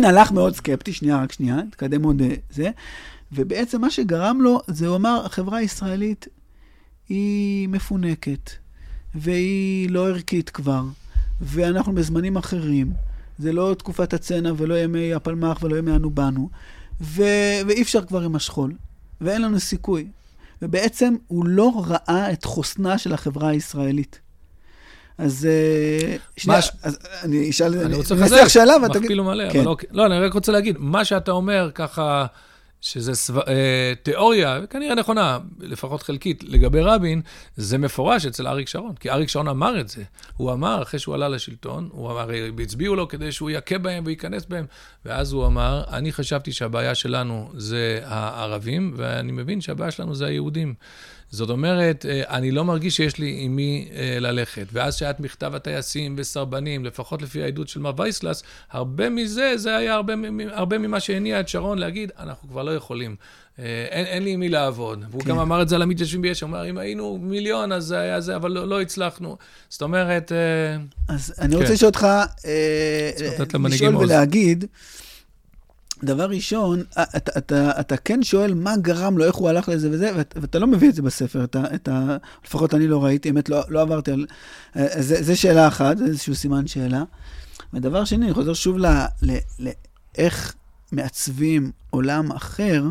שאתה... 0.00 0.08
הלך 0.08 0.32
מאוד 0.32 0.56
סקפטי, 0.56 0.92
שנייה, 0.92 1.22
רק 1.22 1.32
שנייה, 1.32 1.56
תקדם 1.70 2.02
עוד 2.02 2.22
אה, 2.22 2.34
זה, 2.50 2.70
ובעצם 3.32 3.80
מה 3.80 3.90
שגרם 3.90 4.40
לו, 4.40 4.60
זה 4.66 4.86
הוא 4.86 4.96
אמר, 4.96 5.22
החברה 5.24 5.58
הישראלית 5.58 6.26
היא 7.08 7.68
מפונקת, 7.68 8.50
והיא 9.14 9.90
לא 9.90 10.08
ערכית 10.08 10.50
כבר, 10.50 10.82
ואנחנו 11.40 11.94
בזמנים 11.94 12.36
אחרים. 12.36 12.92
זה 13.38 13.52
לא 13.52 13.74
תקופת 13.78 14.14
הצנע 14.14 14.52
ולא 14.56 14.74
ימי 14.78 15.14
הפלמ"ח 15.14 15.62
ולא 15.62 15.76
ימי 15.76 15.96
אנו 15.96 16.10
באנו, 16.10 16.48
ו- 17.00 17.60
ואי 17.66 17.82
אפשר 17.82 18.04
כבר 18.04 18.20
עם 18.22 18.36
השכול, 18.36 18.72
ואין 19.20 19.42
לנו 19.42 19.60
סיכוי. 19.60 20.06
ובעצם 20.62 21.14
הוא 21.26 21.46
לא 21.46 21.84
ראה 21.86 22.32
את 22.32 22.44
חוסנה 22.44 22.98
של 22.98 23.12
החברה 23.12 23.48
הישראלית. 23.48 24.20
אז 25.18 25.48
אה, 25.50 26.16
שנייה, 26.36 26.62
ש- 26.62 26.70
אז 26.82 26.98
אני 27.22 27.50
אשאל, 27.50 27.78
אני 27.78 27.94
רוצה 27.94 28.14
לחזק, 28.14 28.48
שאלה 28.48 28.74
ואתה 28.82 28.88
תגיד... 28.88 29.02
מכפיל 29.02 29.20
ומלא, 29.20 29.50
כן. 29.50 29.58
אבל 29.58 29.68
אוקיי. 29.68 29.88
לא, 29.92 30.06
אני 30.06 30.18
רק 30.18 30.34
רוצה 30.34 30.52
להגיד, 30.52 30.76
מה 30.78 31.04
שאתה 31.04 31.30
אומר 31.30 31.70
ככה, 31.74 32.26
שזה 32.80 33.14
סב... 33.14 33.38
אה, 33.38 33.92
תיאוריה, 34.02 34.60
כנראה 34.70 34.94
נכונה, 34.94 35.38
לפחות 35.60 36.02
חלקית, 36.02 36.44
לגבי 36.44 36.80
רבין, 36.80 37.22
זה 37.56 37.78
מפורש 37.78 38.26
אצל 38.26 38.46
אריק 38.46 38.68
שרון, 38.68 38.94
כי 39.00 39.10
אריק 39.10 39.28
שרון 39.28 39.48
אמר 39.48 39.80
את 39.80 39.88
זה. 39.88 40.02
הוא 40.36 40.52
אמר, 40.52 40.82
אחרי 40.82 41.00
שהוא 41.00 41.14
עלה 41.14 41.28
לשלטון, 41.28 41.88
הוא 41.92 42.10
אמר, 42.10 42.28
הצביעו 42.62 42.96
לו 42.96 43.08
כדי 43.08 43.32
שהוא 43.32 43.50
יכה 43.50 43.78
בהם 43.78 44.04
וייכנס 44.06 44.44
בהם, 44.46 44.66
ואז 45.04 45.32
הוא 45.32 45.46
אמר, 45.46 45.84
אני 45.88 46.12
חשבתי 46.12 46.52
שהבעיה 46.52 46.94
שלנו 46.94 47.50
זה 47.56 48.00
הערבים, 48.04 48.94
ואני 48.96 49.32
מבין 49.32 49.60
שהבעיה 49.60 49.90
שלנו 49.90 50.14
זה 50.14 50.26
היהודים. 50.26 50.74
זאת 51.34 51.50
אומרת, 51.50 52.06
אה, 52.08 52.22
אני 52.28 52.50
לא 52.50 52.64
מרגיש 52.64 52.96
שיש 52.96 53.18
לי 53.18 53.36
עם 53.38 53.56
מי 53.56 53.88
אה, 53.94 54.16
ללכת. 54.20 54.66
ואז 54.72 54.96
שהיה 54.96 55.10
את 55.10 55.20
מכתב 55.20 55.54
הטייסים 55.54 56.14
וסרבנים, 56.18 56.84
לפחות 56.84 57.22
לפי 57.22 57.42
העדות 57.42 57.68
של 57.68 57.80
מר 57.80 57.92
וייסלס, 57.96 58.42
הרבה 58.70 59.08
מזה, 59.08 59.52
זה 59.56 59.76
היה 59.76 59.94
הרבה, 59.94 60.14
הרבה 60.52 60.78
ממה 60.78 61.00
שהניע 61.00 61.40
את 61.40 61.48
שרון 61.48 61.78
להגיד, 61.78 62.12
אנחנו 62.18 62.48
כבר 62.48 62.62
לא 62.62 62.70
יכולים. 62.70 63.16
אה, 63.58 63.64
אין, 63.90 64.06
אין 64.06 64.22
לי 64.22 64.30
עם 64.30 64.40
מי 64.40 64.48
לעבוד. 64.48 65.04
והוא 65.10 65.22
כן. 65.22 65.30
גם 65.30 65.38
אמר 65.38 65.62
את 65.62 65.68
זה 65.68 65.76
על 65.76 65.82
המתיישבים 65.82 66.22
ביש, 66.22 66.40
הוא 66.40 66.48
אמר, 66.48 66.70
אם 66.70 66.78
היינו 66.78 67.18
מיליון, 67.22 67.72
אז 67.72 67.84
זה 67.84 67.98
היה 67.98 68.20
זה, 68.20 68.36
אבל 68.36 68.50
לא, 68.52 68.68
לא 68.68 68.80
הצלחנו. 68.80 69.36
זאת 69.68 69.82
אומרת, 69.82 70.32
אז 71.08 71.34
אני 71.38 71.54
רוצה 71.54 71.66
כן. 71.66 71.72
לשאול 71.72 71.88
אותך, 71.88 72.06
לשאול 73.74 73.94
עוז. 73.94 74.10
דבר 76.04 76.24
ראשון, 76.24 76.82
אה, 76.98 77.04
אתה, 77.16 77.38
אתה, 77.38 77.80
אתה 77.80 77.96
כן 77.96 78.22
שואל 78.22 78.54
מה 78.54 78.76
גרם 78.76 79.18
לו, 79.18 79.24
איך 79.24 79.34
הוא 79.34 79.48
הלך 79.48 79.68
לזה 79.68 79.88
וזה, 79.90 80.12
ואת, 80.16 80.34
ואתה 80.40 80.58
לא 80.58 80.66
מביא 80.66 80.88
את 80.88 80.94
זה 80.94 81.02
בספר, 81.02 81.44
אתה, 81.44 81.62
את 81.74 81.88
ה, 81.88 82.16
לפחות 82.46 82.74
אני 82.74 82.88
לא 82.88 83.04
ראיתי, 83.04 83.30
אמת, 83.30 83.48
לא, 83.48 83.62
לא 83.68 83.80
עברתי 83.80 84.12
על... 84.12 84.26
אה, 84.76 85.02
זה, 85.02 85.22
זה 85.22 85.36
שאלה 85.36 85.68
אחת, 85.68 85.98
זה 85.98 86.04
איזשהו 86.04 86.34
סימן 86.34 86.66
שאלה. 86.66 87.02
ודבר 87.72 88.04
שני, 88.04 88.26
אני 88.26 88.34
חוזר 88.34 88.54
שוב 88.54 88.76
לאיך 89.58 90.54
מעצבים 90.92 91.70
עולם 91.90 92.32
אחר, 92.32 92.84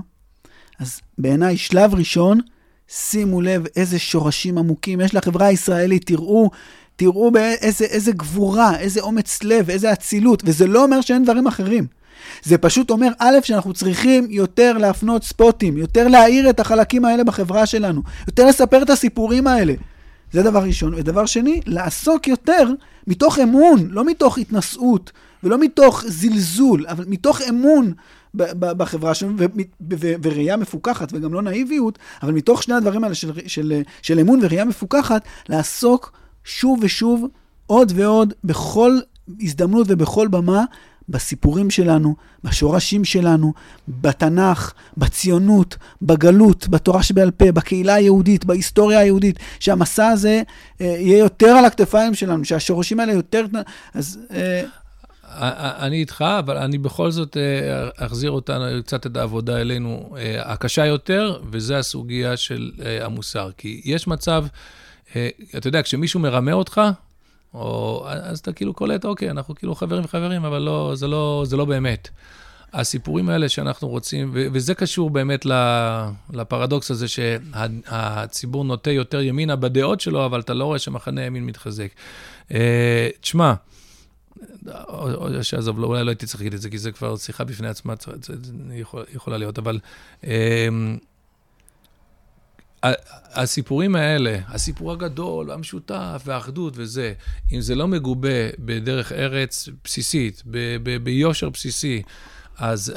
אז 0.80 0.99
בעיניי, 1.18 1.57
שלב 1.57 1.95
ראשון, 1.95 2.40
שימו 2.88 3.41
לב 3.41 3.64
איזה 3.76 3.99
שורשים 3.99 4.57
עמוקים 4.57 5.02
יש 5.02 5.15
לחברה 5.15 5.45
הישראלית, 5.45 6.06
תראו, 6.06 6.49
תראו 6.95 7.31
באיזה 7.31 7.85
איזה 7.85 8.11
גבורה, 8.11 8.80
איזה 8.80 9.02
אומץ 9.02 9.44
לב, 9.44 9.69
איזה 9.69 9.94
אצילות, 9.94 10.44
וזה 10.45 10.68
לא 10.68 10.84
אומר 10.84 11.02
שאין 11.02 11.23
דברים 11.23 11.48
אחרים. 11.48 11.88
זה 12.44 12.57
פשוט 12.57 12.90
אומר, 12.90 13.11
א', 13.19 13.35
שאנחנו 13.44 13.73
צריכים 13.73 14.27
יותר 14.30 14.77
להפנות 14.77 15.23
ספוטים, 15.23 15.77
יותר 15.77 16.07
להאיר 16.07 16.49
את 16.49 16.60
החלקים 16.60 17.06
האלה 17.06 17.23
בחברה 17.23 17.65
שלנו, 17.65 18.02
יותר 18.27 18.45
לספר 18.45 18.81
את 18.84 18.90
הסיפורים 18.90 19.48
האלה. 19.48 19.73
זה 20.34 20.44
דבר 20.44 20.64
ראשון. 20.64 20.94
ודבר 20.94 21.26
שני, 21.26 21.61
לעסוק 21.65 22.27
יותר 22.27 22.69
מתוך 23.07 23.40
אמון, 23.40 23.88
לא 23.90 24.06
מתוך 24.06 24.38
התנשאות 24.38 25.11
ולא 25.44 25.57
מתוך 25.60 26.03
זלזול, 26.07 26.85
אבל 26.88 27.06
מתוך 27.07 27.41
אמון 27.41 27.94
ב- 28.34 28.44
ב- 28.60 28.72
בחברה 28.72 29.14
שלנו, 29.14 29.34
ו- 29.38 29.45
ו- 29.99 30.14
וראייה 30.23 30.57
מפוקחת, 30.57 31.14
וגם 31.14 31.34
לא 31.34 31.41
נאיביות, 31.41 31.99
אבל 32.23 32.31
מתוך 32.31 32.64
שני 32.64 32.76
הדברים 32.76 33.03
האלה 33.03 33.15
של, 33.15 33.31
של, 33.48 33.81
של 34.02 34.19
אמון 34.19 34.40
וראייה 34.44 34.65
מפוקחת, 34.65 35.23
לעסוק 35.49 36.11
שוב 36.44 36.80
ושוב, 36.81 37.26
עוד 37.68 37.94
ועוד, 37.95 38.34
בכל 38.44 38.99
הזדמנות 39.41 39.88
ובכל 39.90 40.27
במה, 40.27 40.64
בסיפורים 41.10 41.70
שלנו, 41.70 42.16
בשורשים 42.44 43.06
שלנו, 43.06 43.54
בתנ"ך, 43.88 44.74
בציונות, 44.98 45.78
בגלות, 46.02 46.68
בתורה 46.68 47.04
שבעל 47.04 47.32
פה, 47.32 47.52
בקהילה 47.52 47.94
היהודית, 47.94 48.46
בהיסטוריה 48.46 49.00
היהודית, 49.00 49.40
שהמסע 49.60 50.08
הזה 50.08 50.42
אה, 50.82 50.86
יהיה 50.86 51.18
יותר 51.18 51.50
על 51.50 51.66
הכתפיים 51.66 52.16
שלנו, 52.16 52.46
שהשורשים 52.46 53.00
האלה 53.00 53.14
יותר... 53.14 53.46
אז... 53.94 54.20
אה, 54.32 54.64
אני 55.80 55.96
איתך, 55.96 56.26
אבל 56.40 56.58
אני 56.58 56.78
בכל 56.78 57.12
זאת 57.12 57.38
אה, 57.38 58.06
אחזיר 58.06 58.32
אותנו 58.32 58.66
קצת 58.84 59.06
את 59.06 59.18
העבודה 59.18 59.62
אלינו, 59.62 60.16
אה, 60.18 60.52
הקשה 60.52 60.86
יותר, 60.86 61.40
וזה 61.52 61.78
הסוגיה 61.78 62.38
של 62.38 62.72
אה, 62.86 63.06
המוסר. 63.06 63.50
כי 63.58 63.82
יש 63.86 64.08
מצב, 64.08 64.46
אתה 65.58 65.68
יודע, 65.68 65.82
כשמישהו 65.82 66.20
מרמה 66.20 66.54
אותך, 66.54 66.82
או, 67.54 68.04
אז 68.08 68.40
אתה 68.40 68.54
כאילו 68.54 68.74
קולט, 68.74 69.06
אוקיי, 69.06 69.30
אנחנו 69.32 69.56
כאילו 69.56 69.76
חברים 69.76 70.04
וחברים, 70.04 70.46
אבל 70.46 70.62
לא, 70.62 70.92
זה, 70.96 71.08
לא, 71.08 71.44
זה 71.46 71.58
לא 71.58 71.66
באמת. 71.66 72.10
הסיפורים 72.74 73.30
האלה 73.30 73.50
שאנחנו 73.50 73.88
רוצים, 73.88 74.32
ו- 74.34 74.48
וזה 74.54 74.74
קשור 74.74 75.10
באמת 75.10 75.46
לפרדוקס 76.34 76.92
הזה 76.92 77.06
שהציבור 77.08 78.66
נוטה 78.66 78.92
יותר 78.92 79.22
ימינה 79.22 79.56
בדעות 79.56 80.02
שלו, 80.02 80.26
אבל 80.26 80.40
אתה 80.40 80.54
לא 80.54 80.66
רואה 80.66 80.80
שמחנה 80.80 81.22
הימין 81.22 81.46
מתחזק. 81.46 81.88
אה, 82.54 83.10
תשמע, 83.22 83.54
שעזוב, 85.42 85.80
לא, 85.80 85.88
אולי 85.88 86.04
לא 86.04 86.10
הייתי 86.10 86.26
צריך 86.26 86.40
להגיד 86.40 86.54
את 86.54 86.62
זה, 86.62 86.70
כי 86.70 86.78
זה 86.78 86.92
כבר 86.92 87.18
שיחה 87.18 87.44
בפני 87.44 87.68
עצמה, 87.68 87.94
זה, 88.02 88.12
זה, 88.22 88.34
זה 88.44 88.76
יכול, 88.76 89.04
יכולה 89.16 89.38
להיות, 89.38 89.58
אבל 89.60 89.80
אמ, 90.24 90.30
ה- 90.30 91.12
הסיפורים 93.34 93.95
האלה, 93.95 94.38
הסיפור 94.47 94.91
הגדול, 94.91 95.51
המשותף 95.51 96.22
והאחדות 96.26 96.73
וזה, 96.77 97.14
אם 97.51 97.61
זה 97.61 97.76
לא 97.76 97.88
מגובה 97.88 98.30
בדרך 98.60 99.11
ארץ 99.11 99.69
בסיסית, 99.84 100.43
ב- 100.45 100.77
ב- 100.84 101.03
ביושר 101.03 101.49
בסיסי, 101.49 102.01
אז, 102.57 102.93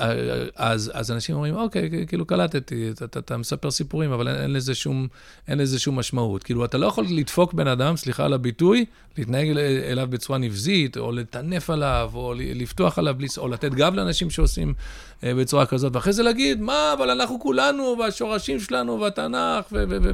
אז, 0.56 0.90
אז 0.94 1.10
אנשים 1.10 1.34
אומרים, 1.34 1.54
אוקיי, 1.56 2.06
כאילו 2.08 2.26
קלטתי, 2.26 2.90
אתה, 2.90 3.04
אתה, 3.04 3.18
אתה 3.18 3.36
מספר 3.36 3.70
סיפורים, 3.70 4.12
אבל 4.12 4.28
אין, 4.28 4.36
אין, 4.36 4.52
לזה 4.52 4.74
שום, 4.74 5.08
אין 5.48 5.58
לזה 5.58 5.78
שום 5.78 5.98
משמעות. 5.98 6.42
כאילו, 6.42 6.64
אתה 6.64 6.78
לא 6.78 6.86
יכול 6.86 7.06
לדפוק 7.10 7.54
בן 7.54 7.66
אדם, 7.68 7.96
סליחה 7.96 8.24
על 8.24 8.32
הביטוי, 8.32 8.84
להתנהג 9.18 9.48
אל- 9.48 9.58
אליו 9.58 10.06
בצורה 10.10 10.38
נבזית, 10.38 10.96
או 10.96 11.12
לטנף 11.12 11.70
עליו, 11.70 12.10
או 12.14 12.34
לפתוח 12.36 12.98
עליו, 12.98 13.14
או 13.38 13.48
לתת 13.48 13.70
גב 13.74 13.94
לאנשים 13.94 14.30
שעושים 14.30 14.74
בצורה 15.22 15.66
כזאת, 15.66 15.96
ואחרי 15.96 16.12
זה 16.12 16.22
להגיד, 16.22 16.60
מה, 16.60 16.92
אבל 16.92 17.10
אנחנו 17.10 17.40
כולנו, 17.40 17.96
והשורשים 17.98 18.60
שלנו, 18.60 19.00
והתנ"ך, 19.00 19.64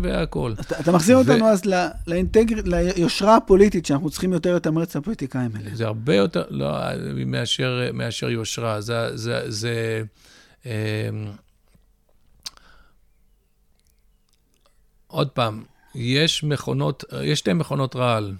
והכול. 0.02 0.54
אתה, 0.80 0.92
מחזיר 0.92 1.16
אותנו 1.16 1.48
אז. 1.48 1.62
ליושרה 2.64 3.36
הפוליטית, 3.36 3.86
שאנחנו 3.86 4.10
צריכים 4.10 4.32
יותר 4.32 4.56
לתמרץ 4.56 4.90
את 4.90 4.96
הפוליטיקאים 4.96 5.50
האלה. 5.54 5.70
זה 5.72 5.86
הרבה 5.86 6.14
יותר, 6.14 6.44
לא, 6.50 6.76
מאשר, 7.92 8.30
יושרה. 8.30 8.80
זה, 8.80 10.02
אמ, 10.66 10.70
עוד 15.06 15.28
פעם, 15.28 15.62
יש 15.94 16.44
מכונות, 16.44 17.04
יש 17.22 17.38
שתי 17.38 17.52
מכונות 17.52 17.96
רעל. 17.96 18.34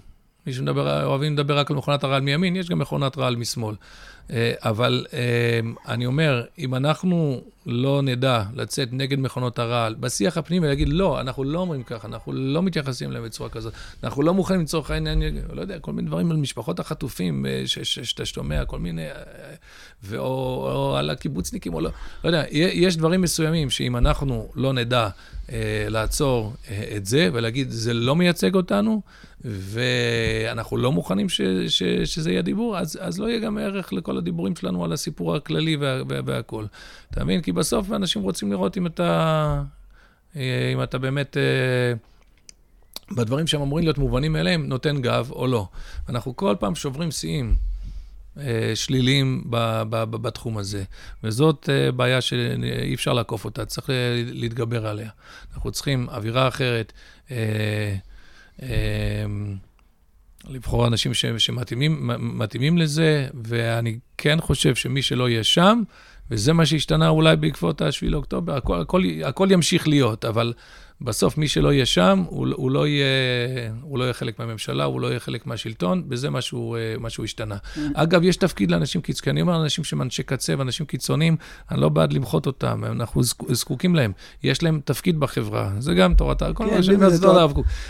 מי 0.47 0.53
שמדבר, 0.53 1.05
אוהבים 1.05 1.33
לדבר 1.33 1.59
רק 1.59 1.71
על 1.71 1.77
מכונת 1.77 2.03
הרעל 2.03 2.21
מימין, 2.21 2.55
יש 2.55 2.69
גם 2.69 2.79
מכונת 2.79 3.17
רעל 3.17 3.35
משמאל. 3.35 3.75
אה, 4.31 4.53
אבל 4.59 5.05
אה, 5.13 5.59
אני 5.87 6.05
אומר, 6.05 6.43
אם 6.59 6.75
אנחנו 6.75 7.41
לא 7.65 8.01
נדע 8.01 8.43
לצאת 8.55 8.89
נגד 8.91 9.19
מכונות 9.19 9.59
הרעל 9.59 9.95
בשיח 9.99 10.37
הפנימי 10.37 10.65
ולהגיד, 10.65 10.89
לא, 10.89 11.21
אנחנו 11.21 11.43
לא 11.43 11.59
אומרים 11.59 11.83
ככה, 11.83 12.07
אנחנו 12.07 12.33
לא 12.33 12.63
מתייחסים 12.63 13.09
אליהם 13.09 13.25
בצורה 13.25 13.49
כזאת, 13.49 13.73
אנחנו 14.03 14.23
לא 14.23 14.33
מוכנים 14.33 14.61
לצורך 14.61 14.91
העניין, 14.91 15.21
לא 15.53 15.61
יודע, 15.61 15.79
כל 15.79 15.93
מיני 15.93 16.07
דברים 16.07 16.31
על 16.31 16.37
משפחות 16.37 16.79
החטופים 16.79 17.45
אה, 17.45 17.63
שאתה 17.83 18.25
שומע, 18.25 18.65
כל 18.65 18.79
מיני, 18.79 19.05
אה, 19.05 19.13
ו- 20.03 20.17
או, 20.17 20.71
או 20.71 20.97
על 20.97 21.09
הקיבוצניקים, 21.09 21.73
או 21.73 21.81
לא, 21.81 21.89
לא 22.23 22.29
יודע, 22.29 22.43
יש 22.51 22.97
דברים 22.97 23.21
מסוימים 23.21 23.69
שאם 23.69 23.97
אנחנו 23.97 24.49
לא 24.55 24.73
נדע 24.73 25.09
אה, 25.51 25.85
לעצור 25.89 26.53
אה, 26.69 26.83
את 26.97 27.05
זה 27.05 27.29
ולהגיד, 27.33 27.69
זה 27.69 27.93
לא 27.93 28.15
מייצג 28.15 28.55
אותנו, 28.55 29.01
ואנחנו 29.45 30.77
לא 30.77 30.91
מוכנים 30.91 31.29
ש, 31.29 31.41
ש, 31.67 31.83
שזה 31.83 32.31
יהיה 32.31 32.41
דיבור, 32.41 32.77
אז, 32.77 32.99
אז 33.01 33.19
לא 33.19 33.27
יהיה 33.27 33.39
גם 33.39 33.57
ערך 33.57 33.93
לכל 33.93 34.12
הדיבורים 34.17 34.55
שלנו 34.55 34.83
על 34.83 34.93
הסיפור 34.93 35.35
הכללי 35.35 35.75
וה, 35.75 36.01
וה, 36.09 36.19
והכול. 36.25 36.67
אתה 37.11 37.23
מבין? 37.23 37.41
כי 37.41 37.51
בסוף 37.51 37.91
אנשים 37.91 38.21
רוצים 38.21 38.51
לראות 38.51 38.77
אם 38.77 38.87
אתה, 38.87 39.63
אה, 40.35 40.71
אם 40.73 40.83
אתה 40.83 40.97
באמת... 40.97 41.37
אה, 41.37 41.93
בדברים 43.15 43.47
שהם 43.47 43.61
אמורים 43.61 43.85
להיות 43.85 43.97
מובנים 43.97 44.33
מאליהם, 44.33 44.65
נותן 44.65 45.01
גב 45.01 45.29
או 45.31 45.47
לא. 45.47 45.67
אנחנו 46.09 46.35
כל 46.35 46.55
פעם 46.59 46.75
שוברים 46.75 47.11
שיאים 47.11 47.55
אה, 48.37 48.71
שליליים 48.75 49.43
בתחום 50.09 50.57
הזה, 50.57 50.83
וזאת 51.23 51.69
בעיה 51.95 52.21
שאי 52.21 52.93
אפשר 52.93 53.13
לעקוף 53.13 53.45
אותה, 53.45 53.65
צריך 53.65 53.89
להתגבר 54.25 54.87
עליה. 54.87 55.09
אנחנו 55.53 55.71
צריכים 55.71 56.09
אווירה 56.09 56.47
אחרת, 56.47 56.93
אמ, 58.61 58.67
לבחור 60.49 60.87
אנשים 60.87 61.11
שמתאימים 61.37 62.77
לזה, 62.77 63.27
ואני 63.43 63.99
כן 64.17 64.41
חושב 64.41 64.75
שמי 64.75 65.01
שלא 65.01 65.29
יהיה 65.29 65.43
שם, 65.43 65.81
וזה 66.31 66.53
מה 66.53 66.65
שהשתנה 66.65 67.09
אולי 67.09 67.35
בעקבות 67.35 67.81
ה-7 67.81 67.91
לאוקטובר, 68.01 68.55
הכל, 68.55 68.81
הכל, 68.81 69.01
הכל 69.25 69.47
ימשיך 69.51 69.87
להיות, 69.87 70.25
אבל 70.25 70.53
בסוף 71.01 71.37
מי 71.37 71.47
שלא 71.47 71.73
יהיה 71.73 71.85
שם, 71.85 72.23
הוא, 72.27 72.47
הוא, 72.55 72.71
לא 72.71 72.87
יהיה, 72.87 73.05
הוא 73.81 73.99
לא 73.99 74.03
יהיה 74.03 74.13
חלק 74.13 74.39
מהממשלה, 74.39 74.83
הוא 74.83 75.01
לא 75.01 75.07
יהיה 75.07 75.19
חלק 75.19 75.45
מהשלטון, 75.45 76.03
וזה 76.09 76.29
מה 76.29 76.41
שהוא, 76.41 76.77
מה 76.99 77.09
שהוא 77.09 77.23
השתנה. 77.23 77.55
Mm. 77.55 77.79
אגב, 77.93 78.23
יש 78.23 78.37
תפקיד 78.37 78.71
לאנשים 78.71 79.01
קיצוניים, 79.01 79.49
אני 79.49 79.53
אומר 79.53 79.63
אנשים 79.63 79.83
שהם 79.83 80.01
אנשי 80.01 80.23
קצה 80.23 80.53
ואנשים 80.57 80.85
קיצוניים, 80.85 81.37
אני 81.71 81.81
לא 81.81 81.89
בעד 81.89 82.13
למחות 82.13 82.45
אותם, 82.45 82.83
אנחנו 82.85 83.21
זקוקים 83.49 83.95
להם. 83.95 84.11
יש 84.43 84.63
להם 84.63 84.81
תפקיד 84.85 85.19
בחברה, 85.19 85.71
זה 85.79 85.93
גם 85.93 86.13
תורת, 86.13 86.43
כל 86.43 86.65
כן, 86.69 86.75
מה 86.75 86.83
שאני 86.83 86.95
אומר, 86.95 87.47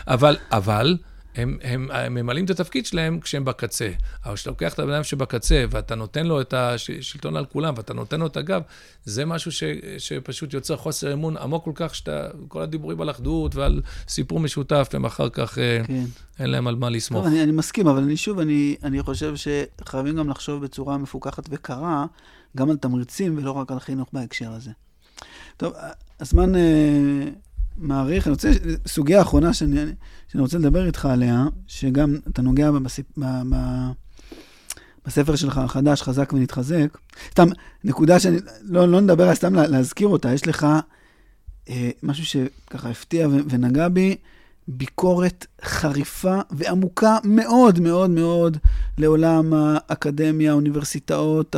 אבל, 0.08 0.38
אבל, 0.52 0.98
הם, 1.36 1.58
הם, 1.62 1.88
הם 1.92 2.14
ממלאים 2.14 2.46
את 2.46 2.50
התפקיד 2.50 2.86
שלהם 2.86 3.20
כשהם 3.20 3.46
בקצה. 3.46 3.90
אבל 4.26 4.36
כשאתה 4.36 4.50
לוקח 4.50 4.74
את 4.74 4.80
הבן 4.80 4.94
אדם 4.94 5.04
שבקצה, 5.04 5.66
ואתה 5.70 5.96
נותן 5.96 6.26
לו 6.26 6.42
את 6.42 6.54
השלטון 6.54 7.36
על 7.36 7.46
כולם, 7.46 7.74
ואתה 7.78 7.94
נותן 7.94 8.20
לו 8.20 8.28
את 8.28 8.38
הגב, 8.38 8.62
זה 9.06 9.26
משהו 9.26 9.52
ש, 9.52 9.64
שפשוט 9.98 10.54
יוצר 10.54 10.78
חוסר 10.78 11.14
אמון 11.14 11.38
עמוק 11.38 11.64
כל 11.64 11.72
כך, 11.76 11.96
שאתה, 11.96 12.28
כל 12.48 12.62
הדיבורים 12.62 13.02
על 13.02 13.10
אחדות 13.10 13.56
ועל 13.56 13.82
סיפור 14.08 14.40
משותף, 14.40 14.90
הם 14.94 15.06
אחר 15.06 15.30
כך, 15.30 15.58
אה, 15.58 15.82
כן. 15.88 16.06
אין 16.40 16.50
להם 16.50 16.68
על 16.68 16.76
מה 16.76 16.90
לסמוך. 16.90 17.24
טוב, 17.24 17.34
אני, 17.34 17.44
אני 17.44 17.52
מסכים, 17.52 17.88
אבל 17.88 18.04
אני 18.04 18.18
שוב, 18.18 18.40
אני, 18.40 18.76
אני 18.84 19.02
חושב 19.02 19.34
שחייבים 19.36 20.16
גם 20.16 20.30
לחשוב 20.30 20.64
בצורה 20.64 20.98
מפוקחת 20.98 21.44
וקרה, 21.50 22.06
גם 22.58 22.70
על 22.70 22.78
תמריצים 22.78 23.38
ולא 23.38 23.52
רק 23.52 23.72
על 23.72 23.80
חינוך 23.80 24.10
בהקשר 24.14 24.52
הזה. 24.52 24.72
טוב, 25.58 25.74
הזמן... 26.20 26.56
אה, 26.56 27.30
מעריך, 27.78 28.28
אני 28.28 28.32
רוצה, 28.32 28.52
סוגיה 28.88 29.22
אחרונה 29.22 29.54
שאני, 29.54 29.80
שאני 30.28 30.42
רוצה 30.42 30.58
לדבר 30.58 30.86
איתך 30.86 31.06
עליה, 31.06 31.46
שגם 31.68 32.18
אתה 32.28 32.42
נוגע 32.42 32.72
בסיפ, 32.72 33.06
ב, 33.18 33.26
ב, 33.26 33.56
בספר 35.06 35.36
שלך 35.36 35.58
החדש, 35.58 36.02
חזק 36.02 36.34
ונתחזק. 36.34 36.98
סתם, 37.32 37.48
נקודה 37.84 38.20
שאני, 38.20 38.38
לא, 38.62 38.88
לא 38.88 39.02
נדבר 39.02 39.36
סתם 39.36 39.54
להזכיר 39.56 40.08
אותה, 40.08 40.34
יש 40.34 40.48
לך 40.48 40.68
אה, 41.70 41.90
משהו 42.04 42.26
שככה 42.26 42.90
הפתיע 42.90 43.28
ונגע 43.50 43.88
בי, 43.88 44.16
ביקורת 44.68 45.46
חריפה 45.64 46.40
ועמוקה 46.52 47.18
מאוד 47.24 47.80
מאוד 47.80 48.10
מאוד 48.10 48.58
לעולם 48.98 49.54
האקדמיה, 49.54 50.52
האוניברסיטאות, 50.52 51.56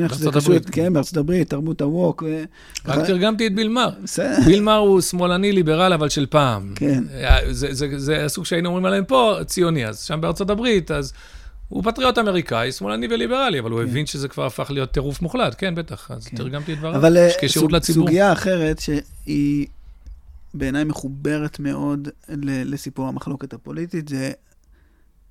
בארצות 0.00 0.36
הברית. 0.36 0.70
כן, 0.70 0.92
בארצות 0.92 1.16
הברית, 1.16 1.50
תרבות 1.50 1.80
הווק. 1.80 2.22
רק 2.86 3.06
תרגמתי 3.06 3.46
את 3.46 3.54
בילמר. 3.54 3.88
בילמר 4.46 4.76
הוא 4.76 5.00
שמאלני 5.00 5.52
ליברל, 5.52 5.92
אבל 5.92 6.08
של 6.08 6.26
פעם. 6.26 6.72
כן. 6.74 7.04
זה 7.96 8.24
הסוג 8.24 8.44
שהיינו 8.44 8.68
אומרים 8.68 8.84
עליהם 8.84 9.04
פה, 9.04 9.36
ציוני. 9.46 9.86
אז 9.86 10.02
שם 10.02 10.20
בארצות 10.20 10.50
הברית, 10.50 10.90
אז... 10.90 11.12
הוא 11.68 11.84
פטריוט 11.84 12.18
אמריקאי, 12.18 12.72
שמאלני 12.72 13.06
וליברלי, 13.10 13.58
אבל 13.58 13.70
הוא 13.70 13.80
כן. 13.80 13.88
הבין 13.88 14.06
שזה 14.06 14.28
כבר 14.28 14.46
הפך 14.46 14.70
להיות 14.70 14.90
טירוף 14.90 15.22
מוחלט, 15.22 15.54
כן, 15.58 15.74
בטח, 15.74 16.10
אז 16.10 16.26
כן. 16.26 16.36
תרגמתי 16.36 16.72
את 16.72 16.78
דבריו, 16.78 16.96
אבל 16.96 17.16
אה, 17.16 17.28
סוג, 17.48 17.78
סוגיה 17.78 18.32
אחרת 18.32 18.78
שהיא 18.78 19.66
בעיניי 20.54 20.84
מחוברת 20.84 21.58
מאוד 21.58 22.08
לסיפור 22.64 23.08
המחלוקת 23.08 23.52
הפוליטית, 23.52 24.08
זה 24.08 24.32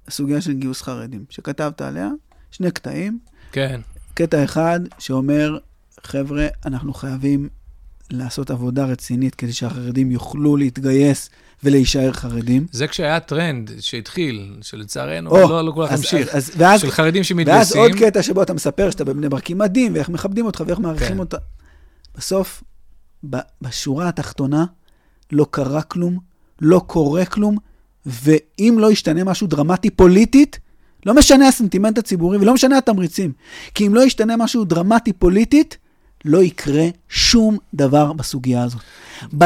הסוגיה 0.07 0.41
של 0.41 0.53
גיוס 0.53 0.81
חרדים, 0.81 1.25
שכתבת 1.29 1.81
עליה, 1.81 2.09
שני 2.51 2.71
קטעים. 2.71 3.19
כן. 3.51 3.81
קטע 4.13 4.43
אחד 4.43 4.79
שאומר, 4.99 5.57
חבר'ה, 6.03 6.47
אנחנו 6.65 6.93
חייבים 6.93 7.49
לעשות 8.11 8.51
עבודה 8.51 8.85
רצינית 8.85 9.35
כדי 9.35 9.53
שהחרדים 9.53 10.11
יוכלו 10.11 10.57
להתגייס 10.57 11.29
ולהישאר 11.63 12.11
חרדים. 12.13 12.67
זה 12.71 12.87
כשהיה 12.87 13.19
טרנד 13.19 13.71
שהתחיל, 13.79 14.57
שלצערנו 14.61 15.29
או, 15.29 15.49
לא, 15.49 15.65
לא 15.65 15.71
כל 15.71 15.85
כך 15.87 15.93
המשיך, 15.93 16.29
של 16.77 16.91
חרדים 16.91 17.23
שמתגייסים. 17.23 17.81
ואז 17.81 17.91
עוד 17.91 17.99
קטע 17.99 18.23
שבו 18.23 18.43
אתה 18.43 18.53
מספר 18.53 18.89
שאתה 18.89 19.03
בבני 19.03 19.29
ברק 19.29 19.49
עם 19.49 19.57
מדים, 19.57 19.93
ואיך 19.93 20.09
מכבדים 20.09 20.45
אותך 20.45 20.63
ואיך 20.67 20.79
מעריכים 20.79 21.13
כן. 21.13 21.19
אותה. 21.19 21.37
בסוף, 22.15 22.63
בשורה 23.61 24.07
התחתונה, 24.07 24.65
לא 25.31 25.45
קרה 25.51 25.81
כלום, 25.81 26.19
לא 26.61 26.81
קורה 26.87 27.25
כלום, 27.25 27.57
ואם 28.05 28.75
לא 28.79 28.91
ישתנה 28.91 29.23
משהו 29.23 29.47
דרמטי 29.47 29.89
פוליטית, 29.89 30.59
לא 31.05 31.13
משנה 31.13 31.47
הסנטימנט 31.47 31.97
הציבורי 31.97 32.37
ולא 32.37 32.53
משנה 32.53 32.77
התמריצים. 32.77 33.31
כי 33.73 33.87
אם 33.87 33.95
לא 33.95 34.05
ישתנה 34.05 34.37
משהו 34.37 34.65
דרמטי 34.65 35.13
פוליטית, 35.13 35.77
לא 36.25 36.43
יקרה 36.43 36.85
שום 37.09 37.57
דבר 37.73 38.13
בסוגיה 38.13 38.63
הזאת. 38.63 38.81
ב... 39.37 39.45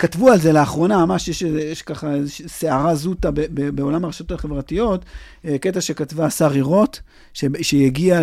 כתבו 0.00 0.30
על 0.30 0.38
זה 0.40 0.52
לאחרונה, 0.52 1.06
ממש 1.06 1.28
יש, 1.28 1.42
יש 1.42 1.82
ככה 1.82 2.12
סערה 2.46 2.94
זוטה 2.94 3.30
בעולם 3.74 4.04
הרשתות 4.04 4.38
החברתיות, 4.38 5.04
אה, 5.44 5.58
קטע 5.58 5.80
שכתבה 5.80 6.30
שרי 6.30 6.60
רוט, 6.60 6.98
שהגיע 7.62 8.20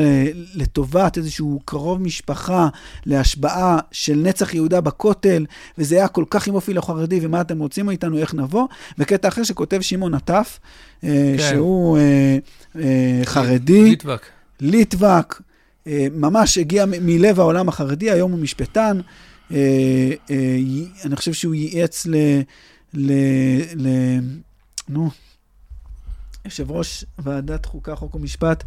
לטובת 0.54 1.18
איזשהו 1.18 1.60
קרוב 1.66 2.02
משפחה 2.02 2.68
להשבעה 3.06 3.80
של 3.92 4.16
נצח 4.16 4.54
יהודה 4.54 4.82
בכותל, 4.82 5.46
וזה 5.78 5.96
היה 5.96 6.08
כל 6.08 6.24
כך 6.30 6.48
עם 6.48 6.56
אופי 6.56 6.74
לחרדי, 6.74 7.20
ומה 7.22 7.42
אתם 7.42 7.60
רוצים 7.60 7.86
מאיתנו, 7.86 8.18
איך 8.18 8.34
נבוא, 8.34 8.68
וקטע 8.98 9.28
אחר 9.28 9.44
שכותב 9.44 9.82
שמעון 9.82 10.14
עטף, 10.14 10.60
אה, 11.04 11.10
כן. 11.38 11.50
שהוא 11.50 11.98
אה, 12.76 13.22
חרדי. 13.26 13.84
ליטבק. 13.84 14.26
ליטבק, 14.60 15.42
ממש 16.12 16.58
הגיע 16.58 16.86
מלב 17.02 17.40
העולם 17.40 17.70
החרדי, 17.70 18.12
היום 18.12 18.32
הוא 18.32 18.40
משפטן. 18.40 19.00
אה, 19.52 20.12
אה, 20.30 20.58
אני 21.06 21.16
חושב 21.16 21.34
שהוא 21.34 21.56
ייעץ 21.56 22.06
ל... 22.06 22.16
ל... 22.94 23.12
ל... 23.76 23.88
נו, 24.90 25.10
יושב 26.46 26.72
ראש 26.72 27.06
ועדת 27.20 27.66
חוקה, 27.66 27.96
חוק 27.96 28.16
ומשפט, 28.16 28.64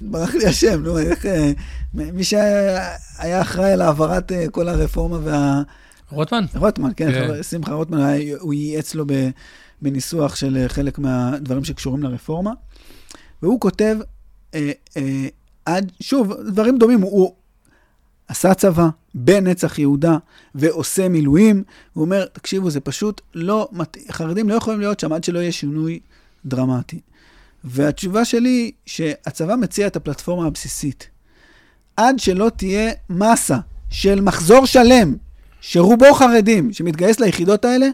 ברח 0.00 0.34
לי 0.34 0.46
השם, 0.46 0.82
נו, 0.82 0.98
איך... 0.98 1.26
אה, 1.26 1.52
מי 1.94 2.24
שהיה 2.24 3.40
אחראי 3.40 3.72
על 3.72 3.82
העברת 3.82 4.32
כל 4.50 4.68
הרפורמה 4.68 5.18
וה... 5.24 5.62
רוטמן? 6.10 6.44
רוטמן, 6.54 6.90
כן, 6.96 7.12
כן. 7.12 7.42
שמחה 7.42 7.72
רוטמן, 7.72 8.16
הוא 8.40 8.54
ייעץ 8.54 8.94
לו 8.94 9.04
בניסוח 9.82 10.36
של 10.36 10.64
חלק 10.68 10.98
מהדברים 10.98 11.64
שקשורים 11.64 12.02
לרפורמה. 12.02 12.52
והוא 13.42 13.60
כותב, 13.60 13.96
אה, 14.54 14.72
אה, 14.96 15.26
עד, 15.64 15.92
שוב, 16.00 16.32
דברים 16.48 16.78
דומים, 16.78 17.00
הוא, 17.00 17.34
עשה 18.28 18.54
צבא 18.54 18.88
בנצח 19.14 19.78
יהודה 19.78 20.16
ועושה 20.54 21.08
מילואים, 21.08 21.62
הוא 21.92 22.04
אומר, 22.04 22.24
תקשיבו, 22.24 22.70
זה 22.70 22.80
פשוט 22.80 23.20
לא, 23.34 23.68
חרדים 24.10 24.48
לא 24.48 24.54
יכולים 24.54 24.80
להיות 24.80 25.00
שם 25.00 25.12
עד 25.12 25.24
שלא 25.24 25.38
יהיה 25.38 25.52
שינוי 25.52 26.00
דרמטי. 26.44 27.00
והתשובה 27.64 28.24
שלי 28.24 28.70
שהצבא 28.86 29.56
מציע 29.56 29.86
את 29.86 29.96
הפלטפורמה 29.96 30.46
הבסיסית. 30.46 31.08
עד 31.96 32.18
שלא 32.18 32.50
תהיה 32.56 32.92
מסה 33.10 33.58
של 33.90 34.20
מחזור 34.20 34.66
שלם, 34.66 35.16
שרובו 35.60 36.14
חרדים, 36.14 36.72
שמתגייס 36.72 37.20
ליחידות 37.20 37.64
האלה, 37.64 37.86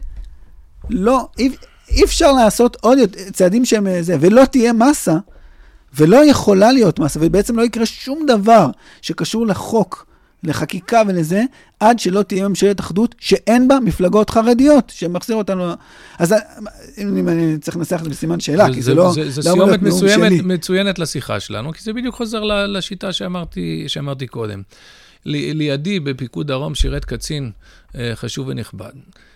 לא, 0.90 1.28
אי, 1.38 1.50
אי 1.88 2.04
אפשר 2.04 2.32
לעשות 2.32 2.76
עוד 2.80 2.98
צעדים 3.32 3.64
שהם 3.64 3.86
זה, 4.00 4.16
ולא 4.20 4.44
תהיה 4.44 4.72
מסה, 4.72 5.16
ולא 5.94 6.26
יכולה 6.26 6.72
להיות 6.72 6.98
מסה, 6.98 7.18
ובעצם 7.22 7.56
לא 7.56 7.62
יקרה 7.62 7.86
שום 7.86 8.26
דבר 8.26 8.70
שקשור 9.02 9.46
לחוק 9.46 10.06
לחקיקה 10.44 11.02
ולזה, 11.08 11.42
עד 11.80 11.98
שלא 11.98 12.22
תהיה 12.22 12.48
ממשלת 12.48 12.80
אחדות 12.80 13.14
שאין 13.18 13.68
בה 13.68 13.80
מפלגות 13.80 14.30
חרדיות, 14.30 14.92
שמחזיר 14.94 15.36
אותנו... 15.36 15.72
אז 16.18 16.34
אם 16.98 17.28
אני 17.28 17.58
צריך 17.58 17.76
לנסח 17.76 17.98
את 17.98 18.04
זה 18.04 18.10
בסימן 18.10 18.40
שאלה, 18.40 18.66
זה, 18.66 18.74
כי 18.74 18.82
זה, 18.82 18.90
זה 18.90 18.94
לא... 18.94 19.12
זה, 19.12 19.50
לא 19.50 19.54
סיומת 19.54 19.82
מסוימת, 19.82 20.44
מצוינת 20.44 20.98
לשיחה 20.98 21.40
שלנו, 21.40 21.72
כי 21.72 21.82
זה 21.82 21.92
בדיוק 21.92 22.14
חוזר 22.14 22.44
לשיטה 22.44 23.12
שאמרתי, 23.12 23.84
שאמרתי 23.86 24.26
קודם. 24.26 24.62
לידי 25.24 26.00
בפיקוד 26.00 26.46
דרום 26.46 26.74
שירת 26.74 27.04
קצין 27.04 27.50
אה, 27.94 28.12
חשוב 28.14 28.48
ונכבד. 28.48 28.92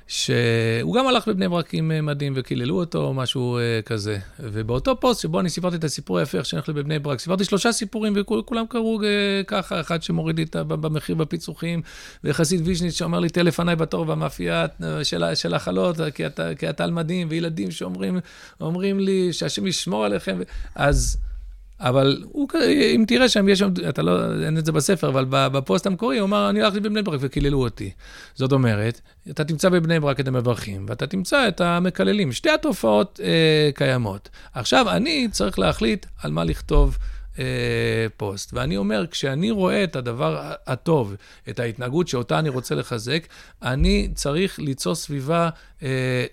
שהוא 0.08 0.94
גם 0.94 1.06
הלך 1.06 1.28
בבני 1.28 1.48
ברק 1.48 1.74
עם 1.74 1.90
אה, 1.90 2.00
מדים 2.00 2.32
וקיללו 2.36 2.78
אותו, 2.78 3.04
או 3.04 3.14
משהו 3.14 3.58
uh, 3.58 3.82
כזה. 3.82 4.18
ובאותו 4.40 5.00
פוסט 5.00 5.20
שבו 5.20 5.40
אני 5.40 5.50
סיפרתי 5.50 5.76
את 5.76 5.84
הסיפור 5.84 6.18
היפה, 6.18 6.38
איך 6.38 6.46
שאני 6.46 6.62
הולך 6.66 6.78
בבני 6.78 6.98
ברק, 6.98 7.18
סיפרתי 7.18 7.44
שלושה 7.44 7.72
סיפורים 7.72 8.12
וכולם 8.16 8.66
קראו 8.68 9.00
uh, 9.00 9.04
ככה, 9.46 9.80
אחד 9.80 10.02
שמוריד 10.02 10.38
לי 10.38 10.44
במחיר 10.68 11.14
בפיצוחים, 11.14 11.82
וחסיד 12.24 12.60
ויז'ניץ 12.64 12.94
שאומר 12.94 13.18
לי, 13.18 13.28
תהיה 13.28 13.44
לפניי 13.44 13.76
בתור 13.76 14.04
במאפייה 14.04 14.66
של, 15.02 15.34
של 15.34 15.54
החלות, 15.54 15.96
כי 16.14 16.26
אתה, 16.26 16.54
כי 16.54 16.70
אתה 16.70 16.84
על 16.84 16.90
מדים, 16.90 17.28
וילדים 17.30 17.70
שאומרים 17.70 19.00
לי 19.00 19.32
שהשם 19.32 19.66
ישמור 19.66 20.04
עליכם. 20.04 20.38
אז... 20.74 21.16
אבל 21.80 22.24
הוא, 22.32 22.48
אם 22.94 23.04
תראה 23.06 23.28
שם, 23.28 23.48
יש 23.48 23.58
שם, 23.58 23.70
אתה 23.88 24.02
לא, 24.02 24.44
אין 24.44 24.58
את 24.58 24.66
זה 24.66 24.72
בספר, 24.72 25.08
אבל 25.08 25.24
בפוסט 25.28 25.86
המקורי 25.86 26.18
הוא 26.18 26.26
אמר, 26.26 26.50
אני 26.50 26.62
הלכתי 26.62 26.80
בבני 26.80 27.02
ברק 27.02 27.20
וקיללו 27.22 27.62
אותי. 27.62 27.90
זאת 28.34 28.52
אומרת, 28.52 29.00
אתה 29.30 29.44
תמצא 29.44 29.68
בבני 29.68 30.00
ברק 30.00 30.20
את 30.20 30.28
המברכים, 30.28 30.86
ואתה 30.88 31.06
תמצא 31.06 31.48
את 31.48 31.60
המקללים. 31.60 32.32
שתי 32.32 32.50
התופעות 32.50 33.20
אה, 33.22 33.70
קיימות. 33.74 34.28
עכשיו, 34.54 34.90
אני 34.90 35.28
צריך 35.30 35.58
להחליט 35.58 36.06
על 36.22 36.30
מה 36.30 36.44
לכתוב. 36.44 36.98
אה, 37.38 38.06
פוסט. 38.16 38.54
ואני 38.54 38.76
אומר, 38.76 39.04
כשאני 39.10 39.50
רואה 39.50 39.84
את 39.84 39.96
הדבר 39.96 40.52
הטוב, 40.66 41.14
את 41.48 41.58
ההתנהגות 41.58 42.08
שאותה 42.08 42.38
אני 42.38 42.48
רוצה 42.48 42.74
לחזק, 42.74 43.26
אני 43.62 44.08
צריך 44.14 44.58
ליצור 44.58 44.94
סביבה 44.94 45.48
אה, 45.82 45.88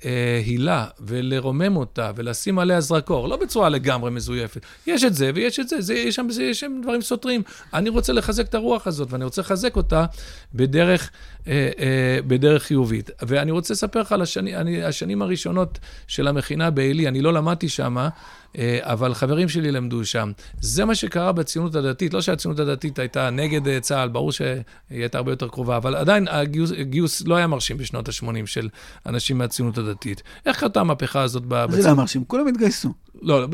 אה, 0.05 0.41
הילה 0.45 0.87
ולרומם 0.99 1.75
אותה 1.75 2.11
ולשים 2.15 2.59
עליה 2.59 2.81
זרקור, 2.81 3.27
לא 3.27 3.37
בצורה 3.37 3.69
לגמרי 3.69 4.11
מזויפת. 4.11 4.61
יש 4.87 5.03
את 5.03 5.13
זה 5.13 5.31
ויש 5.35 5.59
את 5.59 5.69
זה, 5.69 5.81
זה 5.81 5.93
יש, 5.93 6.15
שם, 6.15 6.29
זה, 6.29 6.43
יש 6.43 6.59
שם 6.59 6.79
דברים 6.83 7.01
סותרים. 7.01 7.41
אני 7.73 7.89
רוצה 7.89 8.13
לחזק 8.13 8.47
את 8.49 8.55
הרוח 8.55 8.87
הזאת, 8.87 9.11
ואני 9.11 9.23
רוצה 9.23 9.41
לחזק 9.41 9.75
אותה 9.75 10.05
בדרך, 10.53 11.11
אה, 11.47 11.71
אה, 11.79 12.19
בדרך 12.27 12.63
חיובית. 12.63 13.09
ואני 13.21 13.51
רוצה 13.51 13.73
לספר 13.73 14.01
לך 14.01 14.11
על 14.11 14.21
השני, 14.21 14.55
אני, 14.55 14.83
השנים 14.83 15.21
הראשונות 15.21 15.79
של 16.07 16.27
המכינה 16.27 16.69
בעלי, 16.69 17.07
אני 17.07 17.21
לא 17.21 17.33
למדתי 17.33 17.69
שמה. 17.69 18.09
אה, 18.57 18.79
אבל 18.81 19.13
חברים 19.13 19.49
שלי 19.49 19.71
למדו 19.71 20.05
שם. 20.05 20.31
זה 20.61 20.85
מה 20.85 20.95
שקרה 20.95 21.31
בציונות 21.31 21.75
הדתית, 21.75 22.13
לא 22.13 22.21
שהציונות 22.21 22.59
הדתית 22.59 22.99
הייתה 22.99 23.29
נגד 23.29 23.67
אה, 23.67 23.79
צה"ל, 23.79 24.09
ברור 24.09 24.31
שהיא 24.31 24.63
הייתה 24.89 25.17
הרבה 25.17 25.31
יותר 25.31 25.47
קרובה, 25.47 25.77
אבל 25.77 25.95
עדיין 25.95 26.27
הגיוס, 26.27 26.71
הגיוס 26.77 27.21
לא 27.27 27.35
היה 27.35 27.47
מרשים 27.47 27.77
בשנות 27.77 28.09
ה-80 28.09 28.45
של 28.45 28.69
אנשים 29.05 29.37
מהציונות 29.37 29.77
הדתית. 29.77 30.23
איך 30.45 30.59
קרתה 30.59 30.79
המהפכה 30.79 31.21
הזאת 31.21 31.43
בציונות? 31.45 31.81
זה 31.81 31.89
לא 31.89 31.95
מרשים, 31.95 32.23
כולם 32.25 32.47
התגייסו. 32.47 32.93
לא, 33.21 33.41
לא 33.41 33.47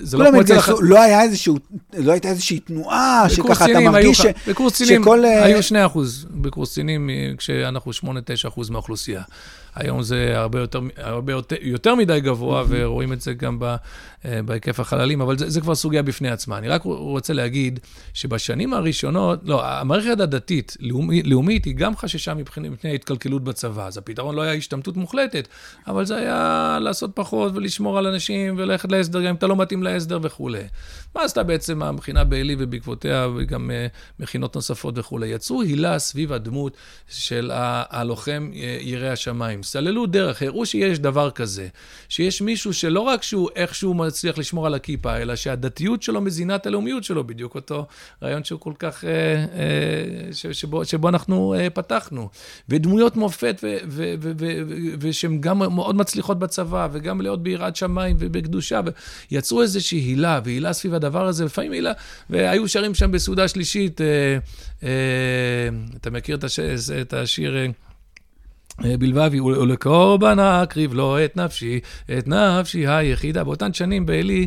זה 0.00 0.18
לא 0.18 0.30
כמו 0.30 0.40
אצל 0.40 0.58
אחר. 0.58 0.74
לא, 0.80 1.02
היה 1.02 1.22
איזשהו, 1.22 1.58
לא 1.98 2.12
הייתה 2.12 2.28
איזושהי 2.28 2.60
תנועה 2.60 3.24
שככה 3.28 3.64
אתה 3.64 3.80
מרגיש 3.80 4.18
ש... 4.18 4.26
בקורס 4.48 4.72
קצינים 4.72 5.02
היו 5.24 5.62
2 5.62 5.86
אחוז, 5.86 6.26
בקורס 6.30 6.70
קצינים 6.70 7.10
כשאנחנו 7.38 7.92
8-9 7.92 8.48
אחוז 8.48 8.70
מהאוכלוסייה. 8.70 9.22
היום 9.74 10.02
זה 10.02 10.38
הרבה 10.38 10.60
יותר, 10.60 10.80
הרבה 10.96 11.32
יותר, 11.32 11.56
יותר 11.60 11.94
מדי 11.94 12.20
גבוה, 12.20 12.64
ורואים 12.68 13.12
את 13.12 13.20
זה 13.20 13.34
גם 13.34 13.58
ב, 13.58 13.64
אה, 14.24 14.42
בהיקף 14.44 14.80
החללים, 14.80 15.20
אבל 15.20 15.38
זה, 15.38 15.50
זה 15.50 15.60
כבר 15.60 15.74
סוגיה 15.74 16.02
בפני 16.02 16.30
עצמה. 16.30 16.58
אני 16.58 16.68
רק 16.68 16.82
רוצה 16.84 17.32
להגיד 17.32 17.80
שבשנים 18.14 18.74
הראשונות, 18.74 19.40
לא, 19.44 19.66
המערכת 19.66 20.20
הדתית, 20.20 20.76
לאומית, 20.80 21.26
לאומית, 21.26 21.64
היא 21.64 21.74
גם 21.74 21.96
חששה 21.96 22.34
מפני 22.34 22.90
ההתקלקלות 22.90 23.44
בצבא. 23.44 23.86
אז 23.86 23.98
הפתרון 23.98 24.34
לא 24.34 24.42
היה 24.42 24.52
השתמטות 24.52 24.96
מוחלטת, 24.96 25.48
אבל 25.86 26.04
זה 26.04 26.16
היה 26.16 26.78
לעשות 26.80 27.10
פחות 27.14 27.52
ולשמור 27.54 27.98
על 27.98 28.06
אנשים 28.06 28.54
וללכת 28.58 28.92
להסדר, 28.92 29.20
גם 29.20 29.28
אם 29.28 29.34
אתה 29.34 29.46
לא 29.46 29.56
מתאים 29.56 29.82
להסדר 29.82 30.18
וכולי. 30.22 30.62
מה 31.14 31.22
עשתה 31.22 31.42
בעצם 31.42 31.82
המכינה 31.82 32.24
בעלי 32.24 32.56
ובעקבותיה, 32.58 33.28
וגם 33.36 33.70
uh, 33.70 34.20
מכינות 34.22 34.56
נוספות 34.56 34.98
וכולי? 34.98 35.28
יצרו 35.28 35.62
הילה 35.62 35.98
סביב 35.98 36.32
הדמות 36.32 36.76
של 37.08 37.50
הלוחם 37.54 38.50
אה, 38.54 38.78
ירא 38.80 39.08
השמיים. 39.08 39.61
סללו 39.62 40.06
דרך, 40.06 40.42
הראו 40.42 40.66
שיש 40.66 40.98
דבר 40.98 41.30
כזה, 41.30 41.68
שיש 42.08 42.42
מישהו 42.42 42.74
שלא 42.74 43.00
רק 43.00 43.22
שהוא 43.22 43.48
איכשהו 43.56 43.94
מצליח 43.94 44.38
לשמור 44.38 44.66
על 44.66 44.74
הכיפה, 44.74 45.16
אלא 45.16 45.36
שהדתיות 45.36 46.02
שלו 46.02 46.20
מזינה 46.20 46.54
את 46.54 46.66
הלאומיות 46.66 47.04
שלו, 47.04 47.24
בדיוק 47.24 47.54
אותו 47.54 47.86
רעיון 48.22 48.44
שהוא 48.44 48.60
כל 48.60 48.72
כך, 48.78 49.04
uh, 49.04 49.06
uh, 49.06 50.52
שבו, 50.52 50.84
שבו 50.84 51.08
אנחנו 51.08 51.54
uh, 51.54 51.70
פתחנו. 51.70 52.28
ודמויות 52.68 53.16
מופת, 53.16 53.64
ושהן 54.98 55.40
גם 55.40 55.58
מאוד 55.58 55.96
מצליחות 55.96 56.38
בצבא, 56.38 56.88
וגם 56.92 57.18
מלאות 57.18 57.42
ביראת 57.42 57.76
שמיים 57.76 58.16
ובקדושה, 58.18 58.80
ויצרו 59.30 59.62
איזושהי 59.62 59.98
הילה, 59.98 60.40
והילה 60.44 60.72
סביב 60.72 60.94
הדבר 60.94 61.26
הזה, 61.26 61.44
לפעמים 61.44 61.70
מילה, 61.70 61.92
והיו 62.30 62.68
שרים 62.68 62.94
שם 62.94 63.12
בסעודה 63.12 63.48
שלישית, 63.48 64.00
אה, 64.00 64.06
אה, 64.82 64.88
אתה 65.96 66.10
מכיר 66.10 66.36
את, 66.36 66.44
הש, 66.44 66.60
את 67.00 67.12
השיר... 67.12 67.56
אה, 68.84 68.96
בלבבי, 68.96 69.40
ולקורבן 69.40 70.38
אקריב 70.38 70.94
לו 70.94 71.24
את 71.24 71.36
נפשי, 71.36 71.80
את 72.18 72.28
נפשי 72.28 72.86
היחידה. 72.86 73.44
באותן 73.44 73.72
שנים 73.72 74.06
בעלי, 74.06 74.46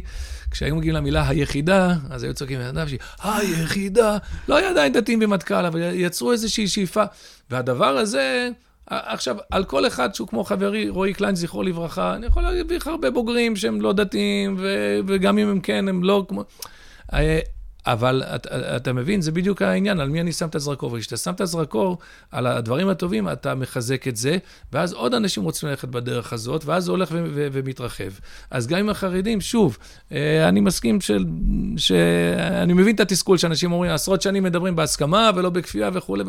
כשהיו 0.51 0.75
מגיעים 0.75 0.95
למילה 0.95 1.29
היחידה, 1.29 1.93
אז 2.09 2.23
היו 2.23 2.33
צועקים 2.33 2.59
את 2.61 2.73
נפשי, 2.73 2.97
היחידה. 3.23 4.17
לא 4.47 4.57
היה 4.57 4.69
עדיין 4.69 4.93
דתיים 4.93 5.19
במטכ"ל, 5.19 5.65
אבל 5.65 5.79
יצרו 5.93 6.31
איזושהי 6.31 6.67
שאיפה. 6.67 7.03
והדבר 7.51 7.97
הזה, 7.97 8.49
עכשיו, 8.87 9.35
על 9.51 9.63
כל 9.63 9.87
אחד 9.87 10.15
שהוא 10.15 10.27
כמו 10.27 10.43
חברי, 10.43 10.89
רועי 10.89 11.13
קליין, 11.13 11.35
זכרו 11.35 11.63
לברכה, 11.63 12.15
אני 12.15 12.25
יכול 12.25 12.43
להביא 12.43 12.77
לך 12.77 12.87
הרבה 12.87 13.11
בוגרים 13.11 13.55
שהם 13.55 13.81
לא 13.81 13.93
דתיים, 13.93 14.57
וגם 15.07 15.37
אם 15.37 15.49
הם 15.49 15.59
כן, 15.59 15.87
הם 15.87 16.03
לא 16.03 16.25
כמו... 16.29 16.43
אבל 17.87 18.23
אתה, 18.35 18.75
אתה 18.75 18.93
מבין, 18.93 19.21
זה 19.21 19.31
בדיוק 19.31 19.61
העניין, 19.61 19.99
על 19.99 20.09
מי 20.09 20.21
אני 20.21 20.31
שם 20.31 20.47
את 20.47 20.55
הזרקור. 20.55 20.93
וכשאתה 20.93 21.17
שם 21.17 21.31
את 21.31 21.41
הזרקור 21.41 21.97
על 22.31 22.47
הדברים 22.47 22.89
הטובים, 22.89 23.29
אתה 23.29 23.55
מחזק 23.55 24.07
את 24.07 24.15
זה, 24.15 24.37
ואז 24.73 24.93
עוד 24.93 25.13
אנשים 25.13 25.43
רוצים 25.43 25.69
ללכת 25.69 25.87
בדרך 25.87 26.33
הזאת, 26.33 26.65
ואז 26.65 26.83
זה 26.83 26.91
הולך 26.91 27.09
ו- 27.11 27.25
ו- 27.33 27.47
ומתרחב. 27.51 28.11
אז 28.51 28.67
גם 28.67 28.79
עם 28.79 28.89
החרדים, 28.89 29.41
שוב, 29.41 29.77
אה, 30.11 30.49
אני 30.49 30.61
מסכים 30.61 31.01
של, 31.01 31.25
שאני 31.77 32.73
מבין 32.73 32.95
את 32.95 32.99
התסכול 32.99 33.37
שאנשים 33.37 33.71
אומרים, 33.71 33.91
עשרות 33.91 34.21
שנים 34.21 34.43
מדברים 34.43 34.75
בהסכמה 34.75 35.31
ולא 35.35 35.49
בכפייה 35.49 35.89
וכולי. 35.93 36.23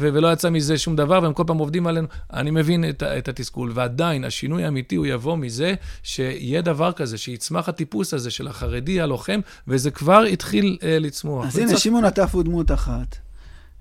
ולא 0.00 0.32
יצא 0.32 0.50
מזה 0.50 0.78
שום 0.78 0.96
דבר, 0.96 1.20
והם 1.22 1.32
כל 1.32 1.44
פעם 1.46 1.58
עובדים 1.58 1.86
עלינו. 1.86 2.06
אני 2.32 2.50
מבין 2.50 2.88
את, 2.88 3.02
את 3.02 3.28
התסכול, 3.28 3.72
ועדיין, 3.74 4.24
השינוי 4.24 4.64
האמיתי 4.64 4.96
הוא 4.96 5.06
יבוא 5.06 5.36
מזה 5.36 5.74
שיהיה 6.02 6.62
דבר 6.62 6.92
כזה, 6.92 7.18
שיצמח 7.18 7.68
הטיפוס 7.68 8.14
הזה 8.14 8.30
של 8.30 8.48
החרדי 8.48 9.00
הלוחם, 9.00 9.40
וזה 9.68 9.90
כבר 9.90 10.22
התחיל 10.22 10.78
uh, 10.80 10.84
לצמוח. 10.84 11.46
אז 11.46 11.58
הנה. 11.58 11.78
שמעון 11.78 12.04
עטף 12.04 12.34
הוא 12.34 12.42
דמות 12.42 12.72
אחת. 12.72 13.16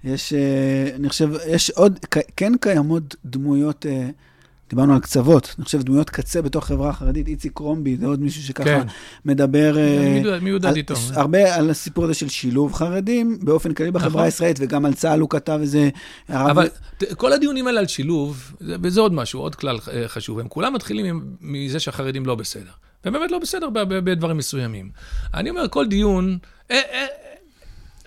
יש, 0.04 0.34
uh, 0.34 0.96
אני 0.96 1.10
חושב, 1.10 1.30
יש 1.48 1.70
עוד, 1.70 2.00
כן 2.38 2.54
קיימות 2.62 3.16
דמויות... 3.26 3.86
Uh, 3.86 4.12
דיברנו 4.70 4.94
על 4.94 5.00
קצוות, 5.00 5.56
אני 5.58 5.66
חושב 5.66 5.82
דמויות 5.82 6.10
קצה 6.10 6.42
בתוך 6.42 6.64
החברה 6.64 6.90
החרדית, 6.90 7.28
איציק 7.28 7.54
קרומבי, 7.54 7.98
זה 7.98 8.06
עוד 8.06 8.22
מישהו 8.22 8.44
שככה 8.44 8.64
כן. 8.64 8.88
מדבר... 9.26 9.78
מי 10.42 10.50
יודד 10.50 10.76
איתו? 10.76 10.94
הרבה 11.14 11.56
על 11.56 11.70
הסיפור 11.70 12.04
הזה 12.04 12.14
של 12.14 12.30
שילוב 12.30 12.74
חרדים, 12.74 13.40
באופן 13.42 13.74
כללי 13.74 13.92
בחברה 13.92 14.10
נכון. 14.10 14.24
הישראלית, 14.24 14.58
וגם 14.60 14.86
על 14.86 14.94
צה"ל 14.94 15.20
הוא 15.20 15.30
כתב 15.30 15.60
איזה... 15.62 15.90
אבל 16.30 16.68
כל 17.18 17.34
הדיונים 17.34 17.68
האלה 17.68 17.80
על 17.80 17.88
שילוב, 17.88 18.54
וזה 18.62 19.02
עוד 19.02 19.14
משהו, 19.14 19.42
עוד 19.42 19.56
כלל 19.56 19.78
אה, 19.94 20.08
חשוב, 20.08 20.40
הם 20.40 20.48
כולם 20.48 20.74
מתחילים 20.74 21.36
מזה 21.42 21.80
שהחרדים 21.80 22.26
לא 22.26 22.36
בסדר. 22.36 22.72
והם 23.06 23.14
באמת 23.14 23.32
לא 23.32 23.40
בסדר 23.40 23.70
בדברים 23.74 24.38
מסוימים. 24.38 24.90
אני 25.34 25.50
אומר, 25.50 25.68
כל 25.68 25.88
דיון... 25.88 26.38
אה, 26.72 26.82
אה, 26.92 27.06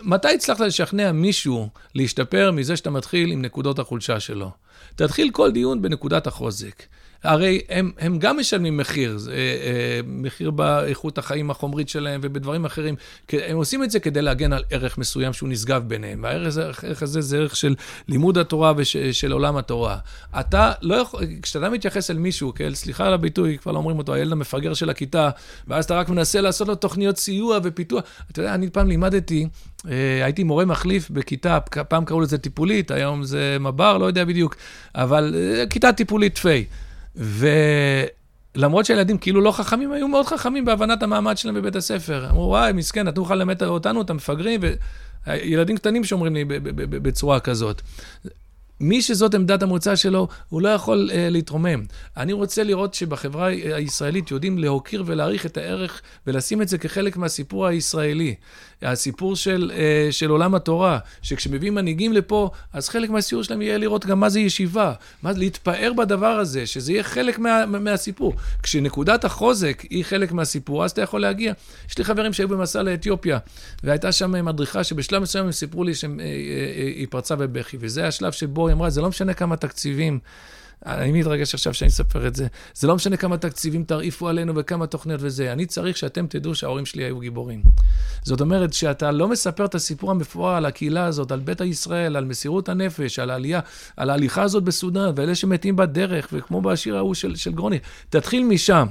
מתי 0.02 0.34
הצלחת 0.34 0.60
לשכנע 0.60 1.12
מישהו 1.12 1.68
להשתפר 1.94 2.50
מזה 2.50 2.76
שאתה 2.76 2.90
מתחיל 2.90 3.30
עם 3.30 3.42
נקודות 3.42 3.78
החולשה 3.78 4.20
שלו? 4.20 4.50
תתחיל 4.96 5.30
כל 5.30 5.52
דיון 5.52 5.82
בנקודת 5.82 6.26
החוזק. 6.26 6.82
הרי 7.24 7.60
הם, 7.68 7.90
הם 7.98 8.18
גם 8.18 8.38
משלמים 8.38 8.76
מחיר, 8.76 9.18
אה, 9.28 9.34
אה, 9.34 10.00
מחיר 10.06 10.50
באיכות 10.50 11.18
החיים 11.18 11.50
החומרית 11.50 11.88
שלהם 11.88 12.20
ובדברים 12.22 12.64
אחרים. 12.64 12.94
הם 13.32 13.56
עושים 13.56 13.84
את 13.84 13.90
זה 13.90 14.00
כדי 14.00 14.22
להגן 14.22 14.52
על 14.52 14.64
ערך 14.70 14.98
מסוים 14.98 15.32
שהוא 15.32 15.48
נשגב 15.48 15.82
ביניהם. 15.88 16.20
והערך 16.22 17.02
הזה 17.02 17.20
זה 17.20 17.38
ערך 17.38 17.56
של 17.56 17.74
לימוד 18.08 18.38
התורה 18.38 18.72
ושל 18.76 19.32
עולם 19.32 19.56
התורה. 19.56 19.98
אתה 20.40 20.72
לא 20.82 20.94
יכול, 20.94 21.20
כשאתה 21.42 21.70
מתייחס 21.70 22.10
אל 22.10 22.18
מישהו, 22.18 22.54
כאל, 22.54 22.74
סליחה 22.74 23.06
על 23.06 23.14
הביטוי, 23.14 23.58
כבר 23.58 23.72
לא 23.72 23.78
אומרים 23.78 23.98
אותו, 23.98 24.14
הילד 24.14 24.32
המפגר 24.32 24.74
של 24.74 24.90
הכיתה, 24.90 25.30
ואז 25.68 25.84
אתה 25.84 25.94
רק 25.98 26.08
מנסה 26.08 26.40
לעשות 26.40 26.68
לו 26.68 26.74
תוכניות 26.74 27.16
סיוע 27.16 27.58
ופיתוח. 27.62 28.02
אתה 28.32 28.40
יודע, 28.40 28.54
אני 28.54 28.70
פעם 28.70 28.88
לימדתי, 28.88 29.46
אה, 29.90 30.24
הייתי 30.24 30.44
מורה 30.44 30.64
מחליף 30.64 31.10
בכיתה, 31.10 31.60
פעם 31.60 32.04
קראו 32.04 32.20
לזה 32.20 32.38
טיפולית, 32.38 32.90
היום 32.90 33.24
זה 33.24 33.56
מב"ר, 33.60 33.98
לא 33.98 34.06
יודע 34.06 34.24
בדיוק, 34.24 34.56
אבל 34.94 35.34
כיתה 35.70 35.92
טיפולית 35.92 36.34
תפי. 36.34 36.64
ולמרות 37.18 38.86
שהילדים 38.86 39.18
כאילו 39.18 39.40
לא 39.40 39.52
חכמים, 39.52 39.92
היו 39.92 40.08
מאוד 40.08 40.26
חכמים 40.26 40.64
בהבנת 40.64 41.02
המעמד 41.02 41.38
שלהם 41.38 41.54
בבית 41.54 41.76
הספר. 41.76 42.30
אמרו, 42.30 42.42
וואי, 42.42 42.72
מסכן, 42.72 43.08
נתנו 43.08 43.22
לך 43.22 43.30
ללמד 43.30 43.62
אותנו, 43.62 44.02
את 44.02 44.10
המפגרים, 44.10 44.60
וילדים 45.26 45.76
קטנים 45.76 46.04
שאומרים 46.04 46.34
לי 46.34 46.44
בצורה 46.74 47.40
כזאת. 47.40 47.82
מי 48.80 49.02
שזאת 49.02 49.34
עמדת 49.34 49.62
המוצא 49.62 49.96
שלו, 49.96 50.28
הוא 50.48 50.62
לא 50.62 50.68
יכול 50.68 51.10
uh, 51.10 51.14
להתרומם. 51.16 51.82
אני 52.16 52.32
רוצה 52.32 52.62
לראות 52.64 52.94
שבחברה 52.94 53.46
הישראלית 53.46 54.30
יודעים 54.30 54.58
להוקיר 54.58 55.02
ולהעריך 55.06 55.46
את 55.46 55.56
הערך 55.56 56.02
ולשים 56.26 56.62
את 56.62 56.68
זה 56.68 56.78
כחלק 56.78 57.16
מהסיפור 57.16 57.66
הישראלי. 57.66 58.34
הסיפור 58.82 59.36
של, 59.36 59.72
uh, 59.74 60.12
של 60.12 60.30
עולם 60.30 60.54
התורה, 60.54 60.98
שכשמביאים 61.22 61.74
מנהיגים 61.74 62.12
לפה, 62.12 62.50
אז 62.72 62.88
חלק 62.88 63.10
מהסיור 63.10 63.42
שלהם 63.42 63.62
יהיה 63.62 63.78
לראות 63.78 64.06
גם 64.06 64.20
מה 64.20 64.28
זה 64.28 64.40
ישיבה, 64.40 64.92
מה 65.22 65.32
זה 65.32 65.38
להתפאר 65.38 65.92
בדבר 65.96 66.26
הזה, 66.26 66.66
שזה 66.66 66.92
יהיה 66.92 67.02
חלק 67.02 67.38
מה, 67.38 67.66
מהסיפור. 67.66 68.34
כשנקודת 68.62 69.24
החוזק 69.24 69.82
היא 69.90 70.04
חלק 70.04 70.32
מהסיפור, 70.32 70.84
אז 70.84 70.90
אתה 70.90 71.02
יכול 71.02 71.20
להגיע. 71.20 71.52
יש 71.88 71.98
לי 71.98 72.04
חברים 72.04 72.32
שהיו 72.32 72.48
במסע 72.48 72.82
לאתיופיה, 72.82 73.38
והייתה 73.84 74.12
שם 74.12 74.44
מדריכה 74.44 74.84
שבשלב 74.84 75.22
מסוים 75.22 75.44
הם 75.44 75.52
סיפרו 75.52 75.84
לי 75.84 75.94
שהיא 75.94 77.06
פרצה 77.10 77.36
בבכי, 77.36 77.76
וזה 77.80 78.06
השלב 78.06 78.32
שבו 78.32 78.68
היא 78.68 78.74
אמרה, 78.74 78.90
זה 78.90 79.00
לא 79.00 79.08
משנה 79.08 79.34
כמה 79.34 79.56
תקציבים. 79.56 80.18
אני 80.86 81.20
מתרגש 81.20 81.54
עכשיו 81.54 81.74
שאני 81.74 81.88
אספר 81.88 82.26
את 82.26 82.34
זה. 82.34 82.46
זה 82.74 82.88
לא 82.88 82.94
משנה 82.94 83.16
כמה 83.16 83.38
תקציבים 83.38 83.84
תרעיפו 83.84 84.28
עלינו 84.28 84.56
וכמה 84.56 84.86
תוכניות 84.86 85.20
וזה. 85.22 85.52
אני 85.52 85.66
צריך 85.66 85.96
שאתם 85.96 86.26
תדעו 86.26 86.54
שההורים 86.54 86.86
שלי 86.86 87.04
היו 87.04 87.18
גיבורים. 87.18 87.62
זאת 88.22 88.40
אומרת 88.40 88.72
שאתה 88.72 89.10
לא 89.10 89.28
מספר 89.28 89.64
את 89.64 89.74
הסיפור 89.74 90.10
המפואר 90.10 90.54
על 90.54 90.66
הקהילה 90.66 91.04
הזאת, 91.04 91.32
על 91.32 91.40
ביתא 91.40 91.64
ישראל, 91.64 92.16
על 92.16 92.24
מסירות 92.24 92.68
הנפש, 92.68 93.18
על 93.18 93.30
העלייה, 93.30 93.60
על 93.96 94.10
ההליכה 94.10 94.42
הזאת 94.42 94.64
בסודאן, 94.64 95.12
ואלה 95.16 95.34
שמתים 95.34 95.76
בדרך, 95.76 96.28
וכמו 96.32 96.62
בשיר 96.62 96.96
ההוא 96.96 97.14
של, 97.14 97.36
של 97.36 97.52
גרוני. 97.52 97.78
תתחיל 98.08 98.44
משם. 98.44 98.86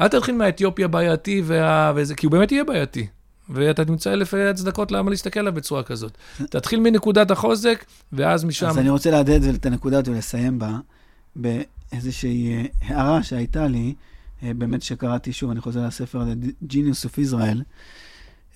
אל 0.00 0.08
תתחיל 0.08 0.34
מהאתיופי 0.34 0.84
הבעייתי, 0.84 1.42
וה... 1.44 1.92
וזה, 1.96 2.14
כי 2.14 2.26
הוא 2.26 2.32
באמת 2.32 2.52
יהיה 2.52 2.64
בעייתי. 2.64 3.06
ואתה 3.48 3.84
תמצא 3.84 4.12
אלף 4.12 4.34
הצדקות 4.34 4.92
למה 4.92 5.10
להסתכל 5.10 5.40
עליו 5.40 5.52
בצורה 5.52 5.82
כזאת. 5.82 6.12
תתחיל 6.50 6.80
מנקודת 6.80 7.30
החוזק, 7.30 7.84
ואז 8.12 8.44
משם... 8.44 8.66
אז 8.66 8.78
אני 8.78 8.90
רוצה 8.90 9.10
להדהד 9.10 9.44
את 9.44 9.66
הנקודה 9.66 9.98
הזאת 9.98 10.08
ולסיים 10.08 10.58
בה, 10.58 10.78
באיזושהי 11.36 12.52
אה, 12.54 12.64
הערה 12.80 13.22
שהייתה 13.22 13.66
לי, 13.66 13.94
אה, 14.42 14.54
באמת 14.54 14.82
שקראתי, 14.82 15.32
שוב, 15.32 15.50
אני 15.50 15.60
חוזר 15.60 15.86
לספר 15.86 16.20
הזה, 16.20 16.34
Genius 16.70 17.06
of 17.06 17.30
Israel, 17.30 17.58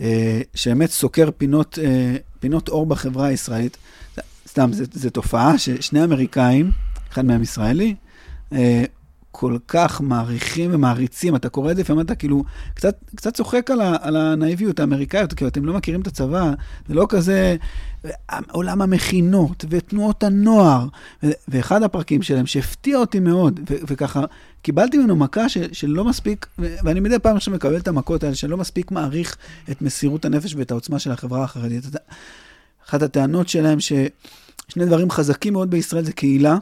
אה, 0.01 0.41
שבאמת 0.55 0.91
סוקר 0.91 1.31
פינות, 1.31 1.79
פינות 2.41 2.69
אור 2.69 2.87
בחברה 2.87 3.27
הישראלית. 3.27 3.77
סתם, 4.49 4.71
זו 4.73 5.11
תופעה 5.11 5.59
ששני 5.59 6.05
אמריקאים, 6.05 6.71
אחד 7.11 7.25
מהם 7.25 7.43
ישראלי, 7.43 7.95
כל 9.31 9.59
כך 9.69 10.01
מעריכים 10.01 10.75
ומעריצים, 10.75 11.37
אתה 11.37 11.49
קורא 11.49 11.71
את 11.71 11.77
זה, 11.77 11.83
לפעמים 11.83 12.07
אתה 12.07 12.15
כאילו 12.15 12.45
קצת, 12.75 12.97
קצת 13.15 13.35
צוחק 13.35 13.71
על, 13.71 13.81
ה, 13.81 13.97
על 14.01 14.17
הנאיביות 14.17 14.81
האמריקאית, 14.81 15.35
כי 15.35 15.47
אתם 15.47 15.65
לא 15.65 15.73
מכירים 15.73 16.01
את 16.01 16.07
הצבא, 16.07 16.53
זה 16.89 16.95
לא 16.95 17.07
כזה 17.09 17.57
עולם 18.51 18.83
המכינות 18.83 19.65
ותנועות 19.71 20.23
הנוער, 20.23 20.87
ואחד 21.49 21.83
הפרקים 21.83 22.23
שלהם 22.23 22.47
שהפתיע 22.47 22.99
אותי 22.99 23.21
מאוד, 23.21 23.61
וככה 23.71 24.25
קיבלתי 24.63 24.99
ממנו 24.99 25.17
מכה 25.17 25.49
ש, 25.49 25.59
שלא 25.73 26.05
מספיק, 26.05 26.47
ואני 26.59 27.01
מדי 27.01 27.19
פעם 27.19 27.37
עכשיו 27.37 27.55
מקבל 27.55 27.77
את 27.77 27.89
המכות 27.89 28.25
האלה, 28.25 28.35
שלא 28.35 28.57
מספיק 28.57 28.91
מעריך 28.91 29.37
את 29.71 29.83
מסירות 29.83 30.25
הנפש 30.25 30.55
ואת 30.55 30.71
העוצמה 30.71 30.99
של 30.99 31.13
החברה 31.13 31.45
החרדית. 31.45 31.85
אחת 32.87 33.03
הטענות 33.03 33.49
שלהם 33.49 33.79
ששני 33.81 34.87
דברים 34.87 35.11
חזקים 35.11 35.53
מאוד 35.53 35.71
בישראל 35.71 36.05
זה 36.05 36.13
קהילה 36.13 36.57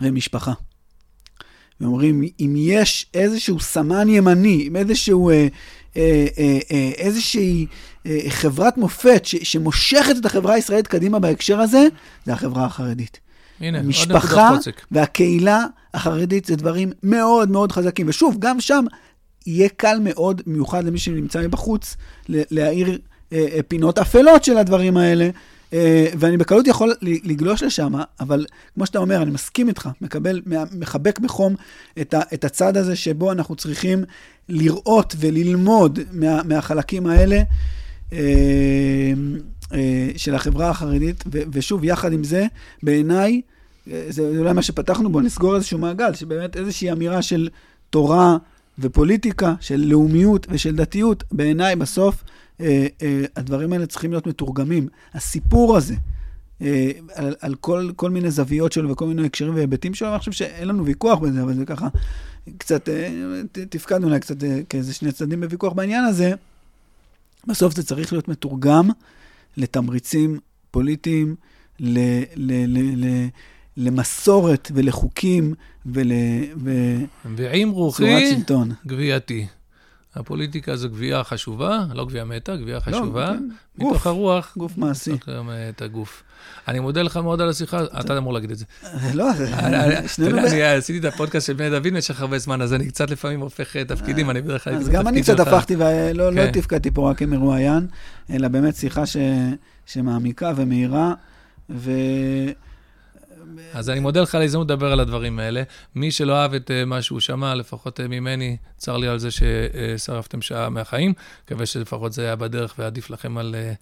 ומשפחה. 0.00 0.52
ואומרים, 1.80 2.22
אם 2.40 2.54
יש 2.56 3.06
איזשהו 3.14 3.60
סמן 3.60 4.08
ימני, 4.08 4.62
עם 4.66 4.76
איזשהו, 4.76 5.30
אה, 5.30 5.48
איזושהי 6.98 7.66
אה, 8.06 8.18
חברת 8.28 8.78
מופת 8.78 9.24
ש, 9.24 9.36
שמושכת 9.36 10.16
את 10.20 10.26
החברה 10.26 10.54
הישראלית 10.54 10.86
קדימה 10.86 11.18
בהקשר 11.18 11.60
הזה, 11.60 11.86
זה 12.24 12.32
החברה 12.32 12.64
החרדית. 12.64 13.20
הנה, 13.60 13.82
משפחה 13.82 14.50
והקהילה 14.90 15.64
החרדית 15.94 16.44
זה 16.44 16.56
דברים 16.56 16.92
מאוד 17.02 17.50
מאוד 17.50 17.72
חזקים. 17.72 18.08
ושוב, 18.08 18.36
גם 18.38 18.60
שם 18.60 18.84
יהיה 19.46 19.68
קל 19.68 19.98
מאוד, 20.02 20.42
במיוחד 20.46 20.84
למי 20.84 20.98
שנמצא 20.98 21.42
מבחוץ, 21.42 21.96
להאיר 22.28 22.98
אה, 23.32 23.46
אה, 23.52 23.62
פינות 23.68 23.98
אפלות 23.98 24.44
של 24.44 24.58
הדברים 24.58 24.96
האלה. 24.96 25.30
אה, 25.72 26.06
ואני 26.18 26.36
בקלות 26.36 26.66
יכול 26.66 26.94
לגלוש 27.02 27.62
לשם, 27.62 27.92
אבל 28.20 28.46
כמו 28.74 28.86
שאתה 28.86 28.98
אומר, 28.98 29.22
אני 29.22 29.30
מסכים 29.30 29.68
איתך, 29.68 29.88
מקבל, 30.00 30.40
מחבק 30.72 31.18
בחום 31.18 31.54
את, 32.00 32.14
ה, 32.14 32.20
את 32.34 32.44
הצד 32.44 32.76
הזה 32.76 32.96
שבו 32.96 33.32
אנחנו 33.32 33.56
צריכים 33.56 34.04
לראות 34.48 35.14
וללמוד 35.18 35.98
מה, 36.12 36.42
מהחלקים 36.42 37.06
האלה 37.06 37.42
אה, 38.12 38.18
אה, 39.72 40.08
של 40.16 40.34
החברה 40.34 40.70
החרדית, 40.70 41.24
ו, 41.32 41.42
ושוב, 41.52 41.84
יחד 41.84 42.12
עם 42.12 42.24
זה, 42.24 42.46
בעיניי, 42.82 43.40
זה 44.08 44.22
אולי 44.38 44.52
מה 44.52 44.62
שפתחנו 44.62 45.12
בו, 45.12 45.20
נסגור 45.20 45.56
איזשהו 45.56 45.78
מעגל, 45.78 46.14
שבאמת 46.14 46.56
איזושהי 46.56 46.92
אמירה 46.92 47.22
של 47.22 47.48
תורה 47.90 48.36
ופוליטיקה, 48.78 49.54
של 49.60 49.84
לאומיות 49.86 50.46
ושל 50.50 50.76
דתיות, 50.76 51.24
בעיניי 51.32 51.76
בסוף 51.76 52.24
הדברים 53.36 53.72
האלה 53.72 53.86
צריכים 53.86 54.10
להיות 54.10 54.26
מתורגמים. 54.26 54.88
הסיפור 55.14 55.76
הזה, 55.76 55.94
אה, 56.62 56.90
על, 57.14 57.34
על 57.40 57.54
כל, 57.54 57.90
כל 57.96 58.10
מיני 58.10 58.30
זוויות 58.30 58.72
שלו 58.72 58.90
וכל 58.90 59.06
מיני 59.06 59.26
הקשרים 59.26 59.54
והיבטים 59.54 59.94
שלו, 59.94 60.08
אני 60.08 60.18
חושב 60.18 60.32
שאין 60.32 60.68
לנו 60.68 60.84
ויכוח 60.84 61.18
בזה, 61.18 61.42
אבל 61.42 61.54
זה 61.54 61.64
ככה, 61.64 61.88
קצת, 62.58 62.88
תפקדנו 63.70 64.06
אולי 64.06 64.20
קצת 64.20 64.36
כאיזה 64.68 64.94
שני 64.94 65.12
צדדים 65.12 65.40
בוויכוח 65.40 65.72
בעניין 65.72 66.04
הזה. 66.04 66.32
בסוף 67.46 67.74
זה 67.76 67.82
צריך 67.82 68.12
להיות 68.12 68.28
מתורגם 68.28 68.88
לתמריצים 69.56 70.38
פוליטיים, 70.70 71.34
ל, 71.80 71.98
ל, 72.36 72.52
ל, 72.66 73.04
ל, 73.04 73.28
למסורת 73.76 74.70
ולחוקים 74.74 75.54
ול... 75.86 76.12
ו... 76.64 76.70
ועם 77.36 77.70
רוחי 77.70 78.04
גבייתי. 78.86 79.46
הפוליטיקה 80.14 80.76
זו 80.76 80.88
גבייה 80.88 81.24
חשובה, 81.24 81.84
לא 81.94 82.04
גבייה 82.04 82.24
מתה, 82.24 82.56
גבייה 82.56 82.76
לא, 82.76 82.80
חשובה. 82.80 83.26
לא, 83.26 83.32
כן. 83.32 83.44
מתוך 83.78 83.92
גוף, 83.92 84.06
הרוח. 84.06 84.54
גוף 84.56 84.78
מעשי. 84.78 85.12
מתוך 85.12 85.28
את 85.68 85.82
הגוף. 85.82 86.22
אני 86.68 86.80
מודה 86.80 87.02
לך 87.02 87.16
מאוד 87.16 87.40
על 87.40 87.48
השיחה, 87.48 87.80
אתה 88.00 88.18
אמור 88.18 88.32
להגיד 88.32 88.50
את 88.50 88.58
זה. 88.58 88.64
לא, 89.14 89.24
שנינו... 90.14 90.38
אני 90.38 90.62
עשיתי 90.62 90.98
את 90.98 91.14
הפודקאסט 91.14 91.46
של 91.46 91.52
בני 91.52 91.70
דוד 91.70 91.82
במשך 91.82 92.20
הרבה 92.20 92.38
זמן, 92.38 92.62
אז 92.62 92.74
אני 92.74 92.88
קצת 92.88 93.10
לפעמים 93.10 93.40
הופך 93.40 93.76
אה, 93.76 93.84
תפקידים, 93.84 94.30
אני 94.30 94.42
בדרך 94.42 94.64
כלל... 94.64 94.74
אז 94.74 94.88
גם 94.88 95.08
אני 95.08 95.22
קצת 95.22 95.40
הפכתי, 95.40 95.76
ולא 95.76 96.30
כן. 96.34 96.52
תפקדתי 96.52 96.90
פה 96.90 97.10
רק 97.10 97.18
כמרואיין, 97.18 97.86
אלא 98.30 98.48
באמת 98.48 98.76
שיחה 98.76 99.02
שמעמיקה 99.86 100.52
ומהירה, 100.56 101.14
ו... 101.70 101.90
אז 103.72 103.90
אני 103.90 104.00
מודה 104.00 104.20
לך 104.20 104.34
על 104.34 104.40
ההזדמנות 104.40 104.70
לדבר 104.70 104.92
על 104.92 105.00
הדברים 105.00 105.38
האלה. 105.38 105.62
מי 105.94 106.10
שלא 106.10 106.36
אהב 106.36 106.54
את 106.54 106.70
uh, 106.70 106.86
מה 106.86 107.02
שהוא 107.02 107.20
שמע, 107.20 107.54
לפחות 107.54 108.00
uh, 108.00 108.02
ממני, 108.02 108.56
צר 108.76 108.96
לי 108.96 109.08
על 109.08 109.18
זה 109.18 109.28
ששרפתם 109.30 110.42
שעה 110.42 110.68
מהחיים. 110.68 111.12
מקווה 111.44 111.66
שלפחות 111.66 112.12
זה 112.12 112.22
היה 112.22 112.36
בדרך 112.36 112.74
ועדיף 112.78 113.10
לכם 113.10 113.38
על 113.38 113.54
אה, 113.54 113.72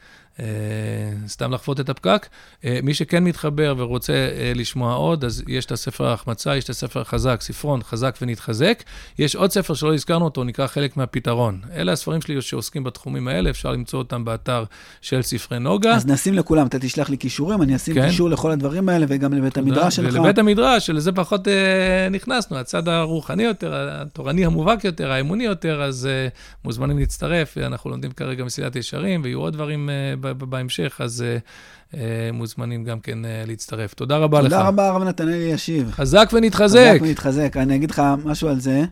סתם 1.27 1.53
לחוות 1.53 1.81
את 1.81 1.89
הפקק. 1.89 2.27
אה, 2.65 2.79
מי 2.83 2.95
שכן 2.95 3.25
מתחבר 3.25 3.75
ורוצה 3.79 4.13
אה, 4.13 4.53
לשמוע 4.55 4.95
עוד, 4.95 5.25
אז 5.25 5.43
יש 5.49 5.67
את 5.67 5.73
הספר 5.73 6.07
ההחמצה, 6.07 6.57
יש 6.57 6.65
את 6.65 6.71
הספר 6.71 7.01
החזק, 7.01 7.41
ספרון 7.41 7.83
חזק 7.83 8.19
ונתחזק. 8.23 8.83
יש 9.19 9.37
עוד 9.37 9.51
ספר 9.51 9.75
שלא 9.75 9.95
הזכרנו 9.95 10.25
אותו, 10.25 10.45
נקרא 10.45 10.67
חלק 10.67 10.97
מהפתרון. 10.97 11.61
אלה 11.75 11.93
הספרים 11.93 12.21
שלי 12.21 12.43
שעוסקים 12.43 12.85
בתחומים 12.85 13.29
האלה, 13.29 13.51
אפשר 13.51 13.73
למצוא 13.73 13.99
אותם 13.99 14.25
באתר 14.25 14.65
של 15.01 15.23
ספרי 15.23 15.59
נוגה. 15.59 15.95
אז 15.95 16.07
נשים 16.07 16.35
לכולם, 16.35 16.67
אתה 16.67 16.79
תשלח 16.79 17.11
לי 17.11 17.19
כישורים, 17.19 17.63
אני 17.63 17.77
אשים 17.77 17.95
כן. 17.95 18.09
קישור 18.09 18.31
לכל 18.31 18.51
הדברים 18.51 18.89
האלה 18.89 19.07
וגם 19.09 19.33
לבית 19.33 19.59
המדרש 19.59 19.97
שלך. 19.97 20.15
ולבית 20.15 20.39
המדרש, 20.39 20.87
שלזה 20.87 21.13
פחות 21.13 21.49
אה, 21.49 22.09
נכנסנו, 22.11 22.57
הצד 22.57 22.89
הרוחני 22.89 23.43
יותר, 23.43 23.89
התורני 23.91 24.47
המובהק 24.47 24.85
יותר, 24.85 25.11
האמוני 25.11 25.45
יותר, 25.45 25.83
אז 25.83 26.07
אה, 26.07 26.29
מוזמנים 26.65 26.99
להצטרף. 26.99 27.59
אנחנו 27.59 27.91
לומדים 27.91 28.11
כרגע 28.11 28.45
מסילת 28.45 28.77
ישרים, 28.77 29.21
ויהיו 29.25 29.41
עוד 29.41 29.53
דברים 29.53 29.91
אה, 29.91 29.95
בהמשך, 30.39 31.01
אז 31.05 31.25
uh, 31.25 31.95
uh, 31.95 31.97
מוזמנים 32.33 32.85
גם 32.85 33.01
כן 33.01 33.25
uh, 33.25 33.29
להצטרף. 33.49 33.95
תודה 33.95 34.17
רבה 34.17 34.37
תודה 34.37 34.49
לך. 34.49 34.53
תודה 34.55 34.69
רבה, 34.69 34.89
הרב 34.89 35.03
נתנאל 35.03 35.35
ישיב. 35.35 35.91
חזק 35.93 36.31
ונתחזק. 36.33 36.91
חזק 36.95 37.03
ונתחזק. 37.03 37.57
אני 37.57 37.75
אגיד 37.77 37.91
לך 37.91 38.03
משהו 38.25 38.49
על 38.49 38.61
זה. 38.61 38.85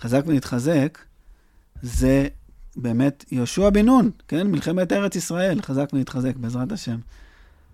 חזק 0.00 0.22
ונתחזק, 0.26 0.98
זה 1.82 2.28
באמת 2.76 3.24
יהושע 3.30 3.70
בן 3.70 3.86
נון, 3.86 4.10
כן? 4.28 4.46
מלחמת 4.46 4.92
ארץ 4.92 5.16
ישראל, 5.16 5.62
חזק 5.62 5.90
ונתחזק, 5.92 6.36
בעזרת 6.36 6.72
השם. 6.72 6.96